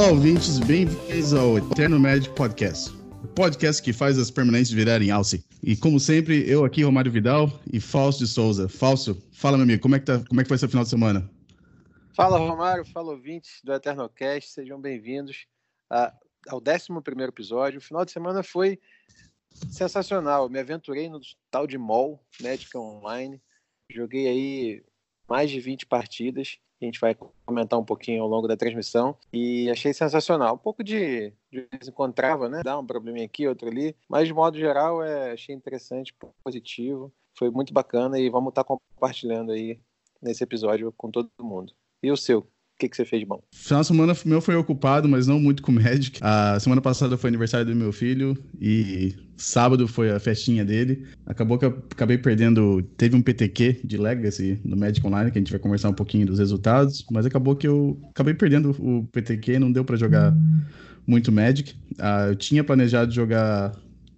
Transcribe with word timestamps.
Olá, 0.00 0.12
ouvintes, 0.12 0.58
bem-vindos 0.58 1.34
ao 1.34 1.58
Eterno 1.58 2.00
Médico 2.00 2.34
Podcast. 2.34 2.90
O 3.22 3.28
podcast 3.28 3.82
que 3.82 3.92
faz 3.92 4.18
as 4.18 4.30
permanentes 4.30 4.70
virarem 4.70 5.10
alce. 5.10 5.44
E 5.62 5.76
como 5.76 6.00
sempre, 6.00 6.50
eu 6.50 6.64
aqui, 6.64 6.82
Romário 6.82 7.12
Vidal 7.12 7.52
e 7.70 7.78
Fausto 7.78 8.24
de 8.24 8.30
Souza. 8.30 8.66
Fausto, 8.66 9.22
fala, 9.30 9.58
meu 9.58 9.64
amigo, 9.64 9.82
como 9.82 9.96
é 9.96 9.98
que, 9.98 10.06
tá, 10.06 10.24
como 10.26 10.40
é 10.40 10.42
que 10.42 10.48
foi 10.48 10.56
seu 10.56 10.70
final 10.70 10.84
de 10.84 10.88
semana? 10.88 11.30
Fala, 12.16 12.38
Romário, 12.38 12.82
fala, 12.86 13.10
ouvintes 13.10 13.60
do 13.62 13.74
Eternocast, 13.74 14.48
sejam 14.52 14.80
bem-vindos 14.80 15.46
ao 15.90 16.62
11 16.66 16.86
episódio. 17.28 17.78
O 17.78 17.82
final 17.82 18.02
de 18.02 18.10
semana 18.10 18.42
foi 18.42 18.80
sensacional. 19.70 20.48
Me 20.48 20.60
aventurei 20.60 21.10
no 21.10 21.20
tal 21.50 21.66
de 21.66 21.76
MOL, 21.76 22.24
Médica 22.40 22.78
Online. 22.78 23.38
Joguei 23.92 24.26
aí 24.26 24.82
mais 25.28 25.50
de 25.50 25.60
20 25.60 25.84
partidas. 25.84 26.58
A 26.80 26.84
gente 26.84 27.00
vai 27.00 27.16
comentar 27.44 27.78
um 27.78 27.84
pouquinho 27.84 28.22
ao 28.22 28.28
longo 28.28 28.48
da 28.48 28.56
transmissão. 28.56 29.16
E 29.32 29.70
achei 29.70 29.92
sensacional. 29.92 30.54
Um 30.54 30.58
pouco 30.58 30.82
de, 30.82 31.32
de 31.52 31.68
desencontrava, 31.78 32.48
né? 32.48 32.62
Dá 32.64 32.78
um 32.78 32.86
probleminha 32.86 33.26
aqui, 33.26 33.46
outro 33.46 33.68
ali. 33.68 33.94
Mas, 34.08 34.26
de 34.26 34.34
modo 34.34 34.58
geral, 34.58 35.02
é, 35.02 35.32
achei 35.32 35.54
interessante, 35.54 36.14
positivo. 36.42 37.12
Foi 37.36 37.50
muito 37.50 37.72
bacana 37.72 38.18
e 38.18 38.30
vamos 38.30 38.50
estar 38.50 38.64
compartilhando 38.64 39.52
aí 39.52 39.78
nesse 40.22 40.42
episódio 40.42 40.92
com 40.96 41.10
todo 41.10 41.30
mundo. 41.40 41.72
E 42.02 42.10
o 42.10 42.16
seu? 42.16 42.46
Que, 42.80 42.88
que 42.88 42.96
você 42.96 43.04
fez 43.04 43.20
de 43.20 43.26
bom? 43.26 43.40
Final 43.52 43.82
de 43.82 43.86
semana 43.86 44.16
meu 44.24 44.40
foi 44.40 44.56
ocupado, 44.56 45.08
mas 45.08 45.26
não 45.26 45.38
muito 45.38 45.62
com 45.62 45.70
Magic. 45.70 46.18
A 46.22 46.58
semana 46.58 46.80
passada 46.80 47.16
foi 47.16 47.28
aniversário 47.28 47.66
do 47.66 47.76
meu 47.76 47.92
filho 47.92 48.36
e 48.60 49.14
sábado 49.36 49.86
foi 49.86 50.10
a 50.10 50.18
festinha 50.18 50.64
dele. 50.64 51.06
Acabou 51.26 51.58
que 51.58 51.64
eu 51.66 51.82
acabei 51.90 52.18
perdendo. 52.18 52.82
Teve 52.96 53.14
um 53.14 53.22
PTQ 53.22 53.80
de 53.84 53.96
Legacy 53.96 54.58
no 54.64 54.76
Magic 54.76 55.06
Online, 55.06 55.30
que 55.30 55.38
a 55.38 55.40
gente 55.40 55.52
vai 55.52 55.60
conversar 55.60 55.90
um 55.90 55.94
pouquinho 55.94 56.26
dos 56.26 56.38
resultados, 56.38 57.04
mas 57.10 57.26
acabou 57.26 57.54
que 57.54 57.68
eu 57.68 58.00
acabei 58.10 58.34
perdendo 58.34 58.70
o 58.78 59.04
PTQ, 59.12 59.58
não 59.58 59.70
deu 59.70 59.84
para 59.84 59.96
jogar 59.96 60.34
muito 61.06 61.30
Magic. 61.30 61.74
Ah, 61.98 62.28
eu 62.28 62.36
tinha 62.36 62.64
planejado 62.64 63.12
jogar 63.12 63.72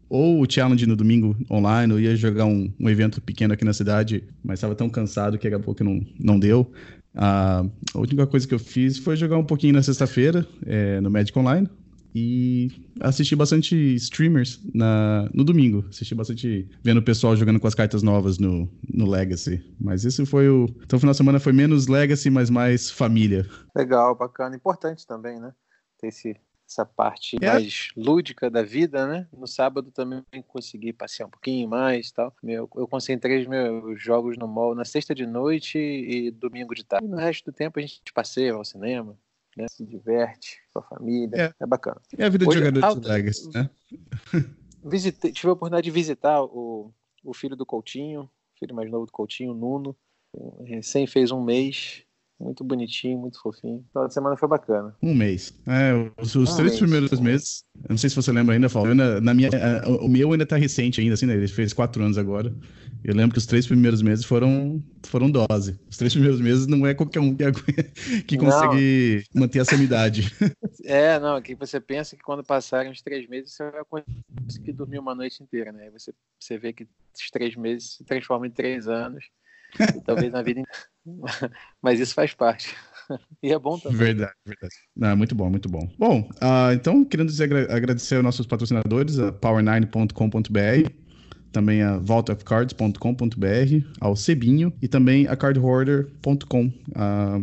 ou 0.08 0.42
o 0.42 0.46
challenge 0.46 0.86
no 0.86 0.94
domingo 0.94 1.34
online, 1.50 1.90
eu 1.90 1.98
ia 1.98 2.14
jogar 2.14 2.44
um, 2.44 2.70
um 2.78 2.90
evento 2.90 3.18
pequeno 3.18 3.55
aqui 3.55 3.64
na 3.64 3.72
cidade, 3.72 4.22
mas 4.44 4.58
estava 4.58 4.74
tão 4.74 4.86
cansado 4.90 5.38
que 5.38 5.48
acabou 5.48 5.74
que 5.74 5.83
não, 5.83 6.05
não 6.20 6.38
deu. 6.38 6.70
A 7.14 7.64
única 7.94 8.27
coisa 8.27 8.46
que 8.46 8.55
eu 8.55 8.58
fiz 8.58 8.98
foi 8.98 9.16
jogar 9.16 9.36
um 9.36 9.44
pouquinho 9.44 9.74
na 9.74 9.82
sexta-feira 9.82 10.46
é, 10.64 11.00
no 11.00 11.10
Magic 11.10 11.38
Online 11.38 11.68
e 12.14 12.70
assisti 13.00 13.34
bastante 13.34 13.74
streamers 13.94 14.60
na, 14.74 15.28
no 15.33 15.44
domingo. 15.44 15.84
Assisti 15.88 16.14
bastante 16.14 16.68
vendo 16.83 16.98
o 16.98 17.02
pessoal 17.02 17.34
jogando 17.36 17.58
com 17.58 17.66
as 17.66 17.74
cartas 17.74 18.02
novas 18.02 18.38
no, 18.38 18.68
no 18.92 19.08
Legacy. 19.08 19.64
Mas 19.80 20.05
esse 20.05 20.24
foi 20.27 20.48
o. 20.48 20.66
Então, 20.83 20.96
o 20.96 21.00
final 21.00 21.12
de 21.12 21.16
semana 21.16 21.40
foi 21.40 21.52
menos 21.52 21.86
Legacy, 21.86 22.28
mas 22.28 22.50
mais 22.50 22.90
família. 22.90 23.46
Legal, 23.74 24.14
bacana. 24.14 24.55
Importante 24.55 25.06
também, 25.06 25.40
né? 25.40 25.52
Ter 25.98 26.08
esse 26.08 26.36
essa 26.68 26.84
parte 26.86 27.36
é. 27.41 27.46
mais 27.46 27.91
lúdica 27.96 28.50
da 28.50 28.62
vida, 28.62 29.06
né? 29.06 29.28
No 29.32 29.46
sábado 29.46 29.91
também 29.91 30.22
consegui 30.48 30.92
passear 30.92 31.27
um 31.27 31.30
pouquinho 31.30 31.68
mais 31.68 32.10
tal. 32.10 32.34
Meu, 32.42 32.68
eu 32.77 32.88
concentrei 32.88 33.42
os 33.42 33.46
meus 33.46 34.02
jogos 34.02 34.38
no 34.38 34.48
mall 34.48 34.74
na 34.74 34.84
sexta 34.84 35.14
de 35.14 35.27
noite 35.27 35.78
e 35.78 36.30
domingo 36.30 36.74
de 36.74 36.84
tarde. 36.84 37.06
E 37.06 37.08
no 37.08 37.16
resto 37.16 37.50
do 37.50 37.55
tempo 37.55 37.78
a 37.78 37.83
gente 37.83 38.00
passeia 38.14 38.55
ao 38.55 38.64
cinema, 38.64 39.16
né? 39.56 39.66
Se 39.70 39.84
diverte 39.84 40.60
com 40.72 40.80
a 40.80 40.83
família. 40.83 41.55
É, 41.58 41.64
é 41.64 41.66
bacana. 41.66 42.00
É 42.16 42.24
a 42.24 42.28
vida 42.28 42.48
Hoje, 42.48 42.60
de 42.60 42.64
jogador 42.64 43.00
de 43.00 43.08
Legacy, 43.08 43.50
né? 43.52 43.70
Visitei, 44.84 45.30
tive 45.30 45.48
a 45.48 45.52
oportunidade 45.52 45.84
de 45.84 45.90
visitar 45.90 46.42
o, 46.42 46.92
o 47.22 47.33
filho 47.33 47.55
do 47.55 47.64
Coutinho, 47.64 48.28
filho 48.58 48.74
mais 48.74 48.90
novo 48.90 49.06
do 49.06 49.12
Coutinho, 49.12 49.55
Nuno. 49.55 49.96
Recém 50.64 51.06
fez 51.06 51.30
um 51.30 51.42
mês 51.42 52.05
muito 52.42 52.64
bonitinho, 52.64 53.19
muito 53.19 53.41
fofinho. 53.41 53.79
O 53.79 53.89
final 53.92 54.08
de 54.08 54.14
semana 54.14 54.36
foi 54.36 54.48
bacana. 54.48 54.95
Um 55.03 55.14
mês. 55.14 55.55
É, 55.67 55.92
os, 56.20 56.35
os 56.35 56.55
três 56.55 56.73
mês. 56.73 56.79
primeiros 56.79 57.20
meses, 57.20 57.64
eu 57.85 57.91
não 57.91 57.97
sei 57.97 58.11
se 58.11 58.17
você 58.17 58.33
lembra 58.33 58.55
ainda, 58.55 58.69
Paulo, 58.69 58.95
na 58.95 59.35
minha, 59.35 59.51
o 60.01 60.08
meu 60.08 60.33
ainda 60.33 60.45
tá 60.45 60.57
recente 60.57 61.01
ainda, 61.01 61.14
assim, 61.14 61.27
né? 61.27 61.35
Ele 61.35 61.48
fez 61.48 61.73
quatro 61.73 62.03
anos 62.03 62.19
agora. 62.19 62.53
Eu 63.05 63.14
lembro 63.14 63.33
que 63.33 63.39
os 63.39 63.47
três 63.47 63.67
primeiros 63.67 64.01
meses 64.01 64.25
foram, 64.25 64.83
foram 65.05 65.30
dose. 65.30 65.79
Os 65.91 65.97
três 65.97 66.13
primeiros 66.13 66.41
meses 66.41 66.67
não 66.67 66.86
é 66.86 66.95
qualquer 66.95 67.20
um 67.20 67.35
que, 67.35 67.45
que 68.27 68.39
consegue 68.39 69.24
não. 69.35 69.42
manter 69.42 69.61
a 69.61 69.64
sanidade. 69.64 70.30
É, 70.85 71.20
não, 71.20 71.41
que 71.41 71.55
você 71.55 71.80
pensa 71.80 72.17
que 72.17 72.23
quando 72.24 72.42
passarem 72.42 72.91
os 72.91 73.01
três 73.01 73.29
meses 73.29 73.55
você 73.55 73.70
vai 73.70 73.83
conseguir 74.42 74.73
dormir 74.73 74.98
uma 74.98 75.14
noite 75.14 75.41
inteira, 75.41 75.70
né? 75.70 75.89
Você, 75.91 76.13
você 76.41 76.59
vê 76.59 76.73
que 76.73 76.83
os 76.85 77.30
três 77.30 77.55
meses 77.55 77.95
se 77.98 78.05
transformam 78.05 78.47
em 78.47 78.51
três 78.51 78.89
anos. 78.89 79.24
Talvez 80.05 80.33
na 80.33 80.42
vida 80.42 80.60
inteira. 80.60 81.52
Mas 81.83 82.00
isso 82.00 82.14
faz 82.14 82.34
parte. 82.34 82.74
E 83.42 83.52
é 83.52 83.58
bom 83.58 83.78
também. 83.78 83.98
Verdade, 83.98 84.33
verdade. 84.46 84.74
Não, 84.96 85.16
muito 85.16 85.34
bom, 85.34 85.50
muito 85.50 85.68
bom. 85.68 85.86
Bom, 85.98 86.20
uh, 86.36 86.72
então, 86.72 87.05
querendo 87.05 87.28
dizer, 87.28 87.52
agradecer 87.70 88.14
aos 88.14 88.24
nossos 88.24 88.46
patrocinadores, 88.46 89.18
a 89.18 89.30
power9.com.br, 89.32 90.90
também 91.50 91.82
a 91.82 91.98
vaultofcards.com.br, 91.98 93.86
ao 94.00 94.16
Cebinho 94.16 94.72
e 94.80 94.88
também 94.88 95.27
a 95.27 95.36
cardholder.com. 95.36 96.66
Uh, 96.66 96.72
ah, 96.94 97.40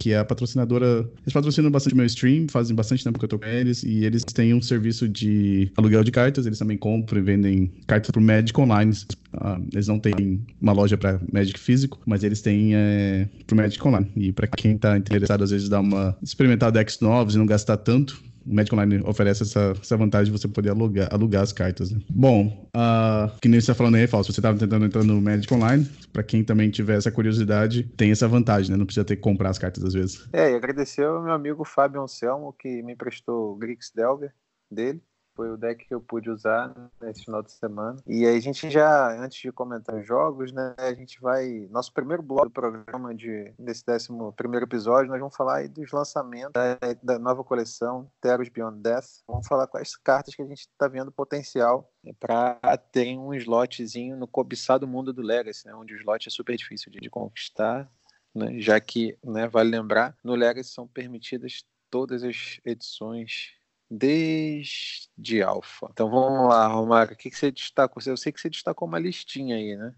que 0.00 0.12
é 0.12 0.18
a 0.18 0.24
patrocinadora. 0.24 1.08
Eles 1.22 1.32
patrocinam 1.32 1.70
bastante 1.70 1.94
meu 1.94 2.06
stream, 2.06 2.46
fazem 2.48 2.74
bastante 2.74 3.04
tempo 3.04 3.18
que 3.18 3.24
eu 3.26 3.28
tô 3.28 3.38
com 3.38 3.46
eles, 3.46 3.82
e 3.84 4.04
eles 4.04 4.24
têm 4.24 4.54
um 4.54 4.62
serviço 4.62 5.06
de 5.06 5.70
aluguel 5.76 6.02
de 6.02 6.10
cartas, 6.10 6.46
eles 6.46 6.58
também 6.58 6.78
compram 6.78 7.20
e 7.20 7.22
vendem 7.22 7.70
cartas 7.86 8.10
pro 8.10 8.20
Magic 8.20 8.58
Online. 8.58 8.92
Uh, 9.34 9.62
eles 9.72 9.86
não 9.86 10.00
têm 10.00 10.40
uma 10.60 10.72
loja 10.72 10.96
para 10.96 11.20
Magic 11.30 11.60
físico, 11.60 12.00
mas 12.06 12.24
eles 12.24 12.40
têm 12.40 12.74
é, 12.74 13.28
pro 13.46 13.54
Magic 13.54 13.86
Online. 13.86 14.10
E 14.16 14.32
para 14.32 14.46
quem 14.46 14.78
tá 14.78 14.96
interessado, 14.96 15.44
às 15.44 15.50
vezes, 15.50 15.68
dar 15.68 15.80
uma 15.80 16.16
experimentar 16.22 16.72
decks 16.72 16.98
novos 17.00 17.34
e 17.34 17.38
não 17.38 17.46
gastar 17.46 17.76
tanto, 17.76 18.22
o 18.46 18.54
Magic 18.54 18.74
Online 18.74 19.02
oferece 19.04 19.42
essa, 19.42 19.74
essa 19.80 19.96
vantagem 19.96 20.32
de 20.32 20.38
você 20.38 20.48
poder 20.48 20.70
alugar, 20.70 21.08
alugar 21.12 21.42
as 21.42 21.52
cartas. 21.52 21.90
Né? 21.90 22.00
Bom, 22.08 22.68
uh, 22.76 23.38
que 23.40 23.48
nem 23.48 23.60
você 23.60 23.64
está 23.64 23.74
falando 23.74 23.96
aí, 23.96 24.06
Falso, 24.06 24.32
você 24.32 24.40
estava 24.40 24.58
tentando 24.58 24.84
entrar 24.84 25.04
no 25.04 25.20
Magic 25.20 25.52
Online, 25.52 25.88
para 26.12 26.22
quem 26.22 26.42
também 26.42 26.70
tiver 26.70 26.96
essa 26.96 27.10
curiosidade, 27.10 27.84
tem 27.96 28.10
essa 28.10 28.26
vantagem, 28.26 28.70
né? 28.70 28.76
Não 28.76 28.86
precisa 28.86 29.04
ter 29.04 29.16
que 29.16 29.22
comprar 29.22 29.50
as 29.50 29.58
cartas 29.58 29.84
às 29.84 29.94
vezes. 29.94 30.28
É, 30.32 30.50
e 30.50 30.54
agradecer 30.54 31.04
ao 31.04 31.22
meu 31.22 31.32
amigo 31.32 31.64
Fábio 31.64 32.02
Anselmo, 32.02 32.54
que 32.58 32.82
me 32.82 32.92
emprestou 32.92 33.52
o 33.52 33.56
Grix 33.56 33.92
Delver 33.94 34.32
dele 34.70 35.02
foi 35.40 35.50
o 35.50 35.56
deck 35.56 35.86
que 35.86 35.94
eu 35.94 36.02
pude 36.02 36.28
usar 36.28 36.74
nesse 37.00 37.24
final 37.24 37.42
de 37.42 37.50
semana. 37.50 37.96
E 38.06 38.26
aí 38.26 38.36
a 38.36 38.40
gente 38.40 38.68
já, 38.68 39.10
antes 39.18 39.40
de 39.40 39.50
comentar 39.50 39.96
os 39.96 40.06
jogos, 40.06 40.52
né, 40.52 40.74
a 40.76 40.92
gente 40.92 41.18
vai. 41.18 41.66
Nosso 41.70 41.94
primeiro 41.94 42.22
bloco 42.22 42.44
do 42.44 42.50
programa 42.50 43.14
de, 43.14 43.50
desse 43.58 43.86
décimo 43.86 44.34
primeiro 44.34 44.66
episódio, 44.66 45.10
nós 45.10 45.18
vamos 45.18 45.34
falar 45.34 45.66
dos 45.66 45.90
lançamentos 45.92 46.52
da, 46.52 46.76
da 47.02 47.18
nova 47.18 47.42
coleção 47.42 48.10
Teros 48.20 48.50
Beyond 48.50 48.82
Death. 48.82 49.22
Vamos 49.26 49.46
falar 49.46 49.66
quais 49.66 49.96
cartas 49.96 50.34
que 50.34 50.42
a 50.42 50.46
gente 50.46 50.60
está 50.60 50.86
vendo 50.88 51.10
potencial 51.10 51.90
para 52.18 52.76
ter 52.92 53.16
um 53.16 53.32
slotzinho 53.32 54.18
no 54.18 54.28
cobiçado 54.28 54.86
mundo 54.86 55.10
do 55.10 55.22
Legacy, 55.22 55.66
né, 55.66 55.74
onde 55.74 55.94
o 55.94 55.96
slot 55.96 56.28
é 56.28 56.30
super 56.30 56.54
difícil 56.54 56.92
de, 56.92 57.00
de 57.00 57.08
conquistar. 57.08 57.90
Né, 58.34 58.60
já 58.60 58.78
que, 58.78 59.16
né, 59.24 59.48
vale 59.48 59.70
lembrar, 59.70 60.14
no 60.22 60.34
Legacy 60.34 60.68
são 60.68 60.86
permitidas 60.86 61.64
todas 61.90 62.22
as 62.22 62.60
edições 62.62 63.58
desde 63.90 65.42
alfa. 65.42 65.88
Então 65.92 66.08
vamos 66.08 66.48
lá, 66.48 66.68
Romário, 66.68 67.14
o 67.14 67.16
que, 67.16 67.28
que 67.28 67.36
você 67.36 67.50
destacou? 67.50 68.02
Eu 68.06 68.16
sei 68.16 68.30
que 68.30 68.40
você 68.40 68.48
destacou 68.48 68.86
uma 68.86 68.98
listinha 68.98 69.56
aí, 69.56 69.76
né? 69.76 69.92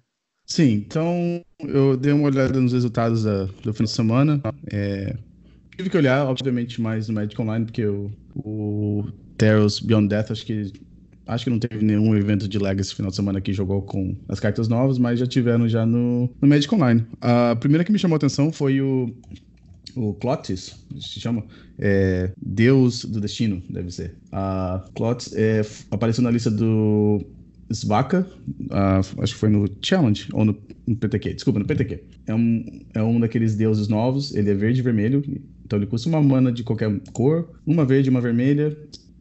Sim, 0.46 0.72
então 0.72 1.42
eu 1.60 1.96
dei 1.96 2.12
uma 2.12 2.26
olhada 2.26 2.58
nos 2.60 2.72
resultados 2.72 3.24
da, 3.24 3.44
do 3.44 3.72
fim 3.72 3.84
de 3.84 3.90
semana. 3.90 4.40
É, 4.70 5.16
tive 5.76 5.90
que 5.90 5.96
olhar, 5.96 6.26
obviamente, 6.26 6.80
mais 6.80 7.08
no 7.08 7.14
Magic 7.14 7.40
Online, 7.40 7.64
porque 7.64 7.84
o, 7.84 8.10
o 8.34 9.04
Beyond 9.82 10.08
Death, 10.08 10.30
acho 10.30 10.46
que 10.46 10.72
acho 11.26 11.44
que 11.44 11.50
não 11.50 11.58
teve 11.58 11.84
nenhum 11.84 12.14
evento 12.16 12.48
de 12.48 12.58
Legacy 12.58 12.94
final 12.94 13.10
de 13.10 13.16
semana 13.16 13.40
que 13.40 13.52
jogou 13.52 13.82
com 13.82 14.16
as 14.28 14.40
cartas 14.40 14.68
novas, 14.68 14.98
mas 14.98 15.18
já 15.18 15.26
tiveram 15.26 15.68
já 15.68 15.86
no, 15.86 16.28
no 16.40 16.48
Magic 16.48 16.72
Online. 16.74 17.06
A 17.20 17.56
primeira 17.56 17.84
que 17.84 17.92
me 17.92 17.98
chamou 17.98 18.16
a 18.16 18.18
atenção 18.18 18.52
foi 18.52 18.80
o 18.80 19.14
o 19.96 20.14
Clotis, 20.14 20.74
se 21.00 21.20
chama, 21.20 21.44
é, 21.78 22.32
Deus 22.40 23.04
do 23.04 23.20
Destino, 23.20 23.62
deve 23.68 23.90
ser. 23.90 24.16
A 24.30 24.84
Clotis 24.94 25.32
é, 25.34 25.62
apareceu 25.90 26.22
na 26.22 26.30
lista 26.30 26.50
do 26.50 27.24
Svaka, 27.74 28.26
uh, 28.70 29.22
acho 29.22 29.34
que 29.34 29.40
foi 29.40 29.48
no 29.48 29.66
Challenge, 29.80 30.28
ou 30.32 30.44
no, 30.44 30.56
no, 30.86 30.96
PTQ, 30.96 31.34
desculpa, 31.34 31.58
no 31.58 31.66
PTQ. 31.66 32.02
É 32.26 32.34
um, 32.34 32.80
é 32.94 33.02
um 33.02 33.18
daqueles 33.18 33.54
deuses 33.54 33.88
novos, 33.88 34.34
ele 34.34 34.50
é 34.50 34.54
verde 34.54 34.80
e 34.80 34.82
vermelho, 34.82 35.22
então 35.64 35.78
ele 35.78 35.86
custa 35.86 36.08
uma 36.08 36.22
mana 36.22 36.52
de 36.52 36.62
qualquer 36.62 36.90
cor, 37.12 37.50
uma 37.66 37.84
verde 37.84 38.08
e 38.08 38.10
uma 38.10 38.20
vermelha, 38.20 38.76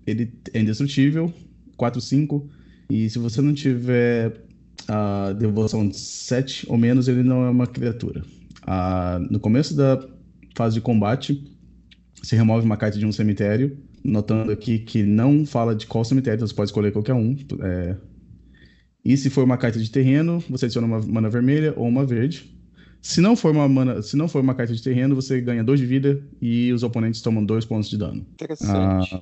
ele 0.06 0.32
é 0.54 0.60
indestrutível, 0.60 1.34
4, 1.78 2.02
5, 2.02 2.50
e 2.90 3.10
se 3.10 3.18
você 3.20 3.42
não 3.42 3.54
tiver 3.54 4.42
a 4.88 5.34
devoção 5.34 5.92
7 5.92 6.66
ou 6.70 6.78
menos, 6.78 7.08
ele 7.08 7.24
não 7.24 7.46
é 7.46 7.50
uma 7.50 7.68
criatura. 7.68 8.24
Uh, 8.64 9.32
no 9.32 9.40
começo 9.40 9.76
da 9.76 9.98
fase 10.62 10.76
de 10.76 10.82
combate, 10.82 11.44
você 12.22 12.36
remove 12.36 12.64
uma 12.64 12.78
carta 12.78 13.00
de 13.00 13.06
um 13.06 13.12
cemitério, 13.12 13.78
notando 14.04 14.52
aqui 14.52 14.78
que 14.78 15.02
não 15.02 15.44
fala 15.44 15.76
de 15.76 15.88
qual 15.88 16.06
cemitério, 16.06 16.38
então 16.38 16.48
você 16.48 16.54
pode 16.54 16.70
escolher 16.70 16.92
qualquer 16.92 17.14
um. 17.14 17.36
É... 17.62 17.98
E 19.04 19.18
se 19.18 19.32
for 19.32 19.44
uma 19.44 19.58
carta 19.58 19.80
de 19.80 19.90
terreno, 19.90 20.38
você 20.48 20.66
adiciona 20.66 20.86
uma 20.86 21.02
mana 21.02 21.30
vermelha 21.30 21.74
ou 21.76 21.88
uma 21.88 22.06
verde. 22.06 22.56
Se 23.02 23.20
não 23.20 23.36
for 23.36 23.52
uma 23.52 23.68
mana, 23.68 24.04
se 24.04 24.16
não 24.16 24.28
for 24.28 24.40
uma 24.42 24.54
carta 24.54 24.72
de 24.72 24.84
terreno, 24.84 25.16
você 25.16 25.42
ganha 25.42 25.64
2 25.64 25.80
de 25.80 25.86
vida 25.88 26.24
e 26.40 26.72
os 26.72 26.84
oponentes 26.84 27.20
tomam 27.20 27.44
2 27.44 27.66
pontos 27.66 27.90
de 27.90 27.98
dano. 27.98 28.24
Interessante. 28.34 29.16
Ah, 29.16 29.22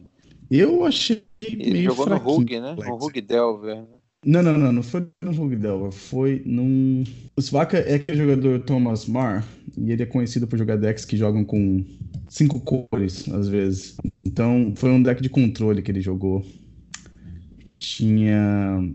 eu 0.51 0.83
achei 0.83 1.23
Ele 1.41 1.71
meio 1.71 1.85
jogou 1.85 2.09
no. 2.09 2.17
Rug, 2.17 2.59
né? 2.59 2.75
Flex. 2.75 2.89
Rug 2.89 3.21
Delver. 3.21 3.85
Não, 4.25 4.43
não, 4.43 4.57
não, 4.57 4.71
não 4.73 4.83
foi 4.83 5.07
no 5.21 5.31
Rug 5.31 5.55
Delver, 5.55 5.91
foi 5.91 6.41
num. 6.45 7.03
O 7.37 7.41
Svaka 7.41 7.77
é 7.77 7.95
aquele 7.95 8.17
jogador 8.17 8.59
Thomas 8.59 9.05
Marr, 9.05 9.47
e 9.77 9.91
ele 9.91 10.03
é 10.03 10.05
conhecido 10.05 10.45
por 10.45 10.59
jogar 10.59 10.75
decks 10.75 11.05
que 11.05 11.15
jogam 11.15 11.45
com 11.45 11.85
cinco 12.27 12.59
cores, 12.59 13.29
às 13.29 13.47
vezes. 13.47 13.95
Então, 14.25 14.73
foi 14.75 14.89
um 14.91 15.01
deck 15.01 15.21
de 15.21 15.29
controle 15.29 15.81
que 15.81 15.89
ele 15.89 16.01
jogou. 16.01 16.45
Tinha. 17.79 18.93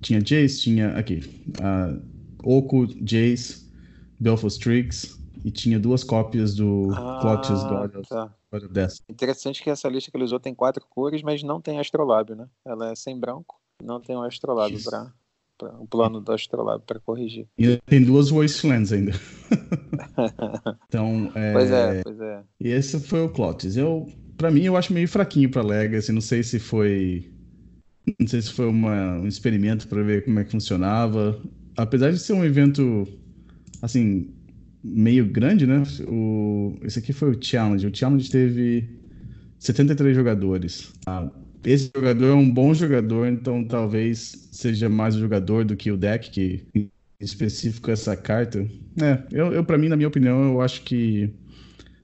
Tinha 0.00 0.20
Jace, 0.20 0.60
tinha. 0.60 0.90
Aqui. 0.90 1.20
Uh, 1.58 2.00
Oco, 2.44 2.86
Jace, 2.86 3.68
Belfast 4.20 4.56
Strix, 4.56 5.18
e 5.44 5.50
tinha 5.50 5.80
duas 5.80 6.04
cópias 6.04 6.54
do 6.54 6.88
Clotius 7.20 7.64
God 7.64 8.06
tá. 8.08 8.32
Interessante 9.08 9.62
que 9.62 9.68
essa 9.68 9.88
lista 9.88 10.10
que 10.10 10.16
ele 10.16 10.24
usou 10.24 10.40
tem 10.40 10.54
quatro 10.54 10.86
cores, 10.88 11.22
mas 11.22 11.42
não 11.42 11.60
tem 11.60 11.78
astrolábio, 11.78 12.36
né? 12.36 12.48
Ela 12.64 12.92
é 12.92 12.94
sem 12.94 13.18
branco, 13.18 13.57
não 13.82 14.00
tem 14.00 14.16
um 14.16 14.22
astrolábio 14.22 14.78
Isso. 14.78 14.90
para 14.90 15.12
o 15.80 15.86
plano 15.86 16.20
do 16.20 16.32
astrolábio 16.32 16.84
para 16.86 17.00
corrigir. 17.00 17.46
E 17.58 17.78
tem 17.86 18.02
duas 18.02 18.30
Wastelands 18.30 18.92
ainda. 18.92 19.12
então, 20.86 21.32
é, 21.34 21.52
Pois 21.52 21.70
é, 21.70 22.02
pois 22.02 22.20
é. 22.20 22.42
E 22.60 22.68
esse 22.68 23.00
foi 23.00 23.22
o 23.22 23.28
Clotis. 23.28 23.76
Eu, 23.76 24.06
para 24.36 24.50
mim, 24.50 24.62
eu 24.62 24.76
acho 24.76 24.92
meio 24.92 25.08
fraquinho 25.08 25.50
para 25.50 25.62
Legacy. 25.62 26.12
Não 26.12 26.20
sei 26.20 26.42
se 26.42 26.58
foi, 26.58 27.32
não 28.20 28.26
sei 28.26 28.40
se 28.42 28.52
foi 28.52 28.66
uma- 28.66 29.18
um 29.18 29.26
experimento 29.26 29.88
para 29.88 30.02
ver 30.02 30.24
como 30.24 30.38
é 30.38 30.44
que 30.44 30.50
funcionava. 30.52 31.40
Apesar 31.76 32.12
de 32.12 32.18
ser 32.18 32.32
um 32.34 32.44
evento, 32.44 33.06
assim, 33.82 34.32
meio 34.82 35.26
grande, 35.26 35.66
né? 35.66 35.82
O, 36.08 36.76
esse 36.82 36.98
aqui 36.98 37.12
foi 37.12 37.30
o 37.30 37.42
Challenge. 37.42 37.86
O 37.86 37.94
Challenge 37.96 38.30
teve 38.30 38.88
73 39.58 40.14
jogadores. 40.14 40.92
Ah, 41.06 41.28
esse 41.64 41.90
jogador 41.94 42.26
é 42.26 42.34
um 42.34 42.48
bom 42.50 42.72
jogador, 42.74 43.26
então 43.26 43.64
talvez 43.64 44.48
seja 44.52 44.88
mais 44.88 45.16
o 45.16 45.20
jogador 45.20 45.64
do 45.64 45.76
que 45.76 45.90
o 45.90 45.96
deck 45.96 46.30
que 46.30 46.90
específico 47.20 47.90
essa 47.90 48.16
carta. 48.16 48.60
É, 49.00 49.22
eu, 49.30 49.52
eu 49.52 49.64
para 49.64 49.78
mim, 49.78 49.88
na 49.88 49.96
minha 49.96 50.08
opinião, 50.08 50.52
eu 50.52 50.60
acho 50.60 50.82
que 50.82 51.32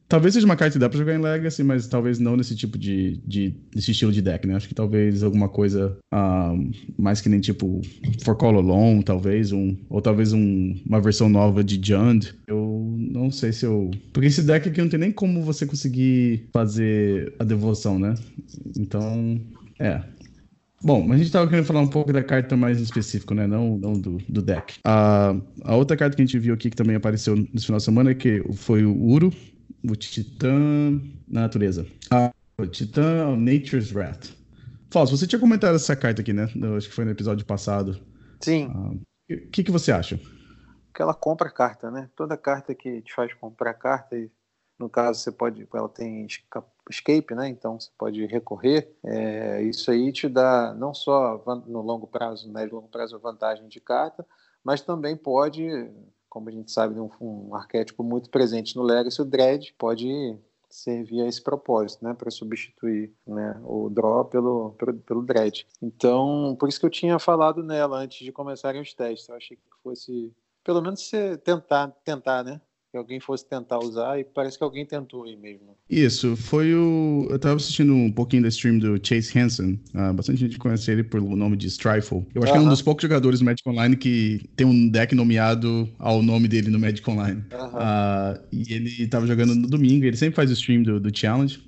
talvez 0.08 0.34
seja 0.34 0.46
uma 0.46 0.56
carta 0.56 0.74
que 0.74 0.78
dá 0.78 0.88
pra 0.88 0.98
jogar 0.98 1.14
em 1.14 1.20
Legacy, 1.20 1.62
mas 1.62 1.86
talvez 1.88 2.18
não 2.18 2.36
nesse 2.36 2.54
tipo 2.54 2.78
de, 2.78 3.20
de 3.26 3.54
nesse 3.74 3.90
estilo 3.90 4.12
de 4.12 4.22
deck, 4.22 4.46
né? 4.46 4.54
Acho 4.54 4.68
que 4.68 4.74
talvez 4.74 5.22
alguma 5.22 5.48
coisa 5.48 5.96
mais 6.98 7.20
que 7.20 7.28
nem 7.28 7.40
tipo 7.40 7.80
For 8.22 8.36
Call 8.36 8.56
Alone, 8.58 9.02
talvez 9.02 9.52
um 9.52 9.76
ou 9.88 10.00
talvez 10.00 10.32
um- 10.32 10.74
uma 10.86 11.00
versão 11.00 11.28
nova 11.28 11.62
de 11.64 11.80
Jund. 11.82 12.34
Eu 12.46 12.94
não 12.98 13.30
sei 13.30 13.52
se 13.52 13.64
eu, 13.66 13.90
porque 14.12 14.28
esse 14.28 14.42
deck 14.42 14.68
aqui 14.68 14.80
não 14.80 14.88
tem 14.88 15.00
nem 15.00 15.12
como 15.12 15.42
você 15.42 15.66
conseguir 15.66 16.48
fazer 16.52 17.34
a 17.38 17.44
devoção, 17.44 17.98
né? 17.98 18.14
Então, 18.76 19.40
é. 19.78 20.00
Bom, 20.82 21.02
mas 21.06 21.18
a 21.18 21.22
gente 21.22 21.32
tava 21.32 21.48
querendo 21.48 21.64
falar 21.64 21.80
um 21.80 21.86
pouco 21.88 22.12
da 22.12 22.22
carta 22.22 22.56
mais 22.58 22.78
em 22.78 22.82
específico, 22.82 23.32
né? 23.32 23.46
Não, 23.46 23.78
não 23.78 23.94
do, 23.94 24.18
do 24.28 24.42
deck. 24.42 24.74
A, 24.84 25.34
a 25.62 25.74
outra 25.76 25.96
carta 25.96 26.14
que 26.14 26.20
a 26.20 26.26
gente 26.26 26.38
viu 26.38 26.52
aqui 26.52 26.68
que 26.68 26.76
também 26.76 26.94
apareceu 26.94 27.34
nesse 27.34 27.64
final 27.64 27.78
de 27.78 27.84
semana 27.84 28.10
é 28.10 28.14
que 28.14 28.42
foi 28.52 28.84
o 28.84 28.94
Uro, 28.94 29.32
o 29.84 29.94
Titã 29.96 30.90
na 31.28 31.42
natureza. 31.42 31.86
Ah, 32.10 32.30
o 32.58 32.66
Titã 32.66 33.36
Nature's 33.36 33.92
Wrath. 33.92 34.30
Fausto, 34.90 35.16
você 35.16 35.26
tinha 35.26 35.40
comentado 35.40 35.74
essa 35.74 35.96
carta 35.96 36.22
aqui, 36.22 36.32
né? 36.32 36.48
Eu 36.54 36.76
acho 36.76 36.88
que 36.88 36.94
foi 36.94 37.04
no 37.04 37.10
episódio 37.10 37.44
passado. 37.44 38.00
Sim, 38.40 38.66
O 39.30 39.50
que, 39.50 39.64
que 39.64 39.70
você 39.70 39.90
acha? 39.92 40.18
que 40.94 41.02
ela 41.02 41.12
compra 41.14 41.50
carta, 41.50 41.90
né? 41.90 42.08
Toda 42.14 42.36
carta 42.36 42.72
que 42.72 43.02
te 43.02 43.12
faz 43.12 43.34
comprar 43.34 43.74
carta, 43.74 44.16
e 44.16 44.30
no 44.78 44.88
caso 44.88 45.18
você 45.18 45.32
pode, 45.32 45.66
ela 45.74 45.88
tem 45.88 46.24
esca- 46.24 46.64
escape, 46.88 47.34
né? 47.34 47.48
Então 47.48 47.80
você 47.80 47.90
pode 47.98 48.24
recorrer. 48.26 48.94
É, 49.04 49.60
isso 49.62 49.90
aí 49.90 50.12
te 50.12 50.28
dá 50.28 50.72
não 50.74 50.94
só 50.94 51.42
no 51.66 51.80
longo 51.82 52.06
prazo, 52.06 52.48
médio 52.52 52.74
e 52.74 52.74
longo 52.76 52.88
prazo, 52.88 53.18
vantagem 53.18 53.66
de 53.66 53.80
carta, 53.80 54.24
mas 54.62 54.82
também 54.82 55.16
pode, 55.16 55.66
como 56.34 56.48
a 56.48 56.52
gente 56.52 56.72
sabe, 56.72 56.98
um, 56.98 57.08
um 57.20 57.54
arquétipo 57.54 58.02
muito 58.02 58.28
presente 58.28 58.74
no 58.74 58.82
Legacy, 58.82 59.22
o 59.22 59.24
Dread 59.24 59.72
pode 59.78 60.36
servir 60.68 61.22
a 61.22 61.28
esse 61.28 61.40
propósito, 61.40 62.04
né, 62.04 62.12
para 62.12 62.28
substituir 62.28 63.14
né, 63.24 63.56
o 63.62 63.88
draw 63.88 64.24
pelo, 64.24 64.72
pelo, 64.72 64.94
pelo 64.94 65.22
dread. 65.22 65.64
Então, 65.80 66.56
por 66.58 66.68
isso 66.68 66.80
que 66.80 66.86
eu 66.86 66.90
tinha 66.90 67.16
falado 67.20 67.62
nela 67.62 67.98
antes 67.98 68.24
de 68.24 68.32
começarem 68.32 68.82
os 68.82 68.92
testes. 68.92 69.28
Eu 69.28 69.36
achei 69.36 69.56
que 69.56 69.62
fosse, 69.84 70.32
pelo 70.64 70.82
menos, 70.82 71.08
você 71.08 71.38
tentar, 71.38 71.92
tentar, 72.04 72.42
né? 72.42 72.60
Que 72.94 72.98
alguém 72.98 73.18
fosse 73.18 73.44
tentar 73.44 73.80
usar 73.80 74.20
e 74.20 74.22
parece 74.22 74.56
que 74.56 74.62
alguém 74.62 74.86
tentou 74.86 75.24
aí 75.24 75.34
mesmo. 75.34 75.76
Isso, 75.90 76.36
foi 76.36 76.72
o. 76.72 77.26
Eu 77.28 77.36
tava 77.40 77.56
assistindo 77.56 77.92
um 77.92 78.08
pouquinho 78.08 78.44
da 78.44 78.48
stream 78.48 78.78
do 78.78 79.04
Chase 79.04 79.36
Hansen. 79.36 79.80
Ah, 79.92 80.12
bastante 80.12 80.38
gente 80.38 80.56
conhece 80.58 80.92
ele 80.92 81.02
pelo 81.02 81.34
nome 81.34 81.56
de 81.56 81.66
Strifle. 81.66 82.24
Eu 82.32 82.44
acho 82.44 82.52
que 82.52 82.58
é 82.58 82.60
um 82.60 82.68
dos 82.68 82.82
poucos 82.82 83.02
jogadores 83.02 83.40
do 83.40 83.46
Magic 83.46 83.68
Online 83.68 83.96
que 83.96 84.48
tem 84.54 84.64
um 84.64 84.88
deck 84.88 85.12
nomeado 85.12 85.88
ao 85.98 86.22
nome 86.22 86.46
dele 86.46 86.70
no 86.70 86.78
Magic 86.78 87.10
Online. 87.10 87.42
Aham. 87.52 87.78
Ah, 87.80 88.40
e 88.52 88.72
ele 88.72 89.08
tava 89.08 89.26
jogando 89.26 89.56
no 89.56 89.66
domingo, 89.66 90.04
ele 90.04 90.16
sempre 90.16 90.36
faz 90.36 90.48
o 90.48 90.52
stream 90.52 90.84
do, 90.84 91.00
do 91.00 91.18
Challenge. 91.18 91.60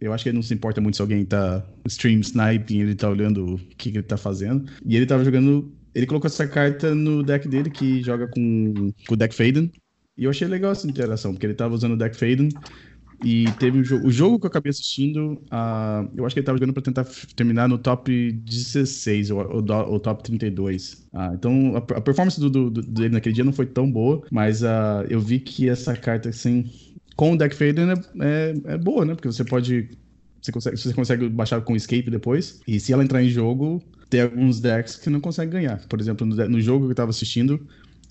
Eu 0.00 0.14
acho 0.14 0.24
que 0.24 0.30
ele 0.30 0.36
não 0.36 0.42
se 0.42 0.54
importa 0.54 0.80
muito 0.80 0.96
se 0.96 1.02
alguém 1.02 1.22
tá 1.22 1.62
stream 1.86 2.20
sniping, 2.20 2.80
ele 2.80 2.94
tá 2.94 3.10
olhando 3.10 3.56
o 3.56 3.58
que, 3.76 3.92
que 3.92 3.98
ele 3.98 4.02
tá 4.02 4.16
fazendo. 4.16 4.72
E 4.86 4.96
ele 4.96 5.04
tava 5.04 5.22
jogando. 5.22 5.70
Ele 5.94 6.06
colocou 6.06 6.28
essa 6.28 6.48
carta 6.48 6.94
no 6.94 7.22
deck 7.22 7.46
dele, 7.46 7.68
que 7.68 8.02
joga 8.02 8.26
com, 8.26 8.90
com 9.06 9.12
o 9.12 9.16
deck 9.18 9.34
Faden. 9.34 9.70
E 10.22 10.24
eu 10.24 10.30
achei 10.30 10.46
legal 10.48 10.72
essa 10.72 10.86
interação, 10.88 11.32
porque 11.32 11.46
ele 11.46 11.54
tava 11.54 11.74
usando 11.74 11.92
o 11.92 11.96
deck 11.96 12.16
Faden. 12.16 12.48
E 13.24 13.52
teve 13.52 13.84
jogo. 13.84 14.06
O 14.08 14.10
jogo 14.10 14.40
que 14.40 14.46
eu 14.46 14.48
acabei 14.48 14.70
assistindo, 14.70 15.40
ah, 15.50 16.08
eu 16.16 16.26
acho 16.26 16.34
que 16.34 16.40
ele 16.40 16.46
tava 16.46 16.58
jogando 16.58 16.74
pra 16.74 16.82
tentar 16.82 17.04
terminar 17.36 17.68
no 17.68 17.78
top 17.78 18.32
16 18.32 19.30
ou, 19.30 19.38
ou, 19.40 19.64
ou 19.92 20.00
top 20.00 20.24
32. 20.24 21.06
Ah, 21.12 21.30
então 21.34 21.76
a, 21.76 21.78
a 21.78 22.00
performance 22.00 22.40
do, 22.40 22.50
do- 22.50 22.70
do- 22.70 22.82
dele 22.82 23.10
naquele 23.14 23.34
dia 23.34 23.44
não 23.44 23.52
foi 23.52 23.66
tão 23.66 23.90
boa, 23.90 24.22
mas 24.30 24.64
ah, 24.64 25.04
eu 25.08 25.20
vi 25.20 25.38
que 25.38 25.68
essa 25.68 25.96
carta, 25.96 26.30
assim, 26.30 26.64
com 27.16 27.32
o 27.32 27.36
deck 27.38 27.54
Faden 27.54 27.90
é, 28.20 28.50
é, 28.70 28.74
é 28.74 28.78
boa, 28.78 29.04
né? 29.04 29.14
Porque 29.14 29.28
você 29.28 29.44
pode. 29.44 29.90
Você 30.40 30.50
consegue, 30.50 30.76
você 30.76 30.92
consegue 30.94 31.28
baixar 31.28 31.60
com 31.62 31.76
escape 31.76 32.10
depois. 32.10 32.60
E 32.66 32.80
se 32.80 32.92
ela 32.92 33.04
entrar 33.04 33.22
em 33.22 33.28
jogo, 33.28 33.80
tem 34.10 34.22
alguns 34.22 34.60
decks 34.60 34.96
que 34.96 35.08
não 35.08 35.20
conseguem 35.20 35.52
ganhar. 35.52 35.86
Por 35.86 36.00
exemplo, 36.00 36.26
no, 36.26 36.34
no 36.48 36.60
jogo 36.60 36.86
que 36.86 36.90
eu 36.92 36.96
tava 36.96 37.10
assistindo, 37.10 37.64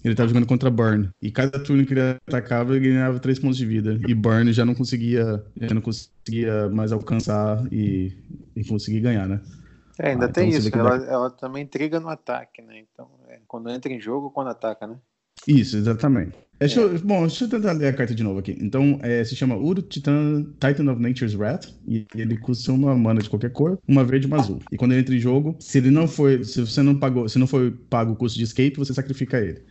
ele 0.04 0.16
tava 0.16 0.28
jogando 0.30 0.48
contra 0.48 0.70
Burn. 0.70 1.10
E 1.22 1.32
cada 1.32 1.60
turno 1.64 1.86
que 1.86 1.94
ele 1.94 2.02
atacava, 2.02 2.76
ele 2.76 2.90
ganhava 2.90 3.20
3 3.20 3.40
pontos 3.40 3.58
de 3.58 3.66
vida. 3.66 4.00
E 4.08 4.14
Burn 4.14 4.52
já 4.52 4.66
não 4.66 4.74
conseguia, 4.76 5.44
já 5.60 5.74
não 5.74 5.82
conseguia 5.82 6.70
mais 6.70 6.92
alcançar 6.92 7.64
e, 7.72 8.12
e 8.56 8.64
conseguir 8.64 9.02
ganhar, 9.02 9.28
né? 9.28 9.42
É, 10.00 10.10
ainda 10.10 10.26
Ah, 10.26 10.30
tem 10.30 10.48
então 10.48 10.58
isso. 10.58 10.66
vê 10.66 10.72
que 10.72 10.78
Ela, 10.78 10.96
ela 11.06 11.30
também 11.30 11.64
intriga 11.64 12.00
no 12.00 12.10
ataque, 12.10 12.62
né? 12.62 12.80
Então, 12.80 13.08
é, 13.28 13.40
quando 13.48 13.70
entra 13.70 13.92
em 13.92 14.00
jogo 14.00 14.32
quando 14.32 14.48
ataca, 14.50 14.88
né? 14.88 14.98
Isso, 15.48 15.78
exatamente. 15.78 16.38
Deixa 16.60 16.80
eu- 16.80 17.00
bom, 17.00 17.22
deixa 17.22 17.46
eu 17.46 17.50
tentar 17.50 17.72
ler 17.72 17.88
a 17.88 17.94
carta 17.94 18.14
de 18.14 18.22
novo 18.22 18.38
aqui. 18.40 18.56
Então, 18.62 19.00
é, 19.02 19.24
se 19.24 19.36
chama 19.36 19.56
Uru 19.56 19.82
Titan, 19.82 20.44
Titan 20.60 20.92
of 20.92 21.02
Nature's 21.02 21.34
Wrath, 21.34 21.66
e 21.88 22.06
ele 22.14 22.38
custa 22.38 22.72
uma 22.72 22.96
mana 22.96 23.20
de 23.20 23.28
qualquer 23.30 23.52
cor, 23.52 23.80
uma 23.88 24.04
verde 24.04 24.28
e 24.28 24.30
uma 24.30 24.38
azul. 24.38 24.60
E 24.72 24.78
quando 24.78 24.92
ele 24.92 25.02
entra 25.02 25.16
em 25.16 25.20
jogo, 25.20 25.56
se 25.60 25.80
ele 25.80 25.90
não 25.90 26.08
foi, 26.08 26.44
se 26.44 26.62
você 26.62 26.84
não 26.84 27.00
pagou, 27.00 27.28
se 27.28 27.40
não 27.40 27.48
foi 27.48 27.72
pago 27.72 28.12
o 28.12 28.16
custo 28.16 28.38
de 28.38 28.44
escape, 28.44 28.78
você 28.78 28.94
sacrifica 28.94 29.40
ele. 29.40 29.64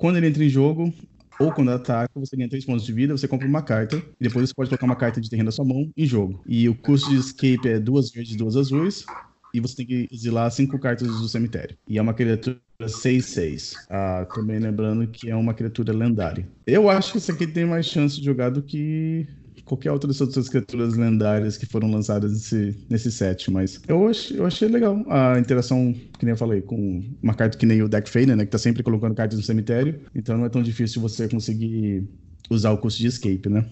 Quando 0.00 0.16
ele 0.16 0.28
entra 0.28 0.42
em 0.42 0.48
jogo, 0.48 0.90
ou 1.38 1.52
quando 1.52 1.70
ataca, 1.72 2.18
você 2.18 2.34
ganha 2.34 2.48
3 2.48 2.64
pontos 2.64 2.86
de 2.86 2.92
vida, 2.92 3.14
você 3.14 3.28
compra 3.28 3.46
uma 3.46 3.60
carta, 3.60 3.96
e 4.18 4.24
depois 4.24 4.48
você 4.48 4.54
pode 4.54 4.70
colocar 4.70 4.86
uma 4.86 4.96
carta 4.96 5.20
de 5.20 5.28
terreno 5.28 5.48
na 5.48 5.52
sua 5.52 5.62
mão 5.62 5.90
em 5.94 6.06
jogo. 6.06 6.42
E 6.46 6.66
o 6.70 6.74
custo 6.74 7.10
de 7.10 7.16
escape 7.16 7.68
é 7.68 7.78
duas 7.78 8.10
verdes 8.10 8.32
e 8.32 8.38
duas 8.38 8.56
azuis, 8.56 9.04
e 9.52 9.60
você 9.60 9.76
tem 9.76 9.86
que 9.86 10.08
exilar 10.10 10.50
cinco 10.52 10.78
cartas 10.78 11.06
do 11.06 11.28
cemitério. 11.28 11.76
E 11.86 11.98
é 11.98 12.02
uma 12.02 12.14
criatura 12.14 12.58
6-6. 12.80 13.74
Ah, 13.90 14.26
também 14.34 14.58
lembrando 14.58 15.06
que 15.06 15.28
é 15.28 15.36
uma 15.36 15.52
criatura 15.52 15.92
lendária. 15.92 16.48
Eu 16.66 16.88
acho 16.88 17.12
que 17.12 17.18
esse 17.18 17.30
aqui 17.30 17.46
tem 17.46 17.66
mais 17.66 17.84
chance 17.84 18.18
de 18.18 18.24
jogar 18.24 18.48
do 18.48 18.62
que 18.62 19.26
qualquer 19.70 19.92
outra 19.92 20.08
das 20.08 20.20
outras 20.20 20.48
criaturas 20.48 20.96
lendárias 20.96 21.56
que 21.56 21.64
foram 21.64 21.88
lançadas 21.88 22.32
nesse, 22.32 22.76
nesse 22.90 23.12
set, 23.12 23.48
mas 23.52 23.80
eu, 23.86 24.08
ach, 24.08 24.32
eu 24.32 24.44
achei 24.44 24.68
legal 24.68 25.04
a 25.08 25.38
interação, 25.38 25.92
que 26.18 26.24
nem 26.24 26.32
eu 26.32 26.36
falei, 26.36 26.60
com 26.60 27.04
uma 27.22 27.34
carta 27.34 27.56
que 27.56 27.64
nem 27.64 27.80
o 27.80 27.88
Deck 27.88 28.10
Fader, 28.10 28.36
né, 28.36 28.44
que 28.44 28.50
tá 28.50 28.58
sempre 28.58 28.82
colocando 28.82 29.14
cartas 29.14 29.38
no 29.38 29.44
cemitério, 29.44 30.00
então 30.12 30.36
não 30.36 30.44
é 30.44 30.48
tão 30.48 30.60
difícil 30.60 31.00
você 31.00 31.28
conseguir 31.28 32.04
usar 32.50 32.72
o 32.72 32.78
custo 32.78 33.00
de 33.00 33.06
escape, 33.06 33.48
né? 33.48 33.64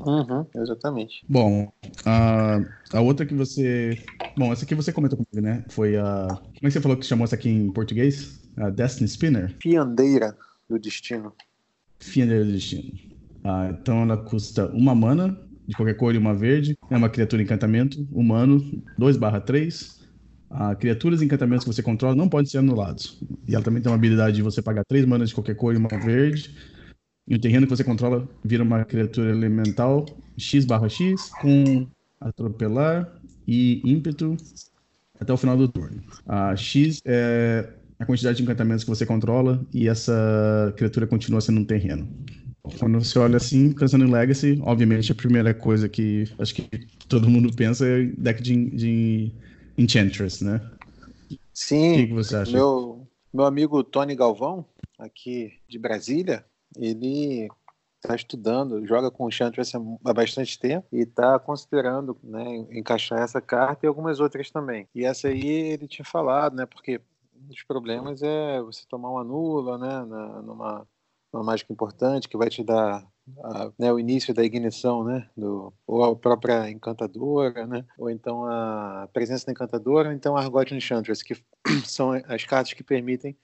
Uhum, 0.00 0.44
exatamente. 0.56 1.24
Bom, 1.28 1.72
a, 2.04 2.58
a 2.92 3.00
outra 3.00 3.24
que 3.24 3.32
você. 3.32 3.96
Bom, 4.36 4.52
essa 4.52 4.64
aqui 4.64 4.74
você 4.74 4.92
comentou 4.92 5.16
comigo, 5.16 5.40
né? 5.40 5.64
Foi 5.68 5.96
a. 5.96 6.26
Como 6.28 6.58
é 6.62 6.66
que 6.66 6.72
você 6.72 6.80
falou 6.80 6.96
que 6.96 7.06
chamou 7.06 7.24
essa 7.24 7.36
aqui 7.36 7.48
em 7.48 7.70
português? 7.70 8.42
A 8.56 8.70
Destiny 8.70 9.08
Spinner? 9.08 9.54
Fiandeira 9.62 10.36
do 10.68 10.80
destino. 10.80 11.32
Fiandeira 12.00 12.44
do 12.44 12.52
Destino. 12.52 13.13
Ah, 13.44 13.70
então 13.70 14.02
ela 14.02 14.16
custa 14.16 14.68
uma 14.68 14.94
mana, 14.94 15.38
de 15.66 15.74
qualquer 15.74 15.94
cor 15.94 16.14
e 16.14 16.18
uma 16.18 16.34
verde. 16.34 16.76
É 16.90 16.96
uma 16.96 17.08
criatura 17.08 17.42
encantamento, 17.42 18.06
humano, 18.10 18.60
2/3. 18.98 20.02
Ah, 20.50 20.74
criaturas 20.74 21.20
e 21.20 21.24
encantamentos 21.24 21.64
que 21.64 21.72
você 21.72 21.82
controla 21.82 22.14
não 22.14 22.28
podem 22.28 22.46
ser 22.46 22.58
anulados. 22.58 23.20
E 23.46 23.54
ela 23.54 23.64
também 23.64 23.82
tem 23.82 23.90
uma 23.90 23.96
habilidade 23.96 24.36
de 24.36 24.42
você 24.42 24.62
pagar 24.62 24.84
três 24.84 25.04
manas 25.04 25.28
de 25.28 25.34
qualquer 25.34 25.56
cor 25.56 25.74
e 25.74 25.76
uma 25.76 25.88
verde. 25.88 26.54
E 27.26 27.34
o 27.34 27.38
terreno 27.38 27.66
que 27.66 27.74
você 27.74 27.82
controla 27.82 28.28
vira 28.44 28.62
uma 28.62 28.84
criatura 28.84 29.30
elemental 29.30 30.06
X 30.36 30.64
barra 30.64 30.88
X 30.88 31.30
com 31.40 31.86
atropelar 32.20 33.10
e 33.46 33.82
ímpeto 33.84 34.36
até 35.18 35.32
o 35.32 35.36
final 35.36 35.56
do 35.56 35.68
turno. 35.68 36.02
A 36.26 36.54
X 36.54 37.00
é 37.04 37.68
a 37.98 38.04
quantidade 38.04 38.36
de 38.36 38.42
encantamentos 38.42 38.84
que 38.84 38.90
você 38.90 39.06
controla 39.06 39.64
e 39.72 39.88
essa 39.88 40.72
criatura 40.76 41.06
continua 41.06 41.40
sendo 41.40 41.60
um 41.60 41.64
terreno. 41.64 42.08
Quando 42.78 42.98
você 42.98 43.18
olha 43.18 43.36
assim, 43.36 43.72
pensando 43.72 44.06
em 44.06 44.10
Legacy, 44.10 44.58
obviamente 44.64 45.12
a 45.12 45.14
primeira 45.14 45.52
coisa 45.52 45.88
que 45.88 46.24
acho 46.38 46.54
que 46.54 46.86
todo 47.08 47.28
mundo 47.28 47.54
pensa 47.54 47.86
é 47.86 48.04
deck 48.16 48.42
de, 48.42 48.70
de 48.70 49.32
Enchantress, 49.76 50.42
né? 50.42 50.60
Sim. 51.52 51.92
O 51.92 51.94
que, 51.96 52.06
que 52.06 52.14
você 52.14 52.36
acha? 52.36 52.52
Meu, 52.52 53.06
meu 53.32 53.44
amigo 53.44 53.84
Tony 53.84 54.16
Galvão, 54.16 54.64
aqui 54.98 55.52
de 55.68 55.78
Brasília, 55.78 56.44
ele 56.76 57.48
está 58.02 58.14
estudando, 58.14 58.86
joga 58.86 59.10
com 59.10 59.24
o 59.24 59.28
Enchantress 59.28 59.76
há 59.76 60.12
bastante 60.14 60.58
tempo 60.58 60.86
e 60.90 61.00
está 61.00 61.38
considerando 61.38 62.16
né, 62.22 62.66
encaixar 62.70 63.20
essa 63.20 63.40
carta 63.40 63.84
e 63.84 63.88
algumas 63.88 64.20
outras 64.20 64.50
também. 64.50 64.88
E 64.94 65.04
essa 65.04 65.28
aí 65.28 65.46
ele 65.46 65.86
tinha 65.86 66.04
falado, 66.04 66.56
né? 66.56 66.64
Porque 66.64 67.00
um 67.36 67.46
dos 67.46 67.62
problemas 67.62 68.22
é 68.22 68.60
você 68.62 68.84
tomar 68.88 69.10
uma 69.10 69.24
nula, 69.24 69.78
né? 69.78 70.04
Na, 70.06 70.42
numa 70.42 70.86
uma 71.34 71.44
mágica 71.44 71.72
importante 71.72 72.28
que 72.28 72.36
vai 72.36 72.48
te 72.48 72.62
dar 72.62 73.06
a, 73.42 73.72
né, 73.78 73.92
o 73.92 73.98
início 73.98 74.34
da 74.34 74.44
ignição, 74.44 75.02
né, 75.04 75.28
do, 75.36 75.72
ou 75.86 76.04
a 76.04 76.16
própria 76.16 76.70
encantadora, 76.70 77.66
né, 77.66 77.84
ou 77.98 78.10
então 78.10 78.44
a 78.44 79.08
presença 79.12 79.46
da 79.46 79.52
encantadora, 79.52 80.08
ou 80.08 80.14
então 80.14 80.36
a 80.36 80.40
Argot 80.40 80.74
Enchantress, 80.74 81.24
que 81.24 81.36
são 81.84 82.12
as 82.12 82.44
cartas 82.44 82.72
que 82.72 82.84
permitem 82.84 83.36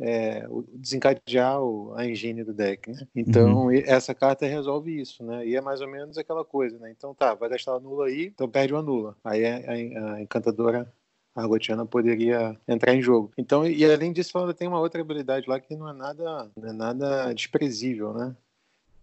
é, 0.00 0.46
desencadear 0.74 1.60
o, 1.60 1.92
a 1.94 2.06
engine 2.06 2.44
do 2.44 2.54
deck, 2.54 2.90
né? 2.90 3.06
Então 3.16 3.64
uhum. 3.64 3.72
essa 3.72 4.14
carta 4.14 4.46
resolve 4.46 5.00
isso, 5.00 5.24
né? 5.24 5.44
E 5.44 5.56
é 5.56 5.60
mais 5.60 5.80
ou 5.80 5.88
menos 5.88 6.16
aquela 6.16 6.44
coisa, 6.44 6.78
né? 6.78 6.92
Então 6.96 7.12
tá, 7.14 7.34
vai 7.34 7.48
gastar 7.48 7.74
a 7.74 7.80
nula 7.80 8.06
aí, 8.06 8.26
então 8.26 8.48
perde 8.48 8.72
uma 8.72 8.82
nula. 8.82 9.16
Aí 9.24 9.44
a, 9.44 9.56
a, 9.56 10.14
a 10.14 10.22
encantadora 10.22 10.92
a 11.38 11.42
Argotiana 11.42 11.86
poderia 11.86 12.58
entrar 12.66 12.94
em 12.94 13.00
jogo. 13.00 13.30
Então, 13.38 13.64
e 13.64 13.84
além 13.84 14.12
disso, 14.12 14.36
ela 14.36 14.52
tem 14.52 14.66
uma 14.66 14.80
outra 14.80 15.00
habilidade 15.00 15.48
lá 15.48 15.60
que 15.60 15.76
não 15.76 15.88
é 15.88 15.92
nada, 15.92 16.50
não 16.56 16.68
é 16.68 16.72
nada 16.72 17.32
desprezível, 17.32 18.12
né? 18.12 18.36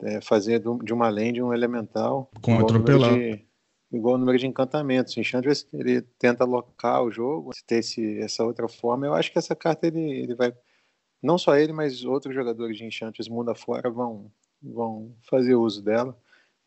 É 0.02 0.20
fazer 0.20 0.62
de 0.84 0.94
uma 0.94 1.08
land 1.08 1.42
um 1.42 1.54
elemental. 1.54 2.30
Com 2.42 2.60
atropelar. 2.60 3.14
De, 3.14 3.42
igual 3.90 4.16
o 4.16 4.18
número 4.18 4.38
de 4.38 4.46
encantamentos. 4.46 5.16
Enchantress, 5.16 5.66
ele 5.74 6.02
tenta 6.20 6.44
alocar 6.44 7.02
o 7.04 7.10
jogo, 7.10 7.54
se 7.56 7.64
ter 7.64 7.78
esse, 7.78 8.20
essa 8.20 8.44
outra 8.44 8.68
forma. 8.68 9.06
Eu 9.06 9.14
acho 9.14 9.32
que 9.32 9.40
essa 9.40 9.56
carta 9.56 9.88
ele, 9.88 10.02
ele 10.02 10.36
vai. 10.36 10.54
Não 11.24 11.38
só 11.38 11.56
ele, 11.56 11.72
mas 11.72 12.04
outros 12.04 12.36
jogadores 12.36 12.78
de 12.78 12.84
Enchantress 12.84 13.32
mundo 13.32 13.50
afora 13.50 13.90
vão, 13.90 14.30
vão 14.62 15.16
fazer 15.22 15.56
uso 15.56 15.82
dela. 15.82 16.18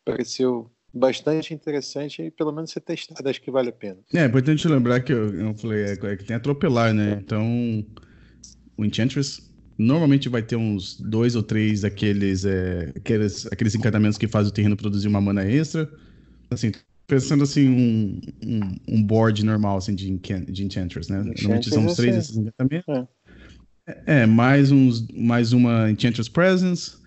Pareceu 0.03 0.71
bastante 0.93 1.53
interessante 1.53 2.21
e 2.21 2.31
pelo 2.31 2.51
menos 2.51 2.71
ser 2.71 2.81
testado, 2.81 3.27
acho 3.29 3.41
que 3.41 3.51
vale 3.51 3.69
a 3.69 3.73
pena. 3.73 3.97
É, 4.13 4.19
é 4.19 4.25
importante 4.25 4.67
lembrar 4.67 4.99
que 5.01 5.13
eu, 5.13 5.33
eu 5.33 5.53
falei, 5.55 5.83
é, 5.83 5.91
é, 5.93 6.17
que 6.17 6.23
tem 6.23 6.35
atropelar, 6.35 6.93
né? 6.93 7.19
Então, 7.23 7.85
o 8.77 8.85
Enchantress 8.85 9.41
normalmente 9.77 10.27
vai 10.27 10.41
ter 10.41 10.55
uns 10.55 10.99
dois 10.99 11.35
ou 11.35 11.43
três 11.43 11.81
daqueles, 11.81 12.43
é, 12.43 12.91
aqueles, 12.95 13.45
aqueles 13.47 13.75
encantamentos 13.75 14.17
que 14.17 14.27
fazem 14.27 14.49
o 14.49 14.53
terreno 14.53 14.75
produzir 14.75 15.07
uma 15.07 15.21
mana 15.21 15.43
extra. 15.45 15.89
Assim, 16.51 16.71
pensando 17.07 17.43
assim, 17.43 17.69
um, 17.69 18.21
um, 18.45 18.95
um 18.95 19.03
board 19.03 19.43
normal 19.45 19.77
assim, 19.77 19.95
de, 19.95 20.17
de 20.17 20.65
Enchantress, 20.65 21.11
né? 21.11 21.23
Normalmente 21.23 21.69
são 21.69 21.85
uns 21.85 21.95
três 21.95 22.15
desses 22.15 22.35
encantamentos. 22.35 23.07
É. 23.87 24.21
é. 24.21 24.25
mais, 24.25 24.71
uns, 24.71 25.07
mais 25.09 25.53
uma 25.53 25.89
Enchantress 25.89 26.29
Presence, 26.29 26.97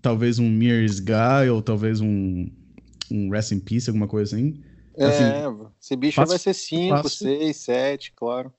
talvez 0.00 0.38
um 0.38 0.48
Mirror's 0.48 0.98
Guy, 0.98 1.50
ou 1.52 1.62
talvez 1.62 2.00
um 2.00 2.48
um 3.10 3.30
Rest 3.30 3.52
in 3.52 3.60
Peace, 3.60 3.88
alguma 3.88 4.08
coisa 4.08 4.36
assim. 4.36 4.60
É, 4.96 5.04
assim, 5.04 5.24
esse 5.80 5.96
bicho 5.96 6.16
fácil, 6.16 6.30
vai 6.30 6.38
ser 6.38 6.54
5, 6.54 7.08
6, 7.08 7.56
7, 7.56 8.12
claro. 8.16 8.52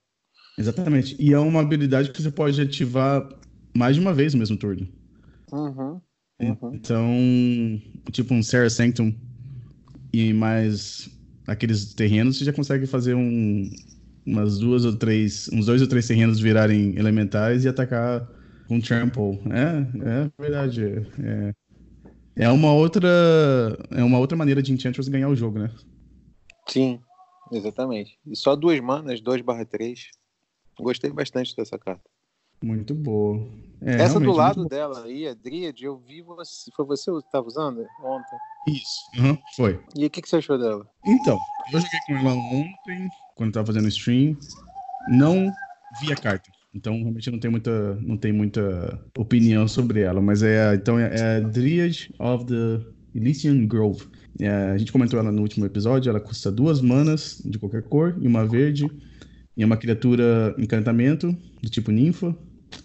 Exatamente. 0.57 1.15
E 1.19 1.33
é 1.33 1.39
uma 1.39 1.61
habilidade 1.61 2.11
que 2.11 2.21
você 2.21 2.31
pode 2.31 2.59
ativar 2.61 3.27
mais 3.75 3.95
de 3.95 4.01
uma 4.01 4.13
vez 4.13 4.33
no 4.33 4.39
mesmo 4.39 4.57
turno. 4.57 4.87
Uhum, 5.51 6.01
uhum. 6.39 6.71
Então, 6.73 7.11
tipo 8.11 8.33
um 8.33 8.43
Sarah 8.43 8.69
Sanctum 8.69 9.13
e 10.13 10.33
mais 10.33 11.09
aqueles 11.47 11.93
terrenos, 11.93 12.37
você 12.37 12.45
já 12.45 12.53
consegue 12.53 12.85
fazer 12.85 13.15
um, 13.15 13.69
umas 14.25 14.59
duas 14.59 14.85
ou 14.85 14.95
três, 14.95 15.49
uns 15.51 15.65
dois 15.65 15.81
ou 15.81 15.87
três 15.87 16.07
terrenos 16.07 16.39
virarem 16.39 16.95
elementais 16.97 17.65
e 17.65 17.67
atacar 17.67 18.27
com 18.67 18.79
trample. 18.79 19.39
É, 19.49 20.25
é 20.25 20.31
verdade. 20.39 20.83
É, 21.23 21.53
é 22.39 22.50
uma 22.50 22.72
outra, 22.72 23.08
é 23.91 24.03
uma 24.03 24.17
outra 24.17 24.38
maneira 24.38 24.63
de 24.63 24.72
Enchantress 24.72 25.10
ganhar 25.10 25.27
o 25.27 25.36
jogo, 25.36 25.60
né? 25.60 25.69
Sim, 26.65 27.01
exatamente. 27.51 28.17
E 28.25 28.36
só 28.36 28.55
duas 28.55 28.79
manas, 28.79 29.19
2 29.19 29.41
barra 29.41 29.65
3. 29.65 30.10
Gostei 30.79 31.12
bastante 31.12 31.53
dessa 31.53 31.77
carta. 31.77 32.10
Muito 32.63 32.96
boa. 32.96 33.46
É, 33.81 34.01
Essa 34.01 34.19
do 34.19 34.31
lado 34.31 34.65
dela 34.65 35.03
aí, 35.03 35.27
a 35.27 35.34
Dríade, 35.34 35.84
eu 35.84 35.98
vi 35.98 36.22
você. 36.22 36.72
Foi 36.75 36.86
você 36.86 37.12
que 37.12 37.17
estava 37.17 37.46
usando 37.46 37.86
ontem? 38.01 38.38
Isso, 38.67 39.00
uhum, 39.17 39.38
foi. 39.55 39.84
E 39.96 40.05
o 40.05 40.10
que, 40.10 40.22
que 40.22 40.29
você 40.29 40.38
achou 40.38 40.58
dela? 40.58 40.88
Então, 41.05 41.38
eu 41.74 41.79
joguei 41.79 42.00
com 42.08 42.17
ela 42.17 42.34
ontem, 42.34 43.10
quando 43.36 43.50
estava 43.50 43.67
fazendo 43.67 43.88
stream. 43.89 44.38
Não 45.10 45.51
vi 46.01 46.12
a 46.12 46.15
carta. 46.15 46.50
Então, 46.73 46.93
realmente 46.97 47.31
não 47.31 47.39
tem 47.39 47.49
muita, 47.49 47.95
não 47.95 48.17
tem 48.17 48.31
muita 48.31 48.99
opinião 49.17 49.67
sobre 49.67 50.01
ela, 50.01 50.21
mas 50.21 50.43
é, 50.43 50.75
então 50.75 50.99
é 50.99 51.38
a 51.38 51.39
Dryad 51.39 52.09
of 52.19 52.45
the 52.45 52.85
Elysian 53.15 53.65
Grove. 53.65 54.05
É, 54.39 54.49
a 54.49 54.77
gente 54.77 54.91
comentou 54.91 55.19
ela 55.19 55.31
no 55.31 55.41
último 55.41 55.65
episódio, 55.65 56.09
ela 56.09 56.19
custa 56.19 56.51
duas 56.51 56.81
manas 56.81 57.41
de 57.43 57.57
qualquer 57.57 57.83
cor 57.83 58.15
e 58.21 58.27
uma 58.27 58.45
verde. 58.45 58.89
E 59.57 59.63
é 59.63 59.65
uma 59.65 59.75
criatura 59.75 60.55
encantamento 60.57 61.35
do 61.61 61.69
tipo 61.69 61.91
ninfa. 61.91 62.33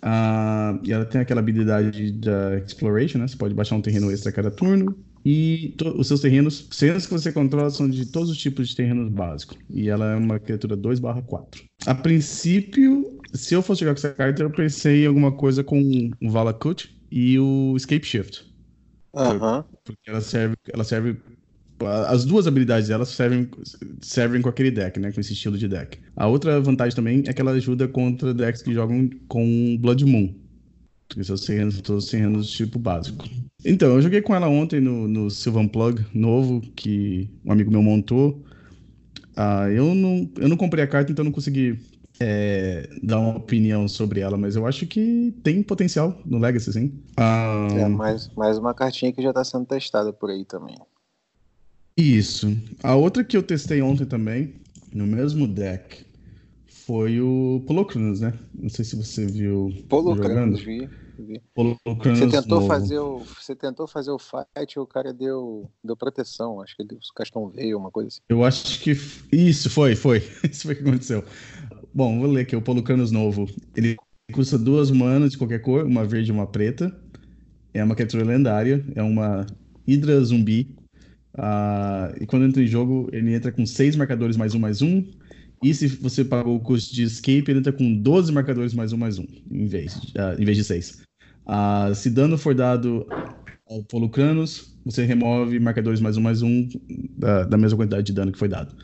Ah, 0.02 0.78
e 0.82 0.92
ela 0.92 1.04
tem 1.04 1.20
aquela 1.20 1.40
habilidade 1.40 2.10
da 2.12 2.58
exploration, 2.58 3.18
né? 3.18 3.28
Você 3.28 3.36
pode 3.36 3.54
baixar 3.54 3.76
um 3.76 3.80
terreno 3.80 4.10
extra 4.10 4.30
a 4.30 4.32
cada 4.34 4.50
turno. 4.50 4.96
E 5.24 5.74
os 5.96 6.08
seus 6.08 6.20
terrenos, 6.20 6.68
cenas 6.70 7.06
que 7.06 7.12
você 7.12 7.32
controla 7.32 7.70
são 7.70 7.88
de 7.88 8.06
todos 8.06 8.28
os 8.28 8.36
tipos 8.36 8.68
de 8.68 8.76
terrenos 8.76 9.08
básicos. 9.10 9.56
E 9.70 9.88
ela 9.88 10.12
é 10.12 10.16
uma 10.16 10.38
criatura 10.38 10.76
2/4. 10.76 11.62
A 11.86 11.94
princípio, 11.94 13.13
se 13.34 13.54
eu 13.54 13.62
fosse 13.62 13.80
jogar 13.80 13.94
com 13.94 13.98
essa 13.98 14.14
carta, 14.14 14.42
eu 14.42 14.50
pensei 14.50 15.04
em 15.04 15.06
alguma 15.06 15.32
coisa 15.32 15.64
com 15.64 16.10
o 16.22 16.30
Valakut 16.30 16.94
e 17.10 17.38
o 17.38 17.74
Escape 17.76 18.06
Shift. 18.06 18.46
Aham. 19.14 19.64
Porque 19.84 20.08
ela 20.10 20.20
serve, 20.20 20.56
ela 20.72 20.84
serve. 20.84 21.16
As 22.08 22.24
duas 22.24 22.46
habilidades 22.46 22.88
dela 22.88 23.04
servem, 23.04 23.48
servem 24.00 24.40
com 24.40 24.48
aquele 24.48 24.70
deck, 24.70 24.98
né? 25.00 25.10
Com 25.12 25.20
esse 25.20 25.32
estilo 25.32 25.58
de 25.58 25.68
deck. 25.68 25.98
A 26.16 26.26
outra 26.28 26.60
vantagem 26.60 26.94
também 26.94 27.22
é 27.26 27.32
que 27.32 27.40
ela 27.40 27.50
ajuda 27.50 27.88
contra 27.88 28.32
decks 28.32 28.62
que 28.62 28.72
jogam 28.72 29.10
com 29.28 29.76
Blood 29.78 30.04
Moon. 30.04 30.32
Porque 31.08 31.24
seus 31.24 31.44
terrenos 31.44 31.80
todos 31.82 32.06
terrenos 32.06 32.50
tipo 32.50 32.78
básico. 32.78 33.28
Então, 33.64 33.94
eu 33.94 34.02
joguei 34.02 34.22
com 34.22 34.34
ela 34.34 34.48
ontem 34.48 34.80
no, 34.80 35.06
no 35.08 35.30
Sylvan 35.30 35.68
Plug 35.68 36.04
novo, 36.14 36.60
que 36.74 37.28
um 37.44 37.52
amigo 37.52 37.70
meu 37.70 37.82
montou. 37.82 38.44
Ah, 39.36 39.68
eu, 39.68 39.94
não, 39.94 40.30
eu 40.38 40.48
não 40.48 40.56
comprei 40.56 40.84
a 40.84 40.86
carta, 40.86 41.10
então 41.10 41.24
não 41.24 41.32
consegui 41.32 41.78
é, 42.20 42.88
dar 43.02 43.18
uma 43.18 43.36
opinião 43.36 43.88
sobre 43.88 44.20
ela, 44.20 44.36
mas 44.36 44.56
eu 44.56 44.66
acho 44.66 44.86
que 44.86 45.34
tem 45.42 45.62
potencial 45.62 46.20
no 46.24 46.38
Legacy, 46.38 46.72
sim. 46.72 47.02
Ah, 47.16 47.68
é, 47.72 47.88
mais, 47.88 48.30
mais 48.36 48.58
uma 48.58 48.74
cartinha 48.74 49.12
que 49.12 49.22
já 49.22 49.30
está 49.30 49.44
sendo 49.44 49.66
testada 49.66 50.12
por 50.12 50.30
aí 50.30 50.44
também. 50.44 50.76
Isso. 51.96 52.48
A 52.82 52.94
outra 52.94 53.22
que 53.24 53.36
eu 53.36 53.42
testei 53.42 53.80
ontem 53.80 54.04
também, 54.04 54.54
no 54.92 55.06
mesmo 55.06 55.46
deck, 55.46 56.04
foi 56.66 57.20
o 57.20 57.62
Polocranos, 57.66 58.20
né? 58.20 58.32
Não 58.54 58.68
sei 58.68 58.84
se 58.84 58.96
você 58.96 59.26
viu. 59.26 59.72
Polocranos, 59.88 60.60
vi. 60.62 60.88
vi. 61.18 61.40
você 61.56 62.26
tentou 62.28 62.60
novo. 62.60 62.66
fazer 62.66 62.98
o 62.98 63.18
você 63.20 63.54
tentou 63.54 63.86
fazer 63.86 64.10
o 64.10 64.18
fight 64.18 64.74
e 64.76 64.78
o 64.80 64.86
cara 64.86 65.12
deu 65.12 65.70
deu 65.82 65.96
proteção 65.96 66.60
acho 66.60 66.76
que 66.76 66.82
o 66.82 67.14
Castão 67.14 67.48
veio 67.48 67.78
uma 67.78 67.90
coisa 67.90 68.08
assim. 68.08 68.20
eu 68.28 68.44
acho 68.44 68.80
que 68.80 68.90
isso 69.32 69.70
foi 69.70 69.94
foi 69.94 70.18
isso 70.50 70.62
foi 70.62 70.74
o 70.74 70.76
que 70.76 70.82
aconteceu 70.82 71.24
bom 71.94 72.18
vou 72.18 72.30
ler 72.30 72.42
aqui 72.42 72.56
o 72.56 72.62
Polucanos 72.62 73.10
novo 73.12 73.48
ele 73.76 73.96
custa 74.32 74.58
duas 74.58 74.90
manas 74.90 75.32
de 75.32 75.38
qualquer 75.38 75.60
cor 75.60 75.86
uma 75.86 76.04
verde 76.04 76.30
e 76.30 76.32
uma 76.32 76.46
preta 76.46 76.94
é 77.72 77.84
uma 77.84 77.94
criatura 77.94 78.24
lendária 78.24 78.84
é 78.94 79.02
uma 79.02 79.46
hidra 79.86 80.20
zumbi 80.22 80.74
uh, 81.36 82.14
e 82.20 82.26
quando 82.26 82.46
entra 82.46 82.62
em 82.62 82.66
jogo 82.66 83.08
ele 83.12 83.32
entra 83.34 83.52
com 83.52 83.64
seis 83.64 83.94
marcadores 83.94 84.36
mais 84.36 84.54
um 84.54 84.58
mais 84.58 84.82
um 84.82 85.04
e 85.64 85.72
se 85.72 85.86
você 85.86 86.22
pagou 86.22 86.56
o 86.56 86.60
custo 86.60 86.94
de 86.94 87.04
escape, 87.04 87.44
ele 87.48 87.60
entra 87.60 87.72
com 87.72 87.94
12 87.94 88.30
marcadores 88.30 88.74
mais 88.74 88.92
um 88.92 88.98
mais 88.98 89.18
um, 89.18 89.24
em 89.50 89.66
vez, 89.66 89.94
uh, 89.94 90.38
em 90.38 90.44
vez 90.44 90.58
de 90.58 90.62
6. 90.62 91.02
Uh, 91.46 91.94
se 91.94 92.10
dano 92.10 92.36
for 92.36 92.54
dado 92.54 93.06
ao 93.66 93.82
Polucranos, 93.84 94.76
você 94.84 95.06
remove 95.06 95.58
marcadores 95.58 96.00
mais 96.00 96.18
um 96.18 96.20
mais 96.20 96.42
um 96.42 96.68
da, 97.16 97.44
da 97.44 97.56
mesma 97.56 97.78
quantidade 97.78 98.04
de 98.04 98.12
dano 98.12 98.30
que 98.30 98.38
foi 98.38 98.48
dado. 98.48 98.76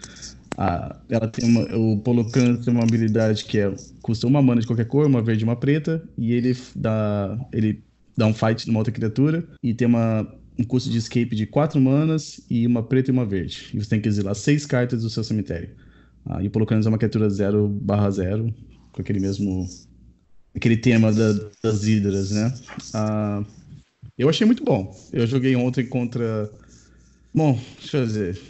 Uh, 0.54 0.95
ela 1.09 1.28
tem 1.28 1.49
uma, 1.49 1.62
o 1.76 1.99
Polucranos 1.99 2.64
tem 2.64 2.75
uma 2.75 2.83
habilidade 2.83 3.45
que 3.45 3.59
é, 3.59 3.73
custa 4.02 4.26
uma 4.26 4.42
mana 4.42 4.61
de 4.61 4.66
qualquer 4.66 4.87
cor, 4.87 5.07
uma 5.07 5.23
verde 5.23 5.42
e 5.42 5.45
uma 5.45 5.57
preta, 5.57 6.02
e 6.19 6.33
ele 6.33 6.57
dá, 6.76 7.38
ele 7.52 7.83
dar 8.16 8.26
um 8.26 8.35
fight 8.35 8.66
numa 8.66 8.80
outra 8.80 8.92
criatura 8.92 9.49
e 9.62 9.73
tem 9.73 9.88
uma, 9.88 10.26
um 10.59 10.64
custo 10.64 10.90
de 10.90 10.99
escape 10.99 11.35
de 11.35 11.47
4 11.47 11.80
manas 11.80 12.40
e 12.50 12.66
uma 12.66 12.83
preta 12.83 13.11
e 13.11 13.12
uma 13.12 13.25
verde. 13.25 13.71
E 13.73 13.83
você 13.83 13.88
tem 13.88 14.00
que 14.00 14.09
exilar 14.09 14.35
6 14.35 14.66
cartas 14.66 15.02
do 15.02 15.11
seu 15.11 15.25
cemitério. 15.25 15.71
Ah, 16.26 16.42
e 16.42 16.49
o 16.49 16.50
Polucanos 16.50 16.85
é 16.85 16.88
uma 16.88 16.99
criatura 16.99 17.30
0 17.30 17.66
barra 17.69 18.11
0, 18.11 18.54
com 18.92 19.00
aquele 19.00 19.21
mesmo. 19.21 19.66
aquele 20.54 20.76
tema 20.76 21.12
da, 21.12 21.33
das 21.62 21.85
hidras, 21.85 22.30
né? 22.30 22.52
Ah, 22.92 23.42
eu 24.19 24.28
achei 24.28 24.47
muito 24.47 24.62
bom. 24.62 24.95
Eu 25.12 25.26
joguei 25.26 25.57
ontem 25.57 25.87
contra. 25.87 26.50
Bom, 27.33 27.59
deixa 27.78 27.99
eu 27.99 28.07
dizer. 28.07 28.40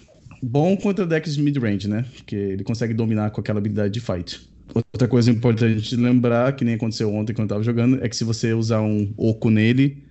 Bom 0.43 0.77
contra 0.77 1.07
decks 1.07 1.35
de 1.35 1.43
mid-range, 1.43 1.89
né? 1.89 2.05
Porque 2.17 2.35
ele 2.35 2.65
consegue 2.65 2.95
dominar 2.95 3.31
com 3.31 3.41
aquela 3.41 3.59
habilidade 3.59 3.93
de 3.93 4.01
fight. 4.01 4.49
Outra 4.75 5.09
coisa 5.09 5.31
importante 5.31 5.81
de 5.81 5.97
lembrar, 5.97 6.55
que 6.55 6.65
nem 6.65 6.75
aconteceu 6.75 7.13
ontem 7.13 7.35
quando 7.35 7.51
eu 7.51 7.57
tava 7.57 7.63
jogando, 7.63 8.03
é 8.03 8.09
que 8.09 8.17
se 8.17 8.25
você 8.25 8.55
usar 8.55 8.81
um 8.81 9.13
oco 9.17 9.51
nele, 9.51 10.03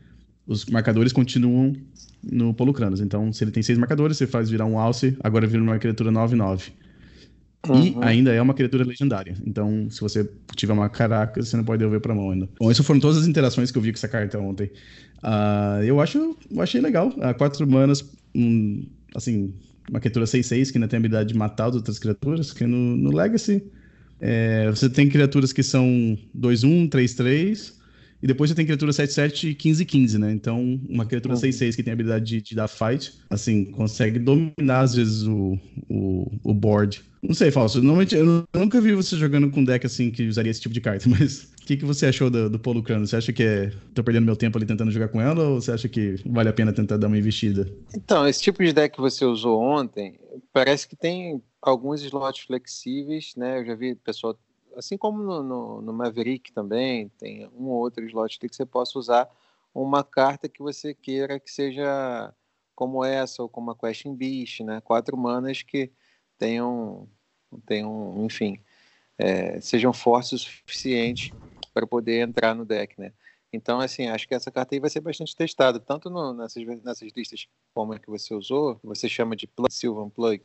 os 0.45 0.65
marcadores 0.65 1.13
continuam 1.13 1.73
no 2.21 2.53
Polucranos. 2.53 2.99
Então, 2.99 3.31
se 3.31 3.43
ele 3.43 3.51
tem 3.51 3.63
seis 3.63 3.77
marcadores, 3.77 4.17
você 4.17 4.27
faz 4.27 4.49
virar 4.49 4.65
um 4.65 4.77
alce, 4.77 5.17
agora 5.21 5.47
vira 5.47 5.63
uma 5.63 5.79
criatura 5.79 6.11
9-9. 6.11 6.71
Uhum. 7.67 7.83
E 7.83 7.95
ainda 8.01 8.31
é 8.31 8.41
uma 8.41 8.53
criatura 8.53 8.85
legendária. 8.85 9.35
Então, 9.45 9.89
se 9.89 9.99
você 9.99 10.29
tiver 10.55 10.73
uma 10.73 10.89
caraca, 10.89 11.41
você 11.41 11.57
não 11.57 11.63
pode 11.63 11.79
devolver 11.79 11.99
pra 11.99 12.15
mão 12.15 12.31
ainda. 12.31 12.49
Bom, 12.59 12.71
essas 12.71 12.85
foram 12.85 12.99
todas 12.99 13.17
as 13.17 13.27
interações 13.27 13.71
que 13.71 13.77
eu 13.77 13.81
vi 13.81 13.91
com 13.91 13.97
essa 13.97 14.07
carta 14.07 14.39
ontem. 14.39 14.71
Uh, 15.23 15.83
eu 15.83 15.99
acho, 15.99 16.37
eu 16.49 16.61
achei 16.61 16.79
legal. 16.79 17.09
Uh, 17.09 17.37
quatro 17.37 17.69
manas, 17.69 18.09
um, 18.33 18.85
assim, 19.13 19.53
uma 19.89 19.99
criatura 19.99 20.25
6-6 20.25 20.71
que 20.71 20.77
ainda 20.77 20.87
tem 20.87 20.97
a 20.97 20.99
habilidade 20.99 21.29
de 21.29 21.37
matar 21.37 21.69
as 21.69 21.75
outras 21.75 21.99
criaturas, 21.99 22.53
que 22.53 22.65
no, 22.65 22.95
no 22.95 23.15
Legacy 23.15 23.63
é, 24.19 24.69
você 24.69 24.89
tem 24.89 25.09
criaturas 25.09 25.53
que 25.53 25.63
são 25.63 26.17
2-1, 26.37 26.89
3-3, 26.89 27.73
e 28.21 28.27
depois 28.27 28.49
você 28.49 28.55
tem 28.55 28.65
criatura 28.65 28.91
7-7 28.91 29.51
e 29.51 29.55
15-15, 29.55 30.17
né? 30.17 30.31
Então, 30.33 30.79
uma 30.89 31.05
criatura 31.05 31.35
uhum. 31.35 31.41
6-6 31.41 31.75
que 31.75 31.83
tem 31.83 31.91
a 31.91 31.93
habilidade 31.93 32.25
de, 32.25 32.41
de, 32.41 32.55
dar 32.55 32.67
fight, 32.67 33.13
assim, 33.29 33.65
consegue 33.65 34.19
dominar 34.19 34.81
às 34.81 34.93
vezes 34.93 35.23
o, 35.23 35.57
o, 35.89 36.29
o 36.43 36.53
board. 36.53 37.01
Não 37.23 37.33
sei, 37.33 37.49
Falso, 37.49 37.81
normalmente 37.81 38.15
eu 38.15 38.45
nunca 38.53 38.81
vi 38.81 38.93
você 38.93 39.15
jogando 39.15 39.49
com 39.49 39.63
deck 39.63 39.85
assim 39.85 40.11
que 40.11 40.27
usaria 40.27 40.51
esse 40.51 40.61
tipo 40.61 40.73
de 40.73 40.81
carta, 40.81 41.07
mas 41.09 41.49
que, 41.69 41.77
que 41.77 41.85
você 41.85 42.07
achou 42.07 42.31
do, 42.31 42.49
do 42.49 42.57
Polo 42.57 42.81
Crano? 42.81 43.05
Você 43.05 43.15
acha 43.15 43.31
que 43.31 43.43
é, 43.43 43.69
tô 43.93 44.03
perdendo 44.03 44.25
meu 44.25 44.35
tempo 44.35 44.57
ali 44.57 44.65
tentando 44.65 44.89
jogar 44.89 45.09
com 45.09 45.21
ela 45.21 45.49
ou 45.49 45.61
você 45.61 45.71
acha 45.71 45.87
que 45.87 46.15
vale 46.25 46.49
a 46.49 46.53
pena 46.53 46.73
tentar 46.73 46.97
dar 46.97 47.05
uma 47.05 47.17
investida? 47.17 47.71
Então, 47.95 48.27
esse 48.27 48.41
tipo 48.41 48.63
de 48.63 48.73
deck 48.73 48.95
que 48.95 49.01
você 49.01 49.23
usou 49.23 49.61
ontem, 49.61 50.19
parece 50.51 50.87
que 50.87 50.95
tem 50.95 51.43
alguns 51.61 52.01
slots 52.01 52.45
flexíveis, 52.45 53.35
né? 53.35 53.59
Eu 53.59 53.65
já 53.65 53.75
vi 53.75 53.93
pessoal, 53.93 54.35
assim 54.75 54.97
como 54.97 55.21
no, 55.21 55.43
no, 55.43 55.81
no, 55.83 55.93
Maverick 55.93 56.51
também, 56.51 57.09
tem 57.19 57.47
um 57.55 57.65
ou 57.65 57.81
outro 57.81 58.03
slot 58.07 58.39
que 58.39 58.49
você 58.49 58.65
possa 58.65 58.97
usar 58.97 59.29
uma 59.71 60.03
carta 60.03 60.49
que 60.49 60.63
você 60.63 60.95
queira 60.95 61.39
que 61.39 61.51
seja 61.51 62.33
como 62.73 63.05
essa 63.05 63.43
ou 63.43 63.49
como 63.49 63.69
a 63.69 63.75
Question 63.75 64.15
Beast, 64.15 64.61
né? 64.61 64.81
Quatro 64.81 65.15
manas 65.15 65.61
que 65.61 65.91
tenham, 66.35 67.07
tenham 67.67 68.25
enfim, 68.25 68.59
é, 69.19 69.59
sejam 69.59 69.93
fortes 69.93 70.31
o 70.31 70.37
suficiente 70.39 71.31
para 71.73 71.87
poder 71.87 72.21
entrar 72.21 72.53
no 72.55 72.65
deck, 72.65 72.99
né? 72.99 73.13
Então, 73.51 73.79
assim, 73.79 74.07
acho 74.07 74.27
que 74.27 74.35
essa 74.35 74.51
carta 74.51 74.75
aí 74.75 74.79
vai 74.79 74.89
ser 74.89 75.01
bastante 75.01 75.35
testada, 75.35 75.79
tanto 75.79 76.09
no, 76.09 76.33
nessas, 76.33 76.63
nessas 76.83 77.11
listas 77.15 77.47
como 77.73 77.93
a 77.93 77.99
que 77.99 78.09
você 78.09 78.33
usou, 78.33 78.75
que 78.75 78.85
você 78.85 79.09
chama 79.09 79.35
de 79.35 79.47
plug, 79.47 79.73
Sylvan 79.73 80.09
Plug, 80.09 80.43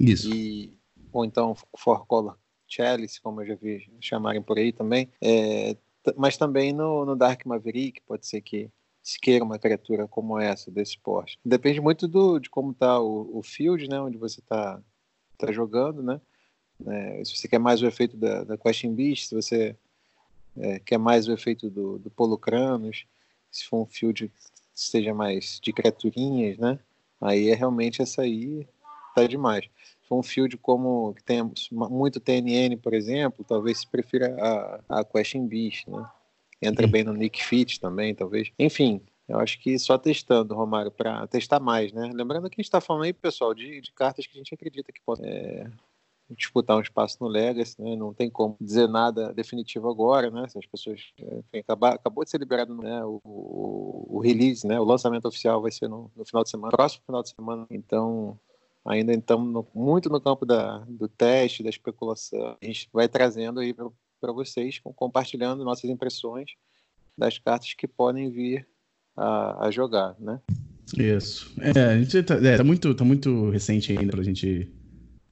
isso. 0.00 0.32
E, 0.34 0.78
ou 1.12 1.24
então 1.24 1.54
Four 1.76 2.06
Color 2.06 2.36
Chalice, 2.66 3.20
como 3.20 3.40
eu 3.40 3.46
já 3.46 3.54
vi 3.54 3.88
chamarem 4.00 4.42
por 4.42 4.58
aí 4.58 4.72
também. 4.72 5.08
É, 5.20 5.76
mas 6.16 6.36
também 6.36 6.72
no, 6.72 7.04
no 7.04 7.16
Dark 7.16 7.44
Maverick, 7.46 8.00
pode 8.02 8.26
ser 8.26 8.40
que 8.40 8.70
se 9.02 9.18
queira 9.20 9.44
uma 9.44 9.58
criatura 9.58 10.08
como 10.08 10.38
essa, 10.38 10.70
desse 10.70 10.98
porte. 10.98 11.38
Depende 11.44 11.80
muito 11.80 12.08
do, 12.08 12.38
de 12.38 12.48
como 12.48 12.72
está 12.72 12.98
o, 13.00 13.38
o, 13.38 13.42
field, 13.42 13.88
né, 13.88 14.00
onde 14.00 14.16
você 14.16 14.40
está 14.40 14.82
tá 15.38 15.52
jogando, 15.52 16.02
né? 16.02 16.20
É, 16.86 17.24
se 17.24 17.36
você 17.36 17.46
quer 17.46 17.58
mais 17.58 17.82
o 17.82 17.86
efeito 17.86 18.16
da, 18.16 18.42
da 18.44 18.58
Question 18.58 18.94
Beast, 18.94 19.28
se 19.28 19.34
você 19.34 19.76
é, 20.56 20.78
quer 20.78 20.98
mais 20.98 21.28
o 21.28 21.32
efeito 21.32 21.68
do, 21.70 21.98
do 21.98 22.10
Polucranos, 22.10 23.06
se 23.50 23.66
for 23.66 23.82
um 23.82 23.86
field 23.86 24.28
que 24.28 24.34
seja 24.74 25.14
mais 25.14 25.60
de 25.62 25.72
criaturinhas, 25.72 26.58
né? 26.58 26.78
Aí 27.20 27.48
é 27.48 27.54
realmente 27.54 28.02
essa 28.02 28.22
aí 28.22 28.66
tá 29.14 29.26
demais. 29.26 29.64
Se 30.02 30.08
for 30.08 30.18
um 30.18 30.22
field 30.22 30.56
como 30.58 31.14
que 31.14 31.22
tem 31.22 31.48
muito 31.72 32.20
TNN, 32.20 32.76
por 32.76 32.92
exemplo, 32.92 33.44
talvez 33.46 33.78
se 33.80 33.86
prefira 33.86 34.36
a, 34.88 35.00
a 35.00 35.04
Question 35.04 35.46
Beast, 35.46 35.86
né? 35.88 36.04
Entra 36.60 36.86
bem 36.86 37.04
no 37.04 37.12
Nick 37.12 37.44
Fit 37.44 37.80
também, 37.80 38.14
talvez. 38.14 38.50
Enfim, 38.58 39.00
eu 39.28 39.38
acho 39.38 39.58
que 39.60 39.78
só 39.78 39.96
testando, 39.96 40.54
Romário, 40.54 40.90
para 40.90 41.26
testar 41.26 41.60
mais, 41.60 41.92
né? 41.92 42.10
Lembrando 42.12 42.48
que 42.48 42.54
a 42.54 42.60
gente 42.60 42.66
está 42.66 42.80
falando 42.80 43.04
aí, 43.04 43.12
pessoal, 43.12 43.54
de, 43.54 43.80
de, 43.80 43.92
cartas 43.92 44.26
que 44.26 44.34
a 44.34 44.38
gente 44.38 44.54
acredita 44.54 44.92
que 44.92 45.00
podem 45.00 45.30
é, 45.30 45.70
disputar 46.30 46.76
um 46.76 46.80
espaço 46.80 47.18
no 47.20 47.28
Legacy, 47.28 47.80
né? 47.80 47.94
Não 47.96 48.14
tem 48.14 48.30
como 48.30 48.56
dizer 48.60 48.88
nada 48.88 49.32
definitivo 49.32 49.88
agora, 49.88 50.30
né? 50.30 50.48
Se 50.48 50.58
as 50.58 50.66
pessoas. 50.66 51.00
Enfim, 51.18 51.58
acabou, 51.58 51.88
acabou 51.88 52.24
de 52.24 52.30
ser 52.30 52.38
liberado 52.38 52.74
né, 52.74 53.04
o, 53.04 53.20
o, 53.24 54.16
o, 54.16 54.20
release, 54.20 54.66
né? 54.66 54.80
O 54.80 54.84
lançamento 54.84 55.26
oficial 55.26 55.60
vai 55.60 55.70
ser 55.70 55.88
no, 55.88 56.10
no 56.16 56.24
final 56.24 56.42
de 56.42 56.50
semana, 56.50 56.72
próximo 56.72 57.02
final 57.04 57.22
de 57.22 57.30
semana. 57.30 57.66
Então, 57.70 58.38
ainda 58.84 59.12
estamos 59.12 59.66
muito 59.74 60.08
no 60.08 60.20
campo 60.20 60.46
da, 60.46 60.78
do 60.88 61.08
teste, 61.08 61.62
da 61.62 61.70
especulação. 61.70 62.56
A 62.60 62.64
gente 62.64 62.88
vai 62.92 63.08
trazendo 63.08 63.60
aí 63.60 63.74
para 63.74 64.32
vocês, 64.32 64.80
compartilhando 64.96 65.64
nossas 65.64 65.90
impressões 65.90 66.52
das 67.16 67.38
cartas 67.38 67.74
que 67.74 67.86
podem 67.86 68.30
vir 68.30 68.66
a, 69.16 69.66
a 69.66 69.70
jogar, 69.70 70.16
né? 70.18 70.40
Isso. 70.98 71.52
É, 71.60 71.80
a 71.80 71.98
gente 71.98 72.22
tá, 72.22 72.34
é, 72.34 72.56
tá 72.56 72.64
muito, 72.64 72.94
tá 72.94 73.04
muito 73.04 73.50
recente 73.50 73.96
ainda 73.96 74.12
para 74.12 74.20
a 74.20 74.24
gente 74.24 74.70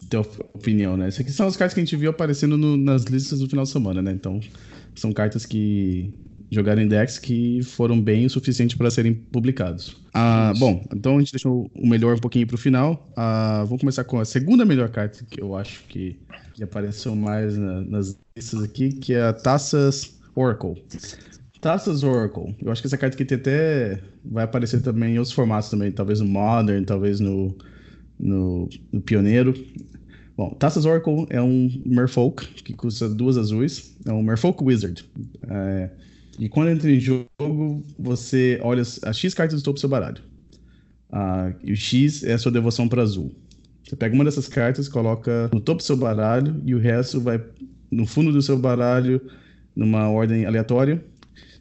ter 0.09 0.19
opinião, 0.55 0.97
né? 0.97 1.09
Essas 1.09 1.21
aqui 1.21 1.33
são 1.33 1.47
as 1.47 1.57
cartas 1.57 1.75
que 1.75 1.81
a 1.81 1.85
gente 1.85 1.97
viu 1.97 2.11
aparecendo 2.11 2.57
no, 2.57 2.77
nas 2.77 3.05
listas 3.05 3.39
do 3.39 3.49
final 3.49 3.65
de 3.65 3.71
semana, 3.71 4.03
né? 4.03 4.13
Então, 4.13 4.41
são 4.95 5.13
cartas 5.13 5.47
que 5.47 6.13
jogaram 6.53 6.83
em 6.83 6.87
decks 6.87 7.19
que 7.19 7.63
foram 7.63 7.99
bem 7.99 8.27
o 8.27 8.31
suficiente 8.31 8.77
para 8.77 8.91
serem 8.91 9.15
publicados. 9.15 9.97
Ah, 10.13 10.53
bom, 10.59 10.85
então 10.95 11.17
a 11.17 11.19
gente 11.21 11.33
deixou 11.33 11.71
o 11.75 11.87
melhor 11.87 12.17
um 12.17 12.21
pouquinho 12.21 12.47
para 12.47 12.57
o 12.57 12.59
final. 12.59 13.11
Ah, 13.17 13.63
vamos 13.65 13.81
começar 13.81 14.05
com 14.05 14.21
a 14.21 14.25
segunda 14.25 14.63
melhor 14.65 14.91
carta 14.91 15.25
que 15.25 15.41
eu 15.41 15.57
acho 15.57 15.83
que, 15.85 16.19
que 16.53 16.63
apareceu 16.63 17.17
mais 17.17 17.57
na, 17.57 17.81
nas 17.81 18.19
listas 18.37 18.63
aqui, 18.63 18.91
que 18.91 19.15
é 19.15 19.23
a 19.23 19.33
Taças 19.33 20.15
Oracle. 20.35 20.85
Taças 21.59 22.03
Oracle. 22.03 22.55
Eu 22.61 22.71
acho 22.71 22.83
que 22.83 22.87
essa 22.87 22.99
carta 22.99 23.17
aqui 23.17 23.25
tem 23.25 23.39
até 23.39 23.99
vai 24.23 24.45
aparecer 24.45 24.83
também 24.83 25.15
em 25.15 25.19
outros 25.19 25.35
formatos 25.35 25.71
também, 25.71 25.91
talvez 25.91 26.21
no 26.21 26.27
Modern, 26.27 26.85
talvez 26.85 27.19
no, 27.19 27.57
no, 28.23 28.69
no 28.93 29.01
Pioneiro. 29.01 29.53
Bom, 30.37 30.51
Taças 30.51 30.87
Oracle 30.87 31.27
é 31.29 31.43
um 31.43 31.83
Merfolk 31.85 32.47
que 32.63 32.73
custa 32.73 33.09
duas 33.09 33.37
azuis. 33.37 33.95
É 34.07 34.13
um 34.13 34.23
Merfolk 34.23 34.63
Wizard. 34.63 35.05
É, 35.49 35.91
e 36.39 36.49
quando 36.49 36.71
entra 36.71 36.91
em 36.91 36.99
jogo, 36.99 37.85
você 37.99 38.59
olha 38.63 38.81
as 38.81 39.19
X 39.19 39.35
cartas 39.35 39.61
do 39.61 39.65
topo 39.65 39.75
do 39.75 39.81
seu 39.81 39.89
baralho. 39.89 40.23
Ah, 41.11 41.53
e 41.63 41.73
o 41.73 41.77
X 41.77 42.23
é 42.23 42.33
a 42.33 42.39
sua 42.39 42.51
devoção 42.51 42.89
para 42.89 43.03
azul. 43.03 43.35
Você 43.85 43.97
pega 43.97 44.15
uma 44.15 44.25
dessas 44.25 44.49
cartas, 44.49 44.89
coloca 44.89 45.51
no 45.53 45.61
topo 45.61 45.83
do 45.83 45.85
seu 45.85 45.97
baralho 45.97 46.63
e 46.65 46.75
o 46.75 46.79
resto 46.79 47.21
vai 47.21 47.43
no 47.91 48.07
fundo 48.07 48.33
do 48.33 48.41
seu 48.41 48.59
baralho 48.59 49.21
numa 49.77 50.09
ordem 50.09 50.47
aleatória. 50.47 51.05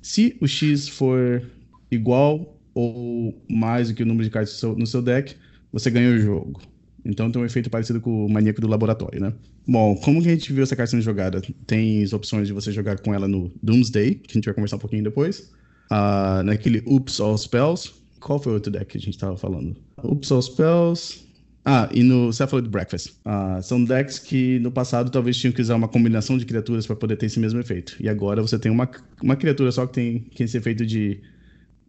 Se 0.02 0.38
o 0.40 0.48
X 0.48 0.88
for 0.88 1.44
igual 1.90 2.58
ou 2.74 3.38
mais 3.50 3.90
do 3.90 3.96
que 3.96 4.04
o 4.04 4.06
número 4.06 4.24
de 4.24 4.30
cartas 4.30 4.62
no 4.78 4.88
seu 4.88 5.02
deck, 5.02 5.36
você 5.72 5.90
ganha 5.90 6.16
o 6.16 6.20
jogo. 6.20 6.62
Então 7.04 7.32
tem 7.32 7.42
um 7.42 7.46
efeito 7.46 7.70
parecido 7.70 8.00
com 8.00 8.26
o 8.26 8.30
maníaco 8.30 8.62
do 8.62 8.68
laboratório, 8.68 9.20
né? 9.20 9.34
Bom, 9.68 9.96
como 9.96 10.22
que 10.22 10.28
a 10.28 10.32
gente 10.32 10.54
viu 10.54 10.64
essa 10.64 10.76
carta 10.76 10.92
sendo 10.92 11.02
jogada? 11.02 11.42
Tem 11.66 12.04
as 12.04 12.14
opções 12.14 12.48
de 12.48 12.54
você 12.54 12.72
jogar 12.72 13.00
com 13.00 13.14
ela 13.14 13.28
no 13.28 13.52
Doomsday, 13.62 14.16
que 14.16 14.32
a 14.32 14.34
gente 14.34 14.46
vai 14.46 14.54
conversar 14.54 14.76
um 14.76 14.80
pouquinho 14.80 15.04
depois. 15.04 15.52
Uh, 15.92 16.44
naquele 16.44 16.84
Oops 16.86 17.20
All 17.20 17.38
Spells. 17.38 17.92
Qual 18.20 18.40
foi 18.40 18.52
o 18.52 18.56
outro 18.56 18.72
deck 18.72 18.86
que 18.86 18.98
a 18.98 19.02
gente 19.02 19.16
estava 19.16 19.36
falando? 19.36 19.76
Oops 20.04 20.32
All 20.32 20.42
Spells. 20.42 21.32
Ah, 21.64 21.88
e 21.92 22.02
no 22.02 22.32
Cephalid 22.34 22.70
Breakfast. 22.70 23.10
Uh, 23.26 23.62
são 23.62 23.84
decks 23.84 24.18
que 24.18 24.60
no 24.60 24.72
passado 24.72 25.12
talvez 25.12 25.38
tinham 25.38 25.52
que 25.52 25.62
usar 25.62 25.76
uma 25.76 25.88
combinação 25.88 26.38
de 26.38 26.46
criaturas 26.46 26.88
para 26.88 26.96
poder 26.96 27.18
ter 27.18 27.28
esse 27.28 27.40
mesmo 27.40 27.60
efeito. 27.60 27.96
E 28.00 28.10
agora 28.10 28.42
você 28.42 28.58
tem 28.58 28.72
uma, 28.72 28.90
uma 29.22 29.36
criatura 29.36 29.72
só 29.72 29.86
que 29.86 29.94
tem, 29.94 30.20
que 30.20 30.38
tem 30.38 30.46
esse 30.46 30.58
efeito 30.58 30.86
de 30.86 31.22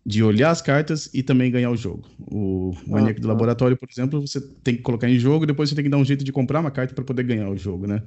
de 0.04 0.22
olhar 0.22 0.50
as 0.50 0.60
cartas 0.60 1.08
e 1.14 1.22
também 1.22 1.50
ganhar 1.50 1.70
o 1.70 1.76
jogo. 1.76 2.04
O 2.30 2.74
ah, 2.92 3.12
do 3.12 3.28
Laboratório, 3.28 3.76
por 3.76 3.88
exemplo, 3.90 4.20
você 4.20 4.40
tem 4.62 4.76
que 4.76 4.82
colocar 4.82 5.08
em 5.08 5.18
jogo, 5.18 5.46
depois 5.46 5.68
você 5.68 5.76
tem 5.76 5.84
que 5.84 5.90
dar 5.90 5.98
um 5.98 6.04
jeito 6.04 6.24
de 6.24 6.32
comprar 6.32 6.60
uma 6.60 6.70
carta 6.70 6.94
para 6.94 7.04
poder 7.04 7.22
ganhar 7.22 7.48
o 7.48 7.56
jogo, 7.56 7.86
né? 7.86 8.02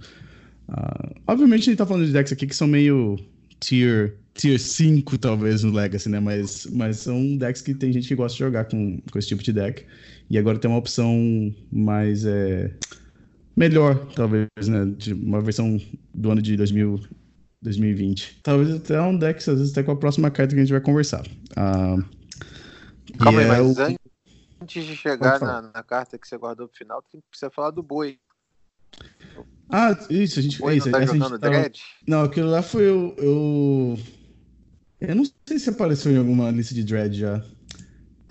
Uh, 0.68 1.16
obviamente 1.28 1.62
a 1.62 1.66
gente 1.66 1.78
tá 1.78 1.86
falando 1.86 2.06
de 2.06 2.12
decks 2.12 2.34
aqui 2.34 2.48
que 2.48 2.56
são 2.56 2.68
meio 2.68 3.18
tier, 3.60 4.16
tier 4.34 4.60
5, 4.60 5.18
talvez, 5.18 5.64
no 5.64 5.72
Legacy, 5.72 6.10
né? 6.10 6.20
Mas, 6.20 6.68
mas 6.72 6.98
são 6.98 7.38
decks 7.38 7.62
que 7.62 7.74
tem 7.74 7.94
gente 7.94 8.08
que 8.08 8.16
gosta 8.16 8.36
de 8.36 8.44
jogar 8.44 8.66
com, 8.66 9.00
com 9.12 9.20
esse 9.20 9.28
tipo 9.28 9.44
de 9.44 9.54
deck. 9.54 9.84
E 10.30 10.38
agora 10.38 10.58
tem 10.58 10.70
uma 10.70 10.80
opção 10.80 11.54
mais. 11.72 12.26
É, 12.26 12.72
melhor, 13.56 14.08
talvez, 14.16 14.48
né? 14.68 14.92
De 14.98 15.14
uma 15.14 15.40
versão 15.40 15.80
do 16.14 16.32
ano 16.32 16.42
de 16.42 16.58
2000. 16.58 17.00
2020. 17.66 18.40
Talvez 18.42 18.74
até 18.74 19.02
um 19.02 19.18
deck, 19.18 19.38
às 19.40 19.58
vezes 19.58 19.72
até 19.72 19.84
com 19.84 19.92
a 19.92 19.96
próxima 19.96 20.32
carta 20.32 20.54
que 20.54 20.62
a 20.62 20.64
gente 20.64 20.72
vai 20.72 20.82
conversar. 20.82 21.26
Uh, 21.52 22.04
Calma 23.18 23.40
aí, 23.40 23.46
é 23.46 23.48
mas 23.48 23.78
o... 23.78 23.98
antes 24.62 24.86
de 24.86 24.96
chegar 24.96 25.40
na, 25.40 25.62
na, 25.62 25.84
carta 25.84 26.18
que 26.18 26.28
você 26.28 26.38
guardou 26.38 26.68
pro 26.68 26.78
final, 26.78 27.02
tem 27.12 27.22
que 27.22 27.38
você 27.38 27.50
falar 27.50 27.72
do 27.72 27.84
boi. 27.84 28.18
Ah, 29.70 29.98
isso, 30.10 30.40
a 30.40 30.42
gente 30.42 30.58
fez. 30.58 30.86
Não 30.86 30.92
tá 30.92 31.06
jogando 31.06 31.40
tava... 31.40 31.72
Não, 32.08 32.24
aquilo 32.24 32.50
lá 32.50 32.62
foi 32.62 32.84
eu, 32.84 33.16
eu. 33.18 34.00
Eu 35.00 35.16
não 35.16 35.24
sei 35.46 35.60
se 35.60 35.70
apareceu 35.70 36.12
em 36.12 36.18
alguma 36.18 36.50
lista 36.52 36.74
de 36.74 36.84
Dread 36.84 37.18
já. 37.18 37.44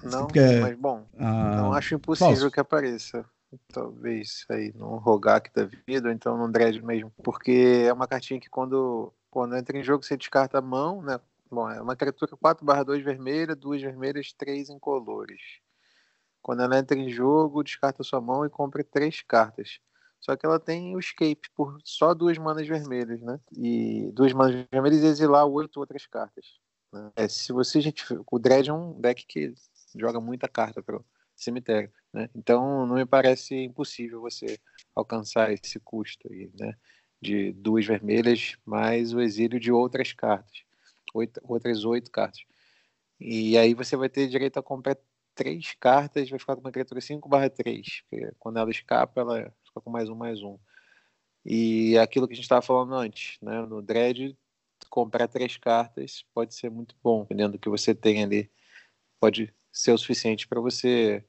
Não, 0.02 0.26
Porque... 0.26 0.40
mas 0.40 0.76
bom, 0.78 1.06
ah, 1.18 1.56
não 1.56 1.72
acho 1.72 1.94
impossível 1.94 2.34
falso. 2.34 2.50
que 2.50 2.60
apareça. 2.60 3.24
Talvez 3.72 4.44
aí 4.50 4.72
no 4.74 4.96
Rogak 4.96 5.50
da 5.54 5.68
vida, 5.86 6.08
ou 6.08 6.14
então 6.14 6.36
no 6.36 6.50
Dread 6.50 6.84
mesmo. 6.84 7.12
Porque 7.22 7.84
é 7.86 7.92
uma 7.92 8.06
cartinha 8.06 8.40
que 8.40 8.50
quando, 8.50 9.12
quando 9.34 9.56
entra 9.56 9.76
em 9.76 9.82
jogo 9.82 10.04
você 10.04 10.16
descarta 10.16 10.58
a 10.58 10.62
mão, 10.62 11.02
né? 11.02 11.18
Bom, 11.50 11.68
é 11.68 11.82
uma 11.82 11.96
criatura 11.96 12.36
4 12.36 12.64
2 12.84 13.02
vermelha, 13.02 13.56
duas 13.56 13.82
vermelhas, 13.82 14.32
três 14.32 14.70
incolores. 14.70 15.40
Quando 16.40 16.62
ela 16.62 16.78
entra 16.78 16.96
em 16.96 17.10
jogo, 17.10 17.64
descarta 17.64 18.04
sua 18.04 18.20
mão 18.20 18.46
e 18.46 18.48
compra 18.48 18.84
três 18.84 19.22
cartas. 19.22 19.80
Só 20.20 20.36
que 20.36 20.46
ela 20.46 20.60
tem 20.60 20.94
o 20.94 21.00
escape 21.00 21.50
por 21.52 21.76
só 21.82 22.14
duas 22.14 22.38
manas 22.38 22.68
vermelhas, 22.68 23.20
né? 23.22 23.40
E 23.56 24.08
duas 24.12 24.32
manas 24.32 24.64
vermelhas 24.70 25.02
e 25.02 25.06
exilar 25.06 25.44
oito 25.46 25.80
outras 25.80 26.06
cartas. 26.06 26.60
Né? 26.92 27.10
É, 27.16 27.26
se 27.26 27.52
você 27.52 27.80
gente, 27.80 28.04
o 28.30 28.38
Dread 28.38 28.70
é 28.70 28.72
um 28.72 29.00
deck 29.00 29.26
que 29.26 29.52
joga 29.96 30.20
muita 30.20 30.46
carta 30.46 30.80
pro 30.80 31.04
cemitério, 31.34 31.90
né? 32.12 32.30
Então 32.36 32.86
não 32.86 32.94
me 32.94 33.04
parece 33.04 33.56
impossível 33.64 34.20
você 34.20 34.60
alcançar 34.94 35.52
esse 35.52 35.80
custo 35.80 36.32
aí, 36.32 36.52
né? 36.56 36.76
De 37.24 37.52
duas 37.52 37.86
vermelhas 37.86 38.56
mais 38.66 39.14
o 39.14 39.20
exílio 39.20 39.58
de 39.58 39.72
outras 39.72 40.12
cartas, 40.12 40.62
oito, 41.14 41.40
outras 41.42 41.84
oito 41.84 42.10
cartas. 42.10 42.44
E 43.18 43.56
aí 43.56 43.72
você 43.72 43.96
vai 43.96 44.10
ter 44.10 44.28
direito 44.28 44.58
a 44.58 44.62
comprar 44.62 44.98
três 45.34 45.74
cartas, 45.80 46.28
vai 46.28 46.38
ficar 46.38 46.54
com 46.54 46.60
uma 46.60 46.70
criatura 46.70 47.00
5 47.00 47.26
barra 47.28 47.48
3. 47.48 48.02
Quando 48.38 48.58
ela 48.58 48.70
escapa, 48.70 49.22
ela 49.22 49.54
fica 49.64 49.80
com 49.80 49.90
mais 49.90 50.08
um, 50.10 50.14
mais 50.14 50.42
um. 50.42 50.58
E 51.44 51.96
aquilo 51.98 52.26
que 52.26 52.34
a 52.34 52.36
gente 52.36 52.44
estava 52.44 52.62
falando 52.62 52.94
antes, 52.94 53.38
né? 53.40 53.62
No 53.62 53.80
Dread, 53.80 54.36
comprar 54.90 55.26
três 55.28 55.56
cartas 55.56 56.24
pode 56.34 56.54
ser 56.54 56.70
muito 56.70 56.94
bom, 57.02 57.22
dependendo 57.22 57.52
do 57.52 57.58
que 57.58 57.68
você 57.68 57.94
tem 57.94 58.22
ali. 58.22 58.50
Pode 59.20 59.52
ser 59.72 59.92
o 59.92 59.98
suficiente 59.98 60.46
para 60.46 60.60
você 60.60 61.24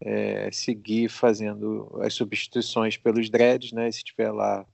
é, 0.00 0.50
seguir 0.52 1.08
fazendo 1.08 1.96
as 2.02 2.14
substituições 2.14 2.96
pelos 2.96 3.30
Dreads, 3.30 3.72
né? 3.72 3.90
Se 3.90 4.04
tiver 4.04 4.32
lá 4.32 4.66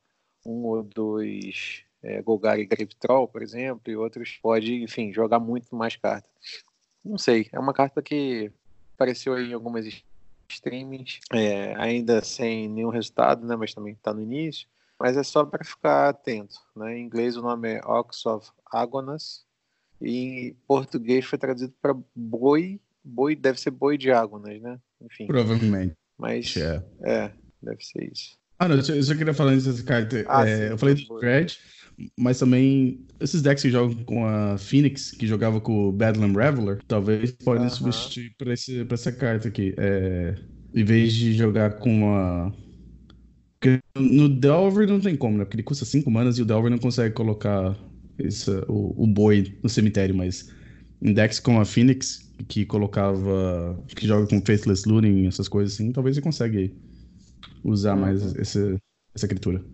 um 0.45 0.65
ou 0.65 0.83
dois 0.83 1.85
é, 2.03 2.21
Golgari 2.21 2.67
Grave 2.67 2.95
Troll, 2.99 3.27
por 3.27 3.43
exemplo, 3.43 3.91
e 3.91 3.97
outros, 3.97 4.39
pode, 4.43 4.83
enfim, 4.83 5.13
jogar 5.13 5.39
muito 5.39 5.75
mais 5.75 5.97
cartas. 5.97 6.31
Não 7.05 7.19
sei, 7.19 7.49
é 7.53 7.59
uma 7.59 7.73
carta 7.73 8.03
que 8.03 8.53
apareceu 8.95 9.35
aí 9.35 9.51
em 9.51 9.55
algumas 9.55 9.87
streamings, 10.49 11.21
é, 11.33 11.75
ainda 11.77 12.23
sem 12.23 12.69
nenhum 12.69 12.91
resultado, 12.91 13.47
né, 13.47 13.57
mas 13.57 13.75
também 13.75 13.95
está 13.95 14.13
no 14.13 14.23
início. 14.23 14.69
Mas 14.99 15.17
é 15.17 15.23
só 15.23 15.45
para 15.45 15.65
ficar 15.65 16.09
atento. 16.09 16.57
Né? 16.77 16.99
Em 16.99 17.05
inglês 17.05 17.37
o 17.37 17.43
nome 17.43 17.75
é 17.75 17.81
Ox 17.85 18.25
of 18.27 18.51
Agonas 18.71 19.45
e 20.01 20.49
em 20.49 20.57
português 20.67 21.25
foi 21.25 21.39
traduzido 21.39 21.75
para 21.83 21.97
boi. 22.15 22.81
Boi 23.03 23.35
deve 23.35 23.61
ser 23.61 23.71
boi 23.71 23.99
de 23.99 24.11
Agonas, 24.11 24.61
né? 24.63 24.81
Enfim. 25.01 25.27
Provavelmente. 25.27 25.95
Mas 26.17 26.57
é, 26.57 26.83
é 27.03 27.33
deve 27.61 27.85
ser 27.85 28.11
isso. 28.11 28.39
Ah, 28.65 28.69
não, 28.69 28.77
eu 28.77 29.03
só 29.03 29.15
queria 29.15 29.35
falar 29.35 29.55
dessa 29.55 29.83
carta. 29.83 30.25
Ah, 30.27 30.49
é, 30.49 30.57
sim, 30.57 30.63
eu 30.73 30.79
falei 30.79 30.95
do 30.95 31.19
Dread, 31.21 31.59
mas 32.19 32.39
também 32.39 33.05
esses 33.21 33.43
decks 33.43 33.63
que 33.63 33.71
jogam 33.71 33.95
com 34.05 34.27
a 34.27 34.57
Phoenix, 34.57 35.11
que 35.11 35.27
jogava 35.27 35.61
com 35.61 35.89
o 35.89 35.93
Bedlam 35.93 36.33
Reveler, 36.33 36.79
talvez 36.89 37.33
podem 37.33 37.67
uh 37.67 37.69
-huh. 37.69 37.71
substituir 37.71 38.35
para 38.37 38.95
essa 38.95 39.13
carta 39.13 39.49
aqui. 39.49 39.75
É, 39.77 40.35
em 40.75 40.83
vez 40.83 41.13
de 41.13 41.35
jogar 41.35 41.79
com 41.79 42.15
a. 42.15 42.53
Porque 43.61 43.81
no 43.97 44.29
Delver 44.29 44.89
não 44.89 45.01
tem 45.01 45.15
como, 45.15 45.37
né? 45.37 45.45
Porque 45.45 45.57
ele 45.57 45.63
custa 45.63 45.85
5 45.85 46.11
manas 46.11 46.39
e 46.39 46.43
o 46.43 46.45
Delver 46.45 46.71
não 46.71 46.79
consegue 46.79 47.15
colocar 47.15 47.77
esse, 48.19 48.51
o, 48.67 49.05
o 49.05 49.07
boi 49.07 49.57
no 49.63 49.69
cemitério, 49.69 50.15
mas 50.15 50.51
em 51.03 51.13
decks 51.13 51.39
como 51.39 51.61
a 51.61 51.65
Phoenix, 51.67 52.33
que 52.49 52.65
colocava. 52.65 53.79
que 53.95 54.07
joga 54.07 54.27
com 54.27 54.41
Faithless 54.41 54.89
Looting, 54.89 55.27
essas 55.27 55.49
coisas 55.49 55.75
assim, 55.75 55.93
talvez 55.93 56.17
ele 56.17 56.25
consegue 56.25 56.75
usar 57.65 57.97
mais 57.97 58.23
uhum. 58.23 58.41
essa, 58.41 58.77
essa 59.15 59.27
criatura. 59.27 59.65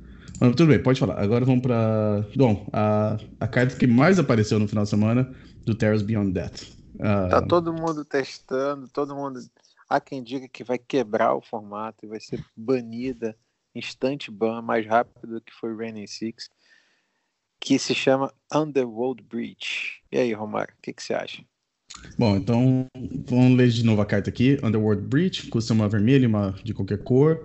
Mas 0.40 0.54
tudo 0.54 0.68
bem, 0.68 0.82
pode 0.82 0.98
falar. 0.98 1.20
Agora 1.20 1.44
vamos 1.44 1.60
para. 1.60 2.26
Bom, 2.34 2.66
a, 2.72 3.18
a 3.38 3.46
carta 3.46 3.76
que 3.76 3.86
mais 3.86 4.18
apareceu 4.18 4.58
no 4.58 4.66
final 4.66 4.84
de 4.84 4.90
semana 4.90 5.34
do 5.66 5.74
Terra's 5.74 6.02
Beyond 6.02 6.32
Death. 6.32 6.62
Uh... 6.94 7.28
Tá 7.28 7.42
todo 7.42 7.72
mundo 7.72 8.04
testando, 8.04 8.88
todo 8.88 9.14
mundo. 9.14 9.40
Há 9.88 10.00
quem 10.00 10.22
diga 10.22 10.48
que 10.48 10.64
vai 10.64 10.78
quebrar 10.78 11.34
o 11.34 11.42
formato 11.42 12.06
e 12.06 12.08
vai 12.08 12.20
ser 12.20 12.42
banida, 12.56 13.36
instante 13.74 14.30
ban, 14.30 14.62
mais 14.62 14.86
rápido 14.86 15.34
do 15.34 15.40
que 15.40 15.52
foi 15.52 15.76
Raining 15.76 16.06
Six, 16.06 16.48
que 17.60 17.78
se 17.78 17.94
chama 17.94 18.32
Underworld 18.54 19.22
Breach. 19.22 20.00
E 20.10 20.16
aí, 20.16 20.32
Romário, 20.32 20.72
o 20.78 20.82
que, 20.82 20.92
que 20.92 21.02
você 21.02 21.12
acha? 21.12 21.44
Bom, 22.18 22.36
então 22.36 22.86
vamos 23.26 23.58
ler 23.58 23.68
de 23.68 23.84
novo 23.84 24.00
a 24.00 24.06
carta 24.06 24.30
aqui. 24.30 24.58
Underworld 24.62 25.02
Breach, 25.02 25.48
custa 25.48 25.74
uma 25.74 25.88
vermelha, 25.88 26.28
uma 26.28 26.52
de 26.62 26.72
qualquer 26.72 27.02
cor. 27.02 27.44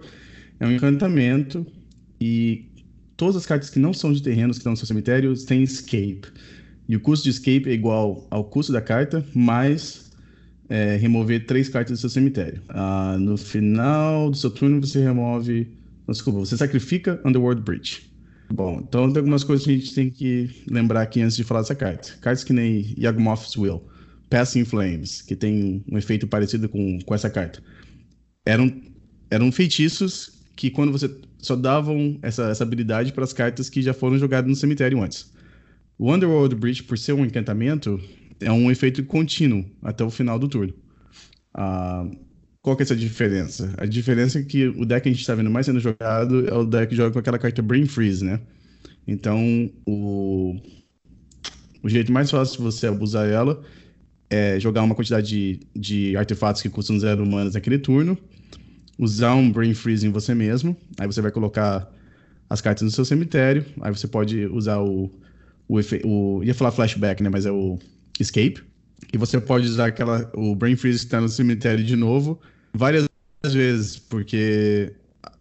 É 0.59 0.65
um 0.65 0.71
encantamento 0.71 1.65
e 2.19 2.65
todas 3.17 3.35
as 3.35 3.45
cartas 3.45 3.69
que 3.69 3.79
não 3.79 3.93
são 3.93 4.13
de 4.13 4.21
terrenos 4.21 4.57
que 4.57 4.61
estão 4.61 4.71
no 4.71 4.77
seu 4.77 4.87
cemitério 4.87 5.33
têm 5.45 5.63
escape. 5.63 6.27
E 6.87 6.95
o 6.95 6.99
custo 6.99 7.23
de 7.23 7.31
escape 7.31 7.69
é 7.69 7.73
igual 7.73 8.27
ao 8.29 8.43
custo 8.43 8.71
da 8.71 8.81
carta, 8.81 9.25
mais 9.33 10.11
é, 10.69 10.95
remover 10.95 11.45
três 11.45 11.69
cartas 11.69 11.97
do 11.97 12.01
seu 12.01 12.09
cemitério. 12.09 12.61
Ah, 12.69 13.17
no 13.19 13.37
final 13.37 14.29
do 14.29 14.37
seu 14.37 14.51
turno, 14.51 14.79
você 14.79 15.01
remove. 15.01 15.67
Desculpa, 16.07 16.39
você 16.39 16.55
sacrifica 16.55 17.19
Underworld 17.25 17.61
Breach. 17.63 18.11
Bom, 18.53 18.79
então 18.87 19.11
tem 19.11 19.19
algumas 19.19 19.43
coisas 19.43 19.65
que 19.65 19.71
a 19.71 19.77
gente 19.77 19.95
tem 19.95 20.09
que 20.09 20.63
lembrar 20.69 21.01
aqui 21.01 21.21
antes 21.21 21.35
de 21.35 21.43
falar 21.43 21.61
dessa 21.61 21.73
carta. 21.73 22.15
Cartas 22.21 22.43
que 22.43 22.53
nem 22.53 22.93
Yagmoth's 22.97 23.57
Will, 23.57 23.81
Passing 24.29 24.65
Flames, 24.65 25.23
que 25.23 25.35
tem 25.35 25.83
um 25.91 25.97
efeito 25.97 26.27
parecido 26.27 26.69
com, 26.69 26.99
com 26.99 27.15
essa 27.15 27.29
carta. 27.29 27.63
Eram, 28.45 28.71
eram 29.31 29.51
feitiços 29.51 30.44
que 30.55 30.69
quando 30.69 30.91
você 30.91 31.09
só 31.37 31.55
davam 31.55 32.17
essa, 32.21 32.49
essa 32.49 32.63
habilidade 32.63 33.11
para 33.11 33.23
as 33.23 33.33
cartas 33.33 33.69
que 33.69 33.81
já 33.81 33.93
foram 33.93 34.17
jogadas 34.17 34.49
no 34.49 34.55
cemitério 34.55 35.01
antes. 35.01 35.31
O 35.97 36.13
Underworld 36.13 36.55
Breach, 36.55 36.83
por 36.83 36.97
ser 36.97 37.13
um 37.13 37.25
encantamento, 37.25 37.99
é 38.39 38.51
um 38.51 38.71
efeito 38.71 39.03
contínuo 39.03 39.65
até 39.81 40.03
o 40.03 40.09
final 40.09 40.39
do 40.39 40.47
turno. 40.47 40.73
Ah, 41.53 42.05
qual 42.61 42.75
que 42.75 42.81
é 42.81 42.85
essa 42.85 42.95
diferença? 42.95 43.73
A 43.77 43.85
diferença 43.85 44.39
é 44.39 44.43
que 44.43 44.67
o 44.67 44.85
deck 44.85 45.03
que 45.03 45.09
a 45.09 45.11
gente 45.11 45.21
está 45.21 45.35
vendo 45.35 45.51
mais 45.51 45.65
sendo 45.65 45.79
jogado 45.79 46.47
é 46.47 46.53
o 46.53 46.65
deck 46.65 46.89
que 46.89 46.95
joga 46.95 47.11
com 47.11 47.19
aquela 47.19 47.37
carta 47.37 47.61
Brain 47.61 47.85
Freeze, 47.85 48.25
né? 48.25 48.41
Então, 49.07 49.69
o, 49.85 50.55
o 51.83 51.87
jeito 51.87 52.11
mais 52.11 52.31
fácil 52.31 52.57
de 52.57 52.63
você 52.63 52.87
abusar 52.87 53.27
ela 53.27 53.61
é 54.29 54.59
jogar 54.59 54.81
uma 54.81 54.95
quantidade 54.95 55.27
de, 55.27 55.59
de 55.75 56.17
artefatos 56.17 56.61
que 56.61 56.69
custam 56.69 56.99
zero 56.99 57.25
manas 57.25 57.53
naquele 57.53 57.77
turno, 57.77 58.17
usar 58.97 59.35
um 59.35 59.51
Brain 59.51 59.73
Freeze 59.73 60.07
em 60.07 60.11
você 60.11 60.33
mesmo. 60.33 60.75
Aí 60.99 61.07
você 61.07 61.21
vai 61.21 61.31
colocar 61.31 61.91
as 62.49 62.61
cartas 62.61 62.83
no 62.83 62.91
seu 62.91 63.05
cemitério. 63.05 63.65
Aí 63.81 63.91
você 63.91 64.07
pode 64.07 64.45
usar 64.47 64.79
o. 64.79 65.11
o, 65.67 65.79
o 66.03 66.43
ia 66.43 66.53
falar 66.53 66.71
flashback, 66.71 67.21
né? 67.21 67.29
Mas 67.29 67.45
é 67.45 67.51
o 67.51 67.79
Escape. 68.19 68.63
E 69.13 69.17
você 69.17 69.39
pode 69.39 69.67
usar 69.67 69.87
aquela, 69.87 70.29
o 70.33 70.55
Brain 70.55 70.75
Freeze 70.75 70.99
que 70.99 71.05
está 71.05 71.21
no 71.21 71.29
cemitério 71.29 71.83
de 71.83 71.95
novo 71.95 72.39
várias 72.73 73.07
vezes, 73.45 73.97
porque 73.97 74.93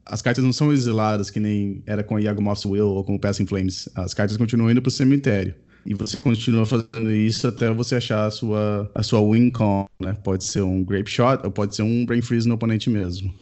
as 0.06 0.20
cartas 0.20 0.44
não 0.44 0.52
são 0.52 0.72
exiladas 0.72 1.30
que 1.30 1.40
nem 1.40 1.82
era 1.86 2.02
com 2.02 2.18
Yagmoth's 2.18 2.64
Will 2.64 2.88
ou 2.88 3.04
com 3.04 3.14
o 3.14 3.18
Passing 3.18 3.46
Flames. 3.46 3.88
As 3.94 4.12
cartas 4.12 4.36
continuam 4.36 4.70
indo 4.70 4.82
para 4.82 4.88
o 4.88 4.92
cemitério. 4.92 5.54
E 5.86 5.92
você 5.94 6.16
continua 6.16 6.64
fazendo 6.64 7.10
isso 7.10 7.46
até 7.46 7.70
você 7.72 7.96
achar 7.96 8.26
a 8.26 8.30
sua, 8.30 8.90
a 8.94 9.02
sua 9.02 9.20
win 9.20 9.50
con, 9.50 9.86
né? 10.00 10.16
Pode 10.24 10.44
ser 10.44 10.62
um 10.62 10.82
Grape 10.82 11.10
Shot 11.10 11.44
ou 11.44 11.50
pode 11.50 11.76
ser 11.76 11.82
um 11.82 12.06
Brain 12.06 12.22
Freeze 12.22 12.48
no 12.48 12.54
oponente 12.54 12.88
mesmo. 12.88 13.34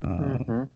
Ah, 0.00 0.38
uhum. 0.48 0.68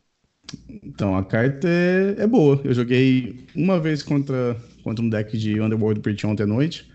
Então, 0.82 1.16
a 1.16 1.24
carta 1.24 1.68
é, 1.68 2.16
é, 2.18 2.26
boa. 2.26 2.60
Eu 2.64 2.74
joguei 2.74 3.46
uma 3.54 3.78
vez 3.80 4.02
contra, 4.02 4.56
contra 4.82 5.04
um 5.04 5.08
deck 5.08 5.36
de 5.36 5.60
Underworld 5.60 6.00
Breach 6.00 6.26
ontem 6.26 6.42
à 6.42 6.46
noite. 6.46 6.90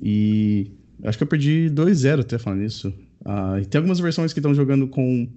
E 0.00 0.70
acho 1.02 1.18
que 1.18 1.24
eu 1.24 1.28
perdi 1.28 1.70
2-0 1.70 2.20
até 2.20 2.38
falando 2.38 2.62
isso. 2.62 2.92
Ah, 3.24 3.58
e 3.60 3.64
tem 3.64 3.78
algumas 3.78 4.00
versões 4.00 4.32
que 4.32 4.38
estão 4.38 4.54
jogando 4.54 4.86
com. 4.86 5.28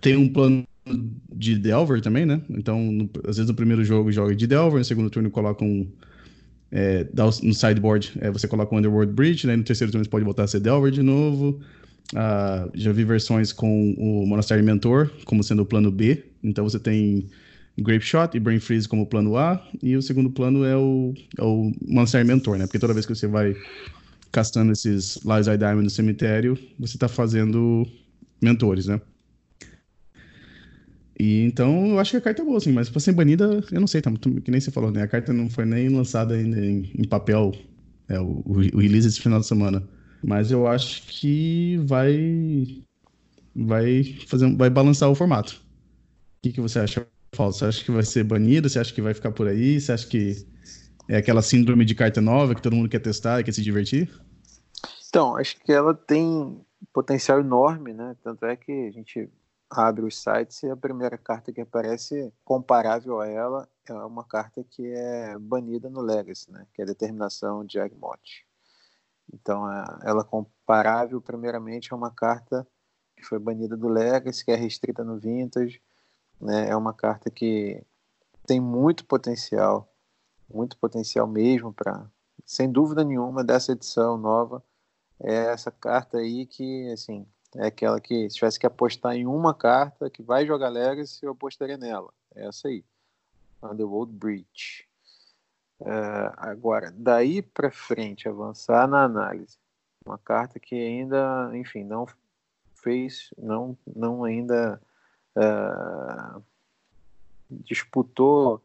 Tem 0.00 0.16
um 0.16 0.28
plano 0.28 0.64
de 1.32 1.56
Delver 1.56 2.00
também, 2.00 2.26
né? 2.26 2.40
Então, 2.50 2.80
no, 2.80 3.10
às 3.26 3.36
vezes 3.36 3.48
no 3.48 3.54
primeiro 3.54 3.84
jogo 3.84 4.10
joga 4.10 4.34
de 4.34 4.46
Delver, 4.46 4.78
no 4.78 4.84
segundo 4.84 5.10
turno 5.10 5.30
coloca 5.30 5.64
um. 5.64 5.86
É, 6.70 7.06
no 7.42 7.54
sideboard 7.54 8.12
é, 8.20 8.30
você 8.30 8.46
coloca 8.46 8.74
um 8.74 8.78
Underworld 8.78 9.10
Breach, 9.14 9.46
né? 9.46 9.56
no 9.56 9.64
terceiro 9.64 9.90
turno 9.90 10.04
você 10.04 10.10
pode 10.10 10.24
voltar 10.24 10.44
a 10.44 10.46
ser 10.46 10.60
Delver 10.60 10.90
de 10.90 11.02
novo. 11.02 11.60
Uh, 12.14 12.70
já 12.74 12.90
vi 12.90 13.04
versões 13.04 13.52
com 13.52 13.92
o 13.98 14.26
Monastery 14.26 14.62
Mentor 14.62 15.10
como 15.24 15.42
sendo 15.42 15.62
o 15.62 15.66
plano 15.66 15.90
B. 15.90 16.24
Então 16.42 16.64
você 16.64 16.78
tem 16.78 17.28
Grape 17.82 18.04
Shot 18.04 18.36
e 18.36 18.40
Brain 18.40 18.58
Freeze 18.58 18.88
como 18.88 19.06
plano 19.06 19.36
A, 19.36 19.64
e 19.82 19.96
o 19.96 20.02
segundo 20.02 20.30
plano 20.30 20.64
é 20.64 20.76
o, 20.76 21.14
é 21.38 21.42
o 21.42 21.72
Monster 21.86 22.24
Mentor, 22.24 22.58
né? 22.58 22.66
Porque 22.66 22.78
toda 22.78 22.92
vez 22.92 23.06
que 23.06 23.14
você 23.14 23.26
vai 23.26 23.54
castando 24.32 24.72
esses 24.72 25.16
Lies 25.24 25.46
I 25.46 25.56
Diamond 25.56 25.84
no 25.84 25.90
cemitério, 25.90 26.58
você 26.78 26.96
está 26.96 27.08
fazendo 27.08 27.86
mentores, 28.42 28.86
né? 28.86 29.00
E 31.18 31.42
então 31.42 31.88
eu 31.88 31.98
acho 31.98 32.12
que 32.12 32.16
a 32.16 32.20
carta 32.20 32.42
é 32.42 32.44
boa, 32.44 32.58
assim, 32.58 32.72
mas 32.72 32.88
pra 32.88 33.00
ser 33.00 33.12
banida, 33.12 33.64
eu 33.70 33.80
não 33.80 33.86
sei, 33.86 34.00
tá, 34.00 34.10
que 34.12 34.50
nem 34.50 34.60
você 34.60 34.70
falou, 34.70 34.90
né? 34.90 35.02
A 35.02 35.08
carta 35.08 35.32
não 35.32 35.48
foi 35.48 35.64
nem 35.64 35.88
lançada 35.88 36.34
ainda 36.34 36.64
em, 36.64 36.90
em 36.96 37.04
papel, 37.06 37.52
é, 38.08 38.18
o, 38.20 38.42
o 38.46 38.78
release 38.78 39.08
esse 39.08 39.20
final 39.20 39.40
de 39.40 39.46
semana. 39.46 39.82
Mas 40.22 40.50
eu 40.50 40.66
acho 40.66 41.02
que 41.06 41.76
vai 41.86 42.82
vai 43.54 44.04
fazer 44.26 44.54
vai 44.56 44.70
balançar 44.70 45.10
o 45.10 45.14
formato. 45.14 45.62
O 46.38 46.42
que, 46.42 46.52
que 46.52 46.60
você 46.60 46.78
acha, 46.78 47.06
Paulo? 47.36 47.52
Você 47.52 47.64
acha 47.64 47.84
que 47.84 47.90
vai 47.90 48.02
ser 48.02 48.24
banida? 48.24 48.68
Você 48.68 48.78
acha 48.78 48.92
que 48.92 49.02
vai 49.02 49.14
ficar 49.14 49.32
por 49.32 49.48
aí? 49.48 49.80
Você 49.80 49.92
acha 49.92 50.06
que 50.06 50.46
é 51.08 51.16
aquela 51.16 51.42
síndrome 51.42 51.84
de 51.84 51.94
carta 51.94 52.20
nova 52.20 52.54
que 52.54 52.62
todo 52.62 52.76
mundo 52.76 52.88
quer 52.88 53.00
testar 53.00 53.40
e 53.40 53.44
quer 53.44 53.52
se 53.52 53.62
divertir? 53.62 54.08
Então, 55.08 55.36
acho 55.36 55.56
que 55.60 55.72
ela 55.72 55.94
tem 55.94 56.60
potencial 56.92 57.40
enorme, 57.40 57.92
né? 57.92 58.14
Tanto 58.22 58.44
é 58.44 58.56
que 58.56 58.70
a 58.70 58.90
gente 58.90 59.28
abre 59.70 60.04
os 60.04 60.22
sites 60.22 60.62
e 60.62 60.70
a 60.70 60.76
primeira 60.76 61.18
carta 61.18 61.52
que 61.52 61.60
aparece 61.60 62.32
comparável 62.44 63.20
a 63.20 63.26
ela 63.26 63.68
é 63.86 63.92
uma 63.92 64.24
carta 64.24 64.64
que 64.64 64.86
é 64.86 65.38
banida 65.38 65.88
no 65.90 66.00
Legacy, 66.00 66.50
né? 66.50 66.66
Que 66.74 66.82
é 66.82 66.84
a 66.84 66.88
determinação 66.88 67.64
de 67.64 67.80
Agmot. 67.80 68.46
Então, 69.32 69.64
ela 70.02 70.24
comparável, 70.24 71.20
primeiramente, 71.20 71.92
é 71.92 71.96
uma 71.96 72.10
carta 72.10 72.66
que 73.16 73.24
foi 73.24 73.38
banida 73.38 73.76
do 73.76 73.88
Legacy, 73.88 74.44
que 74.44 74.50
é 74.50 74.56
restrita 74.56 75.04
no 75.04 75.18
Vintage. 75.18 75.82
Né? 76.40 76.68
É 76.70 76.76
uma 76.76 76.92
carta 76.92 77.30
que 77.30 77.82
tem 78.46 78.60
muito 78.60 79.04
potencial, 79.04 79.92
muito 80.52 80.76
potencial 80.78 81.26
mesmo 81.26 81.72
para, 81.72 82.10
sem 82.44 82.70
dúvida 82.70 83.04
nenhuma, 83.04 83.44
dessa 83.44 83.72
edição 83.72 84.16
nova. 84.16 84.62
É 85.20 85.34
essa 85.52 85.70
carta 85.70 86.18
aí 86.18 86.46
que, 86.46 86.90
assim, 86.92 87.26
é 87.56 87.66
aquela 87.66 88.00
que, 88.00 88.30
se 88.30 88.36
tivesse 88.36 88.58
que 88.58 88.66
apostar 88.66 89.14
em 89.14 89.26
uma 89.26 89.52
carta 89.52 90.08
que 90.08 90.22
vai 90.22 90.46
jogar 90.46 90.68
Legacy, 90.68 91.24
eu 91.24 91.32
apostaria 91.32 91.76
nela. 91.76 92.12
É 92.34 92.46
essa 92.46 92.68
aí. 92.68 92.84
Underworld 93.62 94.12
Breach. 94.12 94.87
Uh, 95.80 96.34
agora, 96.36 96.92
daí 96.96 97.40
para 97.40 97.70
frente, 97.70 98.28
avançar 98.28 98.88
na 98.88 99.04
análise. 99.04 99.58
Uma 100.04 100.18
carta 100.18 100.58
que 100.58 100.74
ainda, 100.74 101.50
enfim, 101.54 101.84
não 101.84 102.06
fez, 102.74 103.30
não, 103.36 103.76
não 103.86 104.24
ainda 104.24 104.80
uh, 105.36 106.42
disputou 107.50 108.62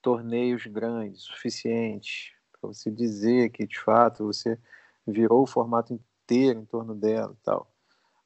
torneios 0.00 0.66
grandes, 0.66 1.22
suficientes 1.22 2.32
para 2.52 2.68
você 2.68 2.90
dizer 2.90 3.50
que 3.50 3.66
de 3.66 3.78
fato 3.78 4.24
você 4.24 4.58
virou 5.06 5.42
o 5.42 5.46
formato 5.46 5.92
inteiro 5.92 6.60
em 6.60 6.64
torno 6.64 6.94
dela 6.94 7.32
e 7.32 7.44
tal. 7.44 7.70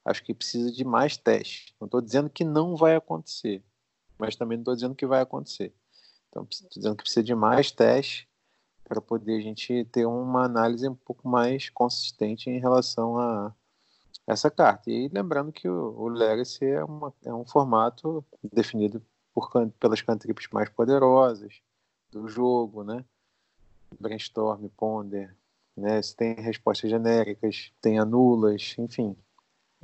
Acho 0.04 0.22
que 0.22 0.34
precisa 0.34 0.72
de 0.72 0.84
mais 0.84 1.16
testes. 1.16 1.74
Não 1.80 1.86
estou 1.86 2.00
dizendo 2.00 2.30
que 2.30 2.44
não 2.44 2.76
vai 2.76 2.96
acontecer, 2.96 3.62
mas 4.18 4.36
também 4.36 4.56
não 4.56 4.62
estou 4.62 4.74
dizendo 4.74 4.94
que 4.94 5.06
vai 5.06 5.20
acontecer. 5.20 5.74
Então, 6.30 6.46
estou 6.50 6.68
dizendo 6.70 6.96
que 6.96 7.02
precisa 7.02 7.22
de 7.22 7.34
mais 7.34 7.70
testes 7.70 8.26
para 8.84 9.00
poder 9.00 9.36
a 9.36 9.40
gente 9.40 9.84
ter 9.86 10.06
uma 10.06 10.44
análise 10.44 10.88
um 10.88 10.94
pouco 10.94 11.28
mais 11.28 11.68
consistente 11.68 12.48
em 12.48 12.58
relação 12.58 13.18
a 13.18 13.54
essa 14.26 14.50
carta. 14.50 14.90
E 14.90 15.08
lembrando 15.08 15.52
que 15.52 15.68
o, 15.68 15.94
o 15.98 16.08
Legacy 16.08 16.64
é, 16.64 16.82
uma, 16.82 17.12
é 17.24 17.34
um 17.34 17.44
formato 17.44 18.24
definido 18.52 19.02
por, 19.32 19.50
pelas 19.78 20.02
cantrips 20.02 20.48
mais 20.52 20.68
poderosas 20.68 21.60
do 22.10 22.28
jogo, 22.28 22.82
né? 22.82 23.04
Brainstorm, 23.98 24.68
Ponder, 24.76 25.36
né? 25.76 26.00
Se 26.00 26.16
tem 26.16 26.34
respostas 26.34 26.90
genéricas, 26.90 27.72
tem 27.80 27.98
anulas, 27.98 28.74
enfim 28.78 29.16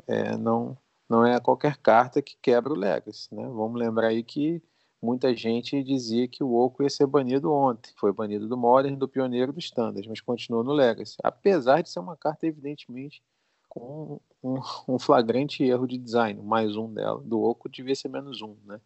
é, 0.06 0.36
não, 0.36 0.76
não 1.08 1.24
é 1.24 1.38
qualquer 1.40 1.76
carta 1.76 2.20
que 2.20 2.36
quebra 2.40 2.72
o 2.72 2.76
Legacy. 2.76 3.34
Né? 3.34 3.42
Vamos 3.44 3.78
lembrar 3.78 4.08
aí 4.08 4.22
que 4.22 4.62
muita 5.06 5.34
gente 5.36 5.84
dizia 5.84 6.26
que 6.26 6.42
o 6.42 6.52
Oco 6.52 6.82
ia 6.82 6.90
ser 6.90 7.06
banido 7.06 7.52
ontem. 7.52 7.92
Foi 7.96 8.12
banido 8.12 8.48
do 8.48 8.56
Modern, 8.56 8.96
do 8.96 9.08
Pioneiro 9.08 9.52
do 9.52 9.60
Standard, 9.60 10.08
mas 10.08 10.20
continuou 10.20 10.64
no 10.64 10.72
Legacy. 10.72 11.16
Apesar 11.22 11.80
de 11.80 11.90
ser 11.90 12.00
uma 12.00 12.16
carta, 12.16 12.44
evidentemente, 12.44 13.22
com 13.68 14.20
um, 14.42 14.56
um 14.88 14.98
flagrante 14.98 15.62
erro 15.62 15.86
de 15.86 15.96
design. 15.96 16.42
Mais 16.42 16.76
um 16.76 16.92
dela. 16.92 17.20
Do 17.24 17.40
Oco 17.40 17.68
devia 17.68 17.94
ser 17.94 18.08
menos 18.08 18.42
um. 18.42 18.56
Né? 18.64 18.80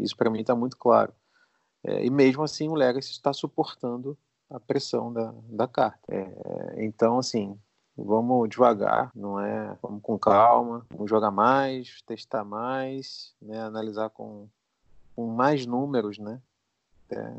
Isso 0.00 0.16
para 0.16 0.30
mim 0.30 0.40
está 0.40 0.56
muito 0.56 0.76
claro. 0.76 1.14
É, 1.84 2.04
e 2.04 2.10
mesmo 2.10 2.42
assim, 2.42 2.68
o 2.68 2.74
Legacy 2.74 3.12
está 3.12 3.32
suportando 3.32 4.18
a 4.50 4.58
pressão 4.58 5.12
da, 5.12 5.32
da 5.48 5.68
carta. 5.68 6.00
É, 6.08 6.84
então, 6.84 7.18
assim, 7.18 7.56
vamos 7.96 8.48
devagar, 8.48 9.12
não 9.14 9.38
é? 9.38 9.78
Vamos 9.80 10.02
com 10.02 10.18
calma, 10.18 10.84
vamos 10.90 11.08
jogar 11.08 11.30
mais, 11.30 12.02
testar 12.02 12.44
mais, 12.44 13.32
né? 13.40 13.60
analisar 13.60 14.10
com, 14.10 14.48
com 15.22 15.28
mais 15.28 15.64
números, 15.64 16.18
né? 16.18 16.42
É, 17.10 17.34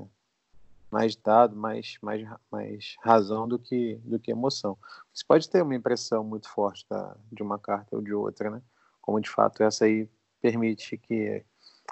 mais 0.90 1.16
dado, 1.16 1.54
mais, 1.56 1.98
mais, 2.02 2.26
mais 2.50 2.96
razão 3.02 3.46
do 3.46 3.60
que, 3.60 3.96
do 4.06 4.18
que 4.18 4.32
emoção. 4.32 4.78
Você 5.14 5.24
pode 5.28 5.50
ter 5.50 5.62
uma 5.62 5.76
impressão 5.76 6.24
muito 6.24 6.48
forte 6.48 6.86
da, 6.90 7.18
de 7.30 7.44
uma 7.44 7.60
carta 7.60 7.96
ou 7.96 8.02
de 8.02 8.14
outra, 8.14 8.50
né? 8.50 8.62
Como 9.02 9.20
de 9.20 9.30
fato 9.30 9.64
essa 9.64 9.84
aí 9.84 10.08
permite 10.42 10.98
que 10.98 11.44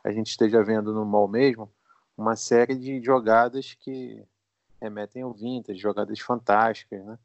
a 0.02 0.12
gente 0.14 0.28
esteja 0.28 0.64
vendo 0.64 0.94
no 0.94 1.06
mall 1.06 1.28
mesmo 1.28 1.70
uma 2.18 2.38
série 2.38 2.76
de 2.76 3.04
jogadas 3.04 3.74
que 3.74 4.24
remetem 4.80 5.24
ao 5.24 5.34
vintage, 5.34 5.80
jogadas 5.80 6.20
fantásticas, 6.20 7.04
né? 7.04 7.20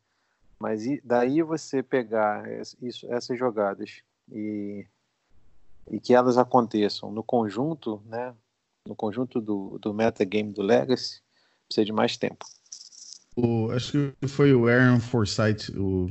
Mas 0.59 0.83
daí 1.05 1.41
você 1.43 1.83
pegar 1.83 2.45
isso, 2.83 3.07
essas 3.13 3.39
jogadas 3.39 4.03
e, 4.33 4.87
e 5.89 6.01
que 6.01 6.15
elas 6.15 6.39
aconteçam 6.39 7.13
no 7.13 7.23
conjunto, 7.23 8.03
né, 8.07 8.35
no 8.87 8.94
conjunto 8.94 9.40
do, 9.40 9.79
do 9.81 9.92
metagame 9.92 10.53
do 10.53 10.62
Legacy, 10.62 11.20
precisa 11.66 11.85
de 11.85 11.92
mais 11.92 12.16
tempo. 12.16 12.44
O, 13.37 13.70
acho 13.70 14.12
que 14.20 14.29
foi 14.29 14.55
o 14.55 14.66
Aaron 14.66 15.01
Forsyth, 15.01 15.70
o, 15.77 16.09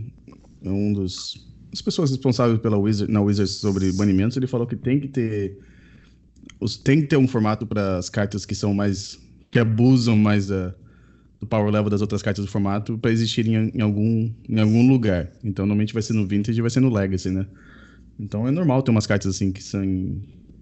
um 0.62 0.94
dos 0.94 1.46
as 1.74 1.82
pessoas 1.82 2.10
responsáveis 2.10 2.60
pela 2.60 2.78
Wizard, 2.78 3.12
na 3.12 3.22
Wizards 3.22 3.56
sobre 3.56 3.92
banimentos, 3.92 4.38
ele 4.38 4.48
falou 4.48 4.66
que 4.66 4.78
tem 4.78 4.98
que 4.98 5.10
ter 5.10 5.60
os, 6.60 6.78
tem 6.78 7.02
que 7.02 7.08
ter 7.08 7.18
um 7.18 7.28
formato 7.28 7.66
para 7.66 7.98
as 7.98 8.10
cartas 8.10 8.46
que 8.46 8.56
são 8.56 8.74
mais 8.74 9.20
que 9.52 9.60
abusam 9.60 10.16
mais 10.16 10.48
da, 10.48 10.74
do 11.40 11.48
power 11.48 11.72
level 11.72 11.90
das 11.90 12.02
outras 12.02 12.22
cartas 12.22 12.46
do 12.46 12.52
formato 12.52 12.98
para 12.98 13.12
existirem 13.12 13.56
em, 13.56 13.72
em, 13.78 13.82
algum, 13.82 14.32
em 14.50 14.60
algum 14.60 14.88
lugar. 14.88 15.32
Então, 15.44 15.66
normalmente 15.66 15.94
vai 15.94 16.02
ser 16.02 16.14
no 16.14 16.26
Vintage 16.26 16.60
vai 16.62 16.70
ser 16.70 16.80
no 16.80 16.90
Legacy, 16.90 17.30
né? 17.30 17.46
Então, 18.20 18.48
é 18.48 18.52
normal 18.52 18.82
ter 18.82 18.92
umas 18.92 19.08
cartas 19.08 19.36
assim 19.36 19.52
que 19.52 19.64
são, 19.64 19.82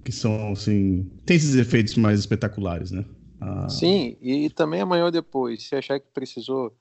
que 0.03 0.11
são 0.11 0.51
assim, 0.51 1.09
tem 1.25 1.37
esses 1.37 1.55
efeitos 1.55 1.95
mais 1.95 2.19
espetaculares, 2.19 2.91
né? 2.91 3.05
Ah... 3.39 3.69
Sim, 3.69 4.17
e 4.21 4.49
também 4.49 4.81
amanhã 4.81 5.05
ou 5.05 5.11
depois, 5.11 5.67
se 5.67 5.75
achar 5.75 5.99
que 5.99 6.07
precisou 6.13 6.75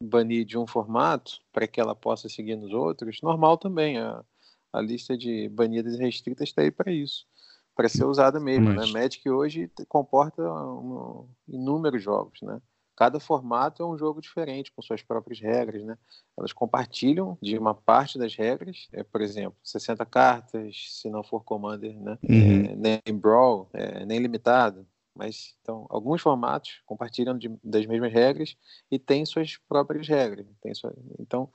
banir 0.00 0.44
de 0.44 0.56
um 0.56 0.66
formato 0.66 1.40
para 1.52 1.66
que 1.66 1.80
ela 1.80 1.94
possa 1.94 2.28
seguir 2.28 2.56
nos 2.56 2.72
outros, 2.72 3.20
normal 3.22 3.58
também. 3.58 3.98
A, 3.98 4.24
a 4.72 4.80
lista 4.80 5.16
de 5.16 5.48
banidas 5.48 5.98
restritas 5.98 6.48
está 6.48 6.62
aí 6.62 6.70
para 6.70 6.92
isso, 6.92 7.26
para 7.74 7.88
ser 7.88 8.04
usada 8.04 8.38
mesmo. 8.38 8.72
Mas... 8.72 8.92
Né? 8.92 9.00
Magic 9.00 9.28
hoje 9.28 9.70
comporta 9.88 10.42
um, 10.42 11.28
inúmeros 11.48 12.02
jogos, 12.02 12.40
né? 12.42 12.60
Cada 12.98 13.20
formato 13.20 13.80
é 13.80 13.86
um 13.86 13.96
jogo 13.96 14.20
diferente, 14.20 14.72
com 14.72 14.82
suas 14.82 15.00
próprias 15.02 15.38
regras, 15.38 15.84
né? 15.84 15.96
Elas 16.36 16.52
compartilham 16.52 17.38
de 17.40 17.56
uma 17.56 17.72
parte 17.72 18.18
das 18.18 18.34
regras, 18.34 18.88
é, 18.92 19.04
por 19.04 19.20
exemplo, 19.20 19.56
60 19.62 20.04
cartas, 20.04 21.00
se 21.00 21.08
não 21.08 21.22
for 21.22 21.44
Commander, 21.44 21.96
né? 21.96 22.18
Uhum. 22.28 22.64
É, 22.64 22.98
nem 23.04 23.16
Brawl, 23.16 23.70
é, 23.72 24.04
nem 24.04 24.18
limitado. 24.18 24.84
Mas, 25.14 25.56
então, 25.62 25.86
alguns 25.90 26.20
formatos 26.20 26.82
compartilham 26.84 27.38
de, 27.38 27.48
das 27.62 27.86
mesmas 27.86 28.12
regras 28.12 28.56
e 28.90 28.98
têm 28.98 29.24
suas 29.24 29.56
próprias 29.56 30.08
regras. 30.08 30.44
Tem 30.60 30.74
sua, 30.74 30.92
então, 31.20 31.48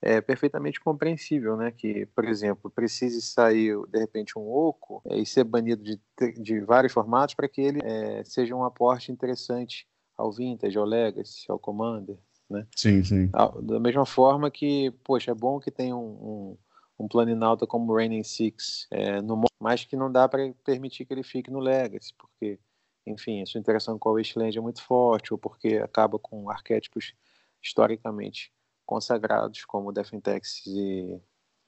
é 0.00 0.20
perfeitamente 0.20 0.80
compreensível, 0.80 1.56
né? 1.56 1.72
Que, 1.72 2.06
por 2.06 2.24
exemplo, 2.24 2.70
precise 2.70 3.20
sair, 3.20 3.76
de 3.88 3.98
repente, 3.98 4.38
um 4.38 4.48
oco 4.48 5.02
é, 5.06 5.18
e 5.18 5.26
ser 5.26 5.42
banido 5.42 5.82
de, 5.82 6.00
de 6.40 6.60
vários 6.60 6.92
formatos 6.92 7.34
para 7.34 7.48
que 7.48 7.60
ele 7.60 7.80
é, 7.82 8.22
seja 8.22 8.54
um 8.54 8.62
aporte 8.62 9.10
interessante 9.10 9.88
ao 10.16 10.32
Vintage, 10.32 10.76
ao 10.78 10.84
Legacy, 10.84 11.46
ao 11.48 11.58
Commander, 11.58 12.16
né? 12.48 12.66
Sim, 12.74 13.02
sim. 13.02 13.30
Da 13.62 13.80
mesma 13.80 14.06
forma 14.06 14.50
que, 14.50 14.90
poxa, 15.02 15.30
é 15.30 15.34
bom 15.34 15.58
que 15.58 15.70
tenha 15.70 15.96
um, 15.96 16.56
um, 16.98 17.04
um 17.04 17.08
Planinauta 17.08 17.66
como 17.66 17.92
o 17.92 17.96
Raining 17.96 18.22
Six 18.22 18.86
é, 18.90 19.20
no 19.20 19.42
mas 19.60 19.84
que 19.84 19.96
não 19.96 20.12
dá 20.12 20.28
para 20.28 20.52
permitir 20.62 21.06
que 21.06 21.14
ele 21.14 21.22
fique 21.22 21.50
no 21.50 21.58
Legacy, 21.58 22.12
porque, 22.18 22.58
enfim, 23.06 23.40
a 23.40 23.46
sua 23.46 23.58
interação 23.58 23.98
com 23.98 24.10
a 24.10 24.12
Wasteland 24.12 24.58
é 24.58 24.60
muito 24.60 24.82
forte, 24.82 25.32
ou 25.32 25.38
porque 25.38 25.76
acaba 25.78 26.18
com 26.18 26.50
arquétipos 26.50 27.14
historicamente 27.62 28.52
consagrados, 28.84 29.64
como 29.64 29.90
Defentex 29.90 30.66
e, 30.66 31.18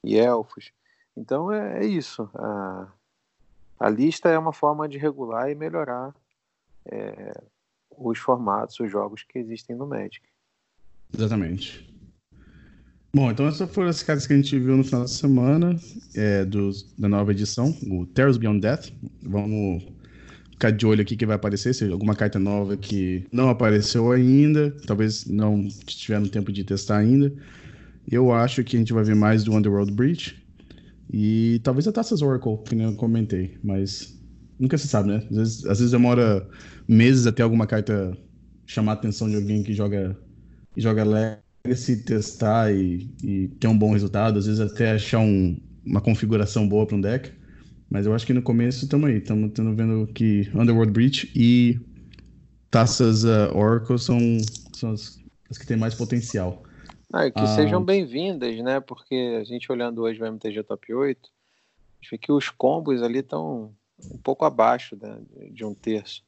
e 0.03 0.15
Elfos. 0.15 0.71
Então 1.15 1.51
é, 1.51 1.83
é 1.83 1.85
isso. 1.85 2.29
A, 2.35 2.91
a 3.79 3.89
lista 3.89 4.29
é 4.29 4.37
uma 4.37 4.53
forma 4.53 4.87
de 4.87 4.99
regular 4.99 5.49
e 5.49 5.55
melhorar 5.55 6.15
é, 6.85 7.41
os 7.97 8.19
formatos, 8.19 8.79
os 8.79 8.91
jogos 8.91 9.23
que 9.23 9.39
existem 9.39 9.75
no 9.75 9.87
Magic. 9.87 10.21
Exatamente. 11.13 11.87
Bom, 13.13 13.31
então 13.31 13.47
essas 13.47 13.69
foram 13.71 13.89
as 13.89 14.03
cartas 14.03 14.27
que 14.27 14.33
a 14.33 14.35
gente 14.35 14.59
viu 14.59 14.77
no 14.77 14.83
final 14.83 15.01
da 15.01 15.07
semana 15.07 15.75
é, 16.15 16.45
da 16.45 17.09
nova 17.09 17.31
edição, 17.31 17.75
o 17.89 18.05
Terrors 18.05 18.37
Beyond 18.37 18.59
Death. 18.59 18.91
Vamos 19.23 19.83
ficar 20.51 20.71
de 20.71 20.85
olho 20.85 21.01
aqui 21.01 21.15
que 21.15 21.25
vai 21.25 21.35
aparecer, 21.35 21.73
se 21.73 21.89
alguma 21.89 22.15
carta 22.15 22.37
nova 22.37 22.75
que 22.75 23.25
não 23.31 23.49
apareceu 23.49 24.11
ainda, 24.11 24.71
talvez 24.85 25.25
não 25.25 25.67
tiveram 25.85 26.27
tempo 26.27 26.51
de 26.51 26.63
testar 26.63 26.97
ainda. 26.97 27.33
Eu 28.09 28.31
acho 28.31 28.63
que 28.63 28.75
a 28.75 28.79
gente 28.79 28.93
vai 28.93 29.03
ver 29.03 29.15
mais 29.15 29.43
do 29.43 29.53
Underworld 29.53 29.91
Breach 29.93 30.35
e 31.11 31.59
talvez 31.63 31.87
a 31.87 31.91
Taças 31.91 32.21
Oracle, 32.21 32.57
que 32.65 32.75
nem 32.75 32.87
eu 32.87 32.95
comentei, 32.95 33.57
mas 33.63 34.16
nunca 34.59 34.77
se 34.77 34.87
sabe, 34.87 35.09
né? 35.09 35.17
Às 35.29 35.37
vezes, 35.37 35.65
às 35.65 35.79
vezes 35.79 35.91
demora 35.91 36.47
meses 36.87 37.27
até 37.27 37.43
alguma 37.43 37.67
carta 37.67 38.17
chamar 38.65 38.93
a 38.93 38.95
atenção 38.95 39.29
de 39.29 39.35
alguém 39.35 39.63
que 39.63 39.73
joga, 39.73 40.17
que 40.73 40.81
joga 40.81 41.03
se 41.75 42.03
testar 42.03 42.73
e, 42.73 43.09
e, 43.23 43.47
ter 43.59 43.67
um 43.67 43.77
bom 43.77 43.91
resultado, 43.91 44.39
às 44.39 44.45
vezes 44.45 44.59
até 44.59 44.91
achar 44.91 45.19
um, 45.19 45.59
uma 45.85 46.01
configuração 46.01 46.67
boa 46.67 46.85
para 46.85 46.95
um 46.95 47.01
deck. 47.01 47.31
Mas 47.89 48.05
eu 48.05 48.13
acho 48.13 48.25
que 48.25 48.33
no 48.33 48.41
começo 48.41 48.83
estamos 48.83 49.09
aí, 49.09 49.17
estamos 49.17 49.51
vendo 49.75 50.07
que 50.13 50.49
Underworld 50.53 50.91
Breach 50.91 51.31
e 51.33 51.79
taças 52.69 53.23
uh, 53.23 53.55
Oracle 53.55 53.97
são, 53.97 54.19
são 54.73 54.91
as, 54.91 55.17
as, 55.49 55.57
que 55.57 55.65
têm 55.65 55.77
mais 55.77 55.95
potencial. 55.95 56.63
Ah, 57.13 57.31
que 57.31 57.39
ah, 57.39 57.47
sejam 57.47 57.81
bem-vindas, 57.81 58.57
né? 58.61 58.81
Porque 58.81 59.37
a 59.39 59.43
gente 59.45 59.71
olhando 59.71 60.01
hoje 60.01 60.21
o 60.21 60.25
MTG 60.25 60.63
Top 60.63 60.93
8, 60.93 61.29
acho 62.03 62.17
que 62.17 62.31
os 62.31 62.49
combos 62.49 63.01
ali 63.01 63.19
estão 63.19 63.71
um 64.11 64.17
pouco 64.17 64.45
abaixo 64.45 64.97
né, 65.01 65.21
de 65.51 65.65
um 65.65 65.73
terço. 65.73 66.23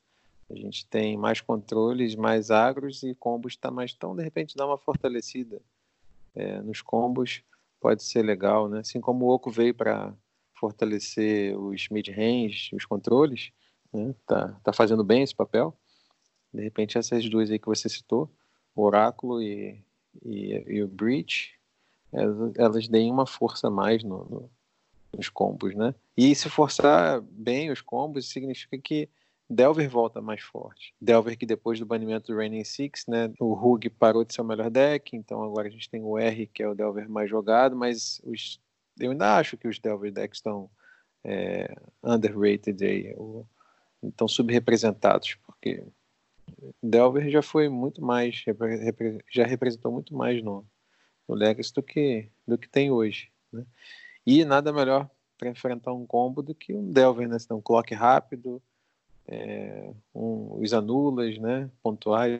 A 0.50 0.56
gente 0.56 0.86
tem 0.88 1.16
mais 1.16 1.42
controles, 1.42 2.16
mais 2.16 2.50
agros 2.50 3.04
e 3.04 3.14
combos 3.14 3.54
está 3.54 3.70
mais. 3.70 3.94
Então, 3.96 4.16
de 4.16 4.24
repente, 4.24 4.56
dá 4.56 4.66
uma 4.66 4.78
fortalecida 4.78 5.62
é, 6.36 6.62
nos 6.62 6.82
combos 6.82 7.44
pode 7.80 8.04
ser 8.04 8.24
legal, 8.24 8.68
né? 8.68 8.80
Assim 8.80 9.00
como 9.00 9.26
o 9.26 9.30
Oco 9.30 9.50
veio 9.50 9.74
para 9.74 10.14
fortalecer 10.54 11.58
os 11.58 11.88
mid-range, 11.90 12.76
os 12.76 12.86
controles, 12.86 13.52
né? 13.94 14.14
Tá, 14.26 14.60
tá 14.64 14.74
fazendo 14.74 15.04
bem 15.04 15.24
esse 15.24 15.36
papel. 15.36 15.76
De 16.54 16.62
repente, 16.62 16.98
essas 16.98 17.28
duas 17.30 17.50
aí 17.50 17.60
que 17.60 17.68
você 17.68 17.88
citou, 17.88 18.30
o 18.76 18.84
Oráculo 18.84 19.42
e, 19.42 19.82
e, 20.24 20.64
e 20.68 20.84
o 20.84 20.88
Breach, 20.88 21.54
elas, 22.12 22.54
elas 22.58 22.88
deem 22.88 23.12
uma 23.12 23.26
força 23.26 23.70
mais 23.70 24.04
no, 24.04 24.26
no, 24.26 24.52
nos 25.16 25.30
combos, 25.30 25.76
né? 25.76 25.94
E 26.16 26.34
se 26.36 26.50
forçar 26.50 27.22
bem 27.22 27.72
os 27.72 27.82
combos, 27.82 28.30
significa 28.30 28.78
que 28.78 29.10
Delver 29.50 29.90
volta 29.90 30.22
mais 30.22 30.42
forte. 30.42 30.94
Delver 31.02 31.36
que 31.36 31.46
depois 31.46 31.80
do 31.80 31.86
banimento 31.86 32.32
do 32.32 32.38
Raining 32.38 32.64
Six, 32.64 33.08
né, 33.08 33.34
o 33.40 33.54
Rug 33.54 33.90
parou 33.90 34.24
de 34.24 34.32
ser 34.32 34.42
o 34.42 34.46
melhor 34.46 34.70
deck, 34.70 35.16
então 35.16 35.42
agora 35.44 35.68
a 35.68 35.72
gente 35.72 35.90
tem 35.90 36.04
o 36.04 36.20
R, 36.20 36.46
que 36.46 36.62
é 36.62 36.70
o 36.70 36.76
Delver 36.76 37.10
mais 37.10 37.28
jogado, 37.28 37.76
mas 37.76 38.22
os, 38.24 38.62
eu 39.00 39.10
ainda 39.10 39.38
acho 39.38 39.58
que 39.58 39.68
os 39.68 39.80
Delver 39.80 40.12
decks 40.12 40.38
estão 40.38 40.70
é, 41.24 41.76
underrated 42.04 42.86
aí, 42.86 43.14
ou, 43.18 43.48
estão 44.04 44.28
subrepresentados, 44.28 45.36
porque 45.44 45.84
Delver 46.82 47.28
já 47.32 47.42
foi 47.42 47.70
muito 47.70 48.04
mais, 48.04 48.44
já 49.32 49.46
representou 49.46 49.92
muito 49.92 50.14
mais 50.14 50.44
no, 50.44 50.64
no 51.28 51.34
Legacy 51.34 51.74
do 51.74 51.82
que, 51.82 52.30
do 52.48 52.56
que 52.56 52.70
tem 52.70 52.92
hoje. 52.92 53.32
Né? 53.52 53.66
E 54.32 54.46
nada 54.46 54.72
melhor 54.72 55.10
para 55.40 55.50
enfrentar 55.50 55.92
um 55.92 56.06
combo 56.06 56.44
do 56.44 56.54
que 56.54 56.72
um 56.72 56.92
Delver, 56.92 57.28
né? 57.28 57.38
Tem 57.40 57.58
um 57.58 57.62
clock 57.62 57.96
rápido, 57.96 58.62
é, 59.28 59.92
um, 60.14 60.62
os 60.62 60.72
anulas, 60.72 61.40
né, 61.40 61.68
pontuais, 61.82 62.40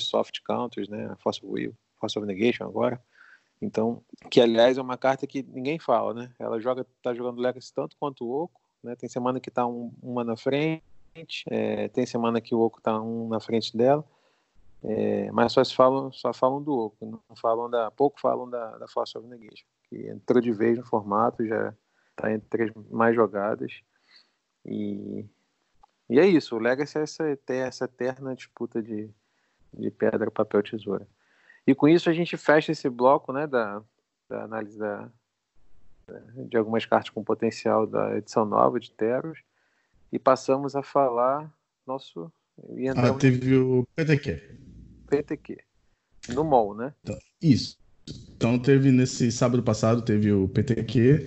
soft 0.00 0.40
counters, 0.44 0.88
né, 0.88 1.12
force 1.18 1.44
of 1.44 1.52
will, 1.52 1.74
force 1.98 2.16
of 2.16 2.24
negation 2.24 2.62
agora. 2.62 3.02
Então, 3.60 4.00
que 4.30 4.40
aliás 4.40 4.78
é 4.78 4.80
uma 4.80 4.96
carta 4.96 5.26
que 5.26 5.42
ninguém 5.42 5.76
fala, 5.76 6.14
né? 6.14 6.32
Ela 6.38 6.60
joga, 6.60 6.86
tá 7.02 7.12
jogando 7.12 7.40
Legacy 7.40 7.74
tanto 7.74 7.96
quanto 7.98 8.24
o 8.24 8.44
Oco, 8.44 8.60
né? 8.80 8.94
Tem 8.94 9.08
semana 9.08 9.40
que 9.40 9.50
tá 9.50 9.66
um, 9.66 9.92
uma 10.00 10.22
na 10.22 10.36
frente, 10.36 10.82
é, 11.50 11.88
tem 11.88 12.06
semana 12.06 12.40
que 12.40 12.54
o 12.54 12.60
Oco 12.60 12.80
tá 12.80 13.02
um 13.02 13.26
na 13.26 13.40
frente 13.40 13.76
dela, 13.76 14.04
é, 14.84 15.32
mas 15.32 15.52
só 15.52 15.64
falam, 15.64 16.12
só 16.12 16.32
falam 16.32 16.62
do 16.62 16.78
Oco, 16.78 17.20
não 17.28 17.36
falam 17.36 17.68
da, 17.68 17.90
pouco 17.90 18.20
falam 18.20 18.48
da, 18.48 18.78
da 18.78 18.86
Force 18.86 19.18
of 19.18 19.26
Negation, 19.26 19.66
que 19.88 20.08
entrou 20.08 20.40
de 20.40 20.52
vez 20.52 20.78
no 20.78 20.84
formato, 20.84 21.46
já 21.46 21.74
tá 22.14 22.32
entre 22.32 22.64
as 22.64 22.74
mais 22.90 23.14
jogadas 23.14 23.82
e 24.64 25.24
e 26.08 26.20
é 26.20 26.26
isso, 26.26 26.54
o 26.54 26.58
Legacy 26.58 26.98
é 26.98 27.02
essa, 27.02 27.38
essa 27.48 27.84
eterna 27.84 28.34
disputa 28.34 28.80
de, 28.80 29.10
de 29.74 29.90
pedra, 29.90 30.30
papel, 30.30 30.62
tesoura. 30.62 31.06
E 31.66 31.74
com 31.74 31.88
isso 31.88 32.08
a 32.08 32.12
gente 32.12 32.36
fecha 32.36 32.70
esse 32.70 32.88
bloco 32.88 33.32
né, 33.32 33.46
da, 33.46 33.82
da 34.28 34.44
análise 34.44 34.78
da, 34.78 35.10
de 36.48 36.56
algumas 36.56 36.86
cartas 36.86 37.10
com 37.10 37.24
potencial 37.24 37.86
da 37.86 38.16
edição 38.16 38.44
nova 38.44 38.78
de 38.78 38.90
Teros 38.92 39.40
e 40.12 40.18
passamos 40.18 40.76
a 40.76 40.82
falar 40.82 41.52
nosso. 41.84 42.32
ah, 42.96 43.18
teve 43.18 43.56
o 43.56 43.84
PTQ. 43.96 44.58
PTQ. 45.08 45.58
No 46.28 46.44
MOL, 46.44 46.74
né? 46.74 46.94
Então, 47.02 47.18
isso. 47.42 47.78
Então 48.46 48.60
teve 48.60 48.92
nesse 48.92 49.32
sábado 49.32 49.60
passado, 49.60 50.02
teve 50.02 50.30
o 50.30 50.46
PTQ 50.46 51.26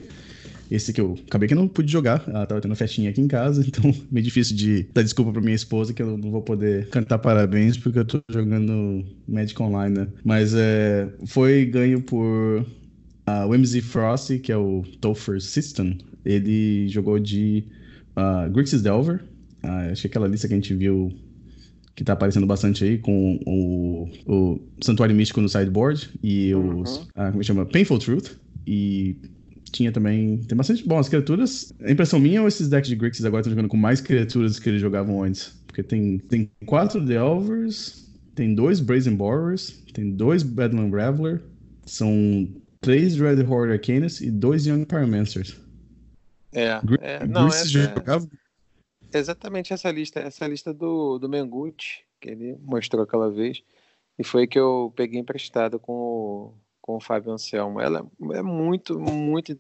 esse 0.72 0.94
que 0.94 1.02
eu 1.02 1.18
acabei 1.28 1.50
que 1.50 1.54
eu 1.54 1.58
não 1.58 1.68
pude 1.68 1.92
jogar, 1.92 2.24
ela 2.28 2.46
tava 2.46 2.62
tendo 2.62 2.76
festinha 2.78 3.10
aqui 3.10 3.20
em 3.20 3.28
casa, 3.28 3.62
então 3.68 3.94
meio 4.10 4.24
difícil 4.24 4.56
de 4.56 4.84
dar 4.94 5.02
desculpa 5.02 5.34
pra 5.34 5.42
minha 5.42 5.56
esposa 5.56 5.94
que 5.94 6.02
eu 6.02 6.18
não 6.18 6.32
vou 6.32 6.42
poder 6.42 6.88
cantar 6.90 7.18
parabéns 7.18 7.78
porque 7.78 8.00
eu 8.00 8.06
tô 8.06 8.22
jogando 8.32 9.04
Magic 9.28 9.62
Online, 9.62 9.98
né? 9.98 10.08
Mas 10.24 10.54
é, 10.54 11.10
foi 11.26 11.66
ganho 11.66 12.02
por 12.02 12.62
uh, 12.62 13.48
o 13.48 13.58
MZ 13.58 13.82
Frosty, 13.82 14.40
que 14.40 14.52
é 14.54 14.58
o 14.58 14.84
Topher 15.02 15.42
System. 15.42 15.98
Ele 16.24 16.88
jogou 16.88 17.20
de 17.20 17.66
uh, 18.16 18.50
Grixis 18.50 18.82
Delver, 18.82 19.26
uh, 19.64 19.92
acho 19.92 20.04
que 20.04 20.08
aquela 20.08 20.28
lista 20.28 20.48
que 20.48 20.54
a 20.54 20.58
gente 20.58 20.74
viu 20.74 21.12
que 22.00 22.04
tá 22.06 22.14
aparecendo 22.14 22.48
bastante 22.48 22.82
aí 22.86 22.98
com 22.98 23.38
o, 23.46 24.08
o 24.26 24.62
Santuário 24.82 25.14
Místico 25.14 25.42
no 25.42 25.50
sideboard 25.50 26.10
e 26.24 26.56
os. 26.56 26.96
Uhum. 26.96 27.08
Ah, 27.14 27.30
como 27.30 27.44
chama? 27.44 27.66
Painful 27.66 28.00
Truth. 28.00 28.38
E 28.66 29.18
tinha 29.74 29.92
também. 29.92 30.38
Tem 30.38 30.58
bastante. 30.58 30.88
Bom, 30.88 30.98
as 30.98 31.10
criaturas. 31.10 31.74
A 31.84 31.92
impressão 31.92 32.18
minha 32.18 32.42
ou 32.42 32.48
esses 32.48 32.70
decks 32.70 32.88
de 32.88 32.96
Grixis 32.96 33.26
agora 33.26 33.42
estão 33.42 33.52
jogando 33.52 33.68
com 33.68 33.76
mais 33.76 34.00
criaturas 34.00 34.58
que 34.60 34.70
eles 34.70 34.80
jogavam 34.80 35.22
antes? 35.22 35.62
Porque 35.68 35.84
tem, 35.84 36.20
tem 36.20 36.50
quatro 36.66 37.04
Delvers, 37.04 38.10
tem 38.34 38.56
dois 38.56 38.80
Brazen 38.80 39.18
Borrowers, 39.18 39.84
tem 39.94 40.10
dois 40.10 40.42
Badland 40.42 40.96
Raveler, 40.96 41.42
são 41.86 42.48
três 42.80 43.20
Red 43.20 43.44
Horde 43.44 43.74
Arcanus 43.74 44.22
e 44.22 44.32
dois 44.32 44.66
Young 44.66 44.86
Pyromancers. 44.86 45.58
É, 46.54 46.80
Gr 46.82 46.96
é 47.02 47.28
não, 47.28 47.50
Grixis 47.50 47.72
já 47.72 47.94
jogava? 47.94 48.26
Exatamente 49.14 49.74
essa 49.74 49.92
lista, 49.92 50.20
essa 50.20 50.48
lista 50.48 50.74
do, 50.74 51.18
do 51.18 51.28
Mengucci, 51.28 52.04
que 52.22 52.30
ele 52.30 52.58
mostrou 52.62 53.04
aquela 53.04 53.32
vez, 53.32 53.64
e 54.18 54.24
foi 54.24 54.46
que 54.46 54.60
eu 54.60 54.94
peguei 54.96 55.20
emprestado 55.20 55.80
com 55.80 55.94
o 55.94 56.54
com 56.90 56.96
o 56.96 57.00
Fábio 57.00 57.32
Anselmo. 57.32 57.80
Ela 57.80 58.04
é 58.34 58.42
muito, 58.42 59.00
muito 59.00 59.56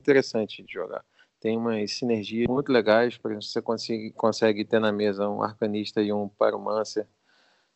interessante 0.00 0.60
de 0.60 0.72
jogar. 0.72 1.04
Tem 1.38 1.56
umas 1.56 1.92
sinergias 1.92 2.48
muito 2.48 2.72
legais. 2.72 3.16
Por 3.16 3.30
exemplo, 3.30 3.46
você 3.46 3.62
consegue, 3.62 4.10
consegue 4.10 4.64
ter 4.64 4.80
na 4.80 4.90
mesa 4.90 5.28
um 5.28 5.40
arcanista 5.40 6.02
e 6.02 6.12
um 6.12 6.28
pyromancer. 6.28 7.06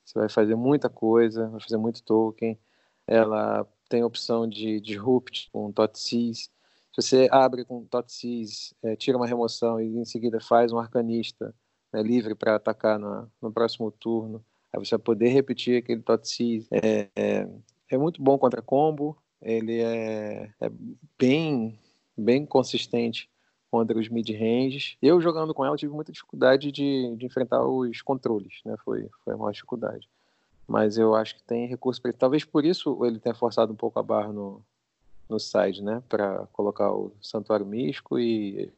Você 0.05 0.19
vai 0.19 0.29
fazer 0.29 0.57
muita 0.57 0.91
coisa, 0.91 1.47
vai 1.47 1.61
fazer 1.61 1.77
muito 1.77 2.03
token. 2.03 2.59
Ela 3.07 3.65
tem 3.89 4.03
opção 4.03 4.49
de 4.49 4.81
disrupt 4.81 5.49
com 5.53 5.71
Totsis. 5.71 6.51
Se 6.93 7.03
você 7.03 7.29
abre 7.31 7.65
com 7.65 7.85
Totsis, 7.85 8.75
é, 8.83 8.97
tira 8.97 9.17
uma 9.17 9.27
remoção 9.27 9.81
e 9.81 9.97
em 9.97 10.05
seguida 10.05 10.41
faz 10.41 10.73
um 10.73 10.79
arcanista 10.79 11.55
né, 11.93 12.03
livre 12.03 12.35
para 12.35 12.57
atacar 12.57 12.99
no, 12.99 13.31
no 13.41 13.53
próximo 13.53 13.91
turno, 13.91 14.45
aí 14.73 14.85
você 14.85 14.97
vai 14.97 15.05
poder 15.05 15.29
repetir 15.29 15.79
aquele 15.79 16.03
Totsis. 16.03 16.67
É, 16.73 17.09
é, 17.15 17.49
é 17.91 17.99
muito 17.99 18.23
bom 18.23 18.37
contra 18.39 18.61
combo, 18.61 19.17
ele 19.41 19.81
é, 19.81 20.53
é 20.61 20.71
bem, 21.19 21.79
bem 22.17 22.45
consistente 22.45 23.31
contra 23.71 23.97
os 23.97 24.09
mid-ranges. 24.09 24.97
Eu 25.01 25.21
jogando 25.21 25.55
com 25.55 25.65
ela 25.65 25.77
tive 25.77 25.93
muita 25.93 26.13
dificuldade 26.13 26.73
de, 26.73 27.15
de 27.17 27.25
enfrentar 27.25 27.65
os 27.65 28.03
controles, 28.03 28.61
né? 28.65 28.75
Foi, 28.85 29.09
foi 29.25 29.35
a 29.35 29.37
maior 29.37 29.53
dificuldade. 29.53 30.09
Mas 30.67 30.99
eu 30.99 31.15
acho 31.15 31.37
que 31.37 31.43
tem 31.45 31.67
recurso 31.67 32.03
para 32.03 32.11
ele. 32.11 32.19
Talvez 32.19 32.45
por 32.45 32.65
isso 32.65 33.05
ele 33.05 33.21
tenha 33.21 33.35
forçado 33.35 33.73
um 33.73 33.77
pouco 33.77 33.99
a 33.99 34.03
barra 34.03 34.33
no, 34.33 34.63
no 35.31 35.39
side, 35.39 35.83
né? 35.83 36.03
Para 36.09 36.47
colocar 36.53 36.93
o 36.93 37.13
Santuário 37.23 37.65
Místico 37.65 38.19
e 38.19 38.73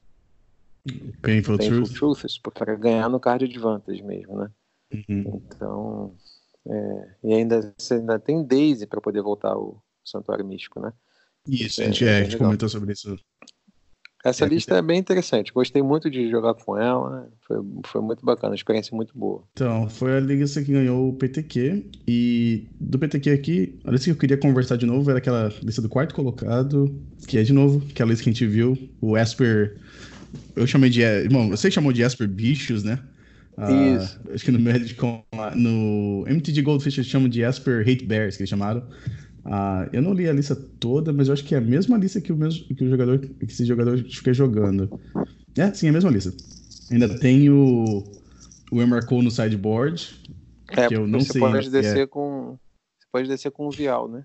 Painful, 1.23 1.59
Painful 1.59 1.85
Truth. 1.85 1.95
Truths, 1.95 2.39
para 2.39 2.75
ganhar 2.75 3.09
no 3.09 3.21
card 3.21 3.45
advantage 3.45 4.03
mesmo, 4.03 4.37
né? 4.37 4.51
Uhum. 4.93 5.43
Então, 5.47 6.15
é, 6.67 7.15
e 7.25 7.33
ainda 7.33 7.75
você 7.77 7.95
ainda 7.95 8.19
tem 8.19 8.45
Daisy 8.45 8.87
para 8.87 9.01
poder 9.01 9.23
voltar 9.23 9.53
ao 9.53 9.83
Santuário 10.05 10.45
Místico, 10.45 10.81
né? 10.81 10.93
Isso, 11.49 11.81
é, 11.81 11.85
a 11.85 11.87
gente, 11.89 12.07
é, 12.07 12.19
a 12.19 12.25
gente 12.25 12.37
comentou 12.37 12.69
sobre 12.69 12.93
isso. 12.93 13.17
Essa 14.25 14.45
é, 14.45 14.49
lista 14.49 14.77
é 14.77 14.83
bem 14.83 14.99
interessante. 14.99 15.53
Gostei 15.53 15.83
muito 15.83 16.09
de 16.09 16.31
jogar 16.31 16.55
com 16.55 16.79
ela. 16.79 17.29
Foi, 17.47 17.57
foi 17.85 18.01
muito 18.01 18.25
bacana, 18.25 18.55
experiência 18.55 18.95
muito 18.95 19.17
boa. 19.19 19.43
Então, 19.53 19.89
foi 19.89 20.17
a 20.17 20.21
lista 20.21 20.63
que 20.63 20.73
ganhou 20.73 21.09
o 21.09 21.13
PTQ. 21.15 21.85
E 22.07 22.69
do 22.81 22.99
PTQ 22.99 23.31
aqui, 23.31 23.79
a 23.85 23.91
lista 23.91 24.05
que 24.05 24.11
eu 24.13 24.17
queria 24.17 24.37
conversar 24.37 24.77
de 24.77 24.87
novo 24.87 25.11
era 25.11 25.19
aquela 25.19 25.53
lista 25.63 25.83
do 25.83 25.89
quarto 25.89 26.15
colocado, 26.15 26.95
que 27.27 27.37
é 27.37 27.43
de 27.43 27.53
novo, 27.53 27.83
aquela 27.91 28.11
lista 28.11 28.23
que 28.23 28.31
a 28.31 28.33
gente 28.33 28.47
viu, 28.47 28.79
o 29.01 29.17
Esper. 29.17 29.77
Eu 30.55 30.67
chamei 30.67 30.89
de. 30.89 31.03
Bom, 31.29 31.51
você 31.51 31.71
chamou 31.71 31.93
de 31.93 32.03
Esper 32.03 32.29
Bichos, 32.29 32.85
né? 32.85 33.01
Isso. 33.99 34.19
Uh, 34.25 34.35
acho 34.35 34.45
que 34.45 34.51
no 34.51 34.59
Magic, 34.59 34.99
no 35.57 36.25
MTG 36.27 36.63
Goldfish 36.63 36.99
eles 36.99 37.11
chamam 37.11 37.29
de 37.29 37.43
Esper 37.43 37.81
Hate 37.83 38.05
Bears, 38.05 38.37
que 38.37 38.43
eles 38.43 38.51
chamaram. 38.51 38.83
Uh, 39.45 39.91
eu 39.93 40.01
não 40.01 40.13
li 40.13 40.29
a 40.29 40.33
lista 40.33 40.55
toda, 40.55 41.13
mas 41.13 41.27
eu 41.27 41.35
acho 41.35 41.45
que 41.45 41.55
é 41.55 41.59
a 41.59 41.61
mesma 41.61 41.97
lista 41.97 42.21
que 42.21 42.33
o, 42.33 42.37
mesmo, 42.37 42.65
que 42.65 42.85
o 42.85 42.89
jogador, 42.89 43.19
que 43.19 43.45
esse 43.45 43.65
jogador 43.65 43.99
fica 43.99 44.33
jogando. 44.33 45.01
É, 45.57 45.73
sim, 45.73 45.87
é 45.87 45.91
a 45.91 45.93
mesma 45.93 46.11
lista. 46.11 46.33
Ainda 46.91 47.19
tem 47.19 47.51
o, 47.51 48.05
o 48.71 48.81
Emarcou 48.81 49.23
no 49.23 49.31
sideboard, 49.31 50.21
é, 50.69 50.87
que 50.87 50.95
eu 50.95 51.07
não 51.07 51.21
você 51.21 51.33
sei. 51.33 51.41
Pode 51.41 51.71
descer 51.71 51.99
é. 51.99 52.07
com, 52.07 52.59
você 52.99 53.07
pode 53.11 53.29
descer 53.29 53.51
com 53.51 53.67
o 53.67 53.71
Vial, 53.71 54.09
né? 54.09 54.25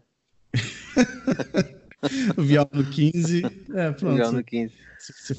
o 2.38 2.42
Vial 2.44 2.70
no 2.72 2.86
15. 2.86 3.44
É, 3.74 3.92
pronto. 3.92 4.16
Vial 4.16 4.32
no 4.32 4.44
15. 4.44 4.74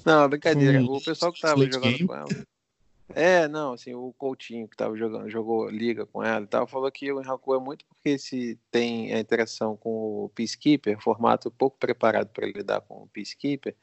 Não, 0.04 0.28
brincadeira. 0.28 0.82
O 0.82 1.00
pessoal 1.00 1.32
que 1.32 1.40
tava 1.40 1.64
jogando 1.64 1.82
game. 1.82 2.06
com 2.06 2.14
ela. 2.14 2.28
É, 3.14 3.48
não, 3.48 3.72
assim, 3.72 3.94
o 3.94 4.12
Coutinho 4.18 4.68
que 4.68 4.76
tava 4.76 4.96
jogando, 4.96 5.30
jogou 5.30 5.68
liga 5.68 6.04
com 6.04 6.22
ela 6.22 6.44
e 6.44 6.48
tal, 6.48 6.66
falou 6.66 6.90
que 6.90 7.10
o 7.10 7.20
Enraku 7.20 7.54
é 7.54 7.58
muito 7.58 7.84
porque 7.86 8.18
se 8.18 8.58
tem 8.70 9.12
a 9.14 9.18
interação 9.18 9.76
com 9.76 10.24
o 10.24 10.28
Peacekeeper, 10.34 11.00
formato 11.00 11.50
pouco 11.50 11.78
preparado 11.78 12.28
para 12.28 12.46
lidar 12.46 12.80
com 12.82 13.02
o 13.02 13.08
Peacekeeper. 13.08 13.74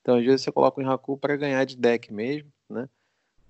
Então, 0.00 0.16
às 0.16 0.24
vezes 0.24 0.42
você 0.42 0.52
coloca 0.52 0.80
o 0.80 0.82
Enraku 0.82 1.16
para 1.18 1.36
ganhar 1.36 1.64
de 1.64 1.76
deck 1.76 2.12
mesmo, 2.12 2.50
né? 2.70 2.88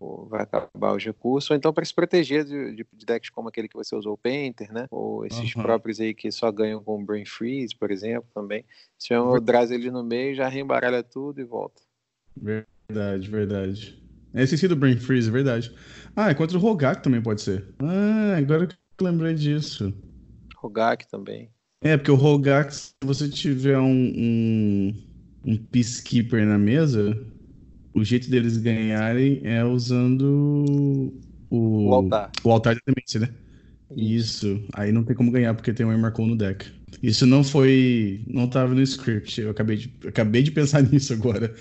Ou 0.01 0.27
vai 0.27 0.43
acabar 0.43 0.95
os 0.95 1.05
recursos, 1.05 1.51
ou 1.51 1.57
então 1.57 1.73
para 1.73 1.85
se 1.85 1.93
proteger 1.93 2.45
de, 2.45 2.77
de, 2.77 2.87
de, 2.93 3.07
decks 3.07 3.31
como 3.31 3.49
aquele 3.49 3.69
que 3.69 3.77
você 3.77 3.97
usou, 3.97 4.15
o 4.15 4.19
Painter, 4.19 4.73
né? 4.73 4.87
Ou 4.91 5.27
esses 5.27 5.55
uhum. 5.55 5.63
próprios 5.63 6.01
aí 6.01 6.15
que 6.15 6.31
só 6.31 6.51
ganham 6.53 6.83
com 6.83 7.03
o 7.03 7.05
Brain 7.05 7.25
Freeze, 7.25 7.77
por 7.77 7.91
exemplo, 7.91 8.29
também. 8.33 8.65
Se 8.97 9.17
um 9.19 9.41
Draz 9.41 9.73
ali 9.73 9.91
no 9.91 10.05
meio, 10.05 10.37
já 10.37 10.49
reembaralha 10.49 11.03
tudo 11.03 11.41
e 11.41 11.45
volta. 11.45 11.83
Verdade, 12.37 13.29
verdade. 13.29 14.08
É 14.35 14.43
esqueci 14.43 14.69
do 14.69 14.77
Brain 14.77 14.97
Freeze, 14.97 15.29
é 15.29 15.33
verdade. 15.33 15.73
Ah, 16.15 16.31
é 16.31 16.35
contra 16.35 16.57
o 16.57 16.61
Rogak 16.61 17.03
também 17.03 17.23
pode 17.23 17.41
ser. 17.41 17.65
Ah, 17.79 18.37
agora 18.37 18.67
que 18.67 18.75
eu 18.99 19.07
lembrei 19.07 19.35
disso. 19.35 19.93
Rogak 20.57 21.09
também. 21.09 21.51
É, 21.81 21.97
porque 21.97 22.11
o 22.11 22.17
Rogak, 22.17 22.75
se 22.75 22.93
você 23.05 23.29
tiver 23.29 23.79
um, 23.79 23.85
um, 23.87 24.95
um 25.45 25.57
Peacekeeper 25.57 26.45
na 26.45 26.59
mesa, 26.59 27.17
o 27.95 28.05
jeito 28.05 28.29
deles 28.31 28.57
ganharem 28.57 29.41
é 29.45 29.65
usando 29.65 30.23
o, 31.51 31.89
o 31.89 31.95
altar. 31.95 32.33
O 32.45 32.51
altar 32.51 32.75
da 32.75 32.81
demência, 32.87 33.21
né? 33.21 33.29
Isso. 33.97 34.63
Aí 34.75 34.93
não 34.93 35.03
tem 35.03 35.17
como 35.17 35.31
ganhar 35.31 35.55
porque 35.55 35.73
tem 35.73 35.87
um 35.87 35.93
Emarcon 35.93 36.27
no 36.27 36.37
deck. 36.37 36.67
Isso 37.03 37.27
não 37.27 37.43
foi. 37.43 38.23
Não 38.27 38.49
tava 38.49 38.75
no 38.75 38.83
script. 38.83 39.41
Eu 39.41 39.51
acabei 39.51 39.77
de, 39.77 39.95
acabei 40.07 40.43
de 40.43 40.51
pensar 40.51 40.83
nisso 40.87 41.13
agora. 41.13 41.55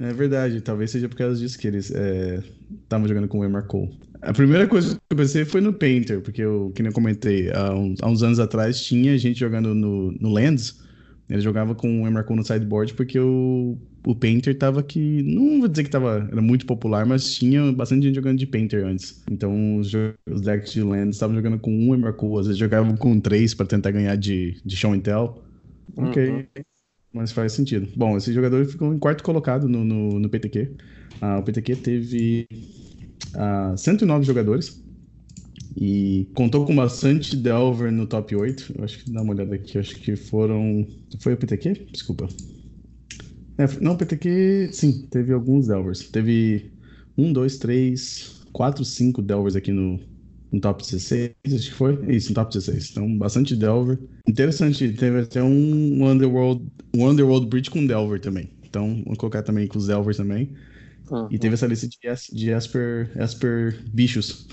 É 0.00 0.12
verdade, 0.14 0.62
talvez 0.62 0.90
seja 0.90 1.08
por 1.08 1.16
causa 1.16 1.38
disso 1.38 1.58
que 1.58 1.66
eles 1.66 1.90
estavam 1.90 3.04
é, 3.04 3.08
jogando 3.08 3.28
com 3.28 3.46
o 3.46 3.62
Cole. 3.64 3.90
A 4.22 4.32
primeira 4.32 4.66
coisa 4.66 4.94
que 4.94 5.00
eu 5.10 5.16
pensei 5.16 5.44
foi 5.44 5.60
no 5.60 5.74
Painter, 5.74 6.22
porque 6.22 6.40
eu, 6.40 6.72
que 6.74 6.82
nem 6.82 6.88
eu 6.88 6.94
comentei, 6.94 7.52
há 7.52 7.74
uns, 7.74 7.98
há 8.02 8.08
uns, 8.08 8.22
anos 8.22 8.40
atrás 8.40 8.82
tinha 8.82 9.16
gente 9.18 9.38
jogando 9.38 9.74
no, 9.74 10.12
no 10.12 10.30
Lands, 10.30 10.80
ele 11.28 11.42
jogava 11.42 11.74
com 11.74 12.02
o 12.02 12.24
Cole 12.24 12.40
no 12.40 12.44
sideboard 12.44 12.94
porque 12.94 13.20
o, 13.20 13.78
o 14.06 14.14
Painter 14.14 14.56
tava 14.56 14.80
aqui, 14.80 15.22
não 15.22 15.60
vou 15.60 15.68
dizer 15.68 15.84
que 15.84 15.90
tava, 15.90 16.26
era 16.30 16.40
muito 16.40 16.64
popular, 16.64 17.04
mas 17.04 17.34
tinha 17.34 17.70
bastante 17.70 18.06
gente 18.06 18.14
jogando 18.14 18.38
de 18.38 18.46
Painter 18.46 18.86
antes. 18.86 19.22
Então 19.30 19.76
os, 19.76 19.92
os 20.30 20.40
decks 20.40 20.72
de 20.72 20.82
Lands 20.82 21.16
estavam 21.16 21.36
jogando 21.36 21.58
com 21.58 21.70
um 21.70 22.12
Cole, 22.12 22.40
às 22.40 22.46
vezes 22.46 22.58
jogavam 22.58 22.96
com 22.96 23.20
três 23.20 23.52
para 23.52 23.66
tentar 23.66 23.90
ganhar 23.90 24.16
de, 24.16 24.60
de 24.64 24.76
Show 24.76 24.94
and 24.94 25.00
Tell. 25.00 25.42
Ok. 25.96 26.30
Uhum. 26.30 26.44
Mas 27.12 27.32
faz 27.32 27.52
sentido. 27.52 27.88
Bom, 27.96 28.16
esse 28.16 28.32
jogador 28.32 28.64
ficou 28.64 28.94
em 28.94 28.98
quarto 28.98 29.24
colocado 29.24 29.68
no, 29.68 29.84
no, 29.84 30.20
no 30.20 30.28
PTQ. 30.28 30.70
Ah, 31.20 31.38
o 31.38 31.42
PTQ 31.42 31.76
teve 31.76 32.46
ah, 33.34 33.74
109 33.76 34.24
jogadores 34.24 34.82
e 35.76 36.28
contou 36.34 36.64
com 36.64 36.74
bastante 36.74 37.36
Delver 37.36 37.90
no 37.90 38.06
top 38.06 38.34
8. 38.36 38.74
Eu 38.78 38.84
acho 38.84 39.02
que 39.02 39.10
dá 39.10 39.22
uma 39.22 39.32
olhada 39.32 39.54
aqui, 39.54 39.78
acho 39.78 39.96
que 39.96 40.16
foram. 40.16 40.86
Foi 41.20 41.34
o 41.34 41.36
PTQ? 41.36 41.86
Desculpa. 41.92 42.28
É, 43.58 43.66
não, 43.80 43.92
o 43.92 43.96
PTQ, 43.96 44.70
sim, 44.72 45.06
teve 45.10 45.32
alguns 45.32 45.66
Delvers. 45.66 46.08
Teve 46.10 46.70
um, 47.16 47.32
dois, 47.32 47.58
três, 47.58 48.42
quatro, 48.52 48.84
cinco 48.84 49.20
Delvers 49.20 49.54
aqui 49.56 49.70
no, 49.70 50.00
no 50.52 50.60
top 50.60 50.82
16, 50.82 51.32
acho 51.46 51.68
que 51.68 51.74
foi. 51.74 51.98
Isso, 52.08 52.30
no 52.30 52.34
top 52.34 52.52
16. 52.52 52.90
Então, 52.90 53.18
bastante 53.18 53.54
Delver. 53.54 53.98
Interessante, 54.26 54.92
teve 54.92 55.20
até 55.20 55.42
um 55.42 56.06
Underworld, 56.06 56.66
um 56.94 57.08
Underworld 57.08 57.46
Bridge 57.46 57.70
com 57.70 57.86
Delver 57.86 58.20
também. 58.20 58.50
Então, 58.68 59.02
vou 59.06 59.16
colocar 59.16 59.42
também 59.42 59.66
com 59.66 59.78
os 59.78 59.86
Delvers 59.86 60.16
também. 60.16 60.50
Uhum. 61.10 61.28
E 61.30 61.38
teve 61.38 61.54
essa 61.54 61.66
lista 61.66 61.88
de, 61.88 61.98
de 62.32 62.50
Esper, 62.50 63.10
Esper 63.16 63.80
bichos. 63.92 64.46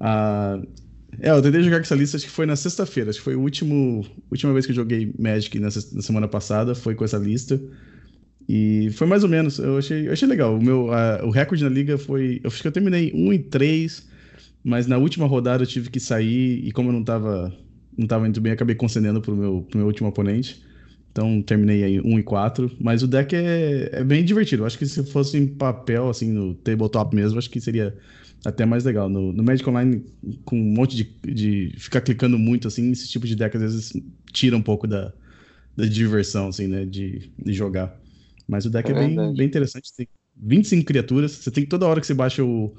uh, 0.00 0.66
é, 1.20 1.30
eu 1.30 1.42
tentei 1.42 1.62
jogar 1.62 1.78
com 1.78 1.82
essa 1.82 1.94
lista, 1.94 2.16
acho 2.16 2.26
que 2.26 2.32
foi 2.32 2.46
na 2.46 2.56
sexta-feira. 2.56 3.10
Acho 3.10 3.18
que 3.18 3.24
foi 3.24 3.34
a 3.34 3.38
último, 3.38 4.06
última 4.30 4.52
vez 4.52 4.66
que 4.66 4.72
eu 4.72 4.76
joguei 4.76 5.14
Magic 5.18 5.58
nessa, 5.58 5.86
na 5.94 6.02
semana 6.02 6.28
passada, 6.28 6.74
foi 6.74 6.94
com 6.94 7.04
essa 7.04 7.18
lista. 7.18 7.60
E 8.46 8.90
foi 8.92 9.06
mais 9.06 9.22
ou 9.22 9.30
menos, 9.30 9.58
eu 9.58 9.78
achei, 9.78 10.08
eu 10.08 10.12
achei 10.12 10.28
legal. 10.28 10.56
O 10.56 10.62
meu 10.62 10.88
uh, 10.88 11.24
o 11.24 11.30
recorde 11.30 11.64
na 11.64 11.70
liga 11.70 11.96
foi. 11.96 12.40
Eu 12.42 12.48
acho 12.48 12.60
que 12.60 12.68
eu 12.68 12.72
terminei 12.72 13.10
1 13.14 13.32
em 13.32 13.42
3 13.42 14.13
mas 14.64 14.86
na 14.86 14.96
última 14.96 15.26
rodada 15.26 15.62
eu 15.62 15.66
tive 15.66 15.90
que 15.90 16.00
sair 16.00 16.66
e 16.66 16.72
como 16.72 16.88
eu 16.88 16.92
não 16.94 17.04
tava, 17.04 17.54
não 17.96 18.06
tava 18.06 18.26
indo 18.26 18.40
bem, 18.40 18.52
acabei 18.52 18.74
concedendo 18.74 19.20
pro 19.20 19.36
meu, 19.36 19.62
pro 19.68 19.78
meu 19.78 19.86
último 19.86 20.08
oponente. 20.08 20.64
Então 21.12 21.40
terminei 21.42 21.84
aí 21.84 22.00
1 22.00 22.18
e 22.18 22.22
4. 22.22 22.72
Mas 22.80 23.02
o 23.02 23.06
deck 23.06 23.36
é, 23.36 23.90
é 23.92 24.02
bem 24.02 24.24
divertido. 24.24 24.62
Eu 24.62 24.66
acho 24.66 24.78
que 24.78 24.86
se 24.86 25.04
fosse 25.04 25.36
em 25.36 25.46
papel, 25.46 26.08
assim, 26.08 26.32
no 26.32 26.54
tabletop 26.54 27.14
mesmo, 27.14 27.38
acho 27.38 27.50
que 27.50 27.60
seria 27.60 27.96
até 28.44 28.64
mais 28.64 28.84
legal. 28.84 29.08
No, 29.08 29.32
no 29.32 29.42
Magic 29.44 29.68
Online, 29.68 30.02
com 30.44 30.58
um 30.58 30.74
monte 30.74 30.96
de, 30.96 31.04
de 31.32 31.74
ficar 31.78 32.00
clicando 32.00 32.38
muito, 32.38 32.66
assim, 32.66 32.90
esse 32.90 33.08
tipo 33.08 33.26
de 33.26 33.36
deck 33.36 33.56
às 33.56 33.62
vezes 33.62 33.92
tira 34.32 34.56
um 34.56 34.62
pouco 34.62 34.88
da, 34.88 35.12
da 35.76 35.84
diversão, 35.84 36.48
assim, 36.48 36.66
né, 36.66 36.84
de, 36.84 37.30
de 37.38 37.52
jogar. 37.52 37.96
Mas 38.48 38.66
o 38.66 38.70
deck 38.70 38.90
é, 38.90 38.92
é 38.92 38.94
bem, 38.98 39.34
bem 39.34 39.46
interessante. 39.46 39.90
Tem 39.96 40.08
25 40.36 40.84
criaturas. 40.84 41.32
Você 41.32 41.50
tem 41.50 41.64
que 41.64 41.70
toda 41.70 41.86
hora 41.86 42.00
que 42.00 42.06
você 42.06 42.14
baixa 42.14 42.42
o, 42.42 42.74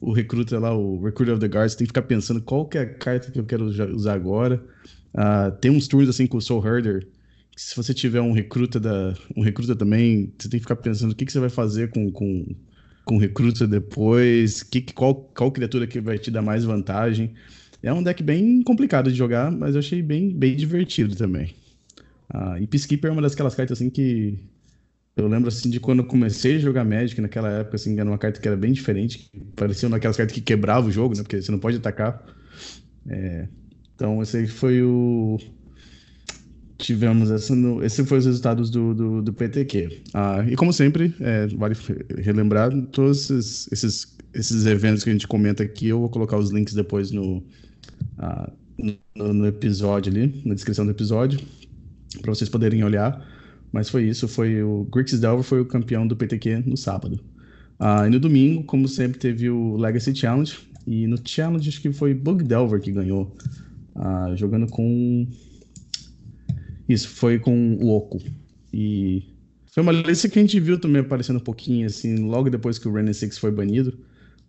o 0.00 0.12
recruta 0.12 0.58
lá, 0.58 0.74
o 0.74 1.02
Recruiter 1.02 1.34
of 1.34 1.40
the 1.40 1.48
Guards, 1.48 1.74
tem 1.74 1.86
que 1.86 1.90
ficar 1.90 2.02
pensando 2.02 2.40
qual 2.40 2.66
que 2.66 2.78
é 2.78 2.82
a 2.82 2.94
carta 2.94 3.30
que 3.30 3.38
eu 3.38 3.44
quero 3.44 3.64
usar 3.66 4.14
agora. 4.14 4.62
Uh, 5.14 5.50
tem 5.60 5.70
uns 5.70 5.86
turnos 5.86 6.08
assim 6.08 6.26
com 6.26 6.38
o 6.38 6.40
Soul 6.40 6.66
Herder, 6.66 7.06
que 7.54 7.60
se 7.60 7.76
você 7.76 7.92
tiver 7.92 8.20
um 8.20 8.32
recruta 8.32 8.80
da, 8.80 9.14
um 9.36 9.42
recruta 9.42 9.76
também, 9.76 10.32
você 10.38 10.48
tem 10.48 10.58
que 10.58 10.64
ficar 10.64 10.76
pensando 10.76 11.12
o 11.12 11.14
que, 11.14 11.26
que 11.26 11.32
você 11.32 11.40
vai 11.40 11.50
fazer 11.50 11.90
com, 11.90 12.10
com, 12.10 12.46
com 13.04 13.16
o 13.16 13.18
recruta 13.18 13.66
depois, 13.66 14.62
que, 14.62 14.80
qual, 14.80 15.14
qual 15.14 15.52
criatura 15.52 15.86
que 15.86 16.00
vai 16.00 16.18
te 16.18 16.30
dar 16.30 16.42
mais 16.42 16.64
vantagem. 16.64 17.34
É 17.82 17.92
um 17.92 18.02
deck 18.02 18.22
bem 18.22 18.62
complicado 18.62 19.10
de 19.10 19.16
jogar, 19.16 19.50
mas 19.50 19.74
eu 19.74 19.80
achei 19.80 20.02
bem, 20.02 20.30
bem 20.30 20.56
divertido 20.56 21.14
também. 21.14 21.54
Uh, 22.32 22.58
e 22.60 22.66
Peacekeeper 22.66 23.10
é 23.10 23.12
uma 23.12 23.22
das 23.22 23.32
aquelas 23.32 23.54
cartas 23.54 23.78
assim 23.78 23.90
que 23.90 24.38
eu 25.20 25.28
lembro 25.28 25.48
assim 25.48 25.70
de 25.70 25.78
quando 25.78 26.00
eu 26.00 26.04
comecei 26.04 26.56
a 26.56 26.58
jogar 26.58 26.84
Magic 26.84 27.20
naquela 27.20 27.50
época, 27.50 27.76
assim, 27.76 27.98
era 27.98 28.08
uma 28.08 28.18
carta 28.18 28.40
que 28.40 28.48
era 28.48 28.56
bem 28.56 28.72
diferente, 28.72 29.30
parecia 29.54 29.88
uma 29.88 29.96
daquelas 29.96 30.16
cartas 30.16 30.34
que 30.34 30.40
quebrava 30.40 30.88
o 30.88 30.92
jogo, 30.92 31.16
né? 31.16 31.22
Porque 31.22 31.40
você 31.40 31.50
não 31.52 31.58
pode 31.58 31.76
atacar. 31.76 32.24
É... 33.08 33.48
Então 33.94 34.22
esse 34.22 34.38
aí 34.38 34.46
foi 34.46 34.82
o. 34.82 35.38
Tivemos 36.78 37.30
essa 37.30 37.54
no... 37.54 37.84
esse 37.84 38.04
foi 38.04 38.18
os 38.18 38.24
resultados 38.24 38.70
do, 38.70 38.94
do, 38.94 39.22
do 39.22 39.32
PTQ. 39.32 40.00
Ah, 40.14 40.44
e 40.48 40.56
como 40.56 40.72
sempre, 40.72 41.14
é, 41.20 41.46
vale 41.48 41.76
relembrar 42.16 42.74
todos 42.86 43.30
esses, 43.30 43.70
esses, 43.70 44.16
esses 44.32 44.64
eventos 44.64 45.04
que 45.04 45.10
a 45.10 45.12
gente 45.12 45.28
comenta 45.28 45.62
aqui, 45.62 45.88
eu 45.88 46.00
vou 46.00 46.08
colocar 46.08 46.38
os 46.38 46.50
links 46.50 46.72
depois 46.72 47.10
no, 47.10 47.44
ah, 48.18 48.50
no, 49.14 49.34
no 49.34 49.46
episódio 49.46 50.10
ali, 50.10 50.42
na 50.46 50.54
descrição 50.54 50.86
do 50.86 50.90
episódio, 50.90 51.38
para 52.22 52.34
vocês 52.34 52.48
poderem 52.48 52.82
olhar. 52.82 53.22
Mas 53.72 53.88
foi 53.88 54.04
isso, 54.04 54.26
foi 54.26 54.62
o 54.62 54.86
Grix 54.92 55.18
Delver 55.18 55.44
foi 55.44 55.60
o 55.60 55.64
campeão 55.64 56.06
do 56.06 56.16
PTQ 56.16 56.64
no 56.66 56.76
sábado. 56.76 57.20
Uh, 57.78 58.06
e 58.06 58.10
no 58.10 58.20
domingo, 58.20 58.64
como 58.64 58.86
sempre, 58.88 59.18
teve 59.18 59.48
o 59.48 59.76
Legacy 59.76 60.14
Challenge. 60.14 60.58
E 60.86 61.06
no 61.06 61.16
Challenge 61.24 61.68
acho 61.68 61.80
que 61.80 61.92
foi 61.92 62.12
Bug 62.12 62.42
Delver 62.44 62.80
que 62.80 62.92
ganhou. 62.92 63.34
Uh, 63.94 64.36
jogando 64.36 64.66
com. 64.66 65.26
Isso, 66.88 67.08
foi 67.08 67.38
com 67.38 67.74
o 67.76 67.90
Oco. 67.90 68.20
E 68.72 69.24
foi 69.72 69.82
uma 69.82 69.92
lista 69.92 70.28
que 70.28 70.38
a 70.38 70.42
gente 70.42 70.58
viu 70.58 70.78
também 70.78 71.00
aparecendo 71.00 71.36
um 71.36 71.44
pouquinho, 71.44 71.86
assim, 71.86 72.16
logo 72.16 72.50
depois 72.50 72.78
que 72.78 72.88
o 72.88 72.92
Renin 72.92 73.12
6 73.12 73.38
foi 73.38 73.52
banido. 73.52 73.98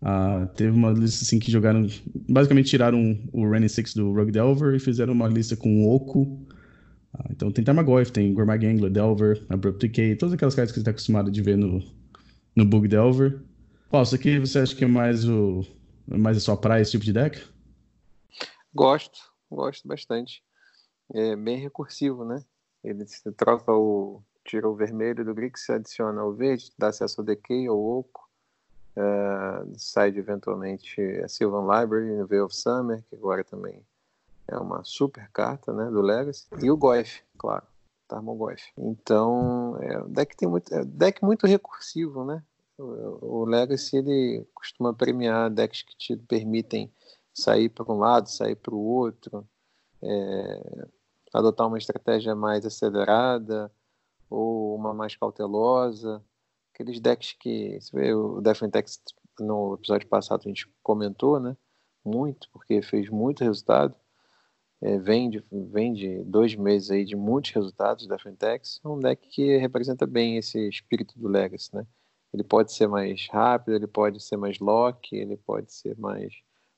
Uh, 0.01 0.47
teve 0.55 0.71
uma 0.71 0.89
lista 0.91 1.23
assim 1.23 1.37
que 1.37 1.51
jogaram. 1.51 1.87
Basicamente 2.27 2.69
tiraram 2.69 3.19
o 3.31 3.47
Renin 3.47 3.67
6 3.67 3.93
do 3.93 4.11
Rug 4.11 4.31
Delver 4.31 4.73
e 4.75 4.79
fizeram 4.79 5.13
uma 5.13 5.27
lista 5.27 5.55
com 5.55 5.83
o 5.83 5.95
Oco, 5.95 6.39
Ah, 7.13 7.27
então 7.29 7.51
tem 7.51 7.63
Tarmogoyf, 7.63 8.11
tem 8.11 8.33
Gourmag 8.33 8.65
Angler, 8.65 8.91
Delver, 8.91 9.45
Abrupt 9.49 9.85
Decay, 9.85 10.15
todas 10.15 10.33
aquelas 10.33 10.55
cartas 10.55 10.71
que 10.71 10.75
você 10.75 10.81
está 10.81 10.91
acostumado 10.91 11.29
de 11.29 11.41
ver 11.41 11.57
no, 11.57 11.81
no 12.55 12.65
Bug 12.65 12.87
Delver. 12.87 13.41
Qual, 13.89 14.03
isso 14.03 14.15
aqui 14.15 14.39
você 14.39 14.59
acha 14.59 14.75
que 14.75 14.85
é 14.85 14.87
mais, 14.87 15.27
o, 15.27 15.65
mais 16.07 16.37
a 16.37 16.39
sua 16.39 16.55
praia, 16.55 16.81
esse 16.81 16.91
tipo 16.91 17.03
de 17.03 17.11
deck? 17.11 17.41
Gosto, 18.73 19.19
gosto 19.49 19.85
bastante. 19.87 20.41
É 21.13 21.35
bem 21.35 21.57
recursivo, 21.57 22.23
né? 22.23 22.41
Ele 22.83 23.05
troca 23.35 23.73
o. 23.73 24.23
tira 24.45 24.67
o 24.67 24.75
vermelho 24.75 25.25
do 25.25 25.33
Grix, 25.33 25.69
adiciona 25.69 26.23
o 26.23 26.33
verde, 26.33 26.71
dá 26.77 26.87
acesso 26.87 27.19
ao 27.19 27.25
Decay 27.25 27.67
ou 27.67 27.99
Oco. 27.99 28.29
Uh, 28.95 29.71
sai 29.77 30.09
eventualmente 30.09 31.01
a 31.23 31.27
Sylvan 31.27 31.63
Library, 31.63 32.17
no 32.17 32.27
Veil 32.27 32.45
of 32.45 32.55
Summer, 32.55 33.03
que 33.09 33.15
agora 33.15 33.43
também 33.43 33.85
é 34.47 34.57
uma 34.57 34.83
super 34.83 35.29
carta 35.31 35.73
né, 35.73 35.85
do 35.89 36.01
Legacy. 36.01 36.47
E 36.61 36.69
o 36.69 36.77
Goif, 36.77 37.21
claro. 37.37 37.65
Tarmogoyf. 38.11 38.73
Então, 38.77 39.77
é 39.81 40.03
deck, 40.09 40.35
tem 40.35 40.47
muito, 40.47 40.73
é 40.73 40.81
um 40.81 40.85
deck 40.85 41.23
muito 41.23 41.47
recursivo, 41.47 42.25
né? 42.25 42.43
O, 42.77 43.41
o 43.41 43.45
Legacy 43.45 43.97
ele 43.97 44.45
costuma 44.53 44.93
premiar 44.93 45.49
decks 45.49 45.83
que 45.83 45.95
te 45.95 46.17
permitem 46.17 46.91
sair 47.33 47.69
para 47.69 47.89
um 47.91 47.97
lado, 47.97 48.29
sair 48.29 48.55
para 48.55 48.75
o 48.75 48.79
outro, 48.79 49.47
é, 50.01 50.87
adotar 51.33 51.67
uma 51.67 51.77
estratégia 51.77 52.35
mais 52.35 52.65
acelerada 52.65 53.71
ou 54.29 54.75
uma 54.75 54.93
mais 54.93 55.15
cautelosa. 55.15 56.21
Aqueles 56.73 56.99
decks 56.99 57.33
que, 57.39 57.79
você 57.79 57.95
vê, 57.95 58.13
o 58.13 58.41
Defentex 58.41 59.01
no 59.39 59.75
episódio 59.75 60.07
passado 60.09 60.41
a 60.45 60.47
gente 60.49 60.67
comentou, 60.83 61.39
né? 61.39 61.55
Muito, 62.03 62.49
porque 62.51 62.81
fez 62.81 63.09
muito 63.09 63.43
resultado 63.43 63.95
é, 64.81 64.97
vem, 64.97 65.29
de, 65.29 65.43
vem 65.51 65.93
de 65.93 66.23
dois 66.23 66.55
meses 66.55 66.89
aí 66.89 67.05
de 67.05 67.15
muitos 67.15 67.51
resultados 67.51 68.07
da 68.07 68.17
Fentex, 68.17 68.81
é 68.83 68.87
um 68.87 68.99
deck 68.99 69.27
que 69.29 69.57
representa 69.57 70.07
bem 70.07 70.37
esse 70.37 70.67
espírito 70.67 71.17
do 71.19 71.27
Legacy, 71.27 71.69
né? 71.75 71.85
Ele 72.33 72.43
pode 72.43 72.73
ser 72.73 72.87
mais 72.87 73.27
rápido, 73.29 73.75
ele 73.75 73.87
pode 73.87 74.23
ser 74.23 74.37
mais 74.37 74.57
lock, 74.59 75.13
ele 75.15 75.37
pode 75.37 75.71
ser 75.73 75.97
mais 75.97 76.33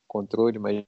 controle, 0.08 0.60
mais 0.60 0.84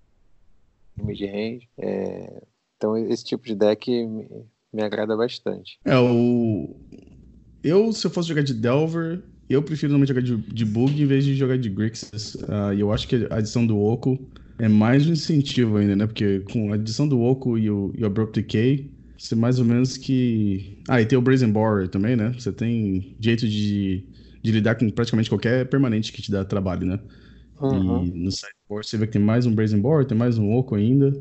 mid-range. 0.97 1.69
É... 1.77 2.43
Então 2.75 2.97
esse 2.97 3.23
tipo 3.23 3.45
de 3.45 3.55
deck 3.55 3.89
me, 3.89 4.27
me 4.73 4.83
agrada 4.83 5.15
bastante. 5.15 5.79
É, 5.85 5.97
o... 5.97 6.75
Eu, 7.63 7.93
se 7.93 8.05
eu 8.05 8.11
fosse 8.11 8.27
jogar 8.27 8.43
de 8.43 8.53
Delver, 8.53 9.23
eu 9.49 9.63
prefiro 9.63 9.91
normalmente 9.91 10.09
jogar 10.09 10.21
de, 10.21 10.35
de 10.53 10.65
Bug 10.65 11.01
em 11.01 11.05
vez 11.05 11.23
de 11.23 11.35
jogar 11.35 11.57
de 11.57 11.69
Grixis. 11.69 12.35
Uh, 12.35 12.73
e 12.75 12.81
eu 12.81 12.91
acho 12.91 13.07
que 13.07 13.27
a 13.29 13.37
adição 13.37 13.65
do 13.65 13.79
Oco 13.79 14.19
é 14.59 14.67
mais 14.67 15.07
um 15.07 15.13
incentivo 15.13 15.77
ainda, 15.77 15.95
né? 15.95 16.07
Porque 16.07 16.39
com 16.51 16.71
a 16.71 16.75
adição 16.75 17.07
do 17.07 17.19
Oco 17.21 17.57
e 17.57 17.69
o, 17.69 17.91
e 17.97 18.03
o 18.03 18.05
Abrupt 18.05 18.39
Decay, 18.39 18.89
você 19.17 19.35
mais 19.35 19.59
ou 19.59 19.65
menos 19.65 19.97
que. 19.97 20.77
Ah, 20.87 21.01
e 21.01 21.05
tem 21.05 21.17
o 21.17 21.21
Brazen 21.21 21.51
Borer 21.51 21.87
também, 21.87 22.15
né? 22.15 22.33
Você 22.33 22.51
tem 22.51 23.15
jeito 23.19 23.47
de, 23.47 24.05
de 24.41 24.51
lidar 24.51 24.75
com 24.75 24.89
praticamente 24.89 25.29
qualquer 25.29 25.67
permanente 25.67 26.11
que 26.11 26.21
te 26.21 26.31
dá 26.31 26.43
trabalho, 26.45 26.85
né? 26.85 26.99
Uhum. 27.59 28.05
E 28.05 28.11
no 28.11 28.31
sideboard 28.31 28.87
você 28.87 28.97
vê 28.97 29.07
que 29.07 29.13
tem 29.13 29.21
mais 29.21 29.45
um 29.45 29.53
Brazen 29.55 29.79
Borer, 29.79 30.05
tem 30.05 30.17
mais 30.17 30.37
um 30.37 30.51
Oco 30.51 30.75
ainda. 30.75 31.13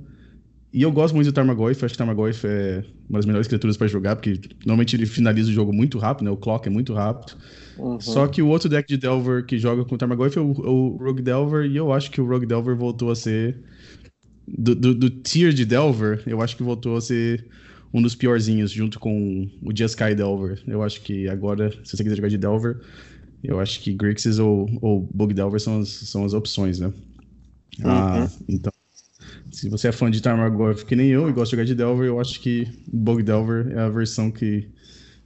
E 0.75 0.83
eu 0.83 0.91
gosto 0.91 1.15
muito 1.15 1.29
do 1.29 1.33
Tarmogoyf, 1.33 1.85
acho 1.85 1.95
que 1.95 1.99
Tarmogoyf 1.99 2.45
é 2.45 2.85
uma 3.09 3.21
das 3.21 3.27
melhores 3.27 3.47
criaturas 3.47 3.77
para 3.77 3.87
jogar, 3.87 4.17
porque 4.17 4.41
normalmente 4.67 4.97
ele 4.97 5.07
finaliza 5.07 5.49
o 5.49 5.53
jogo 5.53 5.73
muito 5.73 5.99
rápido, 5.99 6.25
né? 6.25 6.33
O 6.33 6.37
clock 6.37 6.67
é 6.67 6.71
muito 6.71 6.93
rápido. 6.93 7.39
Uhum. 7.79 8.01
Só 8.01 8.27
que 8.27 8.43
o 8.43 8.49
outro 8.49 8.69
deck 8.69 8.89
de 8.89 8.97
Delver 8.97 9.47
que 9.47 9.57
joga 9.57 9.85
com 9.85 9.95
o 9.95 9.99
Tarmogoyf 9.99 10.37
é 10.37 10.41
o, 10.41 10.51
o, 10.51 10.97
Rogue 10.97 11.23
Delver, 11.23 11.65
e 11.71 11.77
eu 11.77 11.93
acho 11.93 12.11
que 12.11 12.21
o 12.21 12.27
Rogue 12.27 12.45
Delver 12.45 12.75
voltou 12.75 13.13
a 13.13 13.15
ser. 13.15 13.57
Do, 14.49 14.75
do, 14.75 14.95
do, 14.97 15.11
tier 15.11 15.53
de 15.53 15.65
Delver, 15.65 16.21
eu 16.27 16.43
acho 16.43 16.57
que 16.57 16.65
voltou 16.65 16.97
a 16.97 17.01
ser 17.01 17.47
um 17.93 18.03
dos 18.03 18.17
piorzinhos, 18.17 18.73
junto 18.73 18.99
com 18.99 19.49
o 19.63 19.69
Just 19.69 19.97
Sky 19.97 20.13
Delver. 20.17 20.61
Eu 20.67 20.83
acho 20.83 21.03
que 21.03 21.29
agora, 21.29 21.71
se 21.85 21.97
você 21.97 22.03
quiser 22.03 22.17
jogar 22.17 22.29
de 22.29 22.37
Delver, 22.37 22.81
eu 23.45 23.61
acho 23.61 23.81
que 23.81 23.93
Grixis 23.93 24.41
ou, 24.41 24.69
ou 24.83 25.09
Bug 25.15 25.35
Delver 25.35 25.61
são 25.61 25.79
as, 25.79 25.89
são 25.89 26.25
as 26.25 26.35
opções, 26.35 26.81
né? 26.81 26.89
Uhum. 27.79 27.85
Ah, 27.85 28.29
então 28.49 28.74
se 29.55 29.69
você 29.69 29.89
é 29.89 29.93
fã 29.93 30.11
de 30.11 30.21
Tarmogoyf 30.21 30.85
que 30.85 30.97
nem 30.97 31.11
eu 31.11 31.29
e 31.29 31.33
gosta 31.33 31.45
de 31.45 31.51
jogar 31.53 31.65
de 31.65 31.75
Delver, 31.77 32.07
eu 32.07 32.21
acho 32.21 32.41
que 32.41 32.67
Bug 32.93 33.23
Delver 33.23 33.69
é 33.69 33.79
a 33.79 33.89
versão 33.89 34.31
que 34.31 34.69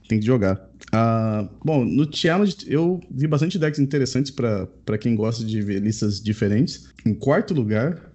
tem 0.07 0.19
que 0.19 0.25
jogar. 0.25 0.69
Uh, 0.93 1.49
bom, 1.65 1.83
no 1.83 2.07
Challenge 2.15 2.55
eu 2.67 2.99
vi 3.09 3.25
bastante 3.27 3.57
decks 3.57 3.79
interessantes 3.79 4.31
para 4.31 4.97
quem 4.99 5.15
gosta 5.15 5.43
de 5.43 5.61
ver 5.61 5.81
listas 5.81 6.21
diferentes. 6.21 6.89
Em 7.05 7.13
quarto 7.15 7.55
lugar, 7.55 8.11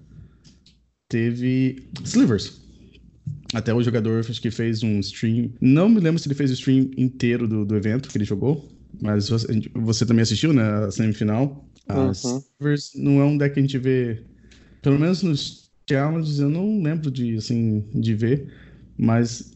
teve 1.08 1.88
Slivers. 2.04 2.62
Até 3.52 3.74
o 3.74 3.82
jogador 3.82 4.20
acho 4.20 4.40
que 4.40 4.50
fez 4.52 4.84
um 4.84 5.00
stream. 5.00 5.52
Não 5.60 5.88
me 5.88 6.00
lembro 6.00 6.20
se 6.20 6.28
ele 6.28 6.34
fez 6.34 6.50
o 6.50 6.54
stream 6.54 6.90
inteiro 6.96 7.48
do, 7.48 7.64
do 7.64 7.76
evento 7.76 8.08
que 8.08 8.16
ele 8.16 8.24
jogou. 8.24 8.68
Mas 9.02 9.28
você, 9.74 10.06
também 10.06 10.22
assistiu, 10.22 10.52
né? 10.52 10.62
A 10.62 10.90
semifinal. 10.92 11.68
Uhum. 11.90 12.12
Slivers 12.12 12.92
não 12.94 13.20
é 13.20 13.24
um 13.24 13.36
deck 13.36 13.54
que 13.54 13.60
a 13.60 13.62
gente 13.62 13.78
vê. 13.78 14.22
Pelo 14.80 14.98
menos 14.98 15.22
nos 15.22 15.63
challenges 15.88 16.38
eu 16.38 16.48
não 16.48 16.82
lembro 16.82 17.10
de, 17.10 17.36
assim, 17.36 17.84
de 17.94 18.14
ver, 18.14 18.52
mas 18.96 19.54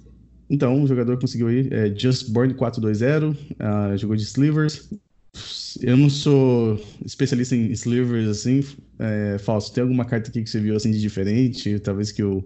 então 0.51 0.83
o 0.83 0.87
jogador 0.87 1.19
conseguiu 1.19 1.51
ir, 1.51 1.73
é, 1.73 1.95
Just 1.95 2.31
Born 2.31 2.55
420, 2.55 3.25
uh, 3.25 3.97
jogou 3.97 4.17
de 4.17 4.23
Slivers. 4.23 4.91
Eu 5.83 5.97
não 5.97 6.09
sou 6.09 6.81
especialista 7.05 7.55
em 7.55 7.71
Slivers, 7.73 8.29
assim, 8.29 8.65
é, 8.99 9.37
Falso, 9.39 9.73
tem 9.73 9.83
alguma 9.83 10.05
carta 10.05 10.31
aqui 10.31 10.43
que 10.43 10.51
você 10.51 10.59
viu, 10.59 10.75
assim, 10.75 10.91
de 10.91 11.01
diferente, 11.01 11.79
talvez 11.79 12.11
que 12.11 12.23
o, 12.23 12.43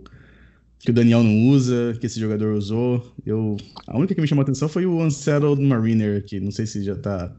que 0.80 0.90
o 0.90 0.92
Daniel 0.92 1.22
não 1.22 1.48
usa, 1.48 1.96
que 1.98 2.06
esse 2.06 2.18
jogador 2.20 2.54
usou. 2.54 3.14
Eu, 3.24 3.56
a 3.86 3.96
única 3.96 4.14
que 4.14 4.20
me 4.20 4.26
chamou 4.26 4.42
a 4.42 4.44
atenção 4.44 4.68
foi 4.68 4.84
o 4.84 5.00
Unsettled 5.00 5.62
Mariner 5.62 6.18
aqui, 6.18 6.40
não 6.40 6.50
sei 6.50 6.66
se 6.66 6.82
já 6.82 6.96
tá, 6.96 7.34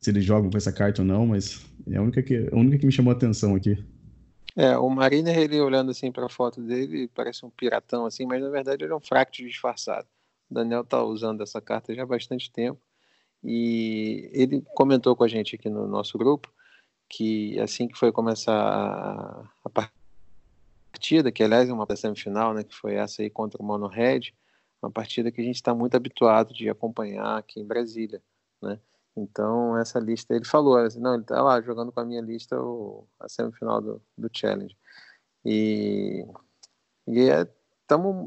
se 0.00 0.10
eles 0.10 0.24
jogam 0.24 0.50
com 0.50 0.58
essa 0.58 0.72
carta 0.72 1.00
ou 1.02 1.08
não, 1.08 1.26
mas 1.26 1.64
é 1.88 1.96
a 1.96 2.02
única 2.02 2.22
que, 2.22 2.48
a 2.52 2.56
única 2.56 2.76
que 2.78 2.86
me 2.86 2.92
chamou 2.92 3.12
a 3.12 3.16
atenção 3.16 3.54
aqui. 3.54 3.78
É, 4.56 4.76
o 4.76 4.88
Mariner, 4.88 5.38
ele 5.38 5.60
olhando 5.60 5.90
assim 5.90 6.10
para 6.10 6.26
a 6.26 6.28
foto 6.28 6.60
dele, 6.60 7.08
parece 7.08 7.44
um 7.44 7.50
piratão 7.50 8.04
assim, 8.04 8.26
mas 8.26 8.42
na 8.42 8.48
verdade 8.48 8.84
ele 8.84 8.92
é 8.92 8.96
um 8.96 9.00
fract 9.00 9.44
disfarçado. 9.44 10.08
O 10.50 10.54
Daniel 10.54 10.84
tá 10.84 11.02
usando 11.02 11.42
essa 11.42 11.60
carta 11.60 11.94
já 11.94 12.02
há 12.02 12.06
bastante 12.06 12.50
tempo 12.50 12.80
e 13.42 14.28
ele 14.32 14.62
comentou 14.74 15.14
com 15.16 15.24
a 15.24 15.28
gente 15.28 15.54
aqui 15.54 15.70
no 15.70 15.86
nosso 15.86 16.18
grupo 16.18 16.52
que 17.08 17.58
assim 17.58 17.88
que 17.88 17.98
foi 17.98 18.12
começar 18.12 18.54
a, 18.54 19.48
a 19.64 19.70
partida, 20.92 21.32
que 21.32 21.42
aliás 21.42 21.68
é 21.68 21.72
uma 21.72 21.86
semifinal, 21.96 22.54
né, 22.54 22.62
que 22.62 22.74
foi 22.74 22.94
essa 22.94 23.22
aí 23.22 23.30
contra 23.30 23.60
o 23.60 23.64
Mono 23.64 23.88
Red, 23.88 24.32
uma 24.82 24.90
partida 24.90 25.30
que 25.30 25.40
a 25.40 25.44
gente 25.44 25.56
está 25.56 25.74
muito 25.74 25.96
habituado 25.96 26.54
de 26.54 26.68
acompanhar 26.68 27.38
aqui 27.38 27.60
em 27.60 27.66
Brasília, 27.66 28.22
né? 28.62 28.78
Então, 29.16 29.76
essa 29.76 29.98
lista, 29.98 30.34
ele 30.34 30.44
falou, 30.44 30.76
assim, 30.76 31.00
não, 31.00 31.14
ele 31.14 31.24
tá 31.24 31.42
lá 31.42 31.60
jogando 31.60 31.92
com 31.92 32.00
a 32.00 32.04
minha 32.04 32.20
lista 32.20 32.60
o, 32.60 33.06
a 33.18 33.28
semifinal 33.28 33.80
do, 33.80 34.02
do 34.16 34.30
Challenge. 34.32 34.76
E, 35.44 36.24
e 37.06 37.28
é, 37.28 37.46
tamo, 37.86 38.26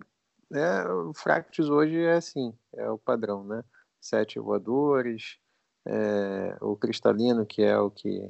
é, 0.51 0.87
o 0.91 1.13
Fractus 1.13 1.69
hoje 1.69 1.99
é 2.03 2.13
assim, 2.13 2.53
é 2.73 2.89
o 2.89 2.97
padrão, 2.97 3.43
né? 3.43 3.63
Sete 4.01 4.39
voadores, 4.39 5.37
é, 5.85 6.57
o 6.61 6.75
cristalino, 6.75 7.45
que 7.45 7.61
é 7.63 7.77
o 7.77 7.89
que 7.89 8.29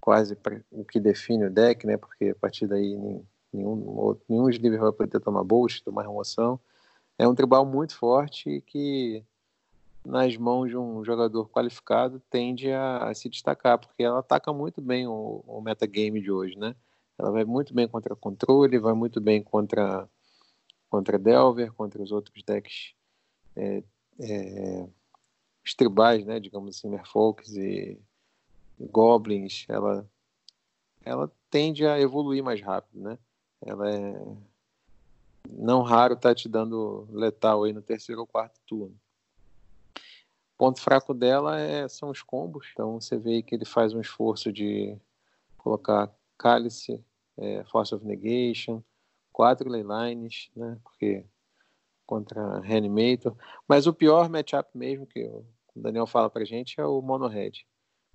quase 0.00 0.36
o 0.70 0.84
que 0.84 1.00
define 1.00 1.46
o 1.46 1.50
deck, 1.50 1.86
né? 1.86 1.96
Porque 1.96 2.30
a 2.30 2.34
partir 2.34 2.66
daí 2.66 2.96
nenhum, 3.52 4.18
nenhum 4.28 4.48
sliver 4.50 4.80
vai 4.80 4.92
poder 4.92 5.20
tomar 5.20 5.44
boost, 5.44 5.82
tomar 5.82 6.02
remoção. 6.02 6.60
É 7.18 7.26
um 7.26 7.34
tribal 7.34 7.64
muito 7.64 7.96
forte 7.96 8.62
que 8.66 9.24
nas 10.04 10.36
mãos 10.36 10.68
de 10.68 10.76
um 10.76 11.02
jogador 11.04 11.48
qualificado 11.48 12.20
tende 12.30 12.70
a, 12.70 13.08
a 13.08 13.14
se 13.14 13.28
destacar, 13.28 13.78
porque 13.78 14.02
ela 14.02 14.18
ataca 14.18 14.52
muito 14.52 14.82
bem 14.82 15.06
o, 15.06 15.42
o 15.46 15.60
metagame 15.62 16.20
de 16.20 16.30
hoje, 16.30 16.58
né? 16.58 16.76
Ela 17.18 17.30
vai 17.30 17.44
muito 17.44 17.72
bem 17.72 17.88
contra 17.88 18.14
controle, 18.14 18.78
vai 18.78 18.92
muito 18.92 19.20
bem 19.20 19.42
contra, 19.42 20.08
contra 20.90 21.18
Delver, 21.18 21.72
contra 21.72 22.02
os 22.02 22.12
outros 22.12 22.42
decks 22.42 22.94
é, 23.56 23.82
é, 24.20 24.86
tribais, 25.76 26.26
né? 26.26 26.38
Digamos 26.38 26.76
assim, 26.76 26.88
Merfolks 26.88 27.56
e, 27.56 27.98
e 28.78 28.86
Goblins. 28.86 29.64
Ela, 29.68 30.06
ela 31.04 31.32
tende 31.48 31.86
a 31.86 31.98
evoluir 31.98 32.42
mais 32.42 32.60
rápido, 32.60 33.00
né? 33.00 33.18
Ela 33.62 33.90
é 33.90 34.36
não 35.46 35.82
raro 35.82 36.16
tá 36.16 36.34
te 36.34 36.48
dando 36.48 37.06
letal 37.12 37.64
aí 37.64 37.72
no 37.72 37.82
terceiro 37.82 38.22
ou 38.22 38.26
quarto 38.26 38.58
turno 38.66 38.98
ponto 40.56 40.80
fraco 40.80 41.12
dela 41.12 41.58
é, 41.60 41.88
são 41.88 42.10
os 42.10 42.22
combos. 42.22 42.68
Então 42.72 43.00
você 43.00 43.18
vê 43.18 43.42
que 43.42 43.54
ele 43.54 43.64
faz 43.64 43.92
um 43.92 44.00
esforço 44.00 44.52
de 44.52 44.96
colocar 45.58 46.12
Cálice, 46.38 47.04
é, 47.36 47.64
Force 47.64 47.94
of 47.94 48.04
Negation, 48.04 48.82
quatro 49.32 49.68
leylines, 49.68 50.50
né? 50.54 50.78
Porque 50.82 51.24
contra 52.06 52.60
Reanimator. 52.60 53.34
Mas 53.66 53.86
o 53.86 53.94
pior 53.94 54.28
matchup 54.28 54.68
mesmo 54.74 55.06
que 55.06 55.24
o 55.24 55.44
Daniel 55.74 56.06
fala 56.06 56.30
pra 56.30 56.44
gente 56.44 56.80
é 56.80 56.86
o 56.86 57.00
Mono 57.00 57.26
Red. 57.26 57.64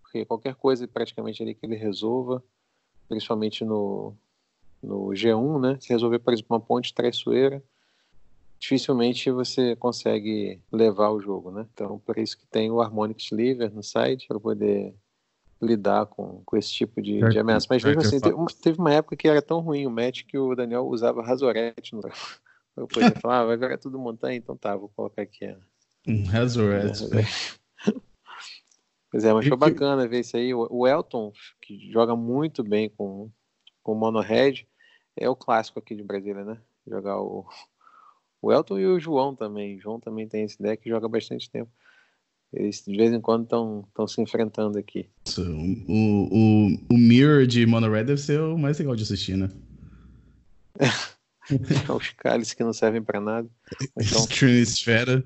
Porque 0.02 0.26
qualquer 0.26 0.56
coisa 0.56 0.88
praticamente 0.88 1.42
ali 1.42 1.54
que 1.54 1.66
ele 1.66 1.76
resolva, 1.76 2.44
principalmente 3.08 3.66
no, 3.66 4.16
no 4.82 5.08
G1, 5.10 5.60
né? 5.60 5.78
Se 5.80 5.90
resolver, 5.90 6.20
por 6.20 6.34
exemplo, 6.34 6.56
uma 6.56 6.62
ponte 6.62 6.94
traiçoeira, 6.94 7.64
dificilmente 8.60 9.32
você 9.32 9.76
consegue 9.76 10.62
levar 10.72 11.12
o 11.12 11.22
jogo, 11.22 11.49
né? 11.49 11.66
Então, 11.74 11.97
por 11.99 12.18
isso 12.18 12.38
que 12.38 12.45
tem 12.45 12.70
o 12.70 12.82
Harmonic 12.82 13.24
Sliver 13.24 13.74
no 13.74 13.82
site, 13.82 14.28
para 14.28 14.39
poder 14.39 14.93
lidar 15.62 16.05
com, 16.05 16.41
com 16.45 16.57
esse 16.57 16.72
tipo 16.72 17.01
de, 17.01 17.20
de 17.30 17.39
ameaça. 17.39 17.68
Mas 17.70 17.84
mesmo 17.84 18.01
assim, 18.01 18.20
teve 18.20 18.36
uma, 18.36 18.47
teve 18.47 18.80
uma, 18.80 18.93
época 18.93 19.16
que 19.16 19.28
era 19.28 19.41
tão 19.41 19.60
ruim 19.60 19.86
o 19.86 19.91
match 19.91 20.24
que 20.26 20.38
o 20.38 20.55
Daniel 20.55 20.86
usava 20.88 21.24
Razorette 21.24 21.93
no 21.93 22.01
Eu 22.78 22.88
podia 22.88 23.12
falar, 23.12 23.41
ah, 23.41 23.45
vai 23.45 23.57
virar 23.57 23.78
tudo 23.78 23.99
montanha, 23.99 24.38
então 24.38 24.55
tá, 24.55 24.74
vou 24.76 24.89
colocar 24.89 25.22
aqui. 25.22 25.53
Um 26.07 26.24
Razorette. 26.26 27.10
Pois 29.12 29.26
é, 29.26 29.34
mas 29.34 29.47
foi 29.47 29.57
bacana 29.57 30.07
ver 30.07 30.20
isso 30.22 30.38
aí. 30.38 30.53
O 30.53 30.88
Elton, 30.88 31.34
que 31.62 31.91
joga 31.91 32.16
muito 32.16 32.64
bem 32.64 32.89
com, 32.89 33.30
com 33.84 33.93
o 33.93 33.95
Mono 33.95 34.22
Red, 34.22 34.66
é 35.18 35.30
o 35.30 35.36
clássico 35.36 35.80
aqui 35.80 35.93
de 35.93 36.03
Brasília, 36.03 36.45
né? 36.45 36.57
Jogar 36.88 37.20
o, 37.20 37.45
o 38.42 38.52
Elton 38.52 38.80
e 38.80 38.86
o 38.86 39.00
João 39.00 39.36
também. 39.36 39.78
O 39.78 39.82
João 39.82 40.00
também 40.00 40.28
tem 40.28 40.44
esse 40.44 40.62
deck 40.62 40.84
que 40.84 40.90
joga 40.90 41.08
bastante 41.08 41.50
tempo. 41.50 41.72
Eles 42.52 42.84
de 42.86 42.98
vez 42.98 43.14
em 43.14 43.22
quando 43.22 43.44
estão 43.44 44.08
se 44.08 44.22
enfrentando 44.22 44.78
aqui. 44.78 45.08
O, 45.38 45.94
o, 45.94 46.68
o 46.92 46.98
Mirror 46.98 47.46
de 47.46 47.66
Mono 47.66 47.92
Red 47.92 48.06
deve 48.06 48.22
ser 48.22 48.40
o 48.42 48.58
mais 48.58 48.80
legal 48.80 48.96
de 48.96 49.04
assistir, 49.04 49.38
né? 49.38 49.50
Os 51.96 52.12
cálices 52.12 52.54
que 52.54 52.64
não 52.64 52.74
servem 52.74 53.02
para 53.02 53.20
nada. 53.20 53.50
Então... 53.98 54.26
Trinisfera, 54.28 55.24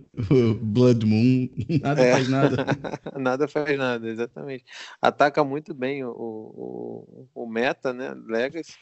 Blood 0.62 1.06
Moon, 1.06 1.50
nada 1.82 2.02
é. 2.02 2.12
faz 2.14 2.30
nada. 2.30 2.66
nada 3.20 3.48
faz 3.48 3.78
nada, 3.78 4.08
exatamente. 4.08 4.66
Ataca 5.02 5.44
muito 5.44 5.74
bem 5.74 6.04
o, 6.04 6.12
o, 6.12 7.28
o 7.34 7.48
meta, 7.48 7.94
né? 7.94 8.14
Legacy, 8.26 8.74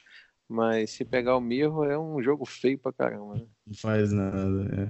mas 0.51 0.91
se 0.91 1.05
pegar 1.05 1.37
o 1.37 1.41
Mirror 1.41 1.85
é 1.85 1.97
um 1.97 2.21
jogo 2.21 2.45
feio 2.45 2.77
pra 2.77 2.91
caramba. 2.91 3.35
Né? 3.35 3.41
Não 3.65 3.73
faz 3.73 4.11
nada, 4.11 4.69
é. 4.77 4.87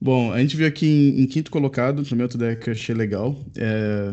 Bom, 0.00 0.32
a 0.32 0.40
gente 0.40 0.56
viu 0.56 0.66
aqui 0.66 0.86
em, 0.86 1.22
em 1.22 1.26
quinto 1.26 1.50
colocado, 1.50 2.02
também 2.02 2.22
outro 2.22 2.38
deck 2.38 2.70
achei 2.70 2.94
legal. 2.94 3.36
É, 3.56 4.12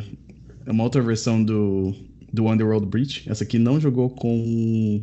é 0.65 0.71
uma 0.71 0.83
outra 0.83 1.01
versão 1.01 1.41
do, 1.41 1.93
do 2.33 2.47
Underworld 2.47 2.87
Breach. 2.87 3.29
Essa 3.29 3.45
aqui 3.45 3.57
não 3.57 3.79
jogou 3.79 4.09
com 4.09 5.01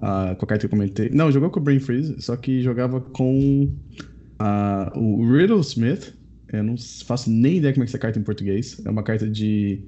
a, 0.00 0.34
com 0.34 0.44
a 0.44 0.48
carta 0.48 0.60
que 0.60 0.66
eu 0.66 0.70
comentei. 0.70 1.10
Não, 1.10 1.30
jogou 1.30 1.50
com 1.50 1.60
o 1.60 1.62
Brain 1.62 1.80
Freeze, 1.80 2.22
só 2.22 2.34
que 2.36 2.62
jogava 2.62 3.00
com 3.00 3.70
a, 4.38 4.92
o 4.96 5.30
Riddle 5.30 5.60
Smith. 5.60 6.14
Eu 6.50 6.62
não 6.62 6.76
faço 7.04 7.30
nem 7.30 7.58
ideia 7.58 7.74
como 7.74 7.84
é 7.84 7.86
que 7.86 7.90
essa 7.90 7.98
carta 7.98 8.18
em 8.18 8.22
português. 8.22 8.80
É 8.84 8.88
uma 8.88 9.02
carta 9.02 9.28
de. 9.28 9.84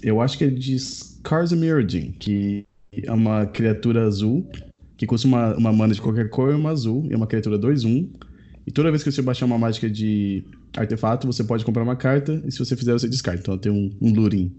Eu 0.00 0.20
acho 0.20 0.38
que 0.38 0.44
é 0.44 0.48
de 0.48 0.74
Skarzamirodin, 0.76 2.12
que 2.12 2.66
é 3.04 3.12
uma 3.12 3.46
criatura 3.46 4.06
azul, 4.06 4.48
que 4.96 5.06
custa 5.06 5.26
uma, 5.26 5.56
uma 5.56 5.72
mana 5.72 5.94
de 5.94 6.00
qualquer 6.00 6.28
cor 6.30 6.52
e 6.52 6.54
uma 6.54 6.70
azul, 6.70 7.06
e 7.08 7.12
é 7.12 7.16
uma 7.16 7.26
criatura 7.26 7.58
2-1. 7.58 8.08
E 8.66 8.70
toda 8.70 8.90
vez 8.90 9.02
que 9.02 9.10
você 9.10 9.20
baixar 9.20 9.46
uma 9.46 9.58
mágica 9.58 9.90
de 9.90 10.44
artefato, 10.76 11.26
você 11.26 11.44
pode 11.44 11.64
comprar 11.64 11.82
uma 11.82 11.96
carta, 11.96 12.42
e 12.44 12.50
se 12.50 12.58
você 12.58 12.76
fizer, 12.76 12.92
você 12.92 13.08
descarta. 13.08 13.40
Então 13.40 13.58
tem 13.58 13.72
um, 13.72 13.90
um 14.00 14.12
Lurin. 14.12 14.56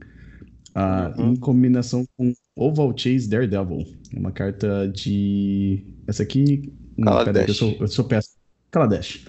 Ah, 0.73 1.13
uhum. 1.17 1.31
Em 1.31 1.35
combinação 1.37 2.05
com 2.17 2.33
Oval 2.55 2.93
Chase 2.97 3.29
Daredevil. 3.29 3.85
É 4.13 4.19
uma 4.19 4.31
carta 4.31 4.87
de. 4.93 5.85
Essa 6.05 6.23
aqui. 6.23 6.73
Não, 6.97 7.23
peraí, 7.23 7.47
eu 7.47 7.53
sou, 7.53 7.77
eu 7.79 7.87
sou 7.87 8.05
péssimo. 8.05 8.35
Kaladesh. 8.71 9.25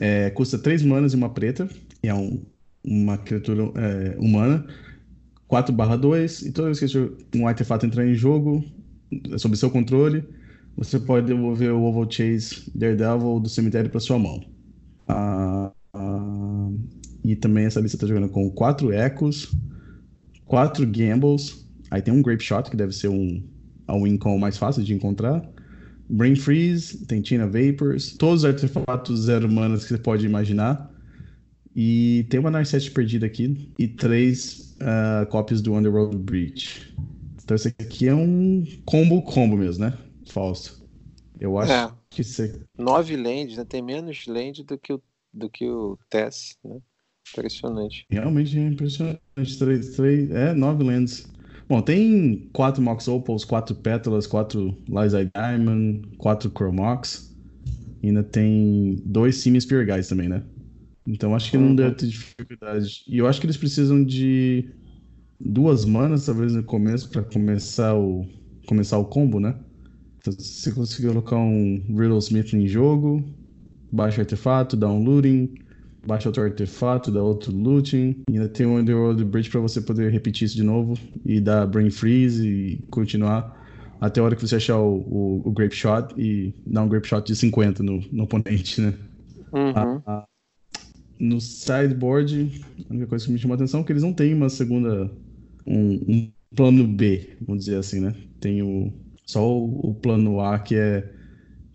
É, 0.00 0.30
custa 0.30 0.58
3 0.58 0.82
manas 0.82 1.12
e 1.12 1.16
uma 1.16 1.30
preta. 1.30 1.68
E 2.02 2.08
é 2.08 2.14
um, 2.14 2.42
uma 2.84 3.16
criatura 3.16 3.70
é, 3.76 4.16
humana. 4.18 4.66
4 5.48 5.74
2. 5.74 6.42
E 6.42 6.52
toda 6.52 6.72
vez 6.72 6.78
que 6.78 7.38
um 7.38 7.48
artefato 7.48 7.86
entrar 7.86 8.06
em 8.06 8.14
jogo, 8.14 8.64
é 9.32 9.38
sob 9.38 9.56
seu 9.56 9.70
controle, 9.70 10.22
você 10.76 11.00
pode 11.00 11.26
devolver 11.26 11.72
o 11.72 11.82
Oval 11.82 12.08
Chase 12.08 12.70
Daredevil 12.74 13.40
do 13.40 13.48
cemitério 13.48 13.90
para 13.90 13.98
sua 13.98 14.18
mão. 14.18 14.44
Ah, 15.08 15.72
ah, 15.94 16.70
e 17.24 17.34
também 17.34 17.64
essa 17.64 17.80
lista 17.80 17.96
está 17.96 18.06
jogando 18.06 18.28
com 18.28 18.50
quatro 18.50 18.92
Echos, 18.92 19.52
quatro 20.44 20.86
Gambles, 20.86 21.66
aí 21.90 22.00
tem 22.00 22.14
um 22.14 22.22
Grape 22.22 22.44
Shot, 22.44 22.70
que 22.70 22.76
deve 22.76 22.92
ser 22.92 23.08
um, 23.08 23.42
um 23.88 24.06
income 24.06 24.38
mais 24.38 24.56
fácil 24.56 24.84
de 24.84 24.94
encontrar. 24.94 25.42
Brain 26.10 26.36
Freeze, 26.36 27.04
tem 27.06 27.20
Tina 27.20 27.46
Vapors, 27.46 28.16
todos 28.16 28.44
os 28.44 28.44
artefatos 28.44 29.24
zero 29.24 29.50
manas 29.50 29.82
que 29.82 29.88
você 29.90 29.98
pode 29.98 30.24
imaginar. 30.24 30.90
E 31.76 32.26
tem 32.30 32.40
uma 32.40 32.50
Narset 32.50 32.90
perdida 32.90 33.26
aqui 33.26 33.70
e 33.78 33.86
três 33.86 34.67
uh, 34.80 35.26
cópias 35.26 35.60
do 35.60 35.74
Underworld 35.74 36.16
Breach. 36.16 36.94
Então 37.42 37.54
esse 37.54 37.68
aqui 37.68 38.08
é 38.08 38.14
um 38.14 38.64
combo 38.84 39.22
combo 39.22 39.56
mesmo, 39.56 39.84
né? 39.84 39.98
falso. 40.32 40.86
Eu 41.40 41.58
acho 41.58 41.72
é. 41.72 41.92
que 42.10 42.22
você. 42.22 42.60
Nove 42.76 43.16
lands, 43.16 43.56
né? 43.56 43.64
Tem 43.64 43.82
menos 43.82 44.26
land 44.26 44.62
do 44.64 44.78
que 44.78 44.92
o, 44.92 45.02
do 45.32 45.48
que 45.48 45.68
o 45.68 45.98
Tess, 46.10 46.56
né? 46.64 46.78
Impressionante. 47.32 48.06
Realmente 48.10 48.58
é 48.58 48.66
impressionante. 48.66 49.20
Três, 49.58 49.90
três, 49.90 50.30
é, 50.30 50.54
nove 50.54 50.82
lands. 50.82 51.30
Bom, 51.68 51.82
tem 51.82 52.48
quatro 52.52 52.82
Mox 52.82 53.06
Opals, 53.06 53.44
quatro 53.44 53.74
Pétalas, 53.76 54.26
quatro 54.26 54.74
Liza 54.88 55.30
Diamond, 55.34 56.16
quatro 56.16 56.50
Chromox. 56.50 57.36
E 58.02 58.08
ainda 58.08 58.22
tem 58.22 58.96
dois 59.04 59.36
Simi 59.36 59.60
Spear 59.60 59.84
Guys 59.84 60.08
também, 60.08 60.28
né? 60.28 60.42
Então 61.08 61.34
acho 61.34 61.50
que 61.50 61.56
não 61.56 61.74
deve 61.74 61.94
ter 61.94 62.06
dificuldade. 62.06 63.02
E 63.08 63.16
eu 63.16 63.26
acho 63.26 63.40
que 63.40 63.46
eles 63.46 63.56
precisam 63.56 64.04
de 64.04 64.68
duas 65.40 65.86
manas, 65.86 66.26
talvez, 66.26 66.54
no 66.54 66.62
começo, 66.62 67.08
para 67.08 67.22
começar 67.22 67.96
o, 67.96 68.26
começar 68.66 68.98
o 68.98 69.06
combo, 69.06 69.40
né? 69.40 69.56
Se 70.22 70.32
você 70.32 70.72
conseguir 70.72 71.08
colocar 71.08 71.36
um 71.36 71.82
Riddle 71.88 72.18
Smith 72.18 72.52
em 72.52 72.66
jogo, 72.66 73.24
baixa 73.90 74.20
artefato, 74.20 74.76
dá 74.76 74.86
um 74.86 75.02
looting, 75.02 75.54
baixa 76.06 76.28
outro 76.28 76.42
artefato, 76.42 77.10
dá 77.10 77.22
outro 77.22 77.56
looting, 77.56 78.22
e 78.28 78.34
ainda 78.34 78.48
tem 78.48 78.66
um 78.66 78.76
Underworld 78.76 79.24
Bridge 79.24 79.48
para 79.48 79.60
você 79.60 79.80
poder 79.80 80.12
repetir 80.12 80.44
isso 80.44 80.56
de 80.56 80.62
novo 80.62 80.98
e 81.24 81.40
dar 81.40 81.66
Brain 81.66 81.90
Freeze 81.90 82.46
e 82.46 82.76
continuar 82.90 83.56
até 83.98 84.20
a 84.20 84.24
hora 84.24 84.36
que 84.36 84.46
você 84.46 84.56
achar 84.56 84.78
o, 84.78 84.98
o, 84.98 85.42
o 85.48 85.52
Grape 85.52 85.74
Shot 85.74 86.14
e 86.18 86.54
dar 86.66 86.82
um 86.82 86.88
Grape 86.88 87.08
Shot 87.08 87.26
de 87.26 87.34
50 87.34 87.82
no, 87.82 88.04
no 88.12 88.24
oponente, 88.24 88.82
né? 88.82 88.92
Uhum. 89.52 89.72
Ah, 89.74 90.02
ah, 90.06 90.24
no 91.18 91.40
sideboard, 91.40 92.60
a 92.88 92.92
única 92.92 93.06
coisa 93.06 93.24
que 93.24 93.32
me 93.32 93.38
chamou 93.38 93.54
a 93.54 93.56
atenção 93.56 93.80
é 93.80 93.84
que 93.84 93.92
eles 93.92 94.02
não 94.02 94.12
têm 94.12 94.34
uma 94.34 94.48
segunda. 94.48 95.10
Um, 95.66 95.94
um 96.08 96.32
plano 96.54 96.86
B, 96.86 97.36
vamos 97.46 97.64
dizer 97.64 97.78
assim, 97.78 98.00
né? 98.00 98.14
Tem 98.40 98.62
o 98.62 98.92
só 99.26 99.46
o, 99.46 99.90
o, 99.90 99.94
plano 99.94 100.40
A 100.40 100.58
que 100.58 100.74
é 100.74 101.12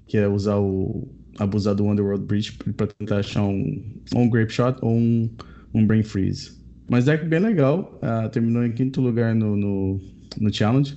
que 0.08 0.18
é 0.18 0.28
usar 0.28 0.58
o 0.58 1.08
abusar 1.38 1.76
do 1.76 1.86
Underworld 1.86 2.26
Breach 2.26 2.54
para 2.76 2.88
tentar 2.88 3.18
achar 3.18 3.44
um, 3.44 3.84
um 4.16 4.30
Grape 4.30 4.52
Shot 4.52 4.78
ou 4.82 4.96
um, 4.96 5.30
um 5.74 5.86
Brain 5.86 6.04
Freeze. 6.04 6.58
Mas 6.90 7.06
deck 7.06 7.26
bem 7.26 7.40
legal. 7.40 8.00
Uh, 8.02 8.30
terminou 8.30 8.64
em 8.66 8.72
quinto 8.72 9.02
lugar 9.02 9.34
no, 9.34 9.56
no, 9.56 10.02
no 10.40 10.54
Challenge. 10.54 10.94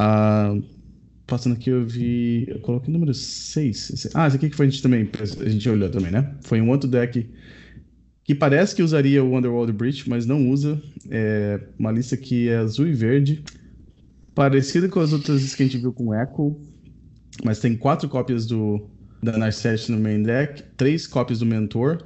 Uh, 0.00 0.62
passando 1.26 1.54
aqui 1.54 1.70
eu 1.70 1.84
vi. 1.84 2.44
Eu 2.48 2.60
coloquei 2.60 2.92
número 2.92 3.12
6. 3.12 4.10
Ah, 4.14 4.26
esse 4.26 4.36
aqui 4.36 4.50
que 4.50 4.56
foi 4.56 4.66
a 4.66 4.68
gente 4.70 4.82
também. 4.82 5.08
A 5.40 5.48
gente 5.48 5.68
olhou 5.68 5.90
também, 5.90 6.10
né? 6.10 6.34
Foi 6.42 6.60
um 6.60 6.70
outro 6.70 6.88
deck 6.88 7.28
parece 8.34 8.74
que 8.74 8.82
usaria 8.82 9.22
o 9.22 9.36
Underworld 9.36 9.72
Breach, 9.72 10.08
mas 10.08 10.26
não 10.26 10.48
usa. 10.50 10.80
É 11.10 11.60
uma 11.78 11.90
lista 11.90 12.16
que 12.16 12.48
é 12.48 12.56
azul 12.56 12.86
e 12.86 12.92
verde. 12.92 13.42
Parecido 14.34 14.88
com 14.88 15.00
as 15.00 15.12
outras 15.12 15.54
que 15.54 15.62
a 15.62 15.66
gente 15.66 15.78
viu 15.78 15.92
com 15.92 16.14
Echo, 16.14 16.56
mas 17.44 17.58
tem 17.58 17.76
quatro 17.76 18.08
cópias 18.08 18.46
do 18.46 18.88
da 19.22 19.38
Narset 19.38 19.90
no 19.90 20.00
main 20.00 20.22
deck, 20.22 20.62
três 20.76 21.06
cópias 21.06 21.38
do 21.38 21.46
Mentor. 21.46 22.02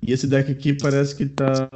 E 0.00 0.12
esse 0.12 0.26
deck 0.26 0.50
aqui 0.50 0.74
parece 0.74 1.16
que 1.16 1.26
tá. 1.26 1.68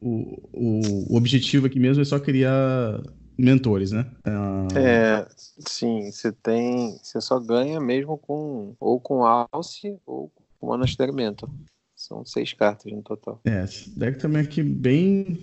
O, 0.00 0.40
o, 0.52 1.12
o 1.12 1.16
objetivo 1.16 1.66
aqui 1.66 1.78
mesmo 1.78 2.02
é 2.02 2.04
só 2.04 2.18
criar 2.18 3.02
mentores, 3.36 3.90
né? 3.90 4.06
Uh... 4.26 4.78
É, 4.78 5.26
sim, 5.58 6.10
você 6.10 6.32
tem. 6.32 6.98
Você 7.02 7.20
só 7.20 7.38
ganha 7.38 7.80
mesmo 7.80 8.16
com. 8.16 8.74
Ou 8.78 9.00
com 9.00 9.24
Alce 9.24 9.98
ou 10.06 10.30
com 10.58 10.66
Monastery 10.66 11.12
Mentor. 11.12 11.50
São 12.06 12.24
seis 12.24 12.52
cartas 12.52 12.92
no 12.92 13.02
total. 13.02 13.40
É, 13.44 13.64
esse 13.64 13.88
deck 13.98 14.18
também 14.18 14.42
aqui 14.42 14.62
bem 14.62 15.38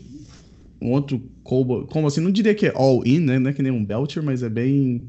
um 0.80 0.92
outro 0.92 1.22
combo, 1.44 1.86
como 1.88 2.08
assim, 2.08 2.22
não 2.22 2.32
diria 2.32 2.54
que 2.54 2.68
é 2.68 2.74
all-in, 2.76 3.20
né? 3.20 3.40
Não 3.40 3.50
é 3.50 3.54
que 3.54 3.62
nem 3.64 3.72
um 3.72 3.84
Belcher, 3.84 4.22
mas 4.22 4.44
é 4.44 4.50
bem. 4.50 5.02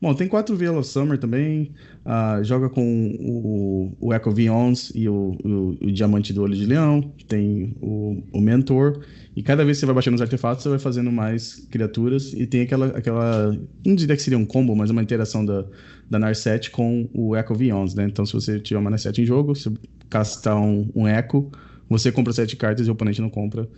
Bom, 0.00 0.14
tem 0.14 0.28
quatro 0.28 0.56
Veil 0.56 0.78
of 0.78 0.88
Summer 0.88 1.18
também. 1.18 1.72
Uh, 2.06 2.44
joga 2.44 2.68
com 2.68 3.16
o, 3.18 3.96
o 4.00 4.14
Echo 4.14 4.30
Vions 4.30 4.92
e 4.94 5.08
o, 5.08 5.36
o, 5.44 5.76
o, 5.86 5.92
Diamante 5.92 6.32
do 6.32 6.42
Olho 6.42 6.54
de 6.54 6.66
Leão. 6.66 7.12
Tem 7.26 7.74
o, 7.80 8.22
o 8.32 8.40
Mentor. 8.40 9.00
E 9.34 9.42
cada 9.42 9.64
vez 9.64 9.76
que 9.76 9.80
você 9.80 9.86
vai 9.86 9.96
baixando 9.96 10.14
os 10.14 10.22
artefatos, 10.22 10.62
você 10.62 10.68
vai 10.68 10.78
fazendo 10.78 11.10
mais 11.10 11.66
criaturas. 11.68 12.32
E 12.32 12.46
tem 12.46 12.60
aquela. 12.60 12.86
aquela 12.86 13.58
não 13.84 13.96
diria 13.96 14.14
que 14.14 14.22
seria 14.22 14.38
um 14.38 14.46
combo, 14.46 14.76
mas 14.76 14.88
uma 14.88 15.02
interação 15.02 15.44
da, 15.44 15.64
da 16.08 16.18
Narset 16.18 16.70
com 16.70 17.08
o 17.12 17.36
Echo 17.36 17.54
Vions, 17.56 17.94
né? 17.94 18.04
Então, 18.04 18.24
se 18.24 18.32
você 18.32 18.60
tiver 18.60 18.78
uma 18.78 18.90
Narset 18.90 19.20
em 19.20 19.26
jogo, 19.26 19.56
se 19.56 19.72
castar 20.08 20.56
um, 20.56 20.88
um 20.94 21.08
Echo, 21.08 21.50
você 21.88 22.12
compra 22.12 22.32
sete 22.32 22.54
cartas 22.54 22.86
e 22.86 22.90
o 22.90 22.92
oponente 22.92 23.20
não 23.20 23.30
compra 23.30 23.68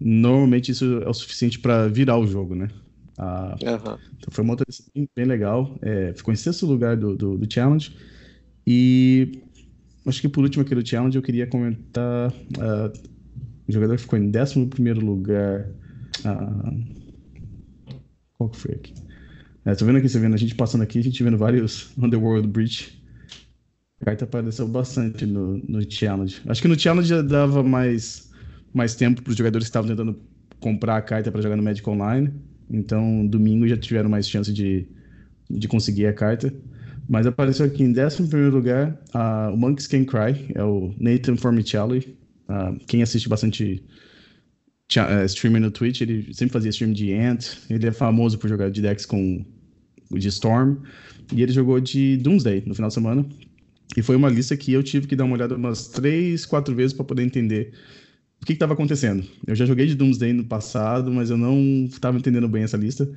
normalmente 0.00 0.70
isso 0.70 1.02
é 1.04 1.08
o 1.08 1.14
suficiente 1.14 1.58
para 1.58 1.88
virar 1.88 2.18
o 2.18 2.26
jogo, 2.26 2.54
né? 2.54 2.68
Ah, 3.18 3.56
uhum. 3.60 3.98
Então 4.16 4.30
foi 4.30 4.44
uma 4.44 4.52
outra 4.52 4.66
bem 5.16 5.24
legal. 5.26 5.76
É, 5.82 6.12
ficou 6.14 6.32
em 6.32 6.36
sexto 6.36 6.64
lugar 6.64 6.96
do, 6.96 7.16
do, 7.16 7.36
do, 7.36 7.52
challenge. 7.52 7.96
E 8.64 9.42
acho 10.06 10.20
que 10.20 10.28
por 10.28 10.44
último 10.44 10.62
aqui 10.62 10.74
do 10.74 10.86
challenge 10.86 11.16
eu 11.16 11.22
queria 11.22 11.46
comentar. 11.46 12.30
Uh, 12.30 13.18
o 13.66 13.72
jogador 13.72 13.98
ficou 13.98 14.18
em 14.18 14.30
11 14.30 14.68
lugar. 15.00 15.68
Uh, 16.24 16.98
qual 18.34 18.50
que 18.50 18.56
foi 18.56 18.74
aqui? 18.76 18.94
É, 19.64 19.74
tô 19.74 19.84
vendo 19.84 19.98
aqui, 19.98 20.08
você 20.08 20.18
vendo 20.20 20.34
a 20.34 20.38
gente 20.38 20.54
passando 20.54 20.82
aqui, 20.82 21.00
a 21.00 21.02
gente 21.02 21.22
vendo 21.22 21.36
vários 21.36 21.90
Underworld 21.98 22.46
Breach. 22.46 23.02
A 24.00 24.04
carta 24.04 24.24
apareceu 24.24 24.68
bastante 24.68 25.26
no, 25.26 25.58
no 25.58 25.90
challenge. 25.90 26.40
Acho 26.46 26.62
que 26.62 26.68
no 26.68 26.78
challenge 26.78 27.08
já 27.08 27.20
dava 27.20 27.64
mais, 27.64 28.30
mais 28.72 28.94
tempo 28.94 29.22
para 29.22 29.32
os 29.32 29.36
jogadores 29.36 29.66
que 29.66 29.70
estavam 29.70 29.90
tentando 29.90 30.22
comprar 30.60 30.96
a 30.96 31.02
carta 31.02 31.32
para 31.32 31.42
jogar 31.42 31.56
no 31.56 31.64
Magic 31.64 31.88
Online. 31.90 32.32
Então, 32.70 33.26
domingo 33.26 33.66
já 33.66 33.76
tiveram 33.76 34.10
mais 34.10 34.28
chance 34.28 34.52
de, 34.52 34.86
de 35.50 35.68
conseguir 35.68 36.06
a 36.06 36.12
carta. 36.12 36.52
Mas 37.08 37.26
apareceu 37.26 37.64
aqui 37.64 37.82
em 37.82 37.94
11 37.98 38.36
lugar 38.50 39.00
uh, 39.14 39.52
o 39.52 39.56
Monkeys 39.56 39.86
Can 39.86 40.04
Cry, 40.04 40.52
é 40.54 40.62
o 40.62 40.94
Nathan 41.00 41.36
Formicelli. 41.36 42.16
Uh, 42.48 42.78
quem 42.86 43.02
assiste 43.02 43.28
bastante 43.28 43.82
uh, 44.96 45.60
no 45.60 45.70
Twitch, 45.70 46.02
ele 46.02 46.34
sempre 46.34 46.52
fazia 46.52 46.70
stream 46.70 46.92
de 46.92 47.14
Ant. 47.14 47.56
Ele 47.70 47.86
é 47.86 47.92
famoso 47.92 48.38
por 48.38 48.48
jogar 48.48 48.70
de 48.70 48.82
decks 48.82 49.06
com 49.06 49.44
de 50.10 50.28
Storm. 50.28 50.76
E 51.32 51.42
ele 51.42 51.52
jogou 51.52 51.80
de 51.80 52.18
Doomsday 52.18 52.62
no 52.66 52.74
final 52.74 52.88
de 52.88 52.94
semana. 52.94 53.26
E 53.96 54.02
foi 54.02 54.16
uma 54.16 54.28
lista 54.28 54.56
que 54.56 54.72
eu 54.72 54.82
tive 54.82 55.06
que 55.06 55.16
dar 55.16 55.24
uma 55.24 55.34
olhada 55.34 55.56
umas 55.56 55.88
três, 55.88 56.44
quatro 56.44 56.74
vezes 56.74 56.92
para 56.92 57.04
poder 57.04 57.22
entender 57.22 57.72
o 58.40 58.46
que 58.46 58.52
estava 58.52 58.72
acontecendo. 58.72 59.26
Eu 59.46 59.54
já 59.54 59.66
joguei 59.66 59.86
de 59.86 59.94
Doomsday 59.94 60.32
no 60.32 60.44
passado, 60.44 61.10
mas 61.10 61.30
eu 61.30 61.36
não 61.36 61.84
estava 61.84 62.18
entendendo 62.18 62.48
bem 62.48 62.62
essa 62.62 62.76
lista. 62.76 63.08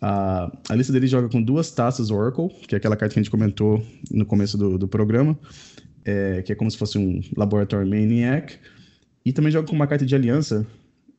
A, 0.00 0.50
a 0.68 0.74
lista 0.74 0.92
dele 0.92 1.06
joga 1.06 1.28
com 1.28 1.42
duas 1.42 1.70
taças 1.70 2.10
Oracle, 2.10 2.48
que 2.66 2.74
é 2.74 2.78
aquela 2.78 2.96
carta 2.96 3.14
que 3.14 3.20
a 3.20 3.22
gente 3.22 3.30
comentou 3.30 3.84
no 4.10 4.24
começo 4.24 4.56
do, 4.56 4.78
do 4.78 4.88
programa, 4.88 5.38
é, 6.04 6.42
que 6.42 6.52
é 6.52 6.54
como 6.54 6.70
se 6.70 6.78
fosse 6.78 6.98
um 6.98 7.20
Laboratory 7.36 7.88
Maniac. 7.88 8.58
E 9.24 9.32
também 9.32 9.52
joga 9.52 9.68
com 9.68 9.74
uma 9.74 9.86
carta 9.86 10.06
de 10.06 10.14
aliança. 10.14 10.66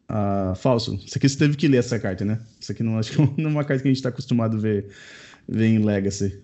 Uh, 0.10 0.54
falso. 0.56 0.96
Isso 1.06 1.18
aqui 1.18 1.30
você 1.30 1.38
teve 1.38 1.56
que 1.56 1.70
ler 1.70 1.78
essa 1.78 1.98
carta, 1.98 2.26
né? 2.26 2.42
Isso 2.60 2.72
aqui 2.72 2.84
não 2.84 2.98
acho 3.00 3.12
que 3.12 3.42
não 3.42 3.50
é 3.50 3.54
uma 3.54 3.64
carta 3.64 3.82
que 3.82 3.88
a 3.88 3.92
gente 3.92 3.98
está 3.98 4.10
acostumado 4.10 4.58
a 4.58 4.60
ver, 4.60 4.90
ver 5.48 5.68
em 5.68 5.80
Legacy. 5.80 6.44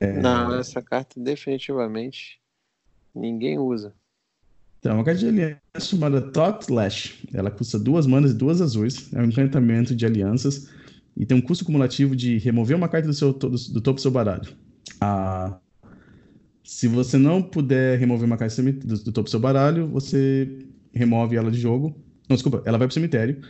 É... 0.00 0.20
Não, 0.20 0.58
essa 0.58 0.82
carta 0.82 1.20
definitivamente 1.20 2.40
ninguém 3.14 3.58
usa. 3.58 3.94
Então, 4.78 4.94
uma 4.94 5.04
carta 5.04 5.20
de 5.20 5.28
aliança 5.28 5.58
chamada 5.80 6.20
Thought 6.20 6.70
Lash. 6.72 7.14
Ela 7.34 7.50
custa 7.50 7.78
duas 7.78 8.06
manas 8.06 8.30
e 8.30 8.34
duas 8.34 8.60
azuis. 8.60 9.12
É 9.12 9.20
um 9.20 9.24
encantamento 9.24 9.94
de 9.94 10.06
alianças 10.06 10.68
e 11.16 11.26
tem 11.26 11.36
um 11.36 11.40
custo 11.40 11.64
cumulativo 11.64 12.14
de 12.14 12.38
remover 12.38 12.76
uma 12.76 12.88
carta 12.88 13.08
do, 13.08 13.14
seu, 13.14 13.32
do, 13.32 13.50
do 13.50 13.80
topo 13.80 13.96
do 13.96 14.00
seu 14.00 14.10
baralho. 14.10 14.48
Ah, 15.00 15.58
se 16.62 16.86
você 16.86 17.18
não 17.18 17.42
puder 17.42 17.98
remover 17.98 18.24
uma 18.24 18.36
carta 18.36 18.62
do, 18.62 18.72
do, 18.72 19.12
topo 19.12 19.24
do 19.24 19.30
seu 19.30 19.40
baralho, 19.40 19.88
você 19.88 20.64
remove 20.92 21.36
ela 21.36 21.50
de 21.50 21.58
jogo. 21.58 21.96
Não, 22.28 22.36
desculpa, 22.36 22.62
ela 22.64 22.78
vai 22.78 22.86
pro 22.86 22.94
cemitério. 22.94 23.40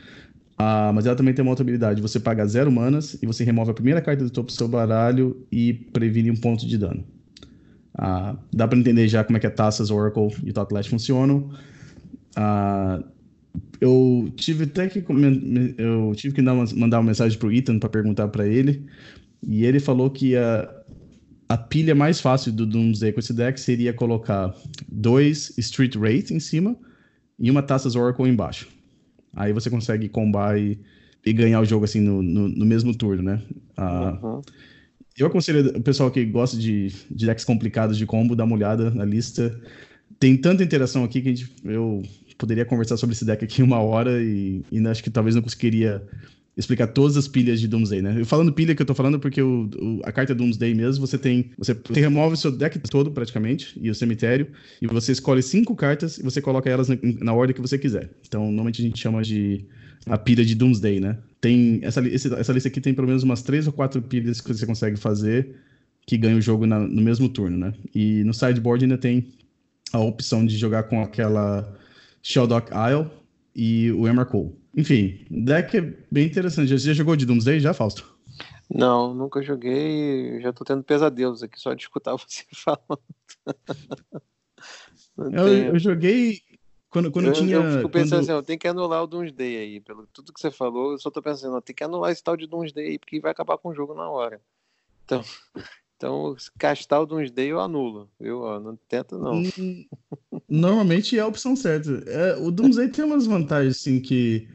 Ah, 0.57 0.93
mas 0.95 1.05
ela 1.05 1.15
também 1.15 1.35
tem 1.35 1.43
uma 1.43 1.51
outra 1.51 1.63
habilidade. 1.63 2.01
Você 2.01 2.19
paga 2.19 2.47
zero 2.47 2.73
manas 2.73 3.21
e 3.23 3.27
você 3.27 3.45
remove 3.45 3.71
a 3.71 3.75
primeira 3.75 4.01
carta 4.01 4.25
do 4.25 4.31
topo 4.31 4.47
do 4.47 4.53
seu 4.53 4.67
baralho 4.67 5.47
e 5.53 5.75
previne 5.75 6.31
um 6.31 6.37
ponto 6.37 6.67
de 6.67 6.79
dano. 6.79 7.05
Ah, 7.99 8.37
dá 8.53 8.69
para 8.69 8.79
entender 8.79 9.09
já 9.09 9.25
como 9.25 9.37
é 9.37 9.41
que 9.41 9.47
a 9.47 9.51
Taças, 9.51 9.91
Oracle 9.91 10.29
e 10.45 10.53
Thought 10.53 10.89
funcionam. 10.89 11.51
Ah, 12.37 13.03
eu 13.81 14.33
tive 14.37 14.65
até 14.65 14.89
que 14.89 15.05
eu 15.79 16.13
tive 16.15 16.35
que 16.35 16.43
mandar 16.43 16.99
uma 16.99 17.03
mensagem 17.03 17.37
pro 17.39 17.53
Ethan 17.53 17.79
para 17.79 17.89
perguntar 17.89 18.29
para 18.29 18.47
ele 18.47 18.87
e 19.43 19.65
ele 19.65 19.81
falou 19.81 20.11
que 20.11 20.37
a, 20.37 20.69
a 21.49 21.57
pilha 21.57 21.95
mais 21.95 22.21
fácil 22.21 22.53
do 22.53 22.67
Doomsday 22.67 23.13
com 23.13 23.21
esse 23.21 23.33
deck 23.33 23.59
seria 23.61 23.93
colocar 23.93 24.55
dois 24.89 25.57
Street 25.59 25.97
Wraith 25.97 26.31
em 26.31 26.41
cima 26.41 26.77
e 27.39 27.51
uma 27.51 27.63
Taças 27.63 27.97
Oracle 27.97 28.29
embaixo. 28.29 28.69
Aí 29.35 29.53
você 29.53 29.71
consegue 29.71 30.09
combar 30.09 30.59
e, 30.59 30.81
e 31.25 31.33
ganhar 31.33 31.61
o 31.61 31.65
jogo 31.65 31.85
assim 31.85 32.01
no, 32.01 32.23
no, 32.23 32.49
no 32.49 32.67
mesmo 32.67 32.95
turno, 32.95 33.23
né? 33.23 33.43
Ah, 33.77 34.19
uhum. 34.23 34.43
Eu 35.19 35.27
aconselho 35.27 35.77
o 35.77 35.83
pessoal 35.83 36.11
que 36.11 36.25
gosta 36.25 36.57
de, 36.57 36.93
de 37.11 37.27
decks 37.27 37.45
complicados 37.45 37.99
de 37.99 38.07
combo, 38.07 38.37
dar 38.37 38.45
uma 38.45 38.55
olhada 38.55 38.91
na 38.91 39.05
lista. 39.05 39.61
Tem 40.19 40.37
tanta 40.37 40.63
interação 40.63 41.05
aqui 41.05 41.21
que 41.21 41.35
gente, 41.35 41.53
eu 41.65 42.03
poderia 42.39 42.65
conversar 42.65 42.97
sobre 42.97 43.15
esse 43.15 43.25
deck 43.25 43.45
aqui 43.45 43.63
uma 43.63 43.81
hora 43.81 44.23
e, 44.23 44.63
e 44.71 44.87
acho 44.87 45.03
que 45.03 45.11
talvez 45.11 45.35
não 45.35 45.43
conseguiria 45.43 46.03
explicar 46.57 46.89
todas 46.89 47.17
as 47.17 47.29
pilhas 47.29 47.61
de 47.61 47.69
Doomsday, 47.69 48.03
né? 48.03 48.17
Eu 48.19 48.27
falando 48.27 48.53
pilha 48.53 48.75
que 48.75 48.83
eu 48.83 48.87
tô 48.87 48.95
falando 48.95 49.21
porque 49.21 49.41
o, 49.41 49.71
o, 49.77 50.01
a 50.03 50.11
carta 50.11 50.35
Doomsday 50.35 50.75
mesmo, 50.75 51.07
você 51.07 51.17
tem. 51.17 51.51
Você, 51.57 51.73
você 51.73 52.01
remove 52.01 52.35
o 52.35 52.37
seu 52.37 52.51
deck 52.51 52.79
todo, 52.81 53.13
praticamente, 53.13 53.79
e 53.81 53.89
o 53.89 53.95
cemitério, 53.95 54.49
e 54.83 54.87
você 54.87 55.13
escolhe 55.13 55.41
cinco 55.41 55.77
cartas 55.77 56.19
e 56.19 56.23
você 56.23 56.43
coloca 56.43 56.69
elas 56.69 56.89
na, 56.89 56.97
na 57.21 57.33
ordem 57.33 57.55
que 57.55 57.61
você 57.61 57.79
quiser. 57.79 58.11
Então, 58.27 58.47
normalmente 58.47 58.83
a 58.83 58.85
gente 58.85 58.99
chama 58.99 59.23
de 59.23 59.65
a 60.07 60.19
pilha 60.19 60.45
de 60.45 60.57
Doomsday, 60.57 60.99
né? 60.99 61.19
Tem. 61.41 61.81
Essa, 61.83 62.07
esse, 62.07 62.33
essa 62.35 62.53
lista 62.53 62.69
aqui 62.69 62.81
tem 62.81 62.95
pelo 62.95 63.07
menos 63.07 63.23
umas 63.23 63.43
três 63.43 63.67
ou 63.67 63.73
quatro 63.73 64.03
pilhas 64.03 64.41
que 64.41 64.53
você 64.53 64.67
consegue 64.67 64.97
fazer 64.97 65.55
que 66.07 66.17
ganha 66.17 66.37
o 66.37 66.41
jogo 66.41 66.67
na, 66.67 66.79
no 66.79 67.03
mesmo 67.03 67.29
turno, 67.29 67.59
né? 67.59 67.75
E 67.95 68.25
no 68.25 68.33
sideboard 68.33 68.83
ainda 68.83 68.97
tem 68.97 69.31
a 69.93 69.99
opção 69.99 70.45
de 70.45 70.57
jogar 70.57 70.85
com 70.85 71.03
aquela 71.03 71.77
Sheldock 72.23 72.71
Isle 72.73 73.11
e 73.55 73.93
o 73.93 74.09
Emrakul. 74.09 74.59
Enfim, 74.75 75.27
deck 75.31 75.77
é 75.77 75.95
bem 76.11 76.27
interessante. 76.27 76.71
Você 76.71 76.87
já 76.87 76.95
jogou 76.95 77.15
de 77.15 77.27
Doomsday 77.27 77.61
já, 77.61 77.75
Fausto? 77.75 78.17
Não, 78.73 79.15
nunca 79.15 79.43
joguei. 79.43 80.41
Já 80.41 80.53
tô 80.53 80.65
tendo 80.65 80.83
pesadelos 80.83 81.43
aqui 81.43 81.61
só 81.61 81.75
de 81.75 81.83
escutar 81.83 82.17
você 82.17 82.45
falando. 82.53 83.03
eu, 85.33 85.49
eu, 85.49 85.79
joguei 85.79 86.41
quando, 86.91 87.11
quando 87.11 87.27
eu, 87.27 87.33
tinha. 87.33 87.57
Eu 87.57 87.77
fico 87.77 87.91
pensando 87.91 88.11
quando... 88.11 88.21
assim, 88.21 88.33
eu 88.33 88.43
tenho 88.43 88.59
que 88.59 88.69
anular 88.69 89.03
o 89.03 89.07
Doomsday 89.07 89.57
aí. 89.57 89.81
Pelo 89.81 90.07
tudo 90.07 90.33
que 90.33 90.41
você 90.41 90.51
falou, 90.51 90.93
eu 90.93 90.99
só 90.99 91.11
tô 91.11 91.21
pensando, 91.21 91.57
eu 91.57 91.63
tenho 91.63 91.77
que 91.77 91.85
anular 91.85 92.11
esse 92.11 92.23
tal 92.23 92.37
de 92.37 92.47
Doomsday 92.47 92.87
aí, 92.87 92.99
porque 92.99 93.21
vai 93.21 93.31
acabar 93.31 93.59
com 93.59 93.69
o 93.69 93.75
jogo 93.75 93.95
na 93.95 94.09
hora. 94.09 94.41
Então, 95.05 95.23
então, 95.97 96.37
castar 96.59 97.03
o 97.03 97.07
Doomsday 97.07 97.49
eu 97.49 97.61
anulo, 97.61 98.09
viu? 98.19 98.41
Não 98.61 98.79
tenta, 98.89 99.19
não. 99.19 99.43
Normalmente 100.49 101.19
é 101.19 101.21
a 101.21 101.27
opção 101.27 101.55
certa. 101.55 101.91
É, 102.07 102.37
o 102.37 102.51
Doomsday 102.51 102.89
tem 102.89 103.05
umas 103.05 103.27
vantagens, 103.27 103.77
assim, 103.77 104.01
que 104.01 104.49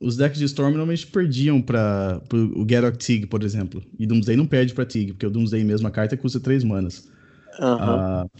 os 0.00 0.16
decks 0.16 0.38
de 0.38 0.44
Storm 0.46 0.70
normalmente 0.70 1.06
perdiam 1.06 1.60
para 1.60 2.22
o 2.32 2.66
Geralt 2.68 2.96
Tig, 2.96 3.26
por 3.26 3.42
exemplo. 3.42 3.82
E 3.98 4.06
Doomsday 4.06 4.36
não 4.36 4.46
perde 4.46 4.72
para 4.72 4.86
Tig, 4.86 5.12
porque 5.12 5.26
o 5.26 5.30
Doomsday 5.30 5.64
mesmo, 5.64 5.86
a 5.86 5.90
carta 5.90 6.16
custa 6.16 6.40
3 6.40 6.64
manas. 6.64 7.10
Uhum. 7.58 8.24
Uh, 8.24 8.30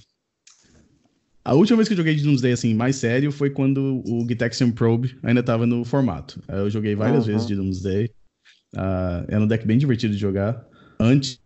a 1.49 1.55
última 1.55 1.79
vez 1.79 1.89
que 1.89 1.95
eu 1.95 1.97
joguei 1.97 2.15
de 2.15 2.23
Doomsday, 2.23 2.53
assim, 2.53 2.75
mais 2.75 2.97
sério, 2.97 3.33
foi 3.33 3.49
quando 3.49 4.03
o 4.07 4.27
Gitaxian 4.29 4.71
Probe 4.71 5.17
ainda 5.23 5.41
estava 5.41 5.67
no 5.67 5.83
formato. 5.83 6.43
Eu 6.47 6.69
joguei 6.69 6.95
várias 6.95 7.27
uhum. 7.27 7.33
vezes 7.33 7.47
de 7.47 7.57
Doomsday. 7.57 8.11
Uh, 8.75 9.25
era 9.29 9.41
um 9.43 9.47
deck 9.47 9.67
bem 9.67 9.79
divertido 9.79 10.13
de 10.13 10.21
jogar. 10.21 10.63
Antes 11.01 11.41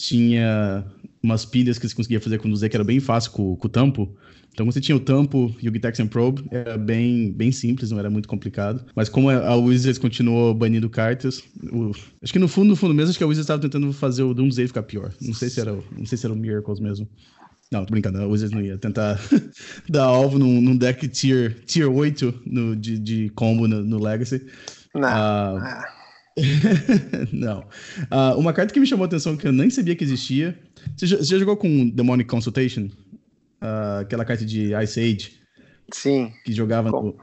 tinha 0.00 0.82
umas 1.22 1.44
pilhas 1.44 1.78
que 1.78 1.86
você 1.86 1.94
conseguia 1.94 2.22
fazer 2.22 2.38
com 2.38 2.48
o 2.48 2.56
Z 2.56 2.70
que 2.70 2.76
era 2.76 2.84
bem 2.84 3.00
fácil 3.00 3.32
com, 3.32 3.54
com 3.54 3.66
o 3.66 3.70
tampo. 3.70 4.16
Então, 4.50 4.64
você 4.64 4.80
tinha 4.80 4.96
o 4.96 5.00
tampo 5.00 5.54
e 5.60 5.68
o 5.68 5.72
Gitaxian 5.72 6.06
Probe, 6.06 6.44
era 6.50 6.78
bem, 6.78 7.30
bem 7.30 7.52
simples, 7.52 7.90
não 7.90 7.98
era 7.98 8.08
muito 8.08 8.28
complicado. 8.28 8.86
Mas 8.96 9.10
como 9.10 9.28
a 9.28 9.56
Wizards 9.56 9.98
continuou 9.98 10.54
banindo 10.54 10.88
cartas, 10.88 11.42
o... 11.70 11.90
acho 12.22 12.32
que 12.32 12.38
no 12.38 12.48
fundo, 12.48 12.68
no 12.68 12.76
fundo 12.76 12.94
mesmo, 12.94 13.10
acho 13.10 13.18
que 13.18 13.24
a 13.24 13.26
Wizards 13.26 13.44
estava 13.44 13.60
tentando 13.60 13.92
fazer 13.92 14.22
o 14.22 14.32
Doomsday 14.32 14.68
ficar 14.68 14.84
pior. 14.84 15.12
Não 15.20 15.34
sei 15.34 15.50
se 15.50 15.60
era, 15.60 15.72
não 15.72 16.06
sei 16.06 16.16
se 16.16 16.24
era 16.24 16.32
o 16.32 16.36
Miracles 16.36 16.80
mesmo. 16.80 17.06
Não, 17.72 17.84
tô 17.84 17.92
brincando, 17.92 18.20
a 18.20 18.26
Wizards 18.26 18.54
não 18.54 18.62
ia 18.62 18.78
tentar 18.78 19.18
dar 19.88 20.04
alvo 20.04 20.38
num, 20.38 20.60
num, 20.60 20.76
deck 20.76 21.08
tier, 21.08 21.54
tier 21.64 21.90
8 21.90 22.42
no, 22.46 22.76
de, 22.76 22.98
de 22.98 23.30
combo 23.30 23.66
no, 23.66 23.82
no 23.82 23.98
Legacy. 23.98 24.46
Não. 24.94 25.56
Uh, 25.56 25.60
não. 27.32 27.60
Uh, 28.10 28.38
uma 28.38 28.52
carta 28.52 28.72
que 28.72 28.80
me 28.80 28.86
chamou 28.86 29.04
a 29.04 29.06
atenção 29.06 29.36
que 29.36 29.46
eu 29.46 29.52
nem 29.52 29.70
sabia 29.70 29.96
que 29.96 30.04
existia. 30.04 30.58
Você 30.96 31.06
já, 31.06 31.16
você 31.16 31.24
já 31.24 31.38
jogou 31.38 31.56
com 31.56 31.88
Demonic 31.90 32.28
Consultation? 32.28 32.88
Uh, 33.62 34.00
aquela 34.02 34.24
carta 34.24 34.44
de 34.44 34.72
Ice 34.82 35.00
Age? 35.00 35.32
Sim. 35.92 36.32
Que 36.44 36.52
jogava 36.52 36.90
no... 36.90 37.16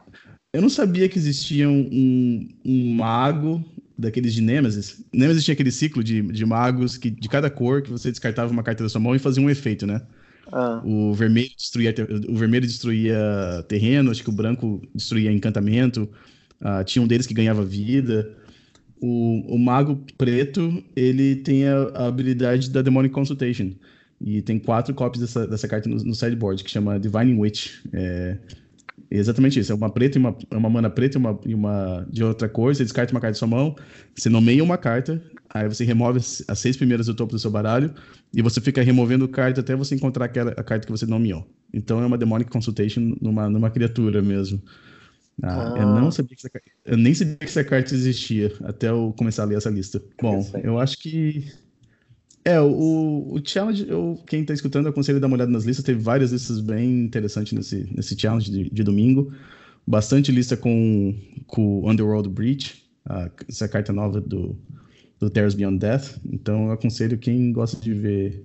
Eu 0.54 0.62
não 0.62 0.70
sabia 0.70 1.08
que 1.08 1.18
existia 1.18 1.70
um, 1.70 2.50
um 2.66 2.94
mago 2.96 3.64
daqueles 3.98 4.34
de 4.34 4.42
Nemesis. 4.42 5.02
Nemesis 5.14 5.46
tinha 5.46 5.54
aquele 5.54 5.72
ciclo 5.72 6.04
de, 6.04 6.22
de 6.24 6.46
magos 6.46 6.98
que 6.98 7.10
de 7.10 7.30
cada 7.30 7.50
cor 7.50 7.82
que 7.82 7.90
você 7.90 8.12
descartava 8.12 8.52
uma 8.52 8.64
carta 8.64 8.84
da 8.84 8.90
sua 8.90 9.00
mão 9.00 9.16
e 9.16 9.20
fazia 9.20 9.42
um 9.42 9.50
efeito, 9.50 9.86
né? 9.88 10.02
Ah. 10.52 10.82
O 10.86 11.14
vermelho 11.14 11.52
destruía 11.58 11.94
o 12.30 12.36
vermelho 12.36 12.66
destruía 12.66 13.66
terreno, 13.68 14.12
acho 14.12 14.24
que 14.24 14.30
o 14.30 14.34
branco 14.34 14.82
destruía 14.94 15.32
encantamento. 15.32 16.10
Uh, 16.62 16.84
tinha 16.86 17.02
um 17.02 17.08
deles 17.08 17.26
que 17.26 17.34
ganhava 17.34 17.64
vida 17.66 18.36
o, 19.02 19.56
o 19.56 19.58
mago 19.58 20.00
preto, 20.16 20.84
ele 20.96 21.36
tem 21.38 21.68
a, 21.68 21.76
a, 21.96 22.08
habilidade 22.08 22.70
da 22.70 22.84
Demonic 22.84 23.14
Consultation. 23.14 23.72
E 24.24 24.44
tem 24.44 24.60
quatro 24.60 24.94
cópias 24.94 25.22
dessa, 25.22 25.48
dessa 25.48 25.68
carta 25.68 25.90
no, 25.90 25.96
no 25.96 26.14
sideboard, 26.14 26.64
que 26.64 26.70
chama 26.70 27.00
Divine 27.00 27.34
Witch. 27.34 27.80
É, 27.92 28.38
exatamente 29.10 29.60
isso. 29.60 29.72
É 29.72 29.76
uma 29.76 29.90
preta 29.90 30.20
e 30.20 30.22
uma, 30.22 30.38
é 30.52 30.56
uma 30.56 30.70
mana 30.70 30.92
preta 30.92 31.18
e 31.18 31.20
uma, 31.20 31.40
e 31.48 31.56
uma 31.56 32.08
de 32.12 32.24
outra 32.24 32.48
cor. 32.48 32.76
Você 32.76 32.84
descarta 32.84 33.12
uma 33.12 33.20
carta 33.20 33.34
da 33.34 33.40
sua 33.40 33.48
mão, 33.48 33.76
você 34.16 34.30
nomeia 34.30 34.64
uma 34.64 34.78
carta, 34.78 35.20
Aí 35.54 35.68
você 35.68 35.84
remove 35.84 36.20
as 36.48 36.60
seis 36.60 36.78
primeiras 36.78 37.08
do 37.08 37.14
topo 37.14 37.34
do 37.34 37.40
seu 37.40 37.52
baralho 37.52 37.94
e 38.34 38.42
você 38.42 38.62
fica 38.62 38.82
removendo 38.82 39.28
carta 39.28 39.60
até 39.60 39.76
você 39.76 39.96
encontrar 39.96 40.26
aquela, 40.26 40.52
a 40.52 40.64
carta 40.64 40.86
que 40.86 40.92
você 40.92 41.06
nomeou. 41.06 41.46
Então 41.74 42.02
é 42.02 42.06
uma 42.06 42.18
Demonic 42.18 42.50
Consultation 42.50 43.16
numa, 43.22 43.50
numa 43.50 43.70
criatura 43.70 44.22
mesmo. 44.22 44.62
Ah, 45.44 45.74
ah. 45.76 45.80
Eu, 45.80 45.88
não 45.88 46.10
sabia 46.10 46.36
que 46.38 46.48
essa, 46.48 46.62
eu 46.86 46.98
nem 46.98 47.14
sabia 47.14 47.36
que 47.36 47.46
essa 47.46 47.64
carta 47.64 47.94
existia 47.94 48.54
até 48.64 48.90
eu 48.90 49.14
começar 49.18 49.44
a 49.44 49.46
ler 49.46 49.58
essa 49.58 49.70
lista. 49.70 50.02
Bom, 50.22 50.50
eu 50.64 50.80
acho 50.80 50.98
que. 50.98 51.52
É, 52.44 52.60
o, 52.60 53.34
o 53.34 53.42
challenge, 53.44 53.86
eu, 53.88 54.20
quem 54.26 54.44
tá 54.44 54.54
escutando, 54.54 54.86
eu 54.86 54.92
aconselho 54.92 55.18
a 55.18 55.22
dar 55.22 55.28
uma 55.28 55.36
olhada 55.36 55.52
nas 55.52 55.64
listas. 55.64 55.86
Teve 55.86 56.00
várias 56.00 56.32
listas 56.32 56.60
bem 56.60 57.04
interessantes 57.04 57.54
nesse, 57.54 57.88
nesse 57.94 58.18
challenge 58.18 58.50
de, 58.50 58.70
de 58.70 58.84
domingo. 58.84 59.34
Bastante 59.86 60.32
lista 60.32 60.56
com, 60.56 61.16
com 61.46 61.90
Underworld 61.90 62.30
Breach, 62.30 62.84
a, 63.06 63.30
essa 63.48 63.68
carta 63.68 63.92
nova 63.92 64.22
do, 64.22 64.58
do 65.22 65.30
Terrors 65.30 65.54
Beyond 65.54 65.78
Death. 65.78 66.18
Então 66.26 66.66
eu 66.66 66.72
aconselho 66.72 67.18
quem 67.18 67.54
gosta 67.54 67.80
de 67.80 67.94
ver 67.94 68.44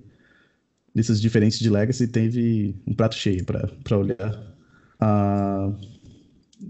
listas 0.95 1.19
diferentes 1.19 1.59
de 1.59 1.69
Legacy, 1.69 2.07
teve 2.07 2.75
um 2.85 2.93
prato 2.93 3.15
cheio 3.15 3.43
para 3.45 3.97
olhar. 3.97 4.55
Uh, 5.01 5.75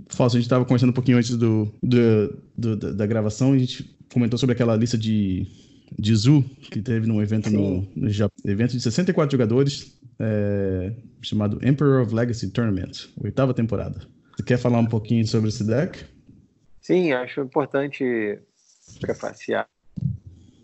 Fausto, 0.10 0.36
a 0.36 0.40
gente 0.40 0.48
estava 0.48 0.66
conversando 0.66 0.90
um 0.90 0.94
pouquinho 0.94 1.18
antes 1.18 1.38
do, 1.38 1.74
do, 1.82 2.44
do, 2.58 2.94
da 2.94 3.06
gravação, 3.06 3.54
a 3.54 3.58
gente 3.58 3.96
comentou 4.12 4.38
sobre 4.38 4.54
aquela 4.54 4.76
lista 4.76 4.98
de, 4.98 5.48
de 5.98 6.16
Zoo 6.16 6.44
que 6.44 6.82
teve 6.82 7.08
num 7.08 7.22
evento 7.22 7.50
no, 7.50 7.88
no 7.96 8.10
evento 8.46 8.72
de 8.72 8.82
64 8.82 9.32
jogadores 9.32 9.98
é, 10.20 10.94
chamado 11.22 11.60
Emperor 11.66 12.02
of 12.02 12.14
Legacy 12.14 12.50
Tournament, 12.50 13.08
oitava 13.24 13.54
temporada. 13.54 14.02
Você 14.36 14.44
quer 14.44 14.58
falar 14.58 14.80
um 14.80 14.88
pouquinho 14.88 15.26
sobre 15.26 15.50
esse 15.50 15.64
deck? 15.64 16.04
Sim, 16.82 17.14
acho 17.14 17.42
importante 17.42 18.40
prefaciar 19.00 19.68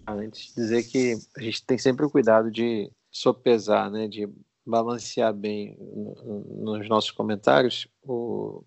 antes 0.07 0.53
dizer 0.53 0.83
que 0.83 1.15
a 1.37 1.41
gente 1.41 1.65
tem 1.65 1.77
sempre 1.77 2.05
o 2.05 2.09
cuidado 2.09 2.51
de 2.51 2.91
sopesar, 3.11 3.89
né, 3.89 4.07
de 4.07 4.27
balancear 4.65 5.33
bem 5.33 5.77
nos 5.79 6.87
nossos 6.87 7.11
comentários 7.11 7.87
o, 8.01 8.63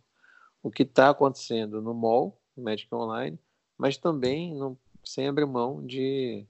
o 0.63 0.71
que 0.71 0.83
está 0.83 1.11
acontecendo 1.11 1.81
no 1.81 1.95
mall, 1.95 2.41
no 2.57 2.65
Magic 2.65 2.93
Online, 2.95 3.39
mas 3.77 3.97
também 3.97 4.55
não, 4.55 4.79
sem 5.05 5.27
abrir 5.27 5.47
mão 5.47 5.85
de, 5.85 6.47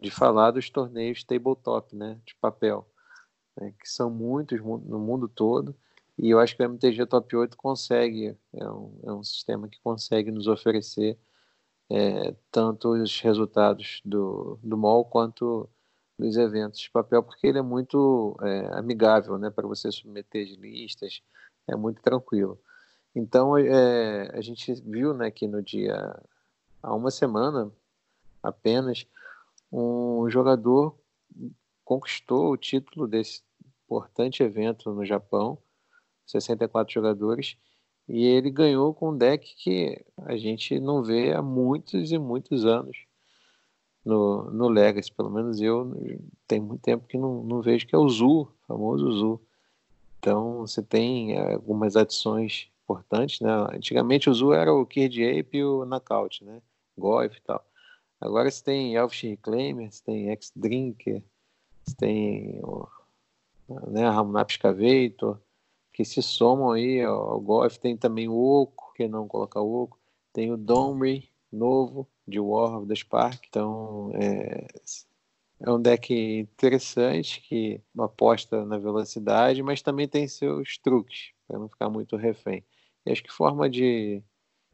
de 0.00 0.10
falar 0.10 0.50
dos 0.50 0.70
torneios 0.70 1.24
tabletop, 1.24 1.94
né, 1.94 2.18
de 2.24 2.34
papel, 2.36 2.88
né, 3.56 3.72
que 3.78 3.88
são 3.88 4.10
muitos 4.10 4.60
no 4.60 4.98
mundo 4.98 5.28
todo, 5.28 5.74
e 6.18 6.30
eu 6.30 6.40
acho 6.40 6.56
que 6.56 6.62
o 6.62 6.64
MTG 6.64 7.04
Top 7.06 7.36
8 7.36 7.56
consegue, 7.56 8.36
é 8.54 8.70
um, 8.70 9.00
é 9.04 9.12
um 9.12 9.22
sistema 9.22 9.68
que 9.68 9.78
consegue 9.80 10.30
nos 10.30 10.46
oferecer 10.46 11.18
é, 11.90 12.34
tanto 12.50 12.90
os 12.90 13.20
resultados 13.20 14.00
do, 14.04 14.58
do 14.62 14.76
mall 14.76 15.04
quanto 15.04 15.68
dos 16.18 16.36
eventos 16.36 16.80
de 16.80 16.90
papel, 16.90 17.22
porque 17.22 17.46
ele 17.46 17.58
é 17.58 17.62
muito 17.62 18.36
é, 18.42 18.78
amigável 18.78 19.38
né, 19.38 19.50
para 19.50 19.66
você 19.66 19.92
submeter 19.92 20.46
de 20.46 20.56
listas, 20.56 21.22
é 21.68 21.76
muito 21.76 22.00
tranquilo. 22.00 22.58
Então, 23.14 23.56
é, 23.56 24.30
a 24.32 24.40
gente 24.40 24.74
viu 24.82 25.14
né, 25.14 25.30
que 25.30 25.46
no 25.46 25.62
dia, 25.62 26.18
há 26.82 26.94
uma 26.94 27.10
semana 27.10 27.70
apenas, 28.42 29.06
um 29.70 30.28
jogador 30.30 30.98
conquistou 31.84 32.50
o 32.50 32.56
título 32.56 33.06
desse 33.06 33.42
importante 33.84 34.42
evento 34.42 34.92
no 34.92 35.04
Japão, 35.04 35.58
64 36.26 36.92
jogadores, 36.92 37.56
e 38.08 38.24
ele 38.24 38.50
ganhou 38.50 38.94
com 38.94 39.10
um 39.10 39.16
deck 39.16 39.54
que 39.56 40.04
a 40.18 40.36
gente 40.36 40.78
não 40.78 41.02
vê 41.02 41.32
há 41.32 41.42
muitos 41.42 42.12
e 42.12 42.18
muitos 42.18 42.64
anos 42.64 42.96
no, 44.04 44.50
no 44.50 44.68
Legacy. 44.68 45.12
Pelo 45.12 45.30
menos 45.30 45.60
eu 45.60 45.92
tem 46.46 46.60
muito 46.60 46.82
tempo 46.82 47.08
que 47.08 47.18
não, 47.18 47.42
não 47.42 47.60
vejo, 47.60 47.86
que 47.86 47.94
é 47.94 47.98
o 47.98 48.08
Zu, 48.08 48.48
famoso 48.66 49.10
Zu. 49.12 49.40
Então 50.18 50.58
você 50.60 50.82
tem 50.82 51.36
é, 51.36 51.54
algumas 51.54 51.96
adições 51.96 52.68
importantes, 52.84 53.40
né? 53.40 53.50
Antigamente 53.72 54.30
o 54.30 54.34
Zu 54.34 54.52
era 54.52 54.72
o 54.72 54.86
Kid 54.86 55.24
Ape 55.24 55.58
e 55.58 55.64
o 55.64 55.84
Knockout, 55.84 56.44
né? 56.44 56.62
Goif 56.96 57.36
e 57.36 57.42
tal. 57.42 57.64
Agora 58.20 58.50
você 58.50 58.62
tem 58.62 58.94
Elfish 58.94 59.22
Reclaimer, 59.30 59.92
você 59.92 60.02
tem 60.02 60.30
X-Drinker, 60.30 61.22
você 61.84 61.96
tem 61.96 62.62
né, 63.88 64.08
Ramunap 64.08 64.50
Excavator, 64.50 65.38
que 65.96 66.04
se 66.04 66.22
somam 66.22 66.72
aí 66.72 67.00
ao 67.00 67.40
Golf. 67.40 67.78
Tem 67.78 67.96
também 67.96 68.28
o 68.28 68.36
Oco, 68.36 68.92
que 68.94 69.08
não 69.08 69.26
colocar 69.26 69.62
o 69.62 69.84
Oco. 69.84 69.98
Tem 70.30 70.52
o 70.52 70.56
Domri, 70.56 71.30
novo, 71.50 72.06
de 72.28 72.38
War 72.38 72.76
of 72.76 72.86
the 72.86 72.94
Spark. 72.94 73.46
Então, 73.48 74.10
é, 74.14 74.66
é 75.58 75.70
um 75.70 75.80
deck 75.80 76.12
interessante 76.12 77.40
que 77.40 77.80
aposta 77.98 78.66
na 78.66 78.76
velocidade, 78.76 79.62
mas 79.62 79.80
também 79.80 80.06
tem 80.06 80.28
seus 80.28 80.76
truques, 80.76 81.30
para 81.48 81.58
não 81.58 81.66
ficar 81.66 81.88
muito 81.88 82.14
refém. 82.14 82.62
E 83.06 83.10
acho 83.10 83.22
que 83.22 83.32
forma 83.32 83.66
de 83.70 84.22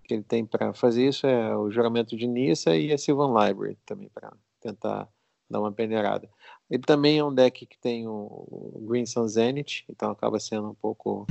que 0.02 0.14
ele 0.14 0.24
tem 0.24 0.44
para 0.44 0.74
fazer 0.74 1.06
isso 1.06 1.24
é 1.24 1.56
o 1.56 1.70
juramento 1.70 2.16
de 2.16 2.26
Nissa 2.26 2.74
e 2.74 2.92
a 2.92 2.98
Sylvan 2.98 3.28
Library 3.28 3.78
também 3.86 4.08
para 4.08 4.32
tentar 4.60 5.08
dar 5.48 5.60
uma 5.60 5.70
peneirada. 5.70 6.28
Ele 6.72 6.82
também 6.82 7.18
é 7.18 7.24
um 7.24 7.34
deck 7.34 7.66
que 7.66 7.76
tem 7.76 8.08
o 8.08 8.82
Green 8.88 9.04
Sun 9.04 9.28
Zenith, 9.28 9.84
então 9.90 10.10
acaba 10.10 10.40
sendo 10.40 10.70
um 10.70 10.74
pouco 10.74 11.26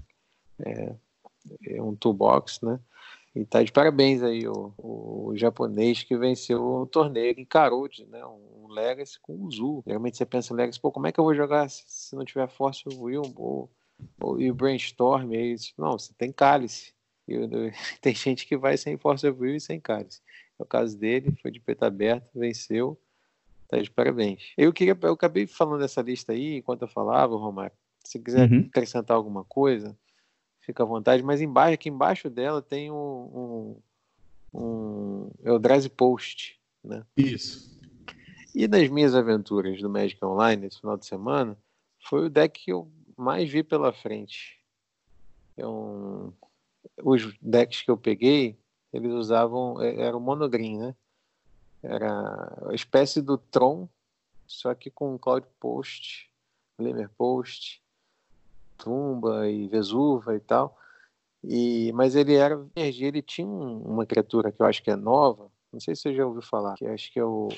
é, 0.64 0.94
é 1.66 1.82
um 1.82 1.96
toolbox, 1.96 2.62
né? 2.62 2.80
E 3.34 3.44
tá 3.44 3.64
de 3.64 3.72
parabéns 3.72 4.22
aí 4.22 4.48
o, 4.48 4.72
o 4.78 5.32
japonês 5.36 6.04
que 6.04 6.16
venceu 6.16 6.64
o 6.64 6.86
torneio, 6.86 7.40
encarou 7.40 7.88
de, 7.88 8.06
né, 8.06 8.24
um 8.24 8.68
Legacy 8.68 9.20
com 9.20 9.34
o 9.44 9.50
Zu. 9.50 9.84
Geralmente 9.88 10.16
você 10.16 10.28
pensa 10.28 10.54
em 10.54 10.58
Legacy, 10.58 10.80
pô, 10.80 10.92
como 10.92 11.08
é 11.08 11.12
que 11.12 11.20
eu 11.20 11.24
vou 11.24 11.34
jogar 11.34 11.68
se, 11.72 11.86
se 11.88 12.16
não 12.16 12.24
tiver 12.24 12.48
Force 12.48 12.84
Will 12.88 13.24
ou, 13.36 13.68
ou, 14.20 14.40
e 14.40 14.52
o 14.52 14.54
Brainstorm? 14.54 15.32
Aí, 15.32 15.56
não, 15.76 15.94
você 15.94 16.14
tem 16.14 16.32
Cálice. 16.32 16.94
E, 17.28 17.34
tem 18.00 18.14
gente 18.14 18.46
que 18.46 18.56
vai 18.56 18.78
sem 18.78 18.96
Force 18.96 19.28
Will 19.28 19.56
e 19.56 19.60
sem 19.60 19.80
Cálice. 19.80 20.22
É 20.60 20.62
o 20.62 20.68
caso 20.68 20.96
dele, 20.96 21.36
foi 21.42 21.50
de 21.50 21.60
peito 21.60 21.84
aberto, 21.84 22.30
venceu. 22.36 22.96
Tá 23.72 23.82
de 23.82 23.90
parabéns. 23.90 24.52
Eu 24.58 24.74
queria, 24.74 24.98
eu 25.02 25.14
acabei 25.14 25.48
falando 25.48 25.80
dessa 25.80 26.02
lista 26.02 26.34
aí 26.34 26.58
enquanto 26.58 26.82
eu 26.82 26.90
falava, 26.90 27.38
Romário. 27.38 27.72
Se 28.04 28.20
quiser 28.20 28.52
uhum. 28.52 28.66
acrescentar 28.68 29.16
alguma 29.16 29.46
coisa, 29.46 29.98
fica 30.60 30.84
à 30.84 30.86
vontade. 30.86 31.24
Mas 31.24 31.40
embaixo, 31.40 31.76
aqui 31.76 31.88
embaixo 31.88 32.30
dela 32.30 32.62
tem 32.62 32.92
um, 32.92 33.78
um, 34.54 34.60
um 34.60 35.32
Eldrazi 35.42 35.90
Post, 35.90 36.60
né? 36.84 37.06
Isso. 37.16 37.80
E 38.54 38.68
nas 38.68 38.90
minhas 38.90 39.16
aventuras 39.16 39.82
do 39.82 39.90
Magic 39.90 40.24
Online 40.26 40.66
esse 40.66 40.82
final 40.82 40.98
de 40.98 41.06
semana, 41.06 41.58
foi 42.04 42.26
o 42.26 42.30
deck 42.30 42.66
que 42.66 42.74
eu 42.74 42.92
mais 43.16 43.50
vi 43.50 43.64
pela 43.64 43.94
frente. 43.94 44.60
Um... 45.58 46.34
Os 47.02 47.34
decks 47.42 47.84
que 47.84 47.92
eu 47.92 47.96
peguei, 47.96 48.58
eles 48.92 49.14
usavam, 49.14 49.82
é, 49.82 49.96
era 49.96 50.18
o 50.18 50.20
monogreen, 50.20 50.78
né? 50.78 50.96
Era 51.84 52.70
a 52.70 52.74
espécie 52.74 53.22
do 53.22 53.38
Tron, 53.38 53.88
só 54.46 54.74
que 54.76 54.92
com 54.92 55.18
Cloud 55.18 55.48
Post, 55.60 56.30
Glimmer 56.80 57.10
Post, 57.18 57.82
Tumba 58.78 59.50
e 59.50 59.68
Vesuva 59.68 60.36
e 60.36 60.40
tal. 60.40 60.78
E, 61.44 61.92
mas 61.94 62.16
ele 62.16 62.36
era 62.36 62.64
energia, 62.76 63.08
ele 63.08 63.22
tinha 63.22 63.48
uma 63.48 64.06
criatura 64.06 64.52
que 64.52 64.62
eu 64.62 64.66
acho 64.66 64.84
que 64.84 64.92
é 64.92 64.96
nova, 64.96 65.52
não 65.74 65.80
sei 65.80 65.96
se 65.96 66.04
você 66.04 66.14
já 66.14 66.26
ouviu 66.26 66.42
falar, 66.42 66.76
que 66.76 66.86
acho 66.86 67.12
que 67.12 67.20
é 67.20 67.26
o 67.26 67.50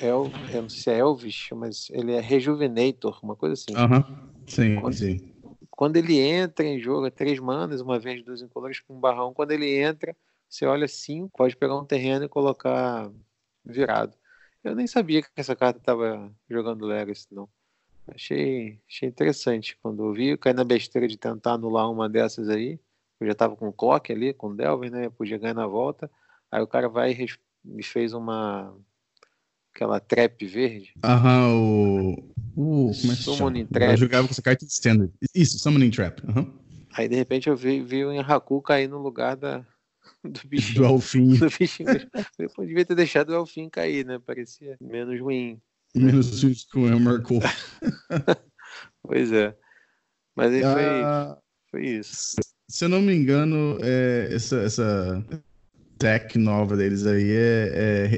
El, 0.00 0.30
eu 0.52 0.62
não 0.62 0.68
sei 0.68 0.82
se 0.82 0.90
é 0.90 0.98
Elvis, 0.98 1.48
mas 1.52 1.90
ele 1.90 2.12
é 2.12 2.20
Rejuvenator, 2.20 3.20
uma 3.22 3.36
coisa 3.36 3.54
assim. 3.54 3.76
Uhum. 3.76 4.30
Sim, 4.46 4.80
quando, 4.80 4.94
sim. 4.94 5.34
Quando 5.70 5.96
ele 5.96 6.18
entra 6.18 6.66
em 6.66 6.80
jogo, 6.80 7.06
é 7.06 7.10
três 7.10 7.38
manas, 7.38 7.80
uma 7.80 7.98
vez 7.98 8.22
duas 8.22 8.42
incolores 8.42 8.80
com 8.80 8.96
um 8.96 9.00
barrão. 9.00 9.32
Quando 9.32 9.52
ele 9.52 9.78
entra, 9.78 10.16
você 10.48 10.66
olha 10.66 10.88
cinco, 10.88 11.30
pode 11.36 11.56
pegar 11.56 11.76
um 11.76 11.84
terreno 11.84 12.24
e 12.24 12.28
colocar 12.28 13.10
virado. 13.64 14.14
Eu 14.62 14.74
nem 14.74 14.86
sabia 14.86 15.22
que 15.22 15.28
essa 15.36 15.56
carta 15.56 15.78
estava 15.78 16.30
jogando 16.48 16.86
Legacy, 16.86 17.26
não. 17.30 17.48
Achei, 18.14 18.78
achei 18.88 19.08
interessante. 19.08 19.76
Quando 19.82 20.04
eu 20.04 20.12
vi, 20.12 20.28
eu 20.28 20.38
caí 20.38 20.52
na 20.52 20.64
besteira 20.64 21.06
de 21.06 21.16
tentar 21.16 21.52
anular 21.52 21.90
uma 21.90 22.08
dessas 22.08 22.48
aí. 22.48 22.78
Eu 23.20 23.26
já 23.26 23.32
estava 23.32 23.56
com 23.56 23.68
o 23.68 23.72
Clock 23.72 24.12
ali, 24.12 24.32
com 24.32 24.48
o 24.48 24.54
Delvin, 24.54 24.90
né? 24.90 25.06
Eu 25.06 25.12
podia 25.12 25.38
ganhar 25.38 25.54
na 25.54 25.66
volta. 25.66 26.10
Aí 26.50 26.60
o 26.60 26.66
cara 26.66 26.88
vai 26.88 27.12
e 27.12 27.26
me 27.64 27.82
fez 27.82 28.12
uma. 28.12 28.74
aquela 29.74 30.00
trap 30.00 30.44
verde. 30.46 30.92
Aham, 31.04 31.54
o. 31.54 32.32
Uh, 32.56 32.92
como 33.00 33.12
é 33.12 33.16
que 33.16 33.22
Summoning 33.22 33.66
Trap. 33.66 33.90
Eu 33.90 33.96
jogava 33.96 34.26
com 34.26 34.32
essa 34.32 34.42
carta 34.42 34.66
de 34.66 34.72
standard. 34.72 35.12
Isso, 35.34 35.58
Summoning 35.58 35.90
Trap. 35.90 36.20
Aí 36.92 37.08
de 37.08 37.14
repente 37.14 37.48
eu 37.48 37.56
vi, 37.56 37.82
vi 37.82 38.04
o 38.04 38.12
Enraku 38.12 38.60
cair 38.60 38.88
no 38.88 38.98
lugar 38.98 39.36
da, 39.36 39.64
do 40.24 40.40
bichinho. 40.46 40.74
Do 40.82 40.86
Alfim. 40.86 41.34
Do 41.36 41.48
bichinho. 41.50 41.88
Eu 42.38 42.66
devia 42.66 42.84
ter 42.84 42.94
deixado 42.94 43.30
o 43.30 43.36
Alfim 43.36 43.68
cair, 43.68 44.04
né? 44.04 44.18
Parecia 44.18 44.76
menos 44.80 45.20
ruim. 45.20 45.60
Menos 45.94 46.42
ruim 46.42 46.54
que 46.54 46.78
o 46.78 47.00
marcou. 47.00 47.40
pois 49.02 49.32
é. 49.32 49.56
Mas 50.36 50.52
aí 50.52 50.62
ah, 50.64 51.36
foi, 51.70 51.82
foi 51.82 51.90
isso. 51.98 52.36
Se 52.68 52.84
eu 52.84 52.88
não 52.88 53.00
me 53.00 53.14
engano, 53.14 53.78
é, 53.82 54.28
essa, 54.32 54.60
essa 54.60 55.24
tech 55.98 56.38
nova 56.38 56.76
deles 56.76 57.06
aí 57.06 57.30
é, 57.30 57.72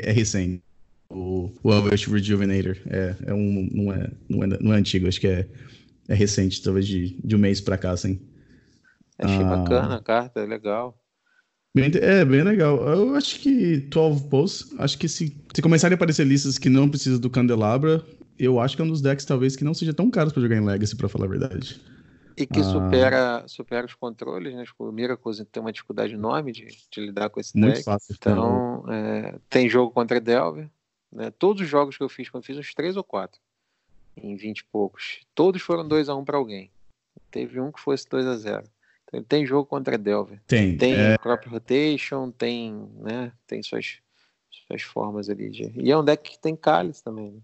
é, 0.05 0.11
é 0.11 0.12
recente. 0.12 0.62
o, 1.09 1.50
o 1.62 1.72
Elvish 1.72 2.07
Rejuvenator. 2.07 2.76
É, 2.86 3.16
é 3.26 3.34
um, 3.34 3.68
não, 3.72 3.92
é, 3.92 4.11
não, 4.28 4.44
é, 4.44 4.46
não 4.61 4.74
é 4.74 4.76
antigo, 4.76 5.09
acho 5.09 5.20
que 5.20 5.28
é, 5.28 5.48
é 6.09 6.14
recente, 6.14 6.62
talvez 6.62 6.86
de, 6.86 7.16
de 7.24 7.36
um 7.36 7.38
mês 7.38 7.61
pra 7.61 7.78
cá, 7.78 7.92
assim. 7.92 8.20
Achei 9.18 9.42
ah, 9.42 9.57
bacana 9.57 9.96
a 9.96 10.03
carta, 10.03 10.40
é 10.40 10.46
legal. 10.46 11.01
Bem, 11.75 11.91
é, 11.95 12.25
bem 12.25 12.43
legal. 12.43 12.87
Eu 12.87 13.14
acho 13.14 13.41
que 13.41 13.79
12 13.79 14.29
Posts, 14.29 14.75
acho 14.79 14.99
que 14.99 15.09
se, 15.09 15.35
se 15.55 15.62
começarem 15.62 15.95
a 15.95 15.97
aparecer 15.97 16.27
listas 16.27 16.59
que 16.59 16.68
não 16.68 16.89
precisam 16.89 17.18
do 17.18 17.31
Candelabra, 17.31 18.05
eu 18.39 18.61
acho 18.61 18.77
que 18.77 18.83
é 18.83 18.85
um 18.85 18.89
dos 18.89 19.01
decks 19.01 19.25
talvez 19.25 19.57
que 19.57 19.64
não 19.64 19.73
seja 19.73 19.95
tão 19.95 20.11
caros 20.11 20.33
para 20.33 20.43
jogar 20.43 20.57
em 20.57 20.64
Legacy, 20.64 20.95
para 20.97 21.09
falar 21.09 21.25
a 21.25 21.29
verdade. 21.29 21.81
E 22.37 22.47
que 22.47 22.61
ah. 22.61 22.64
supera, 22.64 23.45
supera 23.47 23.87
os 23.87 23.95
controles, 23.95 24.55
né? 24.55 24.64
Tipo, 24.64 24.89
o 24.89 24.93
Miracles 24.93 25.43
tem 25.51 25.62
uma 25.62 25.73
dificuldade 25.73 26.14
enorme 26.14 26.53
de, 26.53 26.66
de 26.91 27.01
lidar 27.01 27.31
com 27.31 27.41
esse 27.41 27.57
Muito 27.57 27.75
deck. 27.75 27.85
Fácil, 27.85 28.16
então, 28.18 28.85
é, 28.91 29.39
tem 29.49 29.68
jogo 29.68 29.93
contra 29.93 30.20
Delver. 30.20 30.68
Né? 31.11 31.31
Todos 31.31 31.62
os 31.62 31.68
jogos 31.68 31.97
que 31.97 32.03
eu 32.03 32.09
fiz, 32.09 32.29
quando 32.29 32.43
eu 32.43 32.47
fiz 32.47 32.59
uns 32.59 32.75
3 32.75 32.97
ou 32.97 33.05
4, 33.05 33.41
em 34.16 34.37
20 34.37 34.59
e 34.59 34.64
poucos, 34.64 35.20
todos 35.35 35.62
foram 35.62 35.89
2x1 35.89 36.20
um 36.20 36.25
para 36.25 36.37
alguém. 36.37 36.70
Teve 37.31 37.61
um 37.61 37.73
que 37.73 37.81
fosse 37.81 38.07
2x0. 38.09 38.47
Então, 38.49 38.82
tem 39.20 39.44
jogo 39.44 39.66
contra 39.66 39.98
Delver. 39.98 40.40
Tem. 40.46 40.76
Tem 40.76 40.94
é... 40.94 41.18
crop 41.18 41.46
rotation, 41.48 42.30
tem, 42.30 42.88
né? 43.00 43.32
Tem 43.46 43.62
suas, 43.62 43.98
suas 44.66 44.82
formas 44.82 45.28
ali 45.28 45.50
de. 45.50 45.72
E 45.76 45.90
é 45.90 45.98
um 45.98 46.04
deck 46.04 46.30
que 46.30 46.38
tem 46.38 46.56
cálice 46.56 47.04
também, 47.04 47.32
né? 47.32 47.40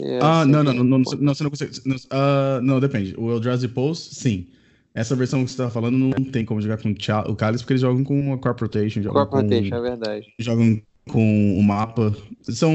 É 0.00 0.18
ah, 0.22 0.44
não, 0.44 0.62
não, 0.62 0.72
não, 0.72 0.84
não, 0.84 0.98
não, 0.98 1.34
você 1.34 1.42
não 1.42 1.50
consegue. 1.50 1.80
Não, 1.84 1.96
uh, 1.96 2.62
não 2.62 2.80
depende. 2.80 3.14
O 3.18 3.30
Eldrazi 3.30 3.68
Pulse, 3.68 4.14
sim. 4.14 4.48
Essa 4.94 5.14
versão 5.14 5.44
que 5.44 5.50
você 5.50 5.54
estava 5.54 5.70
falando 5.70 5.98
não 5.98 6.12
tem 6.12 6.44
como 6.44 6.60
jogar 6.60 6.78
com 6.78 6.88
o 6.90 7.36
Cálice, 7.36 7.62
porque 7.62 7.74
eles 7.74 7.82
jogam 7.82 8.02
com 8.02 8.32
a 8.32 8.38
Crop 8.38 8.60
Rotation. 8.62 9.02
Crop 9.02 9.30
Rotation, 9.30 9.74
é 9.74 9.80
verdade. 9.80 10.34
Jogam 10.38 10.80
com 11.10 11.58
o 11.58 11.62
mapa. 11.62 12.14
São 12.42 12.72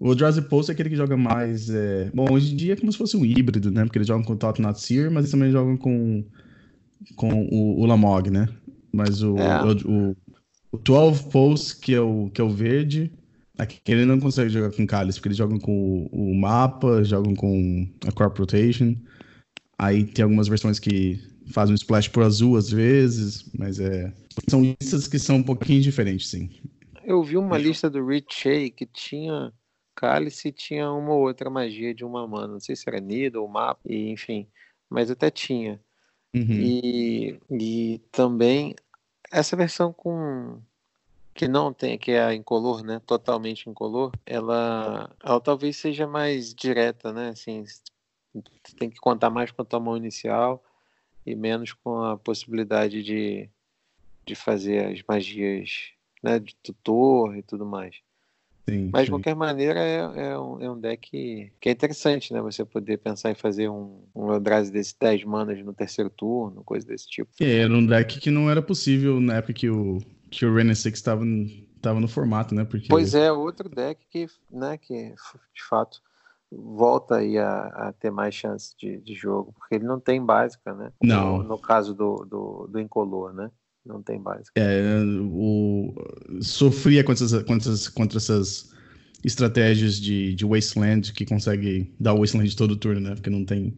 o 0.00 0.12
Eldrazi 0.12 0.40
Pulse 0.40 0.70
é 0.70 0.72
aquele 0.72 0.88
que 0.88 0.96
joga 0.96 1.14
mais. 1.14 1.68
É... 1.68 2.10
Bom, 2.14 2.26
hoje 2.32 2.54
em 2.54 2.56
dia 2.56 2.72
é 2.72 2.76
como 2.76 2.90
se 2.90 2.96
fosse 2.96 3.18
um 3.18 3.24
híbrido, 3.24 3.70
né? 3.70 3.84
Porque 3.84 3.98
eles 3.98 4.08
jogam 4.08 4.24
com 4.24 4.32
o 4.32 4.36
Tot 4.36 4.60
Natsir, 4.60 5.10
mas 5.10 5.24
eles 5.24 5.30
também 5.30 5.52
jogam 5.52 5.76
com, 5.76 6.24
com 7.16 7.46
o, 7.52 7.80
o 7.80 7.84
Lamog, 7.84 8.30
né? 8.30 8.48
Mas 8.90 9.22
o, 9.22 9.36
é. 9.36 9.62
o, 9.62 10.10
o, 10.10 10.16
o 10.72 10.78
12 10.78 11.24
Pulse, 11.24 11.78
que 11.78 11.94
é 11.94 12.00
o, 12.00 12.30
que 12.32 12.40
é 12.40 12.44
o 12.44 12.48
verde, 12.48 13.12
aquele 13.58 14.06
não 14.06 14.18
consegue 14.18 14.48
jogar 14.48 14.72
com 14.72 14.86
Cálice, 14.86 15.18
porque 15.18 15.28
eles 15.28 15.38
jogam 15.38 15.58
com 15.58 16.08
o, 16.10 16.30
o 16.30 16.34
mapa, 16.34 17.04
jogam 17.04 17.34
com 17.34 17.86
a 18.08 18.10
Crop 18.10 18.38
Rotation. 18.38 18.96
Aí 19.78 20.04
tem 20.04 20.22
algumas 20.22 20.48
versões 20.48 20.78
que 20.78 21.20
fazem 21.52 21.74
um 21.74 21.76
splash 21.76 22.08
pro 22.08 22.24
azul 22.24 22.56
às 22.56 22.70
vezes, 22.70 23.50
mas 23.52 23.78
é. 23.78 24.10
São 24.48 24.62
listas 24.62 25.06
que 25.06 25.18
são 25.18 25.36
um 25.36 25.42
pouquinho 25.42 25.82
diferentes, 25.82 26.30
sim. 26.30 26.48
Eu 27.04 27.22
vi 27.22 27.36
uma 27.36 27.58
lista 27.58 27.90
do 27.90 28.06
Rich 28.06 28.34
Shea 28.34 28.70
que 28.70 28.86
tinha 28.86 29.52
cálice 30.00 30.50
tinha 30.50 30.90
uma 30.90 31.12
ou 31.12 31.20
outra 31.20 31.50
magia 31.50 31.94
de 31.94 32.04
uma 32.06 32.26
mana. 32.26 32.54
Não 32.54 32.60
sei 32.60 32.74
se 32.74 32.88
era 32.88 32.98
Nido 32.98 33.42
ou 33.42 33.48
mapa, 33.48 33.80
e, 33.84 34.08
enfim. 34.10 34.48
Mas 34.88 35.10
até 35.10 35.30
tinha. 35.30 35.78
Uhum. 36.34 36.46
E, 36.48 37.40
e 37.50 37.98
também 38.10 38.74
essa 39.30 39.54
versão 39.56 39.92
com 39.92 40.58
que 41.34 41.46
não 41.46 41.72
tem, 41.72 41.98
que 41.98 42.12
é 42.12 42.22
a 42.22 42.34
incolor, 42.34 42.82
né? 42.82 43.00
Totalmente 43.06 43.68
incolor, 43.68 44.12
ela, 44.24 45.14
ela 45.22 45.40
talvez 45.40 45.76
seja 45.76 46.06
mais 46.06 46.54
direta, 46.54 47.12
né? 47.12 47.28
Assim, 47.28 47.64
tem 48.78 48.88
que 48.88 48.98
contar 48.98 49.28
mais 49.28 49.50
com 49.50 49.62
a 49.62 49.64
tua 49.64 49.80
mão 49.80 49.96
inicial 49.96 50.64
e 51.26 51.34
menos 51.34 51.72
com 51.74 52.02
a 52.02 52.16
possibilidade 52.16 53.02
de, 53.02 53.50
de 54.26 54.34
fazer 54.34 54.86
as 54.86 55.02
magias 55.06 55.92
né, 56.22 56.38
de 56.38 56.54
tutor 56.56 57.36
e 57.36 57.42
tudo 57.42 57.66
mais. 57.66 57.96
Sim, 58.70 58.90
Mas, 58.92 59.00
sim. 59.00 59.04
de 59.06 59.10
qualquer 59.10 59.34
maneira, 59.34 59.80
é, 59.80 59.96
é, 59.98 60.38
um, 60.38 60.62
é, 60.62 60.70
um, 60.70 60.78
deck 60.78 61.10
que 61.60 61.68
é 61.68 61.72
interessante, 61.72 62.32
né? 62.32 62.40
Você 62.40 62.64
poder 62.64 62.98
pensar 62.98 63.30
em 63.30 63.34
fazer 63.34 63.68
um, 63.68 64.04
um 64.14 64.32
Eldrazi 64.32 64.70
desse 64.70 64.94
10 64.98 65.24
manas 65.24 65.62
no 65.64 65.72
terceiro 65.72 66.08
turno, 66.08 66.62
coisa 66.62 66.86
desse 66.86 67.08
tipo. 67.08 67.30
É, 67.40 67.58
era 67.58 67.72
um 67.72 67.84
deck 67.84 68.20
que 68.20 68.30
não 68.30 68.48
era 68.48 68.62
possível 68.62 69.20
na 69.20 69.36
época 69.36 69.54
que 69.54 69.68
o, 69.68 69.98
que 70.30 70.46
o 70.46 70.74
Six 70.76 70.98
estava 70.98 71.24
tava 71.82 71.98
no 71.98 72.06
formato, 72.06 72.54
né? 72.54 72.64
Porque... 72.64 72.86
Pois 72.88 73.14
é, 73.14 73.32
outro 73.32 73.68
deck 73.68 74.06
que, 74.08 74.26
né, 74.50 74.78
que 74.78 75.14
de 75.54 75.64
fato 75.68 76.00
volta 76.52 77.16
aí 77.16 77.38
a, 77.38 77.66
a 77.66 77.92
ter 77.92 78.10
mais 78.10 78.34
chance 78.34 78.74
de, 78.76 78.98
de, 79.00 79.14
jogo, 79.14 79.52
porque 79.52 79.76
ele 79.76 79.84
não 79.84 79.98
tem 79.98 80.24
básica, 80.24 80.74
né? 80.74 80.92
Não. 81.02 81.38
No, 81.38 81.44
no 81.44 81.58
caso 81.58 81.94
do, 81.94 82.24
do, 82.24 82.66
do 82.68 82.80
Incolor, 82.80 83.32
né? 83.32 83.50
Não 83.84 84.02
tem 84.02 84.20
básica. 84.20 84.52
É, 84.56 85.02
o, 85.04 85.94
sofria 86.42 87.02
contra, 87.02 87.24
essas, 87.24 87.42
contra, 87.42 87.72
contra 87.94 88.18
essas 88.18 88.70
estratégias 89.24 90.00
de, 90.00 90.34
de 90.34 90.44
Wasteland 90.44 91.12
que 91.12 91.24
consegue 91.24 91.92
dar 91.98 92.14
o 92.14 92.18
Wasteland 92.18 92.54
todo 92.56 92.76
turno, 92.76 93.00
né? 93.00 93.14
Porque 93.14 93.30
não 93.30 93.44
tem. 93.44 93.76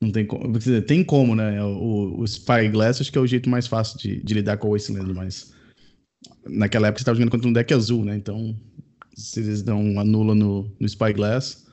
Não 0.00 0.10
tem 0.12 0.26
como. 0.26 0.58
Tem 0.86 1.04
como, 1.04 1.34
né? 1.34 1.62
O, 1.62 2.20
o 2.20 2.26
Spyglass 2.26 3.00
acho 3.00 3.10
que 3.10 3.18
é 3.18 3.20
o 3.20 3.26
jeito 3.26 3.48
mais 3.48 3.66
fácil 3.66 3.98
de, 3.98 4.22
de 4.22 4.34
lidar 4.34 4.58
com 4.58 4.68
o 4.68 4.72
Wasteland, 4.72 5.12
mas. 5.12 5.54
Naquela 6.44 6.88
época 6.88 6.98
você 6.98 7.02
estava 7.02 7.16
jogando 7.16 7.30
contra 7.30 7.48
um 7.48 7.52
deck 7.52 7.72
azul, 7.74 8.04
né? 8.04 8.16
Então, 8.16 8.56
se 9.14 9.40
eles 9.40 9.62
dão 9.62 9.80
uma 9.80 10.04
nula 10.04 10.34
no, 10.34 10.70
no 10.78 10.88
Spyglass, 10.88 11.66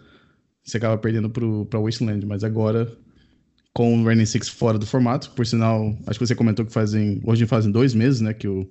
você 0.64 0.78
acaba 0.78 0.98
perdendo 0.98 1.30
para 1.30 1.46
o 1.46 1.84
Wasteland. 1.84 2.26
Mas 2.26 2.44
agora 2.44 2.92
com 3.74 4.02
o 4.02 4.06
Rainy 4.06 4.26
Six 4.26 4.50
fora 4.50 4.78
do 4.78 4.86
formato. 4.86 5.32
Por 5.32 5.46
sinal, 5.46 5.98
acho 6.06 6.20
que 6.20 6.26
você 6.26 6.36
comentou 6.36 6.66
que 6.66 6.72
fazem. 6.72 7.22
Hoje 7.24 7.46
fazem 7.46 7.72
dois 7.72 7.94
meses, 7.94 8.22
né? 8.22 8.34
Que 8.34 8.48
o, 8.48 8.70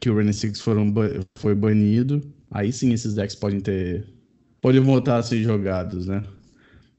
que 0.00 0.10
o 0.10 0.14
Rainy 0.14 0.32
Six 0.32 0.60
foram, 0.60 0.92
foi 1.38 1.54
banido. 1.54 2.22
Aí 2.50 2.72
sim 2.72 2.92
esses 2.92 3.14
decks 3.14 3.36
podem 3.36 3.60
ter. 3.60 4.06
Podem 4.60 4.80
voltar 4.80 5.18
a 5.18 5.22
ser 5.22 5.42
jogados, 5.42 6.06
né? 6.06 6.22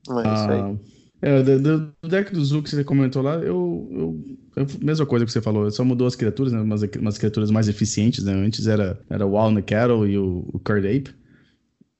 É 0.09 0.33
isso 0.33 0.49
aí. 0.49 0.59
Ah, 0.59 0.75
é, 1.21 1.43
do, 1.43 1.93
do, 2.01 2.09
deck 2.09 2.33
do 2.33 2.43
Zu 2.43 2.63
que 2.63 2.69
você 2.71 2.83
comentou 2.83 3.21
lá, 3.21 3.35
eu, 3.35 3.87
eu, 3.91 4.37
eu, 4.55 4.67
Mesma 4.81 5.05
coisa 5.05 5.23
que 5.23 5.31
você 5.31 5.39
falou, 5.39 5.69
só 5.69 5.85
mudou 5.85 6.07
as 6.07 6.15
criaturas, 6.15 6.51
né? 6.51 6.59
Umas, 6.59 6.81
umas 6.99 7.17
criaturas 7.19 7.51
mais 7.51 7.67
eficientes, 7.67 8.23
né? 8.23 8.33
Antes 8.33 8.65
era, 8.65 8.99
era 9.07 9.25
o 9.25 9.31
Walnut 9.31 9.65
Cattle 9.67 10.07
e 10.07 10.17
o, 10.17 10.49
o 10.51 10.59
Curd 10.59 10.87
Ape. 10.87 11.11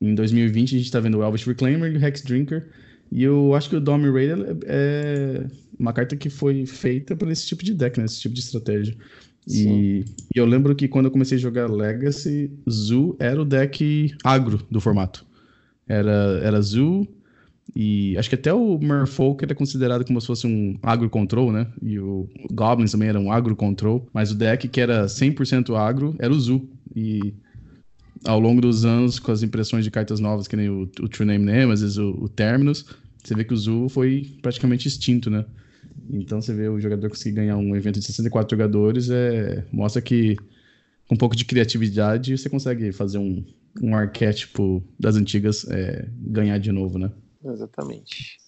Em 0.02 0.16
2020 0.16 0.76
a 0.76 0.80
gente 0.80 0.91
tá 0.91 0.99
vendo 0.99 1.20
o 1.20 1.24
Elvish 1.24 1.45
Reclaimer 1.45 1.93
e 1.93 1.97
o 1.97 2.04
Hex 2.04 2.24
Drinker. 2.24 2.68
E 3.12 3.24
eu 3.24 3.53
acho 3.53 3.70
que 3.70 3.76
o 3.76 3.82
Dome 3.82 4.09
Raider 4.09 4.57
é 4.66 5.45
uma 5.78 5.91
carta 5.91 6.16
que 6.16 6.30
foi 6.30 6.66
feita 6.66 7.16
para 7.16 7.32
esse 7.32 7.45
tipo 7.45 7.64
de 7.64 7.74
deck, 7.74 7.99
né? 7.99 8.05
Esse 8.05 8.22
tipo 8.22 8.34
de 8.34 8.41
estratégia. 8.41 8.95
E, 9.47 10.05
e, 10.34 10.38
eu 10.38 10.45
lembro 10.45 10.76
que 10.76 10.88
quando 10.88 11.05
eu 11.05 11.12
comecei 11.12 11.38
a 11.38 11.41
jogar 11.41 11.70
Legacy, 11.70 12.51
Zoo 12.70 13.16
era 13.20 13.41
o 13.41 13.45
deck 13.45 14.14
agro 14.24 14.66
do 14.70 14.80
formato. 14.80 15.26
Era, 15.88 16.39
era 16.43 16.62
Zoo, 16.62 17.07
e 17.76 18.18
acho 18.18 18.30
que 18.30 18.36
até 18.36 18.53
o 18.53 18.78
Merfolk 18.78 19.43
era 19.43 19.55
considerado 19.55 20.05
como 20.05 20.20
se 20.20 20.28
fosse 20.28 20.45
um 20.45 20.78
agro 20.84 21.09
control, 21.09 21.51
né? 21.51 21.68
E 21.82 21.99
o 21.99 22.30
Goblins 22.51 22.91
também 22.91 23.09
era 23.09 23.20
um 23.20 23.32
agro 23.32 23.55
control. 23.55 24.07
Mas 24.14 24.32
o 24.32 24.36
deck 24.36 24.68
que 24.68 24.82
era 24.82 25.05
100% 25.05 25.76
agro 25.76 26.16
era 26.20 26.32
o 26.32 26.39
Zoo. 26.39 26.68
E 26.95 27.34
ao 28.26 28.39
longo 28.39 28.62
dos 28.62 28.84
anos, 28.84 29.20
com 29.20 29.32
as 29.32 29.41
impressões 29.41 29.86
de 29.86 29.91
cartas 29.91 30.20
novas, 30.20 30.47
que 30.47 30.55
nem 30.55 30.70
o, 30.70 30.82
o 31.01 31.07
True 31.07 31.26
Name 31.26 31.45
Nemesis, 31.45 31.97
o, 31.97 32.09
o 32.22 32.30
Terminus, 32.30 32.86
você 33.24 33.36
vê 33.36 33.44
que 33.44 33.54
o 33.54 33.58
Zul 33.58 33.90
foi 33.90 34.38
praticamente 34.42 34.88
extinto, 34.88 35.30
né? 35.30 35.46
Então 36.10 36.42
você 36.42 36.54
vê 36.54 36.68
o 36.68 36.80
jogador 36.80 37.10
conseguir 37.10 37.36
ganhar 37.36 37.58
um 37.58 37.76
evento 37.76 38.00
de 38.00 38.06
64 38.06 38.58
jogadores, 38.58 39.10
é, 39.10 39.64
mostra 39.72 40.02
que 40.02 40.36
com 41.08 41.16
um 41.16 41.18
pouco 41.18 41.36
de 41.36 41.46
criatividade 41.46 42.38
você 42.38 42.50
consegue 42.50 42.92
fazer 42.92 43.18
um, 43.18 43.44
um 43.82 43.96
arquétipo 43.96 44.84
das 45.00 45.16
antigas 45.16 45.66
é, 45.70 46.08
ganhar 46.18 46.58
de 46.58 46.72
novo, 46.72 46.98
né? 46.98 47.12
Exatamente. 47.44 48.40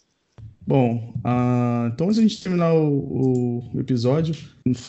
Bom, 0.65 1.13
uh, 1.17 1.87
então 1.93 2.07
antes 2.07 2.15
de 2.15 2.25
a 2.25 2.27
gente 2.27 2.41
terminar 2.41 2.73
o, 2.73 3.69
o, 3.73 3.79
episódio, 3.79 4.33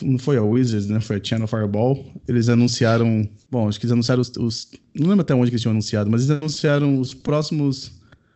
não 0.01 0.17
foi 0.17 0.37
a 0.37 0.41
Wizards, 0.41 0.87
né? 0.87 1.01
Foi 1.01 1.17
a 1.17 1.23
Channel 1.23 1.47
Fireball. 1.47 2.05
Eles 2.27 2.47
anunciaram. 2.47 3.27
Bom, 3.51 3.67
acho 3.67 3.77
que 3.77 3.85
eles 3.85 3.91
anunciaram 3.91 4.21
os, 4.21 4.31
os. 4.37 4.71
Não 4.97 5.09
lembro 5.09 5.21
até 5.21 5.35
onde 5.35 5.51
que 5.51 5.55
eles 5.55 5.61
tinham 5.61 5.73
anunciado, 5.73 6.09
mas 6.09 6.29
eles 6.29 6.41
anunciaram 6.41 6.97
os 6.97 7.13
próximos 7.13 7.91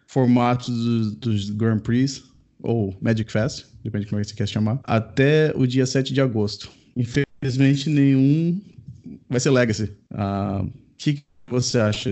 formatos 0.10 0.70
dos, 0.70 1.16
dos 1.16 1.49
Grand 1.51 1.80
Prix, 1.80 2.24
ou 2.64 2.97
Magic 2.99 3.32
Fest, 3.32 3.68
depende 3.84 4.05
de 4.05 4.10
como 4.10 4.20
é 4.20 4.24
você 4.24 4.34
quer 4.34 4.47
chamar, 4.47 4.82
até 4.84 5.53
o 5.55 5.68
dia 5.68 5.86
7 5.86 6.12
de 6.12 6.20
agosto. 6.20 6.72
Infelizmente, 6.97 7.89
nenhum 7.89 8.60
vai 9.30 9.39
ser 9.39 9.51
Legacy. 9.51 9.95
O 10.10 10.66
uh, 10.66 10.74
que 10.97 11.24
você 11.45 11.80
acha 11.80 12.10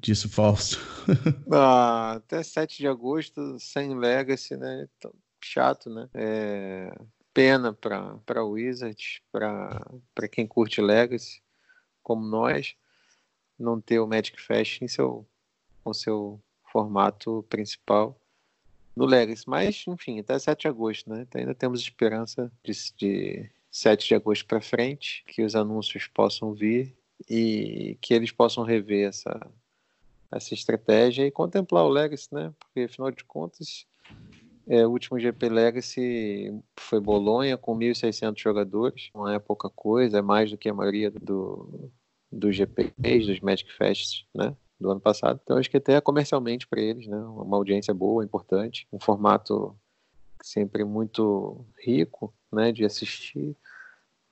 disso, 0.00 0.28
Fausto? 0.28 0.78
ah, 1.52 2.14
até 2.14 2.42
7 2.42 2.78
de 2.78 2.88
agosto, 2.88 3.56
sem 3.60 3.96
Legacy, 3.96 4.56
né? 4.56 4.88
Chato, 5.40 5.88
né? 5.88 6.08
É... 6.14 6.92
Pena 7.32 7.72
para 7.72 8.44
Wizards, 8.44 9.20
para 9.30 10.28
quem 10.32 10.48
curte 10.48 10.80
Legacy, 10.80 11.40
como 12.02 12.26
nós, 12.26 12.74
não 13.56 13.80
ter 13.80 14.00
o 14.00 14.06
Magic 14.06 14.40
Fest 14.40 14.82
em 14.82 14.88
seu, 14.88 15.24
com 15.84 15.94
seu 15.94 16.40
formato 16.76 17.42
principal 17.48 18.14
no 18.94 19.06
Legacy. 19.06 19.44
Mas, 19.46 19.82
enfim, 19.88 20.20
até 20.20 20.38
7 20.38 20.60
de 20.60 20.68
agosto, 20.68 21.08
né? 21.08 21.22
Então 21.22 21.40
ainda 21.40 21.54
temos 21.54 21.80
esperança 21.80 22.52
de, 22.62 22.72
de 22.98 23.50
7 23.70 24.08
de 24.08 24.14
agosto 24.14 24.44
para 24.44 24.60
frente, 24.60 25.24
que 25.26 25.42
os 25.42 25.56
anúncios 25.56 26.06
possam 26.06 26.52
vir 26.52 26.94
e 27.30 27.96
que 28.02 28.12
eles 28.12 28.30
possam 28.30 28.62
rever 28.62 29.08
essa, 29.08 29.50
essa 30.30 30.52
estratégia 30.52 31.26
e 31.26 31.30
contemplar 31.30 31.86
o 31.86 31.88
Legacy, 31.88 32.28
né? 32.30 32.52
Porque 32.58 32.80
afinal 32.80 33.10
de 33.10 33.24
contas, 33.24 33.86
é, 34.66 34.86
o 34.86 34.90
último 34.90 35.18
GP 35.18 35.48
Legacy 35.48 36.52
foi 36.78 37.00
Bolonha 37.00 37.56
com 37.56 37.74
1.600 37.74 38.38
jogadores, 38.38 39.08
não 39.14 39.26
é 39.26 39.38
pouca 39.38 39.70
coisa, 39.70 40.18
é 40.18 40.22
mais 40.22 40.50
do 40.50 40.58
que 40.58 40.68
a 40.68 40.74
maioria 40.74 41.10
do, 41.10 41.90
dos 42.30 42.54
GPs, 42.54 43.26
dos 43.26 43.40
Magic 43.40 43.72
Fests, 43.72 44.26
né? 44.34 44.54
Do 44.78 44.90
ano 44.90 45.00
passado. 45.00 45.40
Então 45.42 45.56
acho 45.56 45.70
que 45.70 45.78
até 45.78 46.00
comercialmente 46.00 46.66
para 46.66 46.80
eles, 46.80 47.06
né? 47.06 47.16
Uma 47.16 47.56
audiência 47.56 47.94
boa, 47.94 48.24
importante, 48.24 48.86
um 48.92 49.00
formato 49.00 49.74
sempre 50.42 50.84
muito 50.84 51.64
rico, 51.82 52.32
né? 52.52 52.72
De 52.72 52.84
assistir, 52.84 53.56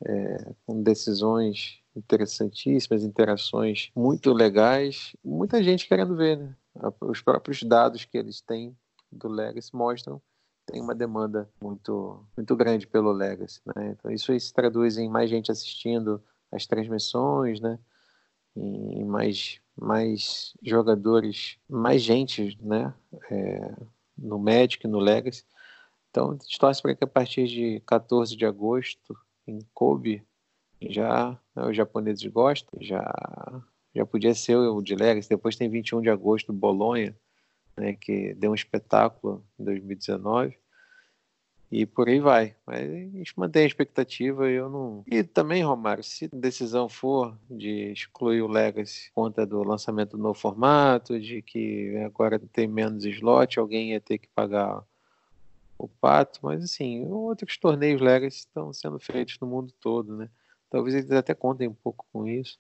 é, 0.04 0.52
com 0.66 0.82
decisões 0.82 1.82
interessantíssimas, 1.96 3.04
interações 3.04 3.90
muito 3.94 4.32
legais, 4.32 5.16
muita 5.24 5.62
gente 5.62 5.88
querendo 5.88 6.14
ver, 6.14 6.36
né? 6.36 6.54
Os 7.00 7.22
próprios 7.22 7.62
dados 7.62 8.04
que 8.04 8.18
eles 8.18 8.40
têm 8.40 8.76
do 9.10 9.28
Legacy 9.28 9.74
mostram 9.74 10.20
tem 10.66 10.80
uma 10.80 10.94
demanda 10.94 11.48
muito 11.62 12.26
muito 12.36 12.56
grande 12.56 12.86
pelo 12.86 13.12
Legacy, 13.12 13.60
né? 13.66 13.90
Então 13.90 14.10
isso 14.10 14.32
aí 14.32 14.40
se 14.40 14.52
traduz 14.52 14.96
em 14.98 15.08
mais 15.08 15.30
gente 15.30 15.50
assistindo 15.50 16.22
as 16.50 16.66
transmissões, 16.66 17.60
né? 17.60 17.78
Em 18.56 19.04
mais 19.04 19.60
mais 19.76 20.54
jogadores, 20.62 21.58
mais 21.68 22.02
gente, 22.02 22.58
né? 22.62 22.94
É, 23.30 23.74
no 24.16 24.38
Magic, 24.38 24.86
no 24.86 24.98
Legacy. 24.98 25.44
Então 26.10 26.30
a 26.30 26.32
gente 26.34 26.58
torce 26.58 26.80
para 26.80 26.94
que 26.94 27.04
a 27.04 27.08
partir 27.08 27.46
de 27.48 27.80
14 27.86 28.36
de 28.36 28.46
agosto 28.46 29.16
em 29.46 29.58
Kobe 29.74 30.24
já 30.80 31.38
né, 31.54 31.66
os 31.66 31.76
japoneses 31.76 32.24
gostam, 32.26 32.78
já 32.80 33.02
já 33.94 34.04
podia 34.04 34.34
ser 34.34 34.56
o 34.56 34.82
de 34.82 34.94
Legacy. 34.94 35.28
Depois 35.28 35.56
tem 35.56 35.68
21 35.68 36.02
de 36.02 36.10
agosto, 36.10 36.52
Bolonha, 36.52 37.16
né, 37.76 37.94
que 37.94 38.34
deu 38.34 38.50
um 38.50 38.54
espetáculo 38.54 39.44
em 39.58 39.64
2019. 39.64 40.58
E 41.76 41.84
por 41.84 42.08
aí 42.08 42.20
vai. 42.20 42.54
Mas 42.64 42.88
a 42.88 42.94
gente 42.94 43.36
mantém 43.36 43.64
a 43.64 43.66
expectativa 43.66 44.48
eu 44.48 44.70
não. 44.70 45.04
E 45.10 45.24
também, 45.24 45.64
Romário, 45.64 46.04
se 46.04 46.26
a 46.26 46.36
decisão 46.36 46.88
for 46.88 47.36
de 47.50 47.90
excluir 47.90 48.42
o 48.42 48.46
Legacy 48.46 49.10
conta 49.12 49.44
do 49.44 49.60
lançamento 49.64 50.16
do 50.16 50.22
novo 50.22 50.38
formato, 50.38 51.18
de 51.18 51.42
que 51.42 51.96
agora 52.06 52.38
tem 52.38 52.68
menos 52.68 53.04
slot, 53.04 53.58
alguém 53.58 53.90
ia 53.90 54.00
ter 54.00 54.18
que 54.18 54.28
pagar 54.28 54.84
o 55.76 55.88
pato, 55.88 56.38
mas 56.44 56.62
assim, 56.62 57.04
outros 57.08 57.58
torneios 57.58 58.00
Legacy 58.00 58.38
estão 58.38 58.72
sendo 58.72 59.00
feitos 59.00 59.36
no 59.40 59.48
mundo 59.48 59.72
todo, 59.80 60.16
né? 60.16 60.30
Talvez 60.70 60.94
eles 60.94 61.10
até 61.10 61.34
contem 61.34 61.66
um 61.66 61.74
pouco 61.74 62.06
com 62.12 62.24
isso. 62.24 62.56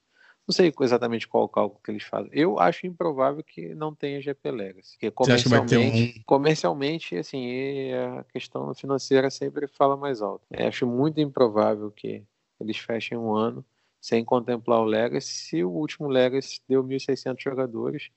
Não 0.46 0.52
sei 0.54 0.72
exatamente 0.80 1.26
qual 1.26 1.44
o 1.44 1.48
cálculo 1.48 1.80
que 1.82 1.90
eles 1.90 2.02
fazem. 2.02 2.30
Eu 2.32 2.60
acho 2.60 2.86
improvável 2.86 3.42
que 3.42 3.74
não 3.74 3.94
tenha 3.94 4.20
GP 4.20 4.50
Legacy. 4.50 4.92
Porque 4.92 5.10
comercialmente, 5.10 6.18
um... 6.18 6.22
comercialmente 6.24 7.16
assim, 7.16 7.92
a 7.92 8.24
questão 8.24 8.74
financeira 8.74 9.30
sempre 9.30 9.66
fala 9.66 9.96
mais 9.96 10.20
alto. 10.20 10.44
Eu 10.50 10.68
acho 10.68 10.86
muito 10.86 11.18
improvável 11.18 11.90
que 11.90 12.22
eles 12.60 12.76
fechem 12.76 13.16
um 13.16 13.34
ano 13.34 13.64
sem 14.00 14.22
contemplar 14.22 14.80
o 14.80 14.84
Legacy. 14.84 15.28
Se 15.28 15.64
o 15.64 15.70
último 15.70 16.08
Legacy 16.08 16.60
deu 16.68 16.84
1.600 16.84 17.42
jogadores, 17.42 18.10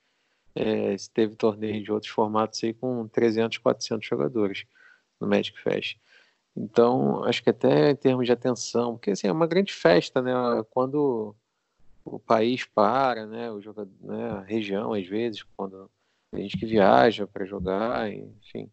é, 0.54 0.96
teve 1.14 1.34
torneio 1.36 1.82
de 1.82 1.92
outros 1.94 2.12
formatos 2.12 2.62
aí 2.62 2.74
com 2.74 3.08
300, 3.08 3.60
400 3.60 4.06
jogadores 4.06 4.66
no 5.18 5.28
Magic 5.28 5.58
Fest. 5.62 5.98
Então, 6.54 7.24
acho 7.24 7.42
que 7.42 7.52
até 7.52 7.92
em 7.92 7.96
termos 7.96 8.26
de 8.26 8.34
atenção, 8.34 8.96
porque 8.96 9.12
assim, 9.12 9.28
é 9.28 9.32
uma 9.32 9.48
grande 9.48 9.72
festa, 9.72 10.22
né? 10.22 10.34
Quando 10.72 11.34
o 12.16 12.20
país 12.20 12.66
para, 12.66 13.26
né? 13.26 13.52
O 13.52 13.62
jogador, 13.62 13.92
né? 14.02 14.32
A 14.32 14.42
região, 14.42 14.94
às 14.94 15.06
vezes, 15.06 15.44
quando 15.56 15.90
tem 16.32 16.44
gente 16.44 16.58
que 16.58 16.66
viaja 16.66 17.28
para 17.28 17.46
jogar, 17.46 18.12
enfim. 18.12 18.72